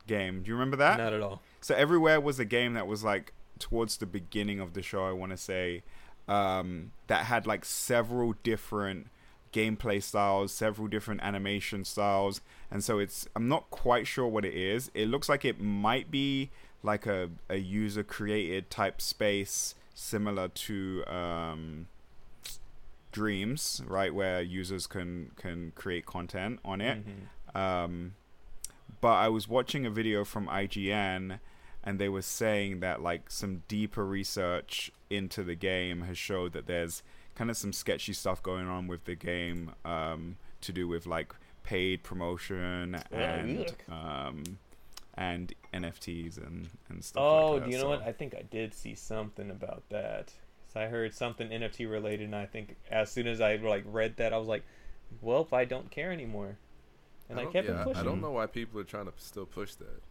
game? 0.07 0.43
Do 0.43 0.49
you 0.49 0.53
remember 0.53 0.77
that? 0.77 0.97
Not 0.97 1.13
at 1.13 1.21
all. 1.21 1.41
So 1.61 1.75
Everywhere 1.75 2.19
was 2.19 2.39
a 2.39 2.45
game 2.45 2.73
that 2.73 2.87
was 2.87 3.03
like 3.03 3.33
towards 3.59 3.97
the 3.97 4.05
beginning 4.05 4.59
of 4.59 4.73
the 4.73 4.81
show, 4.81 5.05
I 5.05 5.11
want 5.11 5.31
to 5.31 5.37
say, 5.37 5.83
um, 6.27 6.91
that 7.07 7.25
had 7.25 7.47
like 7.47 7.63
several 7.65 8.33
different 8.43 9.07
gameplay 9.53 10.01
styles, 10.01 10.51
several 10.51 10.87
different 10.87 11.21
animation 11.21 11.85
styles, 11.85 12.41
and 12.71 12.83
so 12.83 12.99
it's 12.99 13.27
I'm 13.35 13.47
not 13.47 13.69
quite 13.69 14.07
sure 14.07 14.27
what 14.27 14.43
it 14.43 14.53
is. 14.53 14.91
It 14.93 15.07
looks 15.07 15.29
like 15.29 15.45
it 15.45 15.61
might 15.61 16.11
be 16.11 16.49
like 16.81 17.05
a 17.05 17.29
a 17.49 17.57
user 17.57 18.03
created 18.03 18.69
type 18.69 18.99
space 18.99 19.75
similar 19.93 20.47
to 20.49 21.05
um 21.05 21.87
Dreams, 23.13 23.81
right, 23.87 24.13
where 24.13 24.41
users 24.41 24.85
can 24.87 25.31
can 25.37 25.71
create 25.75 26.05
content 26.05 26.59
on 26.65 26.81
it. 26.81 27.03
Mhm. 27.05 27.55
Um, 27.57 28.15
but 28.99 29.13
I 29.13 29.29
was 29.29 29.47
watching 29.47 29.85
a 29.85 29.89
video 29.89 30.25
from 30.25 30.47
IGN, 30.49 31.39
and 31.83 31.99
they 31.99 32.09
were 32.09 32.21
saying 32.21 32.79
that 32.81 33.01
like 33.01 33.29
some 33.31 33.63
deeper 33.69 34.05
research 34.05 34.91
into 35.09 35.43
the 35.43 35.55
game 35.55 36.01
has 36.01 36.17
showed 36.17 36.53
that 36.53 36.65
there's 36.67 37.03
kind 37.35 37.49
of 37.49 37.55
some 37.57 37.71
sketchy 37.73 38.13
stuff 38.13 38.41
going 38.43 38.67
on 38.67 38.87
with 38.87 39.05
the 39.05 39.15
game 39.15 39.71
um, 39.85 40.37
to 40.61 40.71
do 40.73 40.87
with 40.87 41.05
like 41.05 41.33
paid 41.63 42.03
promotion 42.03 42.95
and 43.11 43.73
um, 43.89 44.43
and 45.15 45.53
NFTs 45.73 46.37
and 46.37 46.69
and 46.89 47.03
stuff. 47.03 47.21
Oh, 47.21 47.51
like 47.51 47.59
that. 47.61 47.65
do 47.65 47.71
you 47.71 47.77
know 47.77 47.83
So- 47.83 47.89
what? 47.89 48.01
I 48.01 48.11
think 48.11 48.33
I 48.35 48.41
did 48.41 48.73
see 48.73 48.95
something 48.95 49.49
about 49.51 49.83
that. 49.89 50.33
So 50.73 50.79
I 50.81 50.85
heard 50.87 51.13
something 51.13 51.49
NFT 51.49 51.89
related, 51.89 52.25
and 52.25 52.35
I 52.35 52.45
think 52.47 52.75
as 52.89 53.11
soon 53.11 53.27
as 53.27 53.39
I 53.41 53.55
like 53.57 53.83
read 53.85 54.17
that, 54.17 54.33
I 54.33 54.37
was 54.37 54.47
like, 54.47 54.63
"Well, 55.21 55.47
I 55.53 55.65
don't 55.65 55.91
care 55.91 56.11
anymore," 56.11 56.57
and 57.29 57.39
I, 57.39 57.43
don't- 57.43 57.53
kept 57.53 57.67
yeah, 57.69 57.83
pushing. 57.83 58.01
I 58.01 58.03
don't 58.03 58.21
know 58.21 58.31
why 58.31 58.47
people 58.47 58.79
are 58.79 58.83
trying 58.83 59.05
to 59.05 59.13
still 59.17 59.45
push 59.45 59.75
that. 59.75 60.01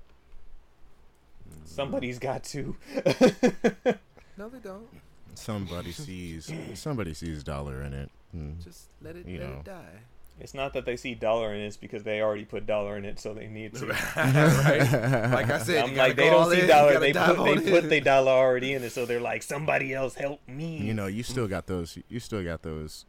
Somebody's 1.65 2.19
got 2.19 2.45
to. 2.45 2.77
No, 4.39 4.49
they 4.49 4.61
don't. 4.61 4.89
Somebody 5.35 5.93
sees 5.93 6.51
somebody 6.75 7.13
sees 7.13 7.45
dollar 7.45 7.83
in 7.83 7.93
it. 7.93 8.11
and 8.33 8.59
Just 8.65 8.89
let 9.03 9.15
it 9.15 9.27
You 9.29 9.39
let 9.41 9.49
know. 9.51 9.57
it 9.59 9.65
die. 9.65 9.99
It's 10.41 10.55
not 10.55 10.73
that 10.73 10.87
they 10.87 10.97
see 10.97 11.15
dollar 11.15 11.53
in 11.55 11.61
it; 11.61 11.67
it's 11.67 11.77
because 11.77 12.03
they 12.03 12.21
already 12.21 12.45
put 12.45 12.67
dollar 12.67 12.97
in 12.97 13.05
it, 13.05 13.21
so 13.21 13.35
they 13.35 13.47
need 13.47 13.75
to. 13.75 13.87
right? 14.17 15.31
Like 15.31 15.51
I 15.51 15.59
said, 15.59 15.85
I'm 15.85 15.95
like, 15.95 16.17
they 16.17 16.31
don't 16.31 16.51
see 16.51 16.63
in, 16.63 16.69
dollar. 16.69 16.99
They 16.99 17.13
put 17.13 17.37
they 17.37 17.53
on 17.53 17.63
put 17.63 17.85
in. 17.85 17.89
they 17.89 18.01
dollar 18.01 18.33
already 18.33 18.73
in 18.73 18.83
it, 18.83 18.91
so 18.91 19.07
they're 19.07 19.21
like, 19.21 19.43
somebody 19.43 19.95
else 19.95 20.15
help 20.15 20.41
me. 20.49 20.79
you 20.79 20.95
know, 20.95 21.07
you 21.07 21.23
still 21.23 21.49
got 21.49 21.67
those. 21.67 21.99
You 22.09 22.19
still 22.19 22.43
got 22.43 22.63
those 22.63 23.05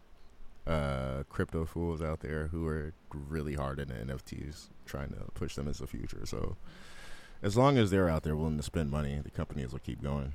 uh, 0.68 1.24
crypto 1.30 1.66
fools 1.66 2.02
out 2.02 2.20
there 2.20 2.48
who 2.48 2.68
are 2.68 2.94
really 3.12 3.56
hard 3.56 3.80
into 3.80 3.94
NFTs, 3.94 4.70
trying 4.86 5.10
to 5.10 5.26
push 5.34 5.56
them 5.56 5.68
as 5.68 5.80
the 5.80 5.88
future. 5.88 6.26
So, 6.26 6.58
as 7.42 7.58
long 7.58 7.78
as 7.78 7.90
they're 7.90 8.10
out 8.10 8.24
there 8.24 8.36
willing 8.36 8.58
to 8.58 8.64
spend 8.64 8.92
money, 8.92 9.20
the 9.24 9.32
companies 9.32 9.72
will 9.72 9.80
keep 9.80 10.02
going. 10.02 10.34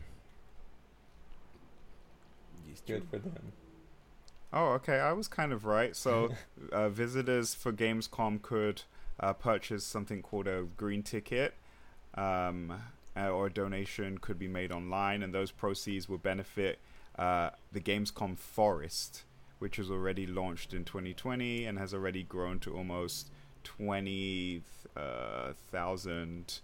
It's 2.70 2.80
Good 2.82 3.04
for 3.10 3.18
them. 3.18 3.52
Oh, 4.52 4.72
okay. 4.72 4.98
I 4.98 5.12
was 5.12 5.28
kind 5.28 5.52
of 5.52 5.64
right. 5.64 5.94
So, 5.94 6.30
uh, 6.72 6.88
visitors 6.88 7.54
for 7.54 7.72
Gamescom 7.72 8.42
could 8.42 8.82
uh, 9.20 9.34
purchase 9.34 9.84
something 9.84 10.22
called 10.22 10.48
a 10.48 10.62
green 10.76 11.02
ticket, 11.02 11.54
um, 12.14 12.72
uh, 13.16 13.28
or 13.28 13.46
a 13.46 13.52
donation 13.52 14.18
could 14.18 14.38
be 14.38 14.48
made 14.48 14.70
online, 14.72 15.22
and 15.22 15.32
those 15.34 15.50
proceeds 15.50 16.08
will 16.08 16.18
benefit 16.18 16.78
uh, 17.18 17.50
the 17.72 17.80
Gamescom 17.80 18.38
Forest, 18.38 19.24
which 19.58 19.78
was 19.78 19.90
already 19.90 20.26
launched 20.26 20.72
in 20.72 20.84
2020 20.84 21.66
and 21.66 21.78
has 21.78 21.92
already 21.92 22.22
grown 22.22 22.58
to 22.60 22.74
almost 22.76 23.30
20,000 23.64 26.60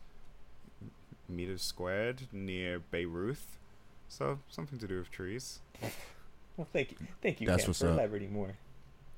meters 1.28 1.62
squared 1.62 2.22
near 2.32 2.78
Beirut. 2.78 3.38
So, 4.08 4.38
something 4.48 4.78
to 4.78 4.86
do 4.86 4.98
with 4.98 5.10
trees. 5.10 5.58
Well, 6.56 6.68
thank 6.72 6.92
you, 6.92 6.96
thank 7.22 7.40
you, 7.40 7.46
That's 7.48 7.62
Cam, 7.64 7.70
what's 7.70 7.80
for 7.80 7.88
up. 7.88 7.94
elaborating 7.94 8.32
more. 8.32 8.54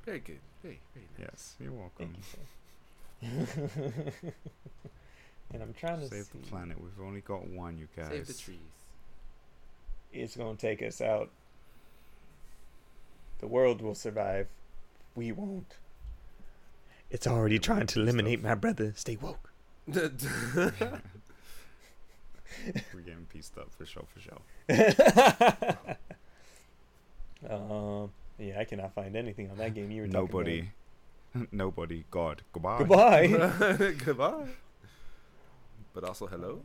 Very 0.04 0.20
good. 0.20 0.38
Very, 0.62 0.80
very 0.94 1.06
nice. 1.18 1.28
Yes, 1.30 1.54
you're 1.60 1.72
welcome. 1.72 2.14
Thank 3.22 3.56
you, 3.56 4.22
and 5.52 5.62
I'm 5.62 5.74
trying 5.74 6.00
to 6.00 6.08
Save 6.08 6.24
see. 6.26 6.38
the 6.38 6.46
planet. 6.48 6.80
We've 6.80 7.06
only 7.06 7.20
got 7.20 7.46
one, 7.46 7.76
you 7.78 7.88
guys. 7.96 8.08
Save 8.10 8.26
the 8.26 8.34
trees. 8.34 8.58
It's 10.12 10.36
gonna 10.36 10.56
take 10.56 10.82
us 10.82 11.00
out. 11.00 11.30
The 13.40 13.46
world 13.46 13.82
will 13.82 13.94
survive. 13.94 14.48
We 15.14 15.32
won't. 15.32 15.76
It's 17.10 17.26
already 17.26 17.58
trying 17.58 17.86
to 17.88 18.00
eliminate 18.00 18.42
my 18.42 18.54
brother. 18.54 18.92
Stay 18.96 19.16
woke. 19.16 19.52
We're 19.86 20.10
getting 23.04 23.26
pieced 23.32 23.56
up 23.58 23.68
for 23.76 23.84
sure, 23.86 24.04
for 24.12 24.20
sure. 24.20 24.40
um. 27.48 28.10
Yeah, 28.38 28.60
I 28.60 28.64
cannot 28.64 28.92
find 28.94 29.16
anything 29.16 29.50
on 29.50 29.56
that 29.56 29.74
game 29.74 29.90
you 29.90 30.02
were 30.02 30.08
talking 30.08 30.20
about. 30.20 30.32
Nobody. 30.34 30.70
Nobody. 31.52 32.04
God. 32.10 32.42
Goodbye. 32.52 32.78
Goodbye. 32.78 33.26
Goodbye. 34.04 34.48
But 35.94 36.04
also 36.04 36.26
hello. 36.26 36.60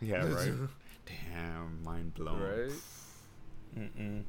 yeah, 0.00 0.26
right. 0.26 0.52
Damn, 1.06 1.84
mind 1.84 2.14
blown. 2.14 2.40
Right. 2.40 2.72
Mm-mm. 3.78 4.22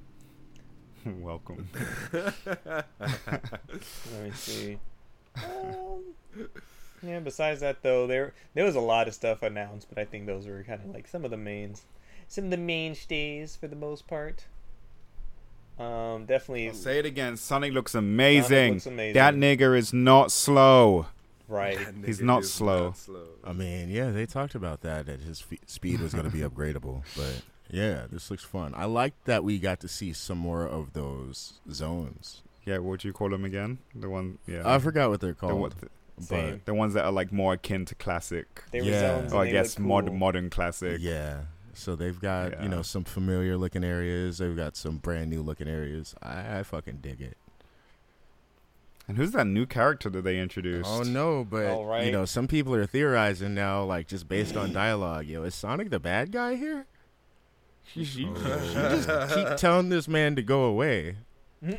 Welcome. 1.21 1.67
Let 2.11 2.85
me 4.23 4.31
see. 4.33 4.77
Um, 5.37 6.03
yeah. 7.03 7.19
Besides 7.19 7.61
that, 7.61 7.83
though, 7.83 8.07
there 8.07 8.33
there 8.53 8.65
was 8.65 8.75
a 8.75 8.79
lot 8.79 9.07
of 9.07 9.13
stuff 9.13 9.43
announced, 9.43 9.87
but 9.89 9.97
I 9.99 10.05
think 10.05 10.25
those 10.25 10.47
were 10.47 10.63
kind 10.63 10.81
of 10.83 10.89
like 10.93 11.07
some 11.07 11.23
of 11.23 11.31
the 11.31 11.37
mains, 11.37 11.83
some 12.27 12.45
of 12.45 12.51
the 12.51 12.57
mainstays 12.57 13.55
for 13.55 13.67
the 13.67 13.75
most 13.75 14.07
part. 14.07 14.45
Um, 15.77 16.25
definitely. 16.25 16.69
I'll 16.69 16.73
say 16.75 16.99
it 16.99 17.05
again. 17.05 17.35
Sonic 17.37 17.73
looks 17.73 17.91
Sonic 17.91 18.07
amazing. 18.09 18.73
looks 18.75 18.85
amazing. 18.85 19.13
That 19.15 19.35
nigger 19.35 19.77
is 19.77 19.91
not 19.93 20.31
slow. 20.31 21.07
right. 21.49 21.77
He's 22.05 22.21
not 22.21 22.45
slow. 22.45 22.85
not 22.87 22.97
slow. 22.97 23.27
I 23.43 23.51
mean, 23.53 23.89
yeah, 23.89 24.11
they 24.11 24.25
talked 24.25 24.55
about 24.55 24.81
that 24.81 25.05
that 25.07 25.19
his 25.21 25.41
fe- 25.41 25.59
speed 25.65 25.99
was 25.99 26.13
going 26.13 26.25
to 26.25 26.31
be 26.31 26.39
upgradable, 26.49 27.03
but 27.17 27.41
Yeah, 27.69 28.05
this 28.09 28.31
looks 28.31 28.43
fun. 28.43 28.73
I 28.75 28.85
like 28.85 29.13
that 29.25 29.43
we 29.43 29.59
got 29.59 29.81
to 29.81 29.87
see 29.89 30.13
some 30.13 30.37
more 30.37 30.65
of 30.65 30.93
those 30.93 31.59
zones. 31.69 32.41
Yeah, 32.65 32.77
what 32.79 33.01
do 33.01 33.07
you 33.09 33.13
call 33.13 33.29
them 33.29 33.43
again? 33.45 33.77
The 33.93 34.09
one, 34.09 34.37
yeah. 34.47 34.61
I 34.65 34.79
forgot 34.79 35.09
what 35.09 35.19
they're 35.19 35.31
the, 35.31 35.35
called, 35.35 35.59
what- 35.59 35.73
but 36.29 36.63
the 36.65 36.73
ones 36.73 36.93
that 36.93 37.03
are 37.03 37.11
like 37.11 37.33
more 37.33 37.53
akin 37.53 37.83
to 37.85 37.95
classic. 37.95 38.63
They 38.71 38.79
were 38.79 38.87
Yeah. 38.87 38.99
zones. 39.19 39.33
Or 39.33 39.43
I 39.43 39.51
guess 39.51 39.77
look 39.77 39.85
mod, 40.05 40.13
modern 40.13 40.49
classic. 40.49 40.99
yeah. 41.01 41.41
So 41.75 41.95
they've 41.95 42.19
got 42.19 42.61
you 42.63 42.69
know 42.69 42.81
some 42.81 43.03
familiar 43.03 43.57
looking 43.57 43.83
areas. 43.83 44.37
They've 44.39 44.55
got 44.55 44.75
some 44.75 44.97
brand 44.97 45.29
new 45.29 45.41
looking 45.41 45.67
areas. 45.67 46.15
I, 46.23 46.59
I 46.59 46.63
fucking 46.63 46.99
dig 47.01 47.21
it. 47.21 47.37
And 49.07 49.17
who's 49.17 49.33
that 49.33 49.45
new 49.45 49.65
character 49.67 50.09
that 50.09 50.23
they 50.23 50.39
introduced? 50.39 50.89
Oh 50.89 51.03
no, 51.03 51.43
but 51.47 51.65
All 51.67 51.85
right. 51.85 52.05
you 52.05 52.11
know 52.11 52.25
some 52.25 52.47
people 52.47 52.73
are 52.73 52.87
theorizing 52.87 53.53
now, 53.53 53.83
like 53.83 54.07
just 54.07 54.27
based 54.27 54.57
on 54.57 54.73
dialogue. 54.73 55.27
Yo, 55.27 55.43
is 55.43 55.53
Sonic 55.53 55.89
the 55.91 55.99
bad 55.99 56.31
guy 56.31 56.55
here? 56.55 56.87
You, 57.93 58.03
you- 58.03 58.27
you 58.29 58.33
just 58.35 59.35
keep 59.35 59.47
telling 59.57 59.89
this 59.89 60.07
man 60.07 60.35
to 60.37 60.41
go 60.41 60.63
away. 60.63 61.17
They- 61.61 61.77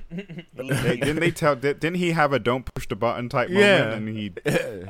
didn't 0.97 1.20
they 1.20 1.30
tell? 1.32 1.57
Did, 1.57 1.80
didn't 1.80 1.97
he 1.97 2.12
have 2.12 2.32
a 2.32 2.38
"don't 2.38 2.64
push 2.74 2.86
the 2.86 2.94
button" 2.97 3.28
type 3.28 3.49
Yeah. 3.51 3.78
moment, 3.90 4.09
and 4.09 4.16
he 4.16 4.32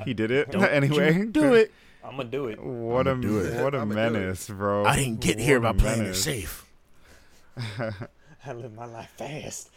he 0.05 0.13
did 0.15 0.31
it 0.31 0.51
Don't 0.51 0.63
anyway? 0.71 1.25
Do 1.25 1.55
it. 1.55 1.73
I'm 2.07 2.17
gonna 2.17 2.29
do 2.29 2.47
it. 2.47 2.63
What 2.63 3.07
a 3.07 3.11
I'ma 3.11 3.21
do 3.21 3.39
it. 3.41 3.63
what 3.63 3.75
a 3.75 3.79
I'ma 3.79 3.95
menace, 3.95 4.49
bro! 4.49 4.85
I 4.85 4.97
didn't 4.97 5.21
get 5.21 5.39
here 5.39 5.61
by 5.61 5.69
What 5.69 5.77
a 5.77 5.79
playing 5.79 6.03
it 6.03 6.15
safe. 6.15 6.65
I 7.57 8.53
live 8.53 8.75
my 8.75 8.87
life 8.87 9.11
fast. 9.17 9.71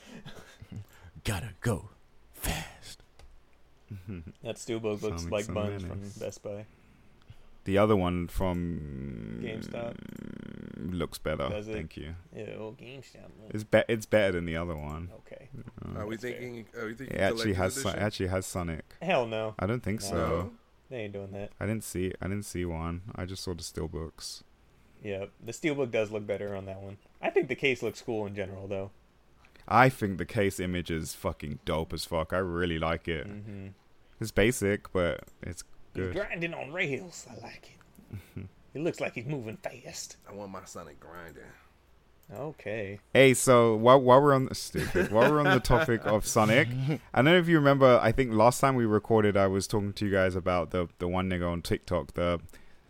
Gotta 1.23 1.49
go 1.61 1.89
fast. 2.33 3.01
That 4.43 4.55
steelbook 4.57 5.01
looks 5.01 5.23
Sonic's 5.23 5.31
like 5.31 5.47
a 5.49 5.51
Buns 5.51 5.83
from. 5.83 5.99
Best 6.19 6.43
Buy. 6.43 6.65
The 7.65 7.77
other 7.77 7.95
one 7.95 8.27
from 8.27 9.39
GameStop. 9.43 9.95
looks 10.93 11.17
better. 11.17 11.49
Does 11.49 11.67
it? 11.67 11.73
Thank 11.73 11.97
you. 11.97 12.15
Yeah, 12.35 12.55
old 12.59 12.77
GameStop. 12.77 13.29
It's 13.49 13.63
be- 13.63 13.83
it's 13.87 14.05
better 14.05 14.33
than 14.33 14.45
the 14.45 14.55
other 14.55 14.75
one. 14.75 15.09
Okay. 15.19 15.49
Uh, 15.83 15.99
Are 15.99 16.05
we 16.07 16.17
thinking? 16.17 16.65
Are 16.79 16.85
we 16.85 16.93
thinking? 16.93 17.17
it 17.17 17.21
actually 17.21 17.53
has 17.53 17.73
collector's 17.73 17.93
Son- 17.93 17.99
actually 18.05 18.27
has 18.27 18.45
Sonic. 18.45 18.85
Hell 19.01 19.25
no. 19.27 19.55
I 19.59 19.65
don't 19.65 19.83
think 19.83 20.01
so. 20.01 20.51
No. 20.89 20.97
They 20.97 21.03
ain't 21.03 21.13
doing 21.13 21.31
that. 21.31 21.51
I 21.59 21.65
didn't 21.65 21.83
see 21.83 22.13
I 22.21 22.27
didn't 22.27 22.45
see 22.45 22.65
one. 22.65 23.01
I 23.15 23.25
just 23.25 23.43
saw 23.43 23.53
the 23.53 23.63
steelbooks. 23.63 24.43
Yeah, 25.03 25.25
the 25.43 25.51
steelbook 25.53 25.91
does 25.91 26.11
look 26.11 26.27
better 26.27 26.55
on 26.55 26.65
that 26.65 26.81
one. 26.81 26.97
I 27.21 27.29
think 27.29 27.47
the 27.47 27.55
case 27.55 27.81
looks 27.81 28.01
cool 28.01 28.25
in 28.25 28.35
general, 28.35 28.67
though. 28.67 28.91
I 29.67 29.89
think 29.89 30.17
the 30.17 30.25
case 30.25 30.59
image 30.59 30.91
is 30.91 31.13
fucking 31.13 31.59
dope 31.63 31.93
as 31.93 32.03
fuck. 32.05 32.33
I 32.33 32.39
really 32.39 32.79
like 32.79 33.07
it. 33.07 33.27
Mm-hmm. 33.27 33.67
It's 34.19 34.31
basic, 34.31 34.91
but 34.91 35.23
it's 35.41 35.63
He's 35.93 36.03
good. 36.05 36.15
grinding 36.15 36.53
on 36.53 36.73
rails. 36.73 37.27
I 37.29 37.41
like 37.41 37.77
it. 38.35 38.47
it 38.73 38.81
looks 38.81 38.99
like 38.99 39.13
he's 39.13 39.25
moving 39.25 39.57
fast. 39.57 40.17
I 40.27 40.33
want 40.33 40.51
my 40.51 40.59
son 40.59 40.85
Sonic 40.85 40.99
grinder. 40.99 41.47
Okay. 42.33 42.99
Hey, 43.13 43.33
so 43.33 43.75
while, 43.75 43.99
while 43.99 44.21
we're 44.21 44.35
on 44.35 44.45
the 44.45 44.55
stupid, 44.55 45.11
while 45.11 45.31
we're 45.31 45.39
on 45.39 45.45
the 45.51 45.59
topic 45.59 46.05
of 46.05 46.27
Sonic, 46.27 46.67
I 47.13 47.17
don't 47.17 47.25
know 47.25 47.37
if 47.37 47.47
you 47.47 47.55
remember. 47.57 47.99
I 48.01 48.11
think 48.11 48.33
last 48.33 48.59
time 48.59 48.75
we 48.75 48.85
recorded, 48.85 49.35
I 49.35 49.47
was 49.47 49.65
talking 49.67 49.93
to 49.93 50.05
you 50.05 50.11
guys 50.11 50.35
about 50.35 50.69
the 50.71 50.87
the 50.99 51.07
one 51.07 51.29
nigga 51.29 51.51
on 51.51 51.61
TikTok, 51.63 52.13
the 52.13 52.39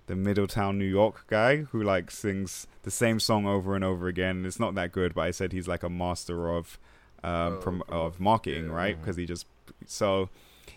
the 0.07 0.15
Middletown, 0.15 0.77
New 0.77 0.85
York 0.85 1.25
guy 1.27 1.57
who 1.57 1.81
like 1.81 2.11
sings 2.11 2.67
the 2.83 2.91
same 2.91 3.19
song 3.19 3.45
over 3.47 3.75
and 3.75 3.83
over 3.83 4.07
again. 4.07 4.45
It's 4.45 4.59
not 4.59 4.75
that 4.75 4.91
good, 4.91 5.13
but 5.13 5.21
I 5.21 5.31
said 5.31 5.53
he's 5.53 5.67
like 5.67 5.83
a 5.83 5.89
master 5.89 6.49
of 6.53 6.77
um 7.23 7.29
Oh, 7.53 7.57
prom- 7.61 7.83
of 7.87 8.19
marketing, 8.19 8.65
yeah. 8.67 8.73
right? 8.73 8.99
Because 8.99 9.15
he 9.15 9.25
just 9.25 9.45
so 9.85 10.29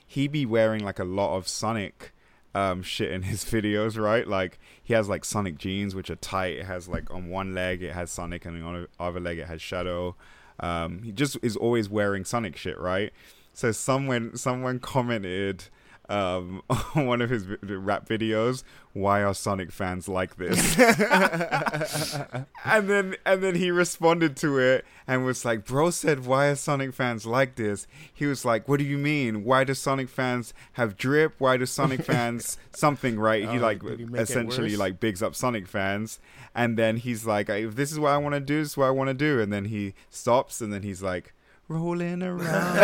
he 0.07 0.29
be 0.29 0.47
wearing 0.47 0.85
like 0.85 0.99
a 1.01 1.05
lot 1.05 1.37
of 1.37 1.49
Sonic 1.49 2.13
um 2.55 2.83
shit 2.83 3.11
in 3.11 3.23
his 3.23 3.45
videos, 3.53 3.99
right? 4.01 4.27
Like 4.27 4.59
he 4.83 4.95
has 4.95 5.09
like 5.09 5.25
Sonic 5.25 5.59
jeans 5.59 5.95
which 5.95 6.11
are 6.11 6.17
tight. 6.17 6.59
It 6.59 6.67
has 6.67 6.89
like 6.89 7.11
on 7.11 7.29
one 7.29 7.55
leg 7.55 7.83
it 7.83 7.93
has 7.93 8.11
Sonic 8.11 8.45
and 8.45 8.63
on 8.63 8.83
the 8.83 8.89
other 8.99 9.21
leg 9.21 9.39
it 9.39 9.49
has 9.49 9.61
Shadow. 9.63 10.17
Um 10.61 11.03
he 11.03 11.13
just 11.13 11.37
is 11.43 11.57
always 11.57 11.89
wearing 11.89 12.25
Sonic 12.25 12.57
shit, 12.57 12.79
right? 12.79 13.13
So 13.53 13.73
someone 13.73 14.37
someone 14.37 14.79
commented 14.79 15.65
um 16.09 16.63
on 16.95 17.07
one 17.07 17.23
of 17.23 17.31
his 17.31 17.47
rap 17.63 18.09
videos, 18.09 18.65
why 18.93 19.23
are 19.23 19.35
Sonic 19.35 19.71
fans 19.73 20.09
like 20.09 20.37
this? 20.37 20.79
and 22.65 22.89
then 22.89 23.17
and 23.25 23.43
then 23.43 23.55
he 23.55 23.71
responded 23.71 24.37
to 24.39 24.59
it 24.59 24.85
and 25.07 25.25
was 25.25 25.45
like, 25.45 25.65
"Bro 25.65 25.91
said, 25.91 26.27
why 26.27 26.49
are 26.49 26.57
Sonic 26.57 26.93
fans 26.93 27.25
like 27.27 27.57
this?" 27.57 27.87
He 28.13 28.27
was 28.27 28.45
like, 28.45 28.69
"What 28.69 28.79
do 28.79 28.85
you 28.85 28.99
mean? 28.99 29.45
Why 29.45 29.65
do 29.65 29.75
Sonic 29.75 30.09
fans 30.09 30.53
have 30.73 30.97
drip? 30.97 31.35
Why 31.39 31.57
do 31.57 31.67
Sonic 31.67 32.03
fans 32.05 32.59
something 32.73 33.19
right?" 33.19 33.49
He 33.49 33.59
Oh, 33.59 33.61
like 33.61 33.83
he 33.83 34.05
essentially 34.15 34.77
like 34.77 35.01
bigs 35.01 35.23
up 35.23 35.35
Sonic 35.35 35.67
fans, 35.67 36.19
and 36.55 36.77
then 36.77 36.97
he's 36.97 37.25
like, 37.27 37.49
"If 37.49 37.77
this 37.77 37.93
is 37.93 37.99
what 37.99 38.11
I 38.11 38.19
want 38.19 38.35
to 38.35 38.41
do, 38.41 38.59
this 38.61 38.71
is 38.71 38.77
what 38.77 38.87
I 38.87 38.91
want 38.91 39.09
to 39.09 39.15
do," 39.15 39.41
and 39.41 39.53
then 39.53 39.67
he 39.67 39.95
stops, 40.11 40.61
and 40.61 40.73
then 40.73 40.83
he's 40.83 41.03
like. 41.03 41.33
Rolling 41.69 42.23
around. 42.23 42.77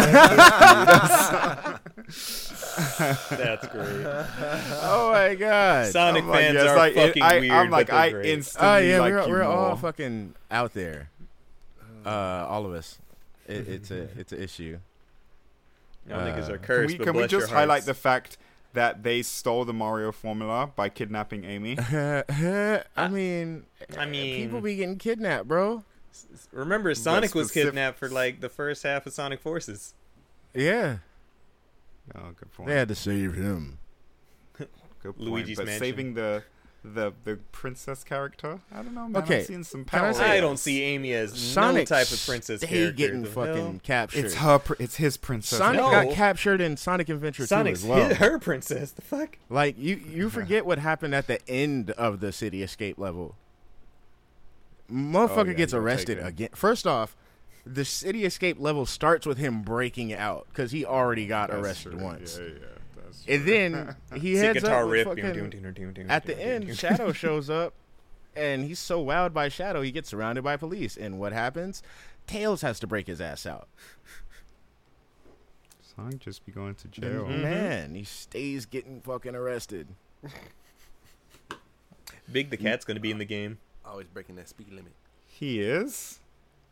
That's 3.31 3.67
great. 3.69 4.07
Oh 4.83 5.11
my 5.13 5.35
god. 5.35 5.93
Sonic 5.93 6.23
I'm 6.23 6.29
like, 6.29 6.41
fans 6.41 6.55
yes, 6.55 6.67
are 6.69 6.77
like, 6.77 6.95
fucking 6.95 7.23
I, 7.23 7.39
weird, 7.41 7.53
I'm 7.53 7.71
like, 7.71 7.91
I 7.93 8.11
great. 8.11 8.27
instantly 8.27 8.69
Oh 8.69 8.77
yeah, 8.79 9.01
like 9.01 9.13
we're, 9.13 9.27
you 9.27 9.31
we're 9.33 9.43
all 9.43 9.69
more. 9.69 9.77
fucking 9.77 10.35
out 10.51 10.73
there. 10.75 11.11
Uh, 12.07 12.09
all 12.49 12.65
of 12.65 12.73
us. 12.73 12.99
It, 13.47 13.69
it's 13.69 13.91
a 13.91 14.03
it's 14.19 14.33
an 14.33 14.43
issue. 14.43 14.79
Y'all 16.09 16.21
niggas 16.21 16.49
Uh, 16.49 16.55
are 16.55 16.59
Can 16.59 16.67
cursed. 16.67 16.93
we, 16.93 16.99
but 16.99 17.05
can 17.05 17.13
we 17.15 17.19
bless 17.21 17.33
your 17.33 17.41
just 17.43 17.53
highlight 17.53 17.83
the 17.85 17.95
fact 17.95 18.39
that 18.73 19.03
they 19.03 19.21
stole 19.23 19.65
the 19.67 19.73
Mario 19.75 20.13
formula 20.13 20.71
by 20.75 20.89
kidnapping 20.89 21.45
Amy? 21.45 21.77
I 21.91 23.09
mean, 23.11 23.65
I 23.99 24.07
mean- 24.07 24.37
people 24.47 24.61
be 24.63 24.77
getting 24.77 24.97
kidnapped, 24.99 25.49
bro. 25.49 25.85
Remember, 26.53 26.95
Sonic 26.95 27.35
was 27.35 27.51
kidnapped 27.51 27.99
for 27.99 28.09
like 28.09 28.41
the 28.41 28.49
first 28.49 28.83
half 28.83 29.07
of 29.07 29.13
Sonic 29.13 29.41
Forces. 29.41 29.95
Yeah, 30.55 30.99
Oh, 32.15 32.31
good 32.39 32.53
point. 32.53 32.69
they 32.69 32.75
had 32.77 32.89
to 32.89 32.95
save 32.95 33.35
him. 33.35 33.79
good 34.59 34.69
point. 35.03 35.21
Luigi's 35.21 35.59
but 35.59 35.67
Mansion. 35.67 35.81
saving 35.81 36.15
the 36.15 36.43
the 36.85 37.13
the 37.25 37.37
princess 37.53 38.03
character, 38.05 38.61
I 38.73 38.77
don't 38.83 38.95
know, 38.95 39.09
man. 39.09 39.23
Okay, 39.25 39.41
I've 39.41 39.47
seen 39.47 39.65
some 39.65 39.85
can 39.85 39.99
I 39.99 40.03
power. 40.05 40.13
say- 40.15 40.39
I 40.39 40.41
don't 40.41 40.57
see 40.59 40.83
Amy 40.83 41.13
as 41.13 41.37
Sonic 41.39 41.91
no 41.91 41.97
type 41.97 42.11
of 42.13 42.25
princess 42.25 42.61
stay 42.61 42.69
character. 42.69 42.93
getting 42.93 43.23
The 43.23 43.29
fucking 43.29 43.55
hell? 43.57 43.81
captured. 43.83 44.25
It's 44.27 44.35
her. 44.37 44.59
pr- 44.61 44.75
It's 44.79 44.97
his 44.97 45.17
princess. 45.17 45.59
Sonic 45.59 45.81
No. 45.81 45.91
got 45.91 46.11
captured 46.15 46.61
in 46.61 46.77
Sonic 46.77 47.09
Adventure 47.09 47.43
2 47.43 47.47
Sonic's 47.49 47.81
as 47.83 47.87
well. 47.89 48.09
hi- 48.09 48.15
her 48.15 48.39
princess. 48.39 48.93
The 48.93 49.03
fuck? 49.03 49.39
Like 49.51 49.77
you, 49.77 49.97
you 49.97 50.31
forget 50.31 50.65
what 50.65 50.79
happened 50.79 51.15
at 51.15 51.27
the 51.27 51.47
end 51.51 51.91
of 51.91 52.21
the 52.21 52.33
city 52.33 52.63
escape 52.63 52.97
level. 52.97 53.35
Motherfucker 54.91 55.39
Oh, 55.39 55.45
yeah, 55.45 55.53
gets 55.53 55.75
arrested 55.75 56.19
again. 56.19 56.49
First 56.55 56.87
off, 56.87 57.17
the 57.67 57.85
city 57.85 58.25
escape 58.25 58.59
level 58.59 58.87
starts 58.87 59.27
with 59.27 59.37
him 59.39 59.63
breaking 59.63 60.13
out 60.15 60.47
because 60.49 60.73
he 60.73 60.85
already 60.87 61.27
got 61.27 61.51
That's 61.51 61.61
arrested 61.63 61.93
true. 61.93 62.03
once, 62.03 62.39
Yeah, 62.41 62.47
yeah. 62.47 62.59
That's 62.97 63.25
and 63.29 63.47
then 63.47 63.97
he 64.15 64.35
See 64.37 64.41
heads 64.41 64.61
guitar 64.63 64.85
up 64.85 64.91
riff. 64.91 65.07
fucking- 65.07 66.07
at 66.09 66.25
the 66.25 66.41
end. 66.43 66.77
Shadow 66.77 67.13
shows 67.13 67.51
up, 67.51 67.75
and 68.35 68.65
he's 68.65 68.79
so 68.79 69.05
wowed 69.05 69.35
by 69.35 69.49
Shadow, 69.51 69.83
he 69.83 69.91
gets 69.91 70.09
surrounded 70.09 70.43
by 70.43 70.57
police. 70.57 70.97
And 70.97 71.19
what 71.19 71.33
happens? 71.33 71.83
Tails 72.27 72.63
has 72.63 72.81
to 72.81 72.87
break 72.87 73.07
his 73.07 73.21
ass 73.21 73.45
out. 73.45 73.69
Sonic 75.97 76.21
just 76.21 76.47
be 76.47 76.53
going 76.53 76.75
to 76.77 76.85
And 76.85 76.93
jail. 76.93 77.25
Mhm. 77.27 77.43
Man, 77.43 77.95
he 77.95 78.05
stays 78.05 78.65
getting 78.67 79.01
fucking 79.03 79.35
arrested. 79.35 79.89
Big 82.31 82.51
the 82.51 82.57
cat's 82.57 82.85
gonna 82.85 83.01
be 83.01 83.11
in 83.11 83.19
the 83.19 83.25
game. 83.25 83.59
Always 83.89 84.07
breaking 84.09 84.37
that 84.37 84.49
speed 84.49 84.71
limit. 84.71 84.93
He 85.27 85.61
is. 85.61 86.21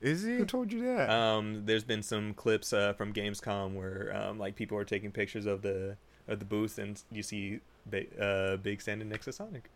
Is 0.00 0.22
he? 0.22 0.36
Who 0.36 0.44
told 0.44 0.72
you 0.72 0.84
that? 0.84 1.08
Um, 1.08 1.62
there's 1.64 1.84
been 1.84 2.02
some 2.02 2.34
clips 2.34 2.72
uh, 2.72 2.92
from 2.92 3.12
Gamescom 3.12 3.74
where 3.74 4.14
um, 4.14 4.38
like 4.38 4.54
people 4.54 4.76
are 4.76 4.84
taking 4.84 5.10
pictures 5.10 5.46
of 5.46 5.62
the 5.62 5.96
of 6.28 6.38
the 6.38 6.44
booth, 6.44 6.78
and 6.78 7.02
you 7.10 7.22
see 7.22 7.60
Ba- 7.86 8.22
uh, 8.22 8.56
Big 8.58 8.82
standing 8.82 9.08
next 9.08 9.24
to 9.26 9.32
Sonic. 9.32 9.70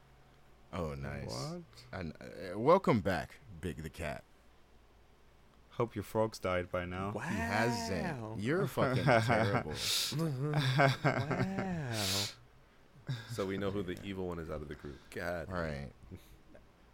Oh, 0.73 0.95
nice. 0.95 1.27
What? 1.27 1.63
And, 1.93 2.13
uh, 2.21 2.59
welcome 2.59 3.01
back, 3.01 3.41
Big 3.61 3.83
the 3.83 3.91
Cat. 3.91 4.23
Hope 5.71 5.95
your 5.97 6.05
frogs 6.05 6.39
died 6.39 6.71
by 6.71 6.85
now. 6.85 7.13
Wow. 7.15 7.23
He 7.23 7.35
hasn't. 7.35 8.41
You're 8.41 8.67
fucking 8.67 9.05
terrible. 9.27 9.73
wow. 11.05 11.91
So 13.33 13.47
we 13.47 13.57
know 13.57 13.71
who 13.71 13.83
the 13.83 13.97
evil 14.05 14.29
one 14.29 14.39
is 14.39 14.51
out 14.51 14.63
of 14.63 14.69
the 14.69 14.75
group. 14.75 14.99
God. 15.15 15.47
right. 15.49 15.89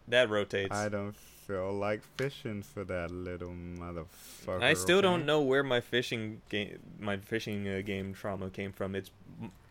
That 0.09 0.31
rotates. 0.31 0.75
I 0.75 0.89
don't 0.89 1.17
feel 1.17 1.73
like 1.73 2.01
fishing 2.17 2.63
for 2.63 2.85
that 2.85 3.11
little 3.11 3.51
motherfucker. 3.51 4.63
I 4.63 4.75
still 4.75 4.99
okay? 4.99 5.03
don't 5.07 5.27
know 5.27 5.41
where 5.41 5.63
my 5.63 5.81
fishing 5.81 6.41
game, 6.49 6.79
my 6.99 7.17
fishing 7.19 7.69
uh, 7.69 7.83
game 7.85 8.15
trauma 8.15 8.51
came 8.51 8.73
from. 8.73 8.95
It's 8.95 9.11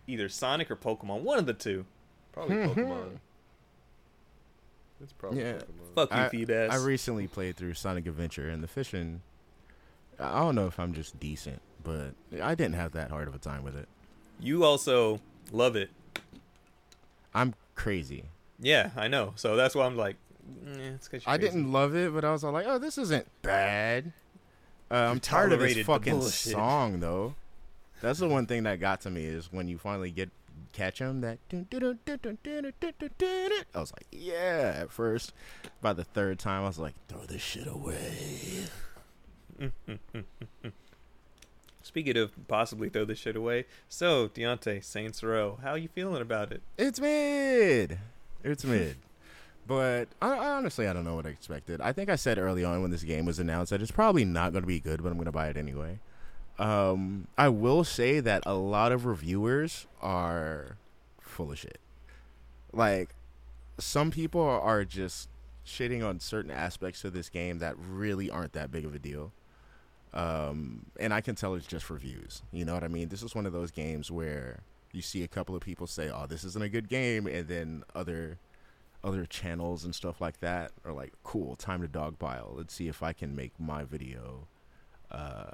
either 0.07 0.29
Sonic 0.29 0.69
or 0.71 0.75
Pokemon, 0.75 1.21
one 1.21 1.39
of 1.39 1.45
the 1.45 1.53
two. 1.53 1.85
Probably 2.33 2.55
Pokemon. 2.57 3.19
It's 5.01 5.13
probably 5.13 5.41
Yeah. 5.41 5.53
Pokemon. 5.53 5.95
Fuck 5.95 6.11
you, 6.11 6.17
I- 6.17 6.29
feed 6.29 6.49
ass. 6.51 6.71
I 6.71 6.85
recently 6.85 7.27
played 7.27 7.55
through 7.57 7.73
Sonic 7.73 8.05
Adventure, 8.07 8.49
and 8.49 8.63
the 8.63 8.67
fishing. 8.67 9.21
I 10.19 10.39
don't 10.39 10.55
know 10.55 10.67
if 10.67 10.79
I'm 10.79 10.93
just 10.93 11.19
decent, 11.19 11.61
but 11.83 12.13
I 12.41 12.55
didn't 12.55 12.75
have 12.75 12.93
that 12.93 13.09
hard 13.09 13.27
of 13.27 13.35
a 13.35 13.37
time 13.39 13.63
with 13.63 13.75
it. 13.75 13.87
you 14.39 14.63
also 14.63 15.19
love 15.51 15.75
it. 15.75 15.89
I'm 17.33 17.53
crazy. 17.75 18.23
Yeah, 18.57 18.91
I 18.95 19.09
know. 19.09 19.33
So 19.35 19.57
that's 19.57 19.75
why 19.75 19.85
I'm 19.85 19.97
like, 19.97 20.15
eh, 20.67 20.91
it's 20.95 21.07
'cause 21.07 21.23
I 21.25 21.37
didn't 21.37 21.71
love 21.71 21.95
it, 21.95 22.13
but 22.13 22.23
I 22.25 22.31
was 22.31 22.43
all 22.43 22.51
like, 22.51 22.65
oh, 22.67 22.77
this 22.77 22.97
isn't 22.97 23.27
bad. 23.41 24.13
Uh, 24.91 24.95
I'm 25.11 25.19
tired 25.19 25.51
of 25.51 25.59
this 25.59 25.85
fucking 25.85 26.21
song 26.21 26.99
though. 26.99 27.35
That's 28.01 28.19
the 28.19 28.27
one 28.27 28.45
thing 28.45 28.63
that 28.63 28.79
got 28.79 29.01
to 29.01 29.09
me 29.09 29.25
is 29.25 29.51
when 29.51 29.67
you 29.67 29.77
finally 29.77 30.11
get 30.11 30.29
catch 30.73 30.99
him 30.99 31.21
that. 31.21 31.39
I 31.51 31.65
was 33.79 33.91
like, 33.93 34.05
yeah. 34.11 34.73
At 34.81 34.91
first, 34.91 35.33
by 35.81 35.93
the 35.93 36.03
third 36.03 36.37
time, 36.37 36.63
I 36.63 36.67
was 36.67 36.77
like, 36.79 36.93
throw 37.07 37.21
this 37.25 37.41
shit 37.41 37.67
away. 37.67 38.65
Speaking 41.81 42.17
of 42.17 42.31
possibly 42.47 42.89
throw 42.89 43.05
this 43.05 43.19
shit 43.19 43.35
away, 43.35 43.65
so 43.87 44.27
Deontay 44.27 44.83
Saints 44.83 45.23
Row, 45.23 45.59
how 45.63 45.75
you 45.75 45.87
feeling 45.87 46.21
about 46.21 46.51
it? 46.51 46.61
It's 46.77 46.99
mid. 46.99 47.99
It's 48.43 48.65
mid. 48.65 48.97
But 49.67 50.09
I, 50.21 50.31
I 50.31 50.51
honestly, 50.51 50.87
I 50.87 50.93
don't 50.93 51.05
know 51.05 51.15
what 51.15 51.25
I 51.25 51.29
expected. 51.29 51.81
I 51.81 51.91
think 51.91 52.09
I 52.09 52.15
said 52.15 52.37
early 52.37 52.63
on 52.63 52.81
when 52.81 52.91
this 52.91 53.03
game 53.03 53.25
was 53.25 53.39
announced 53.39 53.71
that 53.71 53.81
it's 53.81 53.91
probably 53.91 54.25
not 54.25 54.51
going 54.51 54.63
to 54.63 54.67
be 54.67 54.79
good, 54.79 55.01
but 55.01 55.09
I'm 55.09 55.15
going 55.15 55.25
to 55.25 55.31
buy 55.31 55.47
it 55.47 55.57
anyway. 55.57 55.99
Um, 56.59 57.27
I 57.37 57.49
will 57.49 57.83
say 57.83 58.19
that 58.19 58.43
a 58.45 58.53
lot 58.53 58.91
of 58.91 59.05
reviewers 59.05 59.87
are 60.01 60.77
full 61.19 61.51
of 61.51 61.59
shit. 61.59 61.79
Like, 62.71 63.09
some 63.77 64.11
people 64.11 64.41
are 64.41 64.85
just 64.85 65.29
shitting 65.65 66.07
on 66.07 66.19
certain 66.19 66.51
aspects 66.51 67.03
of 67.03 67.13
this 67.13 67.29
game 67.29 67.59
that 67.59 67.75
really 67.77 68.29
aren't 68.29 68.53
that 68.53 68.71
big 68.71 68.85
of 68.85 68.93
a 68.93 68.99
deal. 68.99 69.31
Um, 70.13 70.85
and 70.99 71.13
I 71.13 71.21
can 71.21 71.35
tell 71.35 71.55
it's 71.55 71.67
just 71.67 71.89
reviews. 71.89 72.41
You 72.51 72.63
know 72.63 72.73
what 72.73 72.83
I 72.83 72.87
mean? 72.87 73.09
This 73.09 73.23
is 73.23 73.35
one 73.35 73.45
of 73.45 73.51
those 73.51 73.71
games 73.71 74.09
where 74.09 74.59
you 74.93 75.01
see 75.01 75.23
a 75.23 75.27
couple 75.27 75.55
of 75.55 75.61
people 75.61 75.87
say, 75.87 76.09
"Oh, 76.09 76.25
this 76.25 76.45
isn't 76.45 76.63
a 76.63 76.69
good 76.69 76.87
game," 76.87 77.27
and 77.27 77.47
then 77.49 77.83
other 77.93 78.37
other 79.05 79.25
channels 79.25 79.85
and 79.85 79.93
stuff 79.95 80.19
like 80.19 80.39
that 80.41 80.71
are 80.83 80.91
like, 80.91 81.13
"Cool, 81.23 81.55
time 81.55 81.81
to 81.81 81.87
dogpile. 81.87 82.57
Let's 82.57 82.73
see 82.73 82.87
if 82.89 83.01
I 83.03 83.13
can 83.13 83.35
make 83.35 83.57
my 83.59 83.83
video 83.83 84.47
uh, 85.11 85.45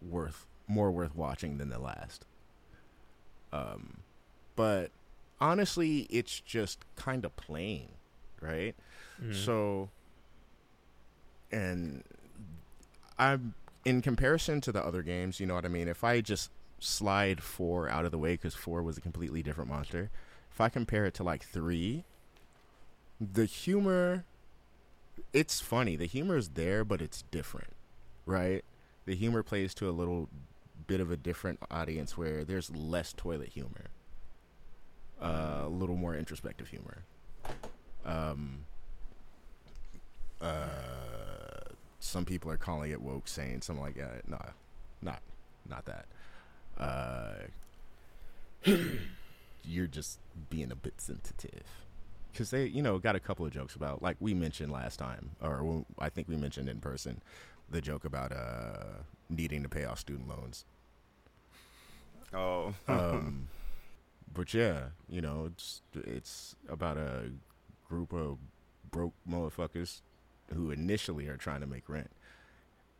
worth 0.00 0.46
more 0.68 0.90
worth 0.90 1.14
watching 1.14 1.58
than 1.58 1.68
the 1.68 1.78
last." 1.78 2.24
Um, 3.52 3.98
but 4.56 4.90
honestly, 5.40 6.06
it's 6.10 6.40
just 6.40 6.78
kind 6.96 7.24
of 7.24 7.34
plain, 7.36 7.88
right? 8.40 8.74
Mhm. 9.20 9.34
So, 9.34 9.90
and 11.50 12.04
I'm 13.18 13.54
in 13.84 14.00
comparison 14.00 14.60
to 14.62 14.72
the 14.72 14.82
other 14.84 15.02
games, 15.02 15.40
you 15.40 15.46
know 15.46 15.54
what 15.54 15.64
I 15.64 15.68
mean? 15.68 15.88
If 15.88 16.04
I 16.04 16.20
just 16.20 16.50
slide 16.78 17.42
four 17.42 17.88
out 17.88 18.04
of 18.04 18.10
the 18.10 18.18
way 18.18 18.34
because 18.34 18.54
four 18.54 18.82
was 18.82 18.96
a 18.96 19.00
completely 19.00 19.42
different 19.42 19.68
monster, 19.70 20.10
if 20.50 20.60
I 20.60 20.68
compare 20.68 21.04
it 21.04 21.14
to 21.14 21.22
like 21.24 21.42
three, 21.44 22.04
the 23.32 23.44
humor, 23.44 24.24
it's 25.32 25.60
funny. 25.60 25.96
The 25.96 26.06
humor 26.06 26.36
is 26.36 26.50
there, 26.50 26.84
but 26.84 27.00
it's 27.00 27.22
different, 27.30 27.72
right? 28.26 28.64
The 29.04 29.14
humor 29.14 29.42
plays 29.42 29.74
to 29.74 29.88
a 29.88 29.92
little 29.92 30.28
bit 30.86 31.00
of 31.00 31.10
a 31.10 31.16
different 31.16 31.60
audience 31.70 32.16
where 32.16 32.44
there's 32.44 32.70
less 32.70 33.12
toilet 33.12 33.50
humor, 33.50 33.90
uh, 35.20 35.62
a 35.64 35.68
little 35.68 35.96
more 35.96 36.14
introspective 36.14 36.68
humor. 36.68 37.04
Um, 38.04 38.64
uh, 40.40 40.66
some 42.00 42.24
people 42.24 42.50
are 42.50 42.56
calling 42.56 42.90
it 42.90 43.00
woke, 43.00 43.28
saying 43.28 43.62
something 43.62 43.82
like 43.82 43.96
that. 43.96 44.28
No, 44.28 44.40
not, 45.00 45.20
not 45.68 45.84
that. 45.86 46.06
Uh, 46.78 47.34
you're 49.64 49.86
just 49.86 50.18
being 50.50 50.72
a 50.72 50.76
bit 50.76 51.00
sensitive 51.00 51.62
because 52.32 52.50
they, 52.50 52.66
you 52.66 52.82
know, 52.82 52.98
got 52.98 53.14
a 53.16 53.20
couple 53.20 53.44
of 53.46 53.52
jokes 53.52 53.74
about, 53.76 54.02
like 54.02 54.16
we 54.20 54.34
mentioned 54.34 54.72
last 54.72 54.98
time, 54.98 55.30
or 55.42 55.62
when- 55.62 55.86
I 55.98 56.08
think 56.08 56.28
we 56.28 56.36
mentioned 56.36 56.68
in 56.68 56.80
person, 56.80 57.20
the 57.70 57.80
joke 57.80 58.04
about 58.04 58.32
uh 58.32 59.02
needing 59.30 59.62
to 59.62 59.68
pay 59.68 59.84
off 59.84 59.98
student 59.98 60.28
loans. 60.28 60.64
Oh, 62.34 62.74
Um, 62.88 63.48
but 64.34 64.52
yeah, 64.54 64.86
you 65.08 65.20
know, 65.20 65.46
it's 65.46 65.82
it's 65.94 66.56
about 66.68 66.96
a 66.96 67.30
group 67.88 68.12
of 68.12 68.38
broke 68.90 69.14
motherfuckers 69.28 70.00
who 70.54 70.70
initially 70.70 71.28
are 71.28 71.36
trying 71.36 71.60
to 71.60 71.66
make 71.66 71.88
rent. 71.88 72.10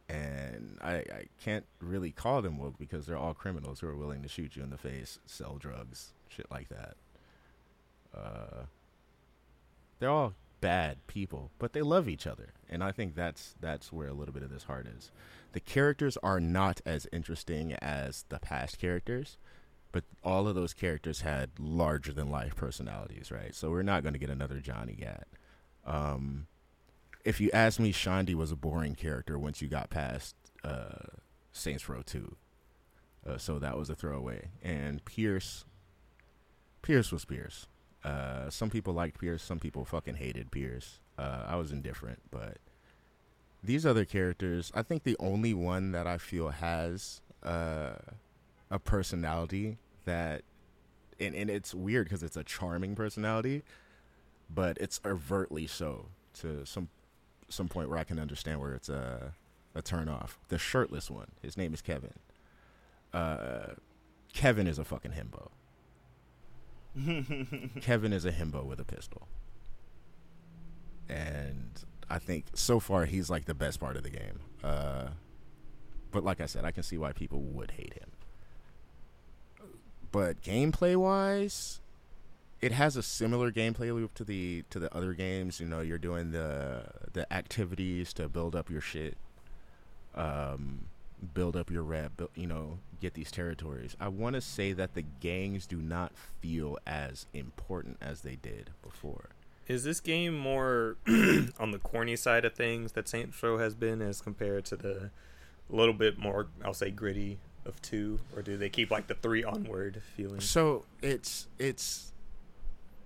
And 0.09 0.77
I, 0.83 0.95
I 0.97 1.25
can't 1.43 1.65
really 1.81 2.11
call 2.13 2.43
them 2.43 2.59
woke 2.59 2.79
because 2.79 3.07
they're 3.07 3.17
all 3.17 3.33
criminals 3.35 3.81
who 3.81 3.89
are 3.89 3.97
willing 3.97 4.23
to 4.23 4.29
shoot 4.29 4.57
you 4.57 4.63
in 4.63 4.69
the 4.71 4.77
face, 4.77 5.19
sell 5.25 5.57
drugs, 5.57 6.13
shit 6.29 6.51
like 6.51 6.69
that. 6.69 6.97
Uh, 8.15 8.65
they're 10.03 10.11
all 10.11 10.35
bad 10.61 11.07
people, 11.07 11.51
but 11.59 11.73
they 11.73 11.83
love 11.83 12.09
each 12.09 12.27
other, 12.27 12.55
and 12.69 12.83
I 12.83 12.91
think 12.91 13.15
that's 13.15 13.55
that's 13.61 13.93
where 13.93 14.09
a 14.09 14.13
little 14.13 14.35
bit 14.35 14.43
of 14.43 14.51
this 14.51 14.65
heart 14.65 14.87
is. 14.87 15.13
The 15.53 15.61
characters 15.61 16.17
are 16.23 16.41
not 16.41 16.81
as 16.85 17.07
interesting 17.13 17.75
as 17.75 18.25
the 18.29 18.41
past 18.41 18.81
characters, 18.81 19.39
but 19.93 20.05
all 20.25 20.49
of 20.49 20.55
those 20.55 20.75
characters 20.75 21.21
had 21.21 21.51
larger 21.59 22.13
than 22.13 22.31
life 22.31 22.57
personalities, 22.57 23.31
right? 23.31 23.55
So 23.55 23.71
we're 23.71 23.83
not 23.83 24.03
going 24.03 24.15
to 24.15 24.19
get 24.19 24.31
another 24.31 24.59
Johnny 24.59 24.95
Gat. 24.95 25.29
Um, 25.87 26.47
if 27.25 27.41
you 27.41 27.51
ask 27.53 27.79
me, 27.79 27.93
Shaundi 27.93 28.35
was 28.35 28.51
a 28.51 28.57
boring 28.57 28.95
character 28.95 29.39
once 29.39 29.63
you 29.63 29.69
got 29.69 29.91
past 29.91 30.35
uh, 30.65 31.19
Saints 31.53 31.89
Row 31.89 32.03
Two, 32.03 32.37
uh, 33.25 33.39
so 33.39 33.61
that 33.61 33.77
was 33.77 33.89
a 33.89 33.95
throwaway. 33.95 34.49
And 34.63 35.05
Pierce, 35.05 35.65
Pierce 36.83 37.13
was 37.13 37.25
Pierce. 37.25 37.67
Uh, 38.05 38.51
some 38.51 38.71
people 38.71 38.93
liked 38.93 39.21
Pierce, 39.21 39.43
some 39.43 39.59
people 39.59 39.85
fucking 39.85 40.17
hated 40.17 40.51
Pierce. 40.51 41.01
Uh, 41.19 41.45
I 41.47 41.57
was 41.57 41.71
indifferent, 41.71 42.21
but 42.31 42.59
these 43.63 43.87
other 43.87 44.05
characters, 44.05 44.73
I 44.75 44.83
think 44.83 45.05
the 45.05 45.17
only 45.21 45.55
one 45.55 45.93
that 45.93 46.07
I 46.07 46.19
feel 46.19 46.49
has 46.49 47.21
uh, 47.45 47.93
a 48.71 48.79
personality 48.79 49.79
that, 50.05 50.43
and, 51.21 51.35
and 51.35 51.49
it's 51.49 51.75
weird 51.75 52.07
because 52.07 52.23
it's 52.23 52.37
a 52.37 52.43
charming 52.43 52.97
personality, 52.97 53.63
but 54.53 54.79
it's 54.81 55.01
overtly 55.05 55.67
so 55.67 56.07
to 56.35 56.65
some 56.67 56.89
some 57.49 57.69
point 57.69 57.91
where 57.91 57.99
I 57.99 58.05
can 58.05 58.19
understand 58.19 58.61
where 58.61 58.75
it's 58.75 58.89
a 58.89 59.35
a 59.75 59.83
turn 59.83 60.09
off. 60.09 60.39
The 60.49 60.59
shirtless 60.59 61.11
one, 61.11 61.29
his 61.41 61.57
name 61.57 61.73
is 61.73 61.81
Kevin. 61.81 62.15
Uh, 63.13 63.75
Kevin 64.33 64.67
is 64.67 64.79
a 64.79 64.85
fucking 64.85 65.13
himbo. 65.13 65.51
Kevin 67.81 68.13
is 68.13 68.25
a 68.25 68.33
himbo 68.33 68.65
with 68.65 68.81
a 68.81 68.85
pistol. 68.85 69.29
And 71.09 71.71
I 72.09 72.19
think 72.19 72.47
so 72.55 72.81
far 72.81 73.07
he's 73.07 73.31
like 73.31 73.47
the 73.47 73.55
best 73.55 73.81
part 73.81 73.97
of 73.97 74.03
the 74.03 74.11
game. 74.11 74.41
Uh, 74.63 75.09
but 76.11 76.25
like 76.25 76.41
I 76.41 76.47
said, 76.47 76.65
I 76.65 76.71
can 76.71 76.83
see 76.83 76.99
why 76.99 77.13
people 77.13 77.41
would 77.41 77.73
hate 77.73 77.95
him. 77.95 78.11
But 80.11 80.43
gameplay 80.43 80.95
wise, 80.95 81.81
it 82.61 82.73
has 82.73 82.97
a 82.97 83.03
similar 83.03 83.51
gameplay 83.51 83.95
loop 83.95 84.13
to 84.15 84.25
the 84.25 84.63
to 84.69 84.79
the 84.79 84.95
other 84.95 85.15
games. 85.15 85.59
You 85.59 85.67
know, 85.67 85.81
you're 85.81 85.99
doing 85.99 86.33
the 86.33 86.85
the 87.13 87.31
activities 87.33 88.13
to 88.15 88.29
build 88.29 88.55
up 88.55 88.69
your 88.69 88.83
shit, 88.83 89.17
um, 90.15 90.87
build 91.35 91.57
up 91.57 91.71
your 91.71 91.83
rep. 91.83 92.21
You 92.35 92.47
know, 92.47 92.79
get 93.01 93.15
these 93.15 93.31
territories. 93.31 93.97
I 94.01 94.09
want 94.09 94.35
to 94.35 94.41
say 94.41 94.73
that 94.73 94.95
the 94.95 95.03
gangs 95.03 95.67
do 95.67 95.77
not 95.77 96.13
feel 96.41 96.79
as 96.87 97.27
important 97.33 97.99
as 98.01 98.23
they 98.23 98.37
did 98.37 98.71
before. 98.83 99.31
Is 99.69 99.85
this 99.85 100.01
game 100.01 100.37
more 100.37 100.97
on 101.07 101.71
the 101.71 101.79
corny 101.83 102.17
side 102.17 102.45
of 102.45 102.55
things 102.55 102.93
that 102.93 103.09
Saints 103.09 103.41
Row 103.43 103.59
has 103.59 103.75
been 103.75 104.03
as 104.03 104.21
compared 104.21 104.65
to 104.67 104.77
the 104.77 105.11
little 105.71 105.95
bit 105.95 106.19
more, 106.19 106.49
I'll 106.65 106.75
say, 106.75 106.91
gritty 106.91 107.39
of 107.65 107.81
two, 107.81 108.19
or 108.35 108.43
do 108.43 108.57
they 108.57 108.69
keep 108.69 108.91
like 108.91 109.07
the 109.07 109.15
three 109.15 109.45
onward 109.45 110.03
feeling? 110.17 110.41
So 110.41 110.85
it's 111.01 111.47
it's 111.59 112.13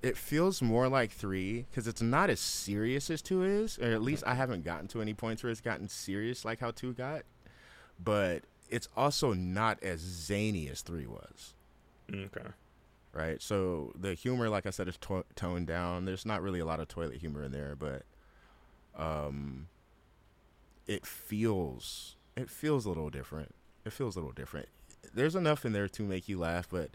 it 0.02 0.16
feels 0.16 0.62
more 0.62 0.88
like 0.88 1.10
three 1.10 1.66
because 1.70 1.86
it's 1.86 2.02
not 2.02 2.30
as 2.30 2.40
serious 2.40 3.10
as 3.10 3.22
two 3.22 3.42
is, 3.42 3.78
or 3.78 3.90
at 3.90 4.02
least 4.02 4.24
I 4.26 4.34
haven't 4.34 4.64
gotten 4.64 4.88
to 4.88 5.02
any 5.02 5.14
points 5.14 5.42
where 5.42 5.50
it's 5.50 5.60
gotten 5.60 5.88
serious 5.88 6.44
like 6.44 6.60
how 6.60 6.70
two 6.70 6.92
got. 6.94 7.22
But 8.02 8.42
it's 8.68 8.88
also 8.96 9.32
not 9.32 9.82
as 9.82 10.00
zany 10.00 10.68
as 10.68 10.82
three 10.82 11.06
was, 11.06 11.54
Okay. 12.12 12.46
right? 13.12 13.40
So 13.40 13.92
the 13.98 14.14
humor, 14.14 14.48
like 14.48 14.66
I 14.66 14.70
said, 14.70 14.88
is 14.88 14.96
to- 14.98 15.24
toned 15.34 15.66
down. 15.66 16.04
There's 16.04 16.26
not 16.26 16.42
really 16.42 16.60
a 16.60 16.66
lot 16.66 16.80
of 16.80 16.88
toilet 16.88 17.18
humor 17.18 17.42
in 17.44 17.52
there, 17.52 17.74
but 17.76 18.02
um, 19.00 19.68
it 20.86 21.06
feels 21.06 22.16
it 22.36 22.50
feels 22.50 22.84
a 22.84 22.88
little 22.88 23.08
different. 23.10 23.54
It 23.84 23.92
feels 23.92 24.16
a 24.16 24.18
little 24.20 24.32
different. 24.32 24.68
There's 25.14 25.34
enough 25.36 25.64
in 25.64 25.72
there 25.72 25.88
to 25.88 26.02
make 26.02 26.28
you 26.28 26.38
laugh, 26.38 26.68
but 26.70 26.90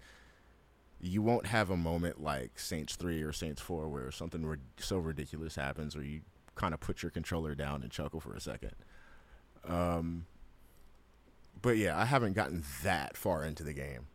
you 0.99 1.22
won't 1.24 1.47
have 1.47 1.72
a 1.72 1.78
moment 1.78 2.22
like 2.22 2.60
Saints 2.60 2.95
3 2.95 3.24
or 3.24 3.32
Saints 3.34 3.60
4 3.62 3.88
where 3.89 4.12
something 4.12 4.45
rid- 4.45 4.60
so 4.78 4.97
ridiculous 4.99 5.56
happens 5.56 5.95
or 5.95 6.04
you 6.04 6.22
kind 6.54 6.76
of 6.76 6.80
put 6.80 7.02
your 7.02 7.10
controller 7.10 7.56
down 7.56 7.82
and 7.82 7.89
chuckle 7.91 8.20
for 8.20 8.36
a 8.36 8.39
second. 8.41 8.76
Um, 9.66 10.26
but 11.62 11.78
yeah, 11.78 11.99
I 11.99 12.06
haven't 12.06 12.34
gotten 12.34 12.64
that 12.84 13.18
far 13.18 13.43
into 13.43 13.64
the 13.64 13.74
game. 13.74 14.08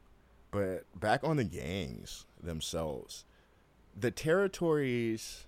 But 0.51 0.85
back 0.99 1.23
on 1.23 1.37
the 1.37 1.45
gangs 1.45 2.25
themselves, 2.43 3.25
the 3.99 4.11
territories 4.11 5.47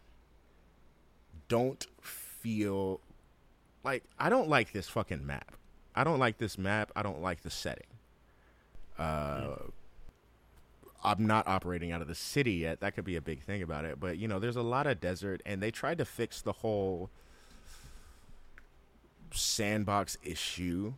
don't 1.48 1.86
feel 2.00 3.00
like 3.84 4.04
I 4.18 4.28
don't 4.28 4.48
like 4.48 4.72
this 4.72 4.88
fucking 4.88 5.26
map. 5.26 5.56
I 5.94 6.04
don't 6.04 6.18
like 6.18 6.38
this 6.38 6.58
map. 6.58 6.92
I 6.94 7.02
don't 7.02 7.22
like 7.22 7.42
the 7.42 7.50
setting. 7.50 7.86
Uh, 8.98 9.56
I'm 11.02 11.26
not 11.26 11.46
operating 11.46 11.92
out 11.92 12.02
of 12.02 12.08
the 12.08 12.14
city 12.14 12.54
yet. 12.54 12.80
That 12.80 12.94
could 12.94 13.04
be 13.04 13.16
a 13.16 13.20
big 13.20 13.42
thing 13.42 13.62
about 13.62 13.84
it. 13.84 13.98
But 13.98 14.18
you 14.18 14.28
know, 14.28 14.38
there's 14.38 14.56
a 14.56 14.62
lot 14.62 14.86
of 14.86 15.00
desert, 15.00 15.42
and 15.46 15.62
they 15.62 15.70
tried 15.70 15.98
to 15.98 16.04
fix 16.04 16.42
the 16.42 16.52
whole 16.52 17.10
sandbox 19.30 20.16
issue 20.22 20.94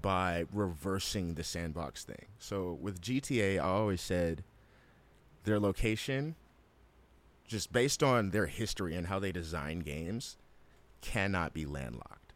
by 0.00 0.44
reversing 0.52 1.34
the 1.34 1.44
sandbox 1.44 2.04
thing. 2.04 2.26
So 2.38 2.78
with 2.80 3.00
GTA, 3.00 3.56
I 3.56 3.58
always 3.58 4.00
said 4.00 4.42
their 5.44 5.60
location, 5.60 6.34
just 7.46 7.72
based 7.72 8.02
on 8.02 8.30
their 8.30 8.46
history 8.46 8.94
and 8.94 9.06
how 9.06 9.18
they 9.18 9.32
design 9.32 9.80
games, 9.80 10.36
cannot 11.00 11.52
be 11.52 11.66
landlocked, 11.66 12.32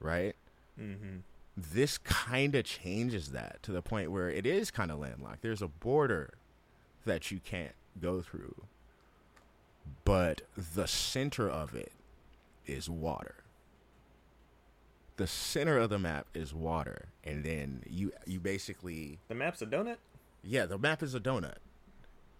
right? 0.00 0.34
Mm-hmm. 0.80 1.18
This 1.56 1.98
kind 1.98 2.54
of 2.54 2.64
changes 2.64 3.30
that 3.30 3.62
to 3.62 3.72
the 3.72 3.82
point 3.82 4.10
where 4.10 4.30
it 4.30 4.44
is 4.44 4.70
kind 4.70 4.90
of 4.90 4.98
landlocked. 4.98 5.42
There's 5.42 5.62
a 5.62 5.68
border 5.68 6.34
that 7.04 7.30
you 7.30 7.40
can't 7.42 7.74
go 8.00 8.20
through, 8.20 8.64
but 10.04 10.42
the 10.56 10.86
center 10.86 11.48
of 11.48 11.74
it 11.74 11.92
is 12.66 12.90
water. 12.90 13.36
The 15.16 15.26
center 15.26 15.78
of 15.78 15.88
the 15.90 15.98
map 15.98 16.26
is 16.34 16.52
water, 16.54 17.08
and 17.24 17.42
then 17.44 17.82
you 17.88 18.12
you 18.26 18.38
basically 18.40 19.18
The 19.28 19.34
map's 19.34 19.62
a 19.62 19.66
donut. 19.66 19.96
yeah, 20.42 20.66
the 20.66 20.78
map 20.78 21.02
is 21.02 21.14
a 21.14 21.20
donut. 21.20 21.56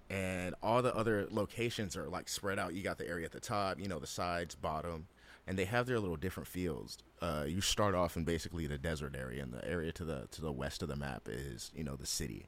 And 0.09 0.55
all 0.63 0.83
the 0.83 0.95
other 0.95 1.27
locations 1.31 1.97
are 1.97 2.09
like 2.09 2.29
spread 2.29 2.59
out. 2.59 2.75
You 2.75 2.83
got 2.83 2.99
the 2.99 3.09
area 3.09 3.25
at 3.25 3.33
the 3.33 3.41
top, 3.41 3.81
you 3.81 3.89
know, 3.89 3.99
the 3.99 4.07
sides, 4.07 4.55
bottom, 4.55 5.09
and 5.49 5.59
they 5.59 5.65
have 5.65 5.87
their 5.87 5.99
little 5.99 6.17
different 6.17 6.47
fields. 6.47 6.99
Uh, 7.21 7.45
you 7.49 7.61
start 7.61 7.95
off 7.95 8.17
in 8.17 8.23
basically 8.25 8.67
the 8.69 8.79
desert 8.79 9.17
area, 9.19 9.43
and 9.43 9.53
the 9.53 9.67
area 9.69 9.91
to 9.93 10.05
the 10.05 10.29
to 10.31 10.41
the 10.43 10.53
west 10.53 10.83
of 10.83 10.89
the 10.89 10.97
map 10.97 11.23
is, 11.29 11.73
you 11.75 11.83
know, 11.83 11.97
the 11.97 12.07
city. 12.07 12.47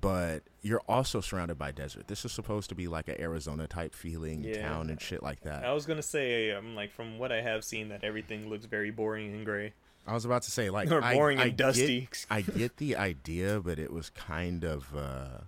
But 0.00 0.42
you're 0.62 0.82
also 0.88 1.20
surrounded 1.20 1.58
by 1.58 1.70
desert. 1.72 2.08
This 2.08 2.24
is 2.24 2.32
supposed 2.32 2.68
to 2.68 2.74
be 2.74 2.88
like 2.88 3.08
an 3.08 3.20
Arizona 3.20 3.66
type 3.66 3.94
feeling 3.94 4.42
Yeah. 4.44 4.68
town 4.68 4.90
and 4.90 5.00
shit 5.00 5.22
like 5.22 5.40
that. 5.42 5.64
I 5.64 5.72
was 5.72 5.86
gonna 5.86 6.02
say, 6.02 6.50
um, 6.52 6.74
like 6.74 6.92
from 6.92 7.18
what 7.18 7.32
I 7.32 7.40
have 7.40 7.64
seen, 7.64 7.88
that 7.88 8.04
everything 8.04 8.48
looks 8.50 8.66
very 8.66 8.90
boring 8.90 9.32
and 9.34 9.44
gray. 9.44 9.72
I 10.06 10.12
was 10.14 10.24
about 10.24 10.42
to 10.42 10.50
say 10.50 10.70
like 10.70 10.90
Or 10.90 11.00
boring 11.00 11.38
I 11.38 11.46
and 11.46 11.56
dusty. 11.56 12.00
Get, 12.02 12.26
I 12.30 12.40
get 12.42 12.76
the 12.76 12.96
idea, 12.96 13.60
but 13.60 13.78
it 13.78 13.92
was 13.92 14.10
kind 14.10 14.64
of 14.64 14.94
uh 14.94 15.38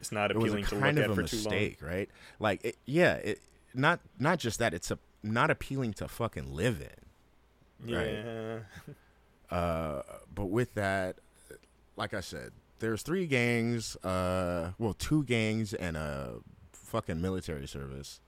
It's 0.00 0.12
not 0.12 0.30
it 0.30 0.36
was 0.36 0.52
a 0.52 0.56
appealing 0.58 0.64
to 0.66 0.74
look 0.74 0.82
kind 0.84 0.98
at 0.98 1.04
of 1.10 1.18
a 1.18 1.22
for 1.22 1.28
too 1.28 1.36
long. 1.36 1.44
mistake, 1.44 1.78
right? 1.82 2.10
Like, 2.38 2.64
it, 2.64 2.76
yeah, 2.84 3.14
it 3.14 3.40
not 3.74 4.00
not 4.18 4.38
just 4.38 4.58
that; 4.60 4.72
it's 4.74 4.90
a 4.90 4.98
not 5.22 5.50
appealing 5.50 5.94
to 5.94 6.06
fucking 6.08 6.52
live 6.54 6.80
in. 6.80 7.94
Right. 7.96 8.12
Yeah. 8.12 8.58
Uh, 9.50 10.02
but 10.34 10.46
with 10.46 10.74
that, 10.74 11.16
like 11.96 12.12
I 12.14 12.20
said, 12.20 12.50
there's 12.78 13.02
three 13.02 13.26
gangs. 13.26 13.96
Uh, 13.96 14.72
well, 14.78 14.94
two 14.94 15.24
gangs 15.24 15.74
and 15.74 15.96
a 15.96 16.36
fucking 16.72 17.20
military 17.20 17.66
service, 17.66 18.20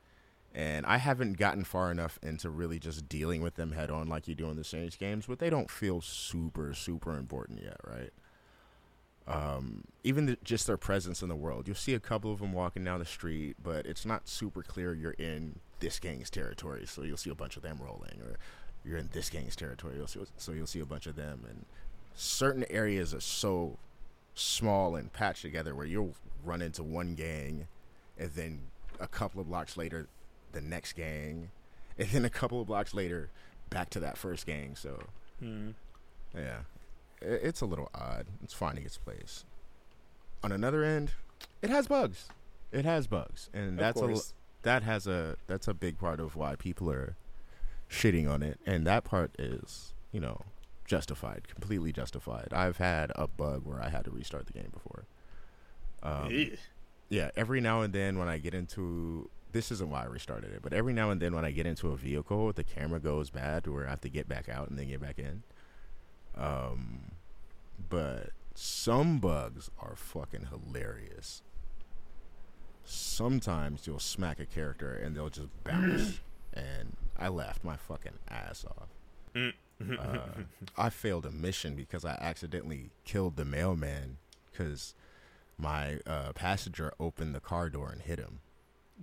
and 0.54 0.86
I 0.86 0.98
haven't 0.98 1.34
gotten 1.34 1.64
far 1.64 1.90
enough 1.90 2.18
into 2.22 2.50
really 2.50 2.78
just 2.78 3.08
dealing 3.08 3.42
with 3.42 3.56
them 3.56 3.72
head 3.72 3.90
on 3.90 4.08
like 4.08 4.28
you 4.28 4.34
do 4.34 4.48
in 4.50 4.56
the 4.56 4.64
Saints 4.64 4.96
games. 4.96 5.26
But 5.26 5.38
they 5.38 5.50
don't 5.50 5.70
feel 5.70 6.00
super 6.00 6.74
super 6.74 7.16
important 7.16 7.62
yet, 7.62 7.80
right? 7.84 8.12
Um, 9.28 9.82
even 10.04 10.26
the, 10.26 10.38
just 10.44 10.68
their 10.68 10.76
presence 10.76 11.20
in 11.20 11.28
the 11.28 11.34
world. 11.34 11.66
You'll 11.66 11.74
see 11.74 11.94
a 11.94 12.00
couple 12.00 12.32
of 12.32 12.38
them 12.38 12.52
walking 12.52 12.84
down 12.84 13.00
the 13.00 13.04
street, 13.04 13.56
but 13.60 13.84
it's 13.84 14.06
not 14.06 14.28
super 14.28 14.62
clear 14.62 14.94
you're 14.94 15.12
in 15.12 15.58
this 15.80 15.98
gang's 15.98 16.30
territory. 16.30 16.86
So 16.86 17.02
you'll 17.02 17.16
see 17.16 17.30
a 17.30 17.34
bunch 17.34 17.56
of 17.56 17.62
them 17.62 17.78
rolling, 17.82 18.20
or 18.22 18.38
you're 18.84 18.98
in 18.98 19.10
this 19.12 19.28
gang's 19.28 19.56
territory. 19.56 19.96
You'll 19.96 20.06
see, 20.06 20.20
so 20.36 20.52
you'll 20.52 20.68
see 20.68 20.80
a 20.80 20.86
bunch 20.86 21.06
of 21.06 21.16
them, 21.16 21.44
and 21.48 21.66
certain 22.14 22.64
areas 22.70 23.12
are 23.12 23.20
so 23.20 23.78
small 24.36 24.94
and 24.94 25.12
patched 25.12 25.42
together 25.42 25.74
where 25.74 25.86
you'll 25.86 26.14
run 26.44 26.62
into 26.62 26.84
one 26.84 27.14
gang, 27.16 27.66
and 28.16 28.30
then 28.32 28.60
a 29.00 29.08
couple 29.08 29.40
of 29.40 29.48
blocks 29.48 29.76
later, 29.76 30.06
the 30.52 30.60
next 30.60 30.92
gang, 30.92 31.50
and 31.98 32.08
then 32.10 32.24
a 32.24 32.30
couple 32.30 32.60
of 32.60 32.68
blocks 32.68 32.94
later, 32.94 33.30
back 33.70 33.90
to 33.90 34.00
that 34.00 34.16
first 34.16 34.46
gang. 34.46 34.76
So 34.76 35.02
Hmm. 35.40 35.70
yeah, 36.34 36.60
it's 37.20 37.60
a 37.60 37.66
little 37.66 37.90
odd. 37.94 38.26
It's 38.44 38.54
finding 38.54 38.84
its 38.84 38.96
place. 38.98 39.44
On 40.44 40.52
another 40.52 40.84
end, 40.84 41.12
it 41.62 41.70
has 41.70 41.88
bugs. 41.88 42.28
It 42.72 42.84
has 42.84 43.06
bugs, 43.06 43.50
and 43.52 43.70
Of 43.72 43.76
that's 43.78 44.00
a 44.00 44.02
that 44.62 44.82
has 44.82 45.06
a 45.06 45.36
that's 45.46 45.66
a 45.68 45.74
big 45.74 45.98
part 45.98 46.20
of 46.20 46.36
why 46.36 46.56
people 46.56 46.90
are 46.90 47.16
shitting 47.90 48.28
on 48.30 48.42
it, 48.42 48.58
and 48.66 48.86
that 48.86 49.04
part 49.04 49.30
is 49.38 49.94
you 50.12 50.20
know 50.20 50.42
justified, 50.86 51.48
completely 51.48 51.92
justified. 51.92 52.48
I've 52.52 52.78
had 52.78 53.12
a 53.16 53.26
bug 53.26 53.62
where 53.64 53.82
I 53.82 53.88
had 53.88 54.04
to 54.04 54.10
restart 54.10 54.46
the 54.46 54.52
game 54.52 54.70
before. 54.72 55.04
Um, 56.02 56.30
yeah, 57.08 57.30
every 57.36 57.60
now 57.60 57.82
and 57.82 57.92
then 57.92 58.18
when 58.18 58.28
I 58.28 58.38
get 58.38 58.54
into 58.54 59.30
this 59.52 59.72
isn't 59.72 59.90
why 59.90 60.02
I 60.02 60.06
restarted 60.06 60.52
it, 60.52 60.60
but 60.62 60.74
every 60.74 60.92
now 60.92 61.10
and 61.10 61.20
then 61.20 61.34
when 61.34 61.44
I 61.44 61.50
get 61.50 61.66
into 61.66 61.88
a 61.88 61.96
vehicle, 61.96 62.52
the 62.52 62.64
camera 62.64 63.00
goes 63.00 63.30
bad 63.30 63.64
to 63.64 63.72
where 63.72 63.86
I 63.86 63.90
have 63.90 64.02
to 64.02 64.10
get 64.10 64.28
back 64.28 64.48
out 64.48 64.68
and 64.68 64.78
then 64.78 64.88
get 64.88 65.00
back 65.00 65.18
in. 65.18 65.44
Um, 66.36 67.12
but 67.88 68.30
some 68.54 69.18
bugs 69.18 69.70
are 69.80 69.96
fucking 69.96 70.48
hilarious. 70.50 71.42
Sometimes 72.84 73.86
you'll 73.86 73.98
smack 73.98 74.38
a 74.40 74.46
character 74.46 74.92
and 74.92 75.16
they'll 75.16 75.30
just 75.30 75.48
bounce, 75.64 76.20
and 76.52 76.96
I 77.18 77.28
laughed 77.28 77.64
my 77.64 77.76
fucking 77.76 78.18
ass 78.28 78.64
off. 78.64 78.88
Uh, 79.80 80.18
I 80.76 80.90
failed 80.90 81.26
a 81.26 81.30
mission 81.30 81.76
because 81.76 82.04
I 82.04 82.12
accidentally 82.20 82.90
killed 83.04 83.36
the 83.36 83.44
mailman 83.44 84.16
because 84.50 84.94
my 85.58 86.00
uh, 86.06 86.32
passenger 86.32 86.92
opened 86.98 87.34
the 87.34 87.40
car 87.40 87.68
door 87.68 87.90
and 87.90 88.02
hit 88.02 88.18
him. 88.18 88.40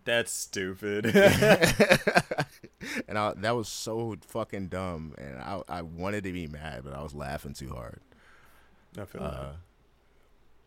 That's 0.05 0.32
stupid. 0.32 1.05
and 3.07 3.17
I, 3.17 3.34
that 3.38 3.55
was 3.55 3.69
so 3.69 4.15
fucking 4.28 4.69
dumb. 4.69 5.13
And 5.17 5.38
I, 5.38 5.61
I 5.69 5.82
wanted 5.84 6.24
to 6.24 6.34
be 6.34 6.47
mad, 6.47 6.84
but 6.84 6.93
I 6.93 7.03
was 7.03 7.13
laughing 7.13 7.53
too 7.53 7.69
hard. 7.69 7.99
I 8.97 9.05
feel 9.05 9.24
Uh, 9.24 9.51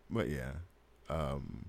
but 0.08 0.28
yeah, 0.28 0.52
um, 1.08 1.66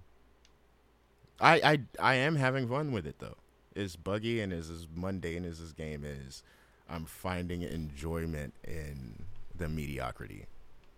I, 1.40 1.62
I 1.62 1.80
I 2.00 2.16
am 2.16 2.36
having 2.36 2.68
fun 2.68 2.92
with 2.92 3.08
it 3.08 3.20
though. 3.20 3.38
As 3.76 3.96
buggy 3.96 4.42
and 4.42 4.52
as, 4.54 4.70
as 4.70 4.88
mundane 4.94 5.46
as 5.46 5.60
this 5.60 5.72
game 5.72 6.04
is, 6.04 6.44
I'm 6.90 7.06
finding 7.06 7.62
enjoyment 7.62 8.54
in 8.64 9.26
the 9.56 9.68
mediocrity, 9.68 10.46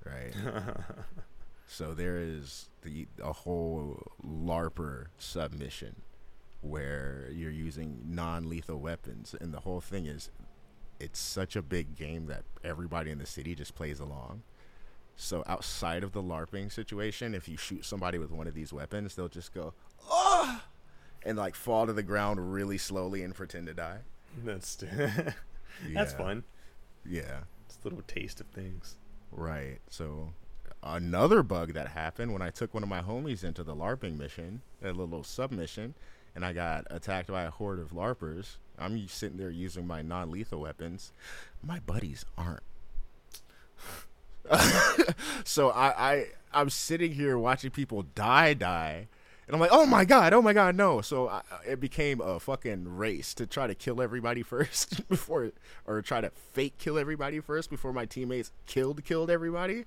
right? 0.06 0.34
so 1.68 1.94
there 1.94 2.18
is 2.18 2.70
the 2.84 3.08
a 3.24 3.34
whole 3.34 4.12
LARPer 4.26 5.08
submission 5.18 5.96
where 6.62 7.30
you're 7.32 7.52
using 7.52 8.02
non-lethal 8.06 8.78
weapons, 8.78 9.36
and 9.40 9.54
the 9.54 9.62
whole 9.62 9.82
thing 9.82 10.06
is 10.06 10.30
it's 11.00 11.20
such 11.20 11.56
a 11.56 11.62
big 11.62 11.96
game 11.96 12.28
that 12.28 12.44
everybody 12.64 13.10
in 13.10 13.18
the 13.18 13.26
city 13.26 13.56
just 13.56 13.76
plays 13.76 14.00
along. 14.00 14.44
So 15.16 15.44
outside 15.48 16.04
of 16.04 16.14
the 16.14 16.22
LARPing 16.22 16.72
situation, 16.72 17.34
if 17.34 17.48
you 17.48 17.58
shoot 17.58 17.86
somebody 17.86 18.18
with 18.18 18.32
one 18.32 18.48
of 18.48 18.54
these 18.54 18.72
weapons, 18.72 19.16
they'll 19.16 19.28
just 19.28 19.54
go, 19.54 19.74
oh, 20.10 20.62
and 21.24 21.38
like 21.38 21.56
fall 21.56 21.86
to 21.86 21.94
the 21.94 22.04
ground 22.04 22.54
really 22.54 22.78
slowly 22.78 23.24
and 23.24 23.36
pretend 23.36 23.68
to 23.68 23.74
die. 23.74 24.00
That's 24.46 24.84
That's 25.94 26.14
fun. 26.14 26.44
Yeah, 27.06 27.42
It's 27.66 27.78
a 27.82 27.88
little 27.88 28.04
taste 28.08 28.40
of 28.42 28.48
things. 28.48 28.96
right. 29.32 29.80
So 29.90 30.34
another 30.84 31.44
bug 31.44 31.74
that 31.74 31.88
happened 31.90 32.32
when 32.34 32.42
I 32.42 32.50
took 32.50 32.74
one 32.74 32.84
of 32.84 32.90
my 32.90 33.02
homies 33.02 33.44
into 33.44 33.64
the 33.64 33.76
LARPing 33.76 34.18
mission, 34.18 34.62
a 34.84 34.92
little 34.92 35.24
submission, 35.24 35.96
and 36.36 36.46
I 36.46 36.54
got 36.54 36.86
attacked 36.90 37.28
by 37.30 37.44
a 37.44 37.50
horde 37.52 37.80
of 37.80 37.92
LARPers. 37.92 38.58
I'm 38.78 39.08
sitting 39.08 39.38
there 39.38 39.50
using 39.50 39.86
my 39.88 40.02
non-lethal 40.02 40.62
weapons. 40.62 41.12
My 41.64 41.80
buddies 41.80 42.26
aren't. 42.38 42.64
so 45.44 45.70
I, 45.70 46.12
I 46.12 46.26
I'm 46.54 46.70
sitting 46.70 47.14
here 47.14 47.38
watching 47.38 47.72
people 47.72 48.04
die 48.16 48.54
die 48.54 49.08
and 49.50 49.56
I'm 49.56 49.60
like 49.60 49.72
oh 49.74 49.88
my 49.88 50.06
god 50.06 50.32
oh 50.32 50.44
my 50.44 50.54
god 50.54 50.76
no 50.76 51.02
so 51.02 51.28
I, 51.28 51.42
it 51.66 51.80
became 51.80 52.22
a 52.22 52.40
fucking 52.40 52.98
race 52.98 53.34
to 53.34 53.48
try 53.48 53.66
to 53.66 53.74
kill 53.74 54.00
everybody 54.00 54.44
first 54.44 55.08
before 55.10 55.52
or 55.88 56.02
try 56.04 56.22
to 56.22 56.30
fake 56.54 56.78
kill 56.78 57.00
everybody 57.00 57.40
first 57.40 57.72
before 57.72 57.92
my 57.92 58.06
teammates 58.06 58.52
killed 58.68 59.04
killed 59.04 59.32
everybody 59.32 59.86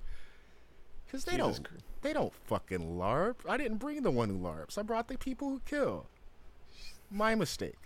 because 1.05 1.23
they 1.23 1.37
Jesus 1.37 1.59
don't 1.59 1.67
they 2.01 2.11
don't 2.11 2.33
fucking 2.33 2.97
larp 2.97 3.35
I 3.47 3.55
didn't 3.55 3.77
bring 3.77 4.03
the 4.03 4.11
one 4.11 4.29
who 4.29 4.37
larps 4.37 4.77
I 4.77 4.81
brought 4.81 5.07
the 5.07 5.17
people 5.17 5.47
who 5.47 5.61
kill 5.65 6.07
my 7.09 7.33
mistake 7.33 7.77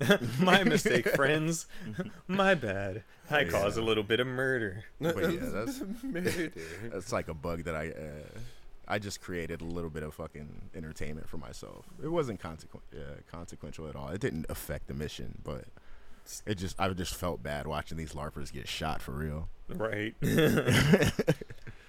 My 0.40 0.64
mistake, 0.64 1.08
friends. 1.10 1.66
My 2.28 2.56
bad. 2.56 3.04
I 3.30 3.44
caused 3.44 3.78
a 3.78 3.80
little 3.80 4.02
bit 4.02 4.18
of 4.18 4.26
murder. 4.26 4.84
but 5.00 5.32
yeah 5.32 5.38
that's 5.40 5.80
Murder. 6.02 6.52
That's 6.90 7.12
like 7.12 7.28
a 7.28 7.34
bug 7.34 7.62
that 7.64 7.76
I 7.76 7.90
uh, 7.90 8.38
I 8.86 8.98
just 8.98 9.20
created 9.20 9.60
a 9.60 9.64
little 9.64 9.90
bit 9.90 10.02
of 10.02 10.14
fucking 10.14 10.70
entertainment 10.74 11.28
for 11.28 11.38
myself. 11.38 11.86
It 12.02 12.08
wasn't 12.08 12.40
consequ- 12.40 12.82
uh, 12.94 13.20
consequential 13.30 13.88
at 13.88 13.96
all. 13.96 14.08
It 14.08 14.20
didn't 14.20 14.46
affect 14.48 14.88
the 14.88 14.94
mission, 14.94 15.38
but 15.42 15.64
it 16.46 16.56
just 16.56 16.78
I 16.78 16.88
just 16.90 17.14
felt 17.14 17.42
bad 17.42 17.66
watching 17.66 17.96
these 17.96 18.12
larpers 18.12 18.52
get 18.52 18.68
shot 18.68 19.00
for 19.00 19.12
real. 19.12 19.48
Right. 19.68 20.14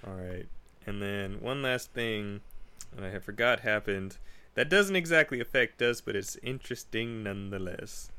All 0.06 0.14
right. 0.14 0.46
And 0.86 1.02
then 1.02 1.40
one 1.40 1.62
last 1.62 1.92
thing 1.92 2.40
that 2.94 3.04
I 3.14 3.18
forgot 3.18 3.60
happened 3.60 4.18
that 4.54 4.70
doesn't 4.70 4.96
exactly 4.96 5.40
affect 5.40 5.82
us, 5.82 6.00
but 6.00 6.16
it's 6.16 6.36
interesting 6.42 7.22
nonetheless. 7.22 8.10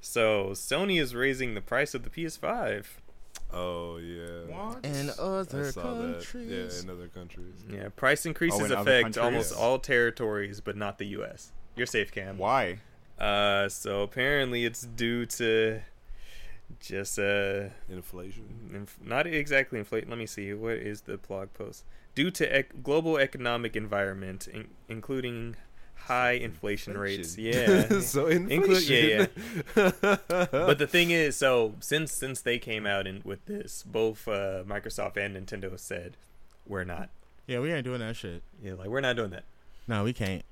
So 0.00 0.50
Sony 0.50 1.00
is 1.00 1.14
raising 1.14 1.54
the 1.54 1.60
price 1.60 1.94
of 1.94 2.04
the 2.04 2.10
PS5. 2.10 2.84
Oh 3.52 3.96
yeah. 3.98 4.74
In 4.84 5.10
other 5.18 5.72
saw 5.72 5.94
that. 5.94 6.12
countries. 6.14 6.48
Yeah, 6.76 6.82
in 6.82 6.90
other 6.96 7.08
countries. 7.08 7.54
Yeah, 7.70 7.88
price 7.94 8.24
increases 8.26 8.60
Oh, 8.60 8.64
in 8.66 8.72
affect 8.72 9.18
almost 9.18 9.54
all 9.54 9.78
territories, 9.78 10.60
but 10.60 10.76
not 10.76 10.98
the 10.98 11.06
U.S. 11.08 11.52
You're 11.76 11.86
safe, 11.86 12.12
Cam. 12.12 12.38
Why? 12.38 12.78
Uh, 13.18 13.68
so 13.68 14.02
apparently 14.02 14.64
it's 14.64 14.82
due 14.82 15.26
to 15.26 15.80
just 16.78 17.18
uh, 17.18 17.68
Inflation. 17.88 18.70
inf- 18.74 18.98
not 19.04 19.26
exactly 19.26 19.78
inflation. 19.78 20.08
Let 20.08 20.18
me 20.18 20.26
see. 20.26 20.54
What 20.54 20.74
is 20.74 21.02
the 21.02 21.18
blog 21.18 21.52
post? 21.52 21.84
Due 22.14 22.30
to 22.32 22.58
ec- 22.58 22.82
global 22.82 23.18
economic 23.18 23.76
environment, 23.76 24.48
in- 24.48 24.68
including 24.88 25.56
high 26.06 26.32
inflation 26.32 26.96
rates. 26.96 27.36
Inflation. 27.36 27.86
Yeah. 27.90 28.00
so 28.00 28.26
Include- 28.26 28.88
yeah, 28.88 29.26
inflation. 29.26 29.68
but 30.50 30.78
the 30.78 30.86
thing 30.86 31.10
is, 31.10 31.36
so 31.36 31.74
since 31.80 32.12
since 32.12 32.40
they 32.40 32.58
came 32.58 32.86
out 32.86 33.06
in 33.06 33.22
with 33.24 33.44
this, 33.46 33.84
both 33.86 34.26
uh, 34.28 34.62
Microsoft 34.66 35.16
and 35.16 35.36
Nintendo 35.36 35.78
said 35.78 36.16
we're 36.66 36.84
not. 36.84 37.10
Yeah, 37.46 37.60
we 37.60 37.72
ain't 37.72 37.84
doing 37.84 38.00
that 38.00 38.16
shit. 38.16 38.42
Yeah, 38.62 38.74
like 38.74 38.88
we're 38.88 39.00
not 39.00 39.16
doing 39.16 39.30
that. 39.30 39.44
No, 39.88 40.04
we 40.04 40.12
can't. 40.12 40.44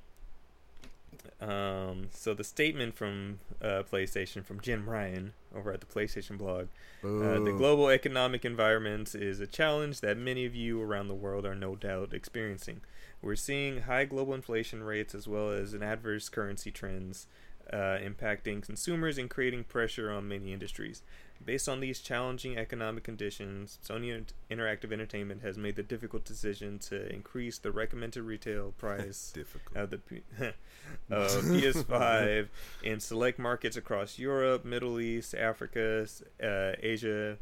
Um, 1.40 2.08
so 2.10 2.34
the 2.34 2.42
statement 2.42 2.96
from 2.96 3.38
uh, 3.62 3.84
PlayStation 3.90 4.44
from 4.44 4.60
Jim 4.60 4.88
Ryan 4.88 5.34
over 5.54 5.72
at 5.72 5.80
the 5.80 5.86
PlayStation 5.86 6.36
blog: 6.36 6.66
uh, 7.04 7.38
the 7.38 7.54
global 7.56 7.88
economic 7.88 8.44
environment 8.44 9.14
is 9.14 9.38
a 9.38 9.46
challenge 9.46 10.00
that 10.00 10.18
many 10.18 10.44
of 10.44 10.56
you 10.56 10.82
around 10.82 11.06
the 11.06 11.14
world 11.14 11.46
are 11.46 11.54
no 11.54 11.76
doubt 11.76 12.12
experiencing. 12.12 12.80
We're 13.20 13.36
seeing 13.36 13.82
high 13.82 14.04
global 14.04 14.34
inflation 14.34 14.82
rates 14.82 15.14
as 15.14 15.26
well 15.26 15.50
as 15.50 15.74
an 15.74 15.82
adverse 15.82 16.28
currency 16.28 16.70
trends 16.70 17.26
uh, 17.72 17.98
impacting 17.98 18.62
consumers 18.62 19.18
and 19.18 19.28
creating 19.28 19.64
pressure 19.64 20.10
on 20.10 20.28
many 20.28 20.52
industries. 20.52 21.02
Based 21.44 21.68
on 21.68 21.80
these 21.80 22.00
challenging 22.00 22.56
economic 22.56 23.04
conditions, 23.04 23.78
Sony 23.86 24.24
Interactive 24.50 24.92
Entertainment 24.92 25.42
has 25.42 25.56
made 25.56 25.76
the 25.76 25.82
difficult 25.82 26.24
decision 26.24 26.78
to 26.80 27.12
increase 27.12 27.58
the 27.58 27.70
recommended 27.70 28.22
retail 28.22 28.72
price 28.78 29.32
of 29.74 29.90
the 29.90 29.98
P- 29.98 30.22
of 31.10 31.30
PS5 31.30 32.48
in 32.82 33.00
select 33.00 33.38
markets 33.38 33.76
across 33.76 34.18
Europe, 34.18 34.64
Middle 34.64 34.98
East, 34.98 35.34
Africa, 35.34 36.06
uh, 36.42 36.72
Asia, 36.82 37.36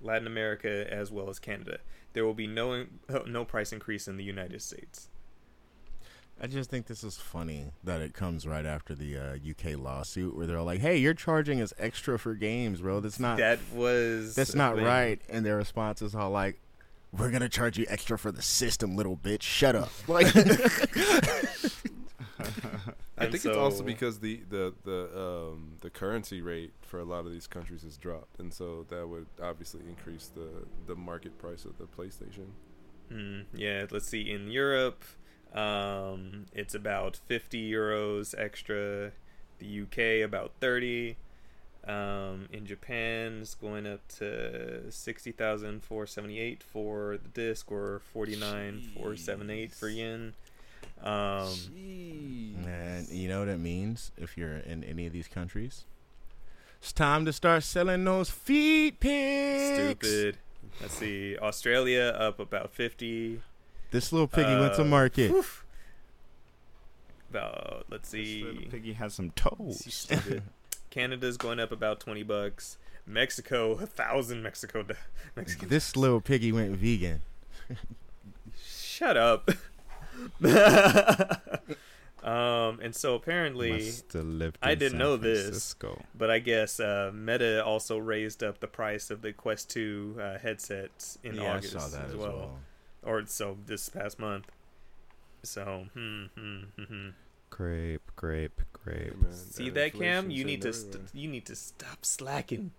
Latin 0.00 0.26
America, 0.26 0.90
as 0.90 1.10
well 1.10 1.28
as 1.28 1.38
Canada. 1.38 1.78
There 2.14 2.24
will 2.24 2.34
be 2.34 2.46
no 2.46 2.72
in- 2.72 3.00
no 3.26 3.44
price 3.44 3.72
increase 3.72 4.08
in 4.08 4.16
the 4.16 4.24
United 4.24 4.62
States. 4.62 5.08
I 6.40 6.46
just 6.48 6.70
think 6.70 6.86
this 6.86 7.04
is 7.04 7.16
funny 7.18 7.66
that 7.84 8.00
it 8.00 8.14
comes 8.14 8.46
right 8.46 8.66
after 8.66 8.94
the 8.94 9.16
uh, 9.16 9.36
UK 9.36 9.78
lawsuit 9.78 10.36
where 10.36 10.46
they're 10.46 10.60
like, 10.62 10.80
"Hey, 10.80 10.96
you're 10.96 11.14
charging 11.14 11.60
us 11.60 11.72
extra 11.78 12.18
for 12.18 12.34
games, 12.34 12.80
bro. 12.80 13.00
That's 13.00 13.20
not 13.20 13.38
that 13.38 13.60
was 13.72 14.34
that's 14.34 14.54
not 14.54 14.74
thing. 14.76 14.84
right." 14.84 15.20
And 15.28 15.46
their 15.46 15.56
response 15.56 16.02
is 16.02 16.14
all 16.16 16.30
like, 16.30 16.58
"We're 17.12 17.30
gonna 17.30 17.48
charge 17.48 17.78
you 17.78 17.86
extra 17.88 18.18
for 18.18 18.32
the 18.32 18.42
system, 18.42 18.96
little 18.96 19.16
bitch. 19.16 19.42
Shut 19.42 19.76
up." 19.76 19.90
Like, 20.08 20.26
I 23.18 23.26
And 23.26 23.30
think 23.30 23.44
it's 23.44 23.56
also 23.56 23.84
because 23.84 24.18
the 24.20 24.40
the 24.48 24.74
the 24.84 25.16
um 25.16 25.74
the 25.80 25.90
currency 25.90 26.40
rate 26.40 26.72
for 26.80 26.98
a 26.98 27.04
lot 27.04 27.24
of 27.26 27.30
these 27.32 27.46
countries 27.46 27.82
has 27.82 27.96
dropped, 27.96 28.40
and 28.40 28.52
so 28.52 28.84
that 28.88 29.06
would 29.06 29.26
obviously 29.40 29.82
increase 29.88 30.30
the 30.34 30.66
the 30.86 30.96
market 30.96 31.38
price 31.38 31.64
of 31.64 31.78
the 31.78 31.84
PlayStation. 31.84 32.46
Mm, 33.12 33.44
yeah, 33.54 33.86
let's 33.90 34.08
see. 34.08 34.30
In 34.30 34.50
Europe, 34.50 35.04
um, 35.54 36.46
it's 36.52 36.74
about 36.74 37.16
50 37.26 37.70
euros 37.70 38.34
extra. 38.36 39.12
The 39.58 39.82
UK, 39.82 40.24
about 40.26 40.52
30. 40.60 41.16
Um, 41.86 42.48
in 42.52 42.64
Japan, 42.66 43.40
it's 43.42 43.54
going 43.54 43.86
up 43.86 44.06
to 44.18 44.90
60,478 44.90 46.62
for 46.62 47.18
the 47.22 47.28
disc 47.28 47.70
or 47.70 48.00
49,478 48.12 49.72
for 49.72 49.88
yen. 49.88 50.34
Um, 51.02 51.48
and 52.64 53.08
you 53.08 53.28
know 53.28 53.40
what 53.40 53.48
it 53.48 53.58
means 53.58 54.12
if 54.16 54.38
you're 54.38 54.58
in 54.58 54.84
any 54.84 55.06
of 55.06 55.12
these 55.12 55.26
countries? 55.26 55.84
It's 56.80 56.92
time 56.92 57.24
to 57.26 57.32
start 57.32 57.64
selling 57.64 58.04
those 58.04 58.30
feet 58.30 59.00
pics. 59.00 59.74
stupid. 59.74 60.38
Let's 60.80 60.94
see. 60.94 61.36
Australia 61.38 62.14
up 62.16 62.40
about 62.40 62.70
50. 62.70 63.40
This 63.92 64.12
little 64.12 64.26
piggy 64.26 64.58
went 64.58 64.74
to 64.74 64.82
Uh, 64.82 64.86
market. 64.86 65.30
Oof. 65.30 65.64
About, 67.30 67.86
let's 67.88 68.10
This 68.10 68.20
see. 68.26 68.42
little 68.44 68.70
piggy 68.70 68.92
has 68.94 69.14
some 69.14 69.30
toes. 69.30 70.06
Canada's 70.90 71.36
going 71.36 71.60
up 71.60 71.70
about 71.72 72.00
20 72.00 72.22
bucks. 72.24 72.76
Mexico, 73.06 73.72
a 73.72 73.86
thousand 73.86 74.42
Mexico. 74.42 74.84
Mexican. 75.36 75.68
This 75.68 75.96
little 75.96 76.20
piggy 76.20 76.52
went 76.52 76.76
vegan. 76.76 77.22
Shut 78.64 79.16
up. 79.16 79.48
um, 82.22 82.78
and 82.80 82.94
so 82.94 83.14
apparently, 83.14 83.72
Must 83.72 84.12
have 84.12 84.24
lived 84.24 84.58
I 84.62 84.74
didn't 84.74 84.92
San 84.92 84.98
know 84.98 85.16
this. 85.16 85.74
But 86.14 86.30
I 86.30 86.38
guess 86.38 86.78
uh, 86.78 87.10
Meta 87.12 87.64
also 87.64 87.98
raised 87.98 88.42
up 88.44 88.60
the 88.60 88.68
price 88.68 89.10
of 89.10 89.22
the 89.22 89.32
Quest 89.32 89.70
2 89.70 90.16
uh, 90.20 90.38
headsets 90.38 91.18
in 91.24 91.34
yeah, 91.36 91.54
August 91.56 91.74
I 91.76 91.78
saw 91.80 91.88
that 91.88 92.04
as 92.06 92.10
as 92.12 92.16
well. 92.16 92.58
Well. 93.02 93.14
or 93.14 93.26
so 93.26 93.58
this 93.66 93.88
past 93.88 94.18
month. 94.18 94.46
So, 95.42 95.86
hmm, 95.94 96.24
hmm, 96.36 96.58
hmm, 96.76 96.82
hmm. 96.84 97.08
Grape, 97.50 98.10
grape, 98.16 98.60
grape. 98.72 99.20
Man, 99.20 99.32
see 99.32 99.70
that 99.70 99.92
Cam? 99.94 100.30
You 100.30 100.44
need 100.44 100.62
to 100.62 100.72
st- 100.72 101.02
you 101.12 101.28
need 101.28 101.46
to 101.46 101.56
stop 101.56 102.04
slacking. 102.04 102.72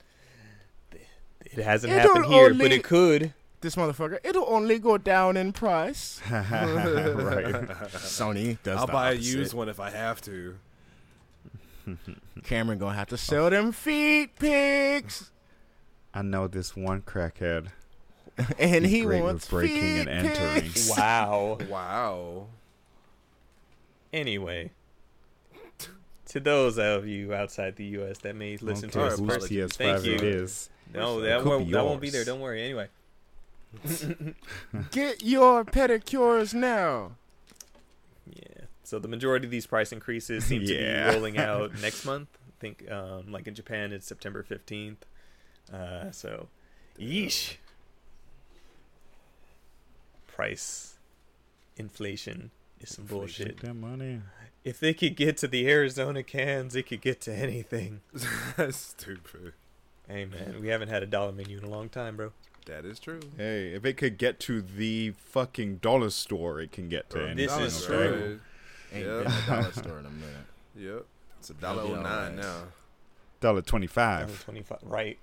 It 1.45 1.63
hasn't 1.63 1.93
It 1.93 1.99
happened 1.99 2.23
don't 2.23 2.31
here, 2.31 2.53
but 2.53 2.71
it 2.71 2.83
could. 2.83 3.33
This 3.61 3.75
motherfucker, 3.75 4.17
it'll 4.23 4.49
only 4.49 4.79
go 4.79 4.97
down 4.97 5.37
in 5.37 5.53
price. 5.53 6.19
right. 6.31 6.43
Sony 7.93 8.57
does 8.63 8.79
I'll 8.79 8.87
the 8.87 8.91
buy 8.91 9.11
a 9.11 9.15
used 9.15 9.53
one 9.53 9.69
if 9.69 9.79
I 9.79 9.89
have 9.89 10.21
to. 10.23 10.57
Cameron 12.43 12.77
gonna 12.79 12.95
have 12.95 13.07
to 13.09 13.17
sell 13.17 13.49
them 13.49 13.71
feet 13.71 14.37
pics, 14.37 15.31
I 16.13 16.21
know 16.21 16.47
this 16.47 16.75
one 16.75 17.01
crackhead. 17.01 17.67
and 18.59 18.83
He's 18.85 18.91
he 18.93 19.01
great 19.01 19.21
wants 19.23 19.47
breaking 19.47 19.79
feet 19.79 20.07
and 20.07 20.27
entering. 20.27 20.61
pics. 20.63 20.89
Wow. 20.97 21.57
Wow. 21.69 22.47
Anyway, 24.11 24.71
to 26.27 26.39
those 26.39 26.77
of 26.77 27.07
you 27.07 27.33
outside 27.33 27.75
the 27.75 27.85
U.S. 27.85 28.19
that 28.19 28.35
may 28.35 28.57
listen 28.57 28.89
okay, 28.89 28.99
to 28.99 29.05
us 29.05 29.13
Our 29.13 29.25
whose 29.25 29.35
personally, 29.35 29.61
apologies. 29.61 29.77
thank 29.77 30.05
you. 30.05 30.13
it 30.15 30.23
is. 30.23 30.69
No, 30.93 31.21
that 31.21 31.41
could 31.41 31.49
won't, 31.49 31.65
be 31.67 31.71
that 31.73 31.83
won't 31.85 32.01
be 32.01 32.09
there. 32.11 32.23
Don't 32.25 32.39
worry. 32.39 32.61
Anyway, 32.63 32.87
Get 34.91 35.23
your 35.23 35.65
pedicures 35.65 36.53
now. 36.53 37.13
yeah. 38.31 38.43
So 38.83 38.99
the 38.99 39.07
majority 39.07 39.45
of 39.45 39.51
these 39.51 39.65
price 39.65 39.91
increases 39.91 40.45
seem 40.45 40.61
to 40.61 40.67
be 40.67 41.11
rolling 41.13 41.37
out 41.37 41.79
next 41.81 42.05
month. 42.05 42.27
I 42.47 42.51
think, 42.59 42.89
um, 42.91 43.31
like 43.31 43.47
in 43.47 43.55
Japan, 43.55 43.91
it's 43.91 44.05
September 44.05 44.43
fifteenth. 44.43 45.05
Uh, 45.73 46.11
so, 46.11 46.49
yeesh. 46.99 47.55
Price 50.33 50.95
inflation 51.77 52.51
is 52.81 52.89
some 52.95 53.05
bullshit. 53.05 53.59
That 53.61 53.75
money. 53.75 54.21
If 54.63 54.79
they 54.79 54.93
could 54.93 55.15
get 55.15 55.37
to 55.37 55.47
the 55.47 55.69
Arizona 55.69 56.23
cans, 56.23 56.73
they 56.73 56.83
could 56.83 57.01
get 57.01 57.21
to 57.21 57.33
anything. 57.33 58.01
That's 58.57 58.77
stupid. 58.77 59.53
Hey 60.07 60.25
man, 60.25 60.57
we 60.61 60.69
haven't 60.69 60.89
had 60.89 61.03
a 61.03 61.05
dollar 61.05 61.31
menu 61.31 61.57
in 61.59 61.63
a 61.63 61.69
long 61.69 61.87
time, 61.89 62.17
bro. 62.17 62.31
That 62.65 62.83
is 62.85 62.99
true. 62.99 63.19
Hey, 63.37 63.73
if 63.73 63.85
it 63.85 63.93
could 63.97 64.17
get 64.17 64.39
to 64.41 64.61
the 64.61 65.11
fucking 65.17 65.77
dollar 65.77 66.09
store, 66.09 66.59
it 66.61 66.71
can 66.71 66.89
get 66.89 67.09
to 67.11 67.19
Or 67.19 67.27
anything. 67.27 67.37
This 67.37 67.51
dollar 67.51 67.65
is 67.65 67.73
store. 67.73 68.07
true. 68.07 68.39
Ain't 68.93 69.05
Yeah. 69.05 69.17
been 69.23 69.27
a 69.31 69.45
dollar 69.47 69.71
store 69.71 69.99
in 69.99 70.05
a 70.05 70.09
minute. 70.09 70.45
Yep. 70.75 71.05
It's 71.39 71.49
a 71.51 71.53
dollar 71.53 71.83
be 71.85 71.91
oh 71.93 72.01
nine 72.01 72.35
now. 72.37 72.41
Dollar 72.41 72.63
Dollar 73.41 73.61
twenty-five. 73.61 74.43
twenty-five, 74.43 74.79
right? 74.81 75.19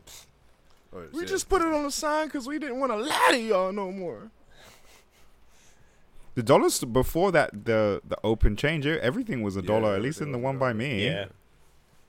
Or 0.93 1.09
We 1.13 1.21
yeah, 1.23 1.27
just 1.27 1.49
put 1.49 1.61
it 1.63 1.67
on 1.69 1.83
the 1.83 1.91
sign 1.91 2.27
because 2.29 2.47
we 2.47 2.59
didn't 2.61 2.79
want 2.79 2.93
to 2.93 2.99
lie 2.99 3.29
to 3.33 3.39
y'all 3.41 3.73
no 3.73 3.91
more. 3.91 4.31
The 6.41 6.47
dollar 6.47 6.71
before 6.91 7.31
that, 7.33 7.51
the 7.67 8.01
the 8.09 8.17
open 8.25 8.57
change, 8.57 8.87
everything 8.87 9.43
was 9.43 9.57
a 9.57 9.61
Yeah, 9.61 9.67
dollar. 9.67 9.95
At 9.95 10.01
least 10.01 10.23
in 10.23 10.33
the 10.33 10.39
one 10.39 10.57
by 10.57 10.73
me. 10.73 11.05
Yeah. 11.05 11.27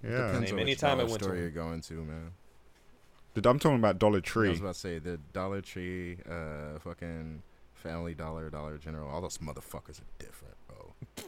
yeah. 0.02 0.28
Depends. 0.28 0.52
on 0.54 0.60
anytime 0.60 0.92
I 0.92 1.04
dollar 1.04 1.06
went 1.10 1.20
to 1.20 1.24
store 1.26 1.34
one. 1.34 1.42
you're 1.42 1.50
going 1.52 1.82
to, 1.82 1.94
man. 1.96 2.32
The- 3.34 3.50
I'm 3.50 3.60
talking 3.60 3.78
about 3.78 4.00
Dollar 4.00 4.22
Tree. 4.22 4.48
I 4.48 4.52
was 4.52 4.60
about 4.62 4.74
to 4.76 4.80
say 4.80 5.00
the 5.00 5.18
Dollar 5.34 5.60
Tree, 5.62 6.18
uh, 6.30 6.80
fucking 6.80 7.42
Family 7.76 8.14
Dollar, 8.14 8.50
Dollar 8.50 8.78
General. 8.78 9.10
All 9.10 9.20
those 9.22 9.38
motherfuckers 9.40 10.00
are 10.00 10.12
different, 10.20 10.56
bro. 10.68 10.94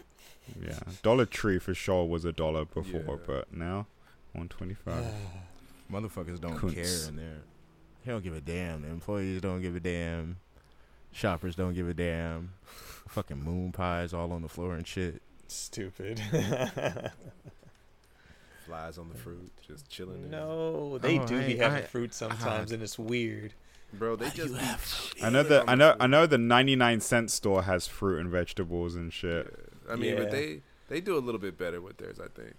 Yeah, 0.61 0.79
Dollar 1.01 1.25
Tree 1.25 1.57
for 1.59 1.73
sure 1.73 2.05
was 2.05 2.23
a 2.25 2.31
dollar 2.33 2.63
before, 2.65 3.01
Yeah. 3.19 3.25
but 3.27 3.53
now 3.53 3.87
one 4.33 4.47
twenty-five. 4.49 5.05
Motherfuckers 5.91 6.39
don't 6.39 6.57
Kunz. 6.57 6.73
care 6.75 7.09
in 7.09 7.15
there. 7.17 7.41
They 8.05 8.11
don't 8.13 8.23
give 8.23 8.35
a 8.35 8.41
damn. 8.41 8.81
The 8.81 8.89
employees 8.89 9.41
don't 9.41 9.61
give 9.61 9.75
a 9.75 9.79
damn. 9.79 10.37
Shoppers 11.13 11.55
don't 11.55 11.73
give 11.75 11.87
a 11.87 11.93
damn. 11.93 12.53
Fucking 13.13 13.43
moon 13.43 13.71
pies 13.71 14.11
all 14.13 14.31
on 14.31 14.41
the 14.41 14.49
floor 14.49 14.73
and 14.73 14.87
shit. 14.87 15.21
Stupid. 15.47 16.19
Flies 18.65 18.97
on 18.97 19.09
the 19.09 19.15
fruit, 19.15 19.51
just 19.67 19.89
chilling. 19.89 20.21
there. 20.29 20.39
no, 20.39 20.97
they 20.97 21.19
Oh, 21.19 21.27
do 21.27 21.39
I- 21.39 21.45
be 21.47 21.57
having 21.57 21.83
I- 21.83 21.85
fruit 21.85 22.13
sometimes, 22.13 22.71
and 22.71 22.81
it's 22.81 22.97
weird. 22.97 23.53
bro, 23.93 24.15
they 24.15 24.29
just. 24.29 24.53
be 25.15 25.21
I 25.23 25.29
know 25.29 25.43
the 25.43 25.63
I 25.67 25.75
know 25.75 25.91
the 25.93 26.03
I 26.03 26.07
know 26.07 26.25
the 26.25 26.37
99 26.37 27.01
cent 27.01 27.29
store 27.29 27.63
has 27.63 27.87
fruit 27.87 28.19
and 28.21 28.29
vegetables 28.31 28.95
and 28.95 29.11
shit. 29.13 29.45
fruit. 29.45 29.69
I 29.91 29.95
mean, 29.95 30.13
Yeah. 30.13 30.19
but 30.19 30.31
they 30.31 30.61
they 30.87 31.01
do 31.01 31.17
a 31.17 31.19
little 31.19 31.41
bit 31.41 31.57
better 31.57 31.81
with 31.81 31.97
theirs, 31.97 32.19
I 32.19 32.29
think. 32.29 32.55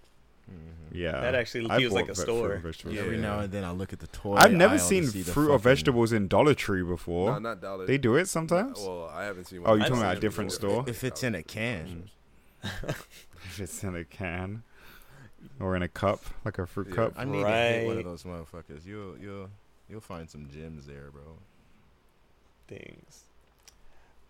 Yeah, 0.91 1.19
That 1.19 1.35
actually 1.35 1.69
I 1.69 1.77
feels 1.79 1.91
like 1.91 2.05
a 2.05 2.13
ve- 2.13 2.21
store. 2.21 2.47
fruit 2.47 2.53
and 2.53 2.63
vegetables. 2.63 2.95
Yeah. 2.95 3.01
Every 3.01 3.17
now 3.17 3.39
and 3.39 3.51
then 3.51 3.65
I 3.65 3.71
look 3.71 3.91
at 3.91 3.99
the 3.99 4.07
toy. 4.07 4.35
I've 4.35 4.53
never 4.53 4.75
aisle 4.75 4.79
seen 4.79 5.05
see 5.05 5.23
the 5.23 5.31
fruit 5.31 5.51
or 5.51 5.59
vegetables 5.59 6.13
in 6.13 6.29
Dollar 6.29 6.53
Tree 6.53 6.83
before. 6.83 7.33
No, 7.33 7.39
not 7.39 7.61
dollar. 7.61 7.85
They 7.85 7.97
do 7.97 8.15
it 8.15 8.29
sometimes. 8.29 8.79
Well, 8.79 9.11
I 9.13 9.25
haven't 9.25 9.45
seen. 9.45 9.59
Oh, 9.59 9.71
one. 9.71 9.77
you're 9.79 9.83
I've 9.83 9.89
talking 9.89 10.03
about 10.03 10.17
a 10.17 10.19
different 10.21 10.51
before. 10.51 10.69
store? 10.83 10.83
If 10.87 11.03
it's 11.03 11.21
in 11.23 11.35
a 11.35 11.43
can. 11.43 12.09
if 12.63 13.59
it's 13.59 13.83
in 13.83 13.93
a 13.95 14.05
can 14.05 14.63
or 15.59 15.75
in 15.75 15.81
a 15.81 15.87
cup, 15.89 16.21
like 16.45 16.57
a 16.59 16.65
fruit 16.65 16.87
Yeah. 16.89 16.95
cup. 16.95 17.13
I 17.17 17.25
need 17.25 17.43
to 17.43 17.49
hit 17.49 17.87
one 17.87 17.97
of 17.97 18.03
those 18.05 18.23
motherfuckers. 18.23 18.85
You'll 18.85 19.17
you'll 19.17 19.49
you'll 19.89 19.99
find 20.01 20.29
some 20.29 20.47
gems 20.49 20.85
there, 20.85 21.09
bro. 21.11 21.23
things. 22.67 23.23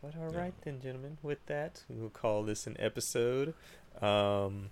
But 0.01 0.13
all 0.17 0.31
Yeah. 0.31 0.39
right 0.39 0.53
then, 0.63 0.81
gentlemen. 0.81 1.17
With 1.23 1.45
that, 1.45 1.83
we 1.89 2.01
will 2.01 2.09
call 2.09 2.43
this 2.43 2.65
an 2.67 2.75
episode. 2.79 3.53
Um, 4.01 4.69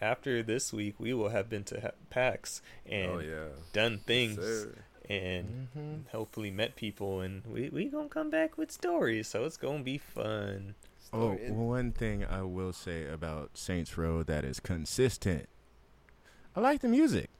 after 0.00 0.42
this 0.42 0.72
week, 0.72 0.94
we 0.98 1.14
will 1.14 1.30
have 1.30 1.48
been 1.48 1.64
to 1.64 1.80
ha- 1.80 1.90
PAX 2.10 2.60
and 2.84 3.10
Oh 3.12 3.18
yeah. 3.20 3.44
done 3.72 3.98
things 3.98 4.36
Sir. 4.36 4.74
and 5.08 5.68
Mm-hmm. 5.76 5.94
hopefully 6.12 6.50
met 6.50 6.76
people, 6.76 7.20
and 7.20 7.42
we 7.46 7.68
we 7.70 7.86
gonna 7.86 8.08
come 8.08 8.30
back 8.30 8.58
with 8.58 8.70
stories, 8.72 9.28
so 9.28 9.44
it's 9.44 9.56
gonna 9.56 9.82
be 9.82 9.98
fun. 9.98 10.74
Oh, 11.12 11.34
Story. 11.36 11.46
And- 11.46 11.56
one 11.68 11.92
thing 11.92 12.24
I 12.24 12.42
will 12.42 12.72
say 12.72 13.06
about 13.06 13.56
Saints 13.56 13.96
Row 13.96 14.22
that 14.24 14.44
is 14.44 14.58
consistent. 14.60 15.48
I 16.54 16.60
like 16.60 16.80
the 16.80 16.88
music. 16.88 17.30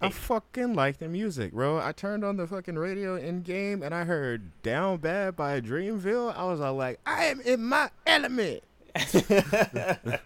I 0.00 0.10
fucking 0.10 0.74
like 0.74 0.98
the 0.98 1.08
music, 1.08 1.52
bro. 1.52 1.80
I 1.80 1.90
turned 1.90 2.24
on 2.24 2.36
the 2.36 2.46
fucking 2.46 2.76
radio 2.78 3.16
in 3.16 3.42
game 3.42 3.82
and 3.82 3.92
I 3.92 4.04
heard 4.04 4.52
"Down 4.62 4.98
Bad" 4.98 5.34
by 5.34 5.60
Dreamville. 5.60 6.34
I 6.36 6.44
was 6.44 6.60
all 6.60 6.74
like, 6.74 7.00
I 7.04 7.24
am 7.24 7.40
in 7.40 7.64
my 7.64 7.90
element. 8.06 8.62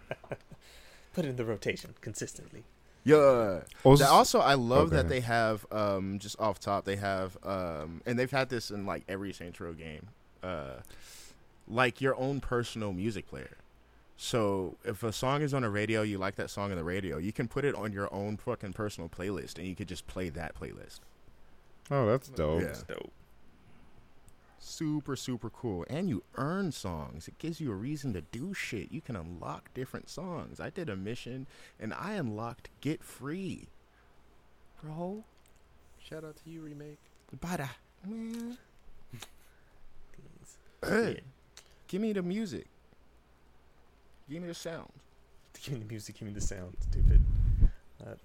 Put 1.13 1.25
it 1.25 1.29
in 1.29 1.35
the 1.35 1.45
rotation 1.45 1.93
consistently. 2.01 2.63
Yeah. 3.05 3.61
Also, 3.83 4.05
also, 4.05 4.39
I 4.39 4.53
love 4.53 4.87
Okay. 4.87 4.95
that 4.97 5.09
they 5.09 5.19
have 5.19 5.65
um, 5.71 6.19
just 6.19 6.39
off 6.39 6.59
top. 6.59 6.85
They 6.85 6.95
have 6.95 7.37
um, 7.43 8.01
and 8.05 8.17
they've 8.17 8.31
had 8.31 8.49
this 8.49 8.71
in 8.71 8.85
like 8.85 9.03
every 9.09 9.33
Saints 9.33 9.59
Row 9.59 9.73
game, 9.73 10.07
uh, 10.41 10.77
like 11.67 11.99
your 12.01 12.15
own 12.17 12.39
personal 12.39 12.93
music 12.93 13.27
player. 13.27 13.57
So 14.15 14.77
if 14.85 15.03
a 15.03 15.11
song 15.11 15.41
is 15.41 15.53
on 15.53 15.63
a 15.63 15.69
radio, 15.69 16.01
you 16.01 16.17
like 16.17 16.35
that 16.35 16.49
song 16.49 16.71
on 16.71 16.77
the 16.77 16.83
radio, 16.83 17.17
you 17.17 17.33
can 17.33 17.47
put 17.47 17.65
it 17.65 17.75
on 17.75 17.91
your 17.91 18.13
own 18.13 18.37
fucking 18.37 18.73
personal 18.73 19.09
playlist, 19.09 19.57
and 19.57 19.67
you 19.67 19.75
could 19.75 19.87
just 19.89 20.07
play 20.07 20.29
that 20.29 20.55
playlist. 20.59 20.99
oh, 21.91 22.05
that's 22.05 22.29
dope. 22.29 22.61
Yeah. 22.61 22.67
It's 22.67 22.83
dope. 22.83 23.11
Super 24.65 25.17
super 25.17 25.49
cool, 25.49 25.85
and 25.89 26.07
you 26.07 26.23
earn 26.35 26.71
songs. 26.71 27.27
It 27.27 27.37
gives 27.37 27.59
you 27.59 27.69
a 27.69 27.75
reason 27.75 28.13
to 28.13 28.21
do 28.21 28.53
shit. 28.53 28.93
You 28.93 29.01
can 29.01 29.17
unlock 29.17 29.73
different 29.73 30.09
songs. 30.09 30.61
I 30.61 30.69
did 30.69 30.87
a 30.89 30.95
mission, 30.95 31.47
and 31.81 31.93
I 31.93 32.13
unlocked 32.13 32.69
Get 32.79 33.03
Free, 33.03 33.67
bro. 34.81 35.25
Shout 36.01 36.23
out 36.23 36.37
to 36.45 36.49
you, 36.49 36.61
remake. 36.61 36.97
Bada. 37.37 37.69
Man. 38.07 38.57
Hey, 40.85 41.13
Yeah. 41.15 41.19
give 41.87 42.01
me 42.01 42.11
the 42.13 42.21
music. 42.21 42.65
Give 44.29 44.41
me 44.41 44.47
the 44.47 44.53
sound. 44.53 44.89
Give 45.61 45.73
me 45.75 45.79
the 45.79 45.85
music, 45.85 46.15
give 46.17 46.27
me 46.27 46.33
the 46.33 46.41
sound. 46.41 46.75
Stupid. 46.89 47.21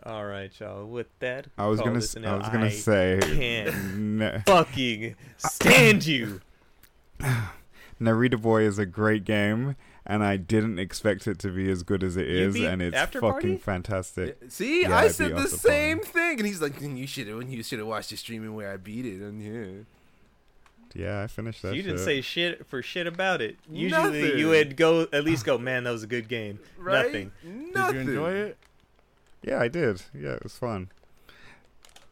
All 0.04 0.24
right, 0.26 0.50
y'all. 0.58 0.84
With 0.86 1.06
that, 1.20 1.46
I 1.56 1.66
was 1.66 1.78
gonna 1.80 1.94
this 2.00 2.10
s- 2.10 2.16
an 2.16 2.24
I 2.24 2.32
L. 2.32 2.38
was 2.38 2.48
gonna 2.48 2.66
I 2.66 2.70
say 2.70 3.18
can't 3.22 4.44
fucking 4.46 5.14
stand 5.36 6.04
you. 6.06 6.40
Narita 8.00 8.40
Boy 8.40 8.62
is 8.62 8.78
a 8.78 8.86
great 8.86 9.24
game, 9.24 9.74
and 10.06 10.22
I 10.22 10.36
didn't 10.36 10.78
expect 10.78 11.26
it 11.26 11.38
to 11.40 11.48
be 11.50 11.68
as 11.70 11.82
good 11.82 12.02
as 12.04 12.16
it 12.16 12.28
You 12.28 12.48
is, 12.48 12.54
beat 12.54 12.66
and 12.66 12.80
it's 12.80 12.96
After 12.96 13.20
fucking 13.20 13.32
Party? 13.40 13.56
fantastic. 13.56 14.38
See, 14.48 14.82
Yeah, 14.82 14.96
I 14.96 15.02
I 15.04 15.08
said 15.08 15.36
the 15.36 15.48
same 15.48 15.98
Party. 15.98 16.10
thing, 16.12 16.38
and 16.38 16.46
he's 16.46 16.62
like, 16.62 16.80
you 16.80 17.06
should 17.06 17.26
have. 17.28 17.42
You 17.50 17.62
should 17.62 17.78
have 17.80 17.88
watched 17.88 18.10
the 18.10 18.16
streaming 18.16 18.54
where 18.54 18.72
I 18.72 18.76
beat 18.76 19.04
it." 19.04 19.20
And 19.20 19.42
yeah, 19.42 19.82
Yeah, 20.94 21.22
I 21.22 21.26
finished 21.26 21.62
that. 21.62 21.74
you 21.74 21.82
didn't 21.82 21.98
shit. 21.98 22.04
say 22.04 22.20
shit 22.20 22.66
for 22.66 22.82
shit 22.82 23.06
about 23.08 23.40
it. 23.42 23.56
Usually, 23.70 24.02
Nothing. 24.22 24.38
you 24.38 24.48
would 24.48 24.76
go 24.76 25.08
at 25.12 25.24
least 25.24 25.44
go, 25.44 25.58
man, 25.58 25.84
that 25.84 25.90
was 25.90 26.04
a 26.04 26.08
good 26.08 26.28
game. 26.28 26.60
right? 26.78 27.06
Nothing. 27.06 27.32
Nothing. 27.74 27.94
Did 27.96 28.06
you 28.06 28.10
enjoy 28.12 28.32
it? 28.32 28.58
Yeah, 29.42 29.60
I 29.60 29.68
did. 29.68 30.02
Yeah, 30.14 30.32
it 30.32 30.42
was 30.42 30.56
fun. 30.56 30.90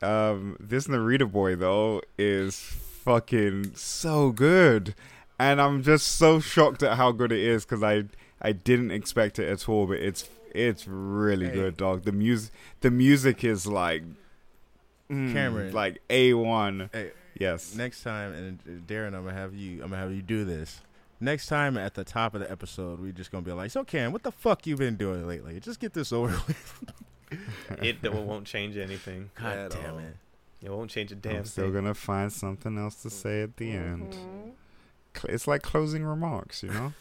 Um, 0.03 0.57
this 0.61 0.86
Narita 0.86 1.31
boy 1.31 1.57
though 1.57 2.03
is 2.19 2.57
fucking 2.59 3.74
so 3.74 4.31
good, 4.31 4.94
and 5.39 5.61
I'm 5.61 5.82
just 5.82 6.07
so 6.07 6.39
shocked 6.40 6.82
at 6.82 6.97
how 6.97 7.12
good 7.12 7.32
it 7.32 7.40
is 7.40 7.65
because 7.65 7.82
I 7.82 8.05
I 8.40 8.53
didn't 8.53 8.90
expect 8.90 9.39
it 9.39 9.48
at 9.48 9.69
all. 9.69 9.86
But 9.86 9.98
it's 10.01 10.28
it's 10.55 10.86
really 10.86 11.47
Hey. 11.47 11.55
good, 11.55 11.77
dog. 11.77 12.05
The 12.05 12.12
music 12.12 12.53
the 12.81 12.90
music 12.90 13.43
is 13.43 13.66
like 13.66 14.03
mm, 15.11 15.32
Cameron. 15.32 15.73
like 15.73 16.01
a 16.11 16.35
one. 16.35 16.90
Hey, 16.93 17.12
Yes. 17.39 17.74
next 17.74 18.03
time, 18.03 18.32
and 18.32 18.59
uh, 18.66 18.70
Darren, 18.90 19.09
I'm 19.15 19.24
gonna 19.24 19.32
have 19.35 19.55
you. 19.55 19.82
I'm 19.82 19.90
gonna 19.90 20.03
have 20.03 20.12
you 20.12 20.23
do 20.23 20.44
this. 20.44 20.81
Next 21.20 21.47
time 21.47 21.78
at 21.78 21.94
the 21.94 22.05
top 22.05 22.35
of 22.35 22.40
the 22.40 22.51
episode, 22.51 23.01
we're 23.01 23.12
just 23.12 23.31
gonna 23.32 23.43
be 23.43 23.53
like, 23.53 23.70
"So, 23.70 23.85
Cam, 23.85 24.12
what 24.12 24.23
the 24.23 24.32
fuck 24.32 24.66
you 24.66 24.77
been 24.77 24.97
doing 24.97 25.27
lately? 25.27 25.59
Just 25.61 25.81
get 25.81 25.94
this 25.94 26.12
over 26.12 26.28
with." 26.47 26.93
It 27.83 28.03
d- 28.03 28.09
won't 28.09 28.47
change 28.47 28.77
anything. 28.77 29.31
God 29.41 29.57
At 29.59 29.71
damn 29.73 29.95
all. 29.95 29.99
it! 30.01 30.17
It 30.63 30.71
won't 30.71 30.91
change 30.91 31.13
a 31.13 31.15
damn 31.15 31.37
I'm 31.37 31.45
still 31.45 31.65
thing. 31.67 31.75
gonna 31.75 31.95
find 31.95 32.33
something 32.33 32.79
else 32.79 32.97
to 33.03 33.11
say 33.11 33.43
at 33.43 33.57
the 33.57 33.71
end. 33.71 34.13
Mm-hmm. 34.13 34.51
Cl- 35.17 35.35
It's 35.35 35.47
like 35.47 35.63
closing 35.63 36.05
remarks, 36.05 36.63
you 36.63 36.71
know. 36.71 36.93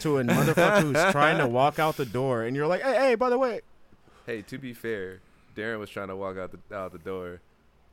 To 0.00 0.18
a 0.18 0.24
motherfucker 0.24 0.82
who's 0.82 1.12
trying 1.12 1.38
to 1.38 1.46
walk 1.46 1.78
out 1.78 1.96
the 1.96 2.06
door, 2.06 2.42
and 2.42 2.54
you're 2.56 2.66
like, 2.66 2.82
"Hey, 2.82 2.94
hey, 2.96 3.14
by 3.14 3.30
the 3.30 3.38
way, 3.38 3.60
Hey, 4.26 4.42
to 4.42 4.58
be 4.58 4.72
fair, 4.72 5.20
Darren 5.56 5.78
was 5.78 5.90
trying 5.90 6.08
to 6.08 6.16
walk 6.16 6.36
out 6.38 6.50
the 6.52 6.74
out 6.76 6.92
the 6.92 6.98
door 6.98 7.40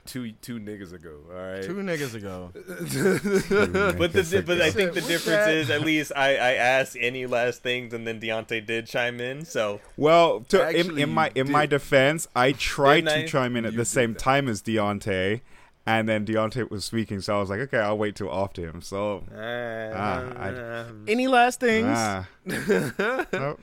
two 0.06 0.32
two 0.42 0.60
niggas 0.60 0.94
ago. 0.94 1.18
All 1.30 1.36
right. 1.36 1.64
two 1.64 1.76
niggas 1.76 2.16
ago." 2.16 2.52
But 3.98 4.14
the 4.14 4.24
di- 4.24 4.42
but 4.42 4.62
I 4.62 4.72
think 4.72 4.94
the 4.94 5.02
difference 5.02 5.48
is 5.50 5.70
at 5.70 5.82
least 5.82 6.12
I, 6.16 6.32
I 6.36 6.54
asked 6.54 6.98
any 7.00 7.26
last 7.26 7.62
things 7.64 7.94
and 7.94 8.06
then 8.08 8.20
Deontay 8.20 8.66
did 8.66 8.88
chime 8.88 9.20
in. 9.20 9.46
So 9.46 9.80
Well, 9.98 10.42
to, 10.50 10.62
in, 10.70 10.76
Actually, 10.78 11.02
in 11.04 11.10
my 11.10 11.32
in 11.36 11.48
you 11.48 11.54
my 11.54 11.66
defense, 11.66 12.28
I 12.36 12.52
tried 12.54 13.06
Didn't 13.06 13.14
to 13.20 13.24
I? 13.24 13.28
chime 13.28 13.56
in 13.56 13.66
at 13.66 13.74
You 13.74 13.78
the 13.80 13.86
same 13.86 14.14
that. 14.14 14.20
time 14.20 14.48
as 14.48 14.62
Deontay, 14.62 15.42
and 15.86 16.08
then 16.10 16.26
Deontay 16.26 16.70
was 16.70 16.86
speaking, 16.86 17.22
so 17.22 17.38
I 17.38 17.40
was 17.40 17.50
like, 17.50 17.60
okay, 17.62 17.80
I'll 17.80 17.98
wait 17.98 18.16
till 18.16 18.32
after 18.34 18.62
him. 18.68 18.82
So, 18.82 19.24
I- 19.36 20.86
Any 21.08 21.28
last 21.28 21.60
things? 21.60 21.88
ah, 21.90 22.28
nope. 22.46 23.60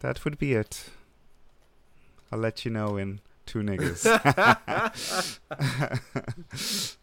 that 0.00 0.24
would 0.24 0.38
be 0.38 0.54
it. 0.54 0.90
I'll 2.30 2.38
let 2.38 2.64
you 2.64 2.70
know 2.70 2.96
in 2.96 3.20
two 3.46 3.60
niggas. 3.60 4.02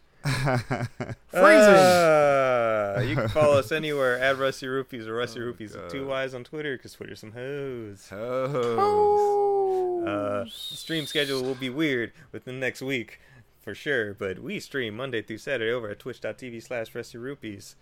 Uh, 1.32 3.00
you 3.06 3.14
can 3.14 3.28
follow 3.28 3.58
us 3.58 3.72
anywhere 3.76 4.18
at 4.18 4.38
Rusty 4.38 4.66
Rupees 4.68 5.06
or 5.06 5.14
Rusty 5.14 5.40
oh 5.40 5.44
Rupees 5.44 5.74
with 5.74 5.90
two 5.90 6.06
Y's 6.06 6.34
on 6.34 6.44
Twitter 6.44 6.76
because 6.76 6.92
Twitter's 6.92 7.20
some 7.20 7.32
hoes. 7.32 8.08
Oh. 8.12 10.04
Uh, 10.06 10.44
stream 10.50 11.06
schedule 11.06 11.42
will 11.42 11.54
be 11.54 11.70
weird 11.70 12.12
within 12.32 12.54
the 12.56 12.60
next 12.60 12.82
week 12.82 13.20
for 13.60 13.74
sure, 13.74 14.12
but 14.14 14.40
we 14.40 14.60
stream 14.60 14.96
Monday 14.96 15.22
through 15.22 15.38
Saturday 15.38 15.70
over 15.72 15.88
at 15.88 15.98
twitch.tv 15.98 16.62
slash 16.62 16.94
Rusty 16.94 17.18
Rupees 17.18 17.76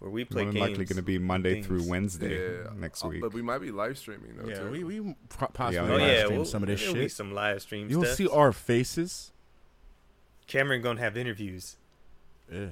where 0.00 0.10
we 0.10 0.24
play 0.24 0.42
More 0.44 0.52
games. 0.52 0.68
likely 0.68 0.84
going 0.86 0.96
to 0.96 1.02
be 1.02 1.18
Monday 1.18 1.62
through. 1.62 1.88
Wednesday 1.88 2.62
Yeah. 2.64 2.70
next 2.76 3.04
Uh, 3.04 3.08
week. 3.08 3.20
But 3.20 3.32
we 3.32 3.42
might 3.42 3.58
be 3.58 3.70
live 3.70 3.96
streaming 3.96 4.36
though. 4.36 4.48
Yeah, 4.48 4.58
too. 4.60 4.70
we 4.70 4.82
we 4.84 5.14
pro- 5.28 5.48
possibly 5.48 5.86
Yeah, 5.88 5.94
Oh 5.94 5.96
live 5.98 6.08
yeah, 6.12 6.24
stream 6.24 6.36
we'll, 6.38 6.44
some 6.46 6.62
of 6.62 6.68
this 6.68 6.80
there'll 6.80 6.94
be 6.94 7.00
shit. 7.02 7.12
some 7.12 7.32
live 7.32 7.62
stream 7.62 7.88
You'll 7.88 8.04
stuff. 8.04 8.16
see 8.16 8.28
our 8.28 8.52
faces. 8.52 9.30
Cameron 10.46 10.82
gonna 10.82 11.00
have 11.00 11.16
interviews. 11.16 11.76
Yeah. 12.52 12.66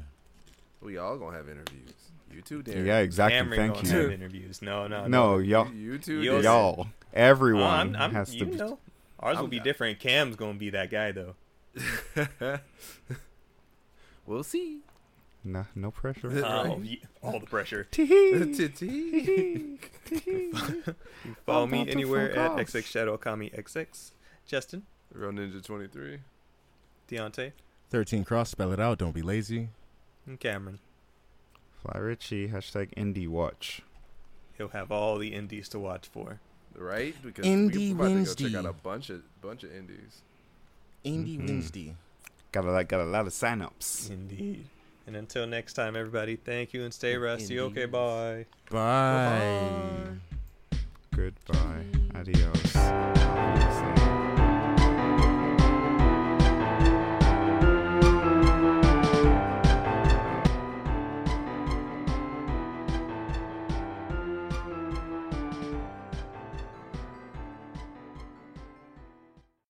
we 0.81 0.97
all 0.99 1.17
gonna 1.19 1.37
have 1.37 1.49
interviews. 1.49 1.93
You 2.33 2.43
too, 2.43 2.63
Darren. 2.63 2.85
yeah, 2.87 2.99
exactly. 2.99 3.39
Cameron 3.39 3.59
Thank 3.73 3.75
gonna 3.87 3.89
you. 3.97 4.03
have 4.03 4.13
interviews. 4.13 4.61
No, 4.63 4.87
no, 4.87 5.07
No, 5.07 5.39
y'all, 5.39 5.69
You, 5.73 5.93
you 5.93 5.99
too, 5.99 6.21
You'll- 6.23 6.41
Darren. 6.41 6.45
y'all, 6.45 6.87
Oh, 6.89 6.93
everyone 7.13 7.63
I'm, 7.63 7.97
I'm, 7.97 8.13
has 8.13 8.35
to. 8.35 8.45
Be, 8.47 8.57
know, 8.57 8.79
ours 9.21 9.37
will 9.39 9.45
I'm 9.45 9.51
be 9.51 9.61
different. 9.61 9.99
Cam's 9.99 10.37
gonna 10.37 10.55
be 10.59 10.71
that 10.71 10.91
guy 10.91 11.13
though. 11.13 11.35
we'll 14.27 14.43
see. 14.45 14.81
No, 15.45 15.67
no 15.75 15.91
pressure. 15.91 16.31
Oh, 16.45 16.79
ye- 16.83 17.03
all 17.23 17.41
the 17.41 17.47
pressure. 17.47 17.87
Follow 21.47 21.67
me 21.67 21.89
anywhere 21.89 22.33
at 22.37 22.51
off. 22.53 22.59
XX 22.61 22.85
Shadow 22.85 23.17
Akami 23.17 23.55
XX. 23.55 24.11
Justin. 24.47 24.83
Real 25.13 25.31
Ninja 25.33 25.63
23. 25.65 26.19
Deontay, 27.11 27.53
13 27.91 28.25
cross, 28.25 28.51
spell 28.51 28.71
it 28.73 28.79
out. 28.81 28.99
Don't 28.99 29.15
be 29.15 29.23
lazy. 29.23 29.71
and 30.27 30.39
Cameron. 30.39 30.79
Fly 31.83 31.99
Richie, 31.99 32.49
hashtag 32.49 32.93
indie 32.95 33.27
watch. 33.29 33.81
He'll 34.59 34.69
have 34.69 34.93
all 34.93 35.17
the 35.17 35.33
indies 35.35 35.69
to 35.71 35.79
watch 35.79 36.07
for. 36.07 36.41
Right? 36.77 37.15
Because 37.23 37.47
Indie 37.47 37.77
we 37.77 37.91
about 37.93 38.05
to 38.05 38.09
go 38.11 38.15
Wednesday. 38.15 38.45
check 38.51 38.55
out 38.57 38.67
a 38.67 38.73
bunch 38.75 39.09
of 39.11 39.23
bunch 39.41 39.65
of 39.65 39.75
indies. 39.75 40.21
Indie 41.05 41.39
Mhm. 41.39 41.49
Wednesday. 41.49 41.97
Got 42.53 42.67
a 42.67 42.71
like 42.73 42.89
got 42.89 43.01
a 43.01 43.05
lot 43.05 43.27
of 43.27 43.33
signups. 43.33 44.11
Indeed. 44.11 44.67
And 45.09 45.17
until 45.17 45.47
next 45.47 45.73
time, 45.73 45.97
everybody, 45.97 46.37
thank 46.37 46.75
you 46.75 46.85
and 46.85 46.93
stay 46.93 47.17
rusty. 47.17 47.59
Okay, 47.59 47.85
Indeed. 47.85 47.93
bye. 47.93 48.45
Bye. 48.71 50.03
Goodbye. 51.17 51.87
Adios. 52.15 52.77
Obviously. 52.77 53.98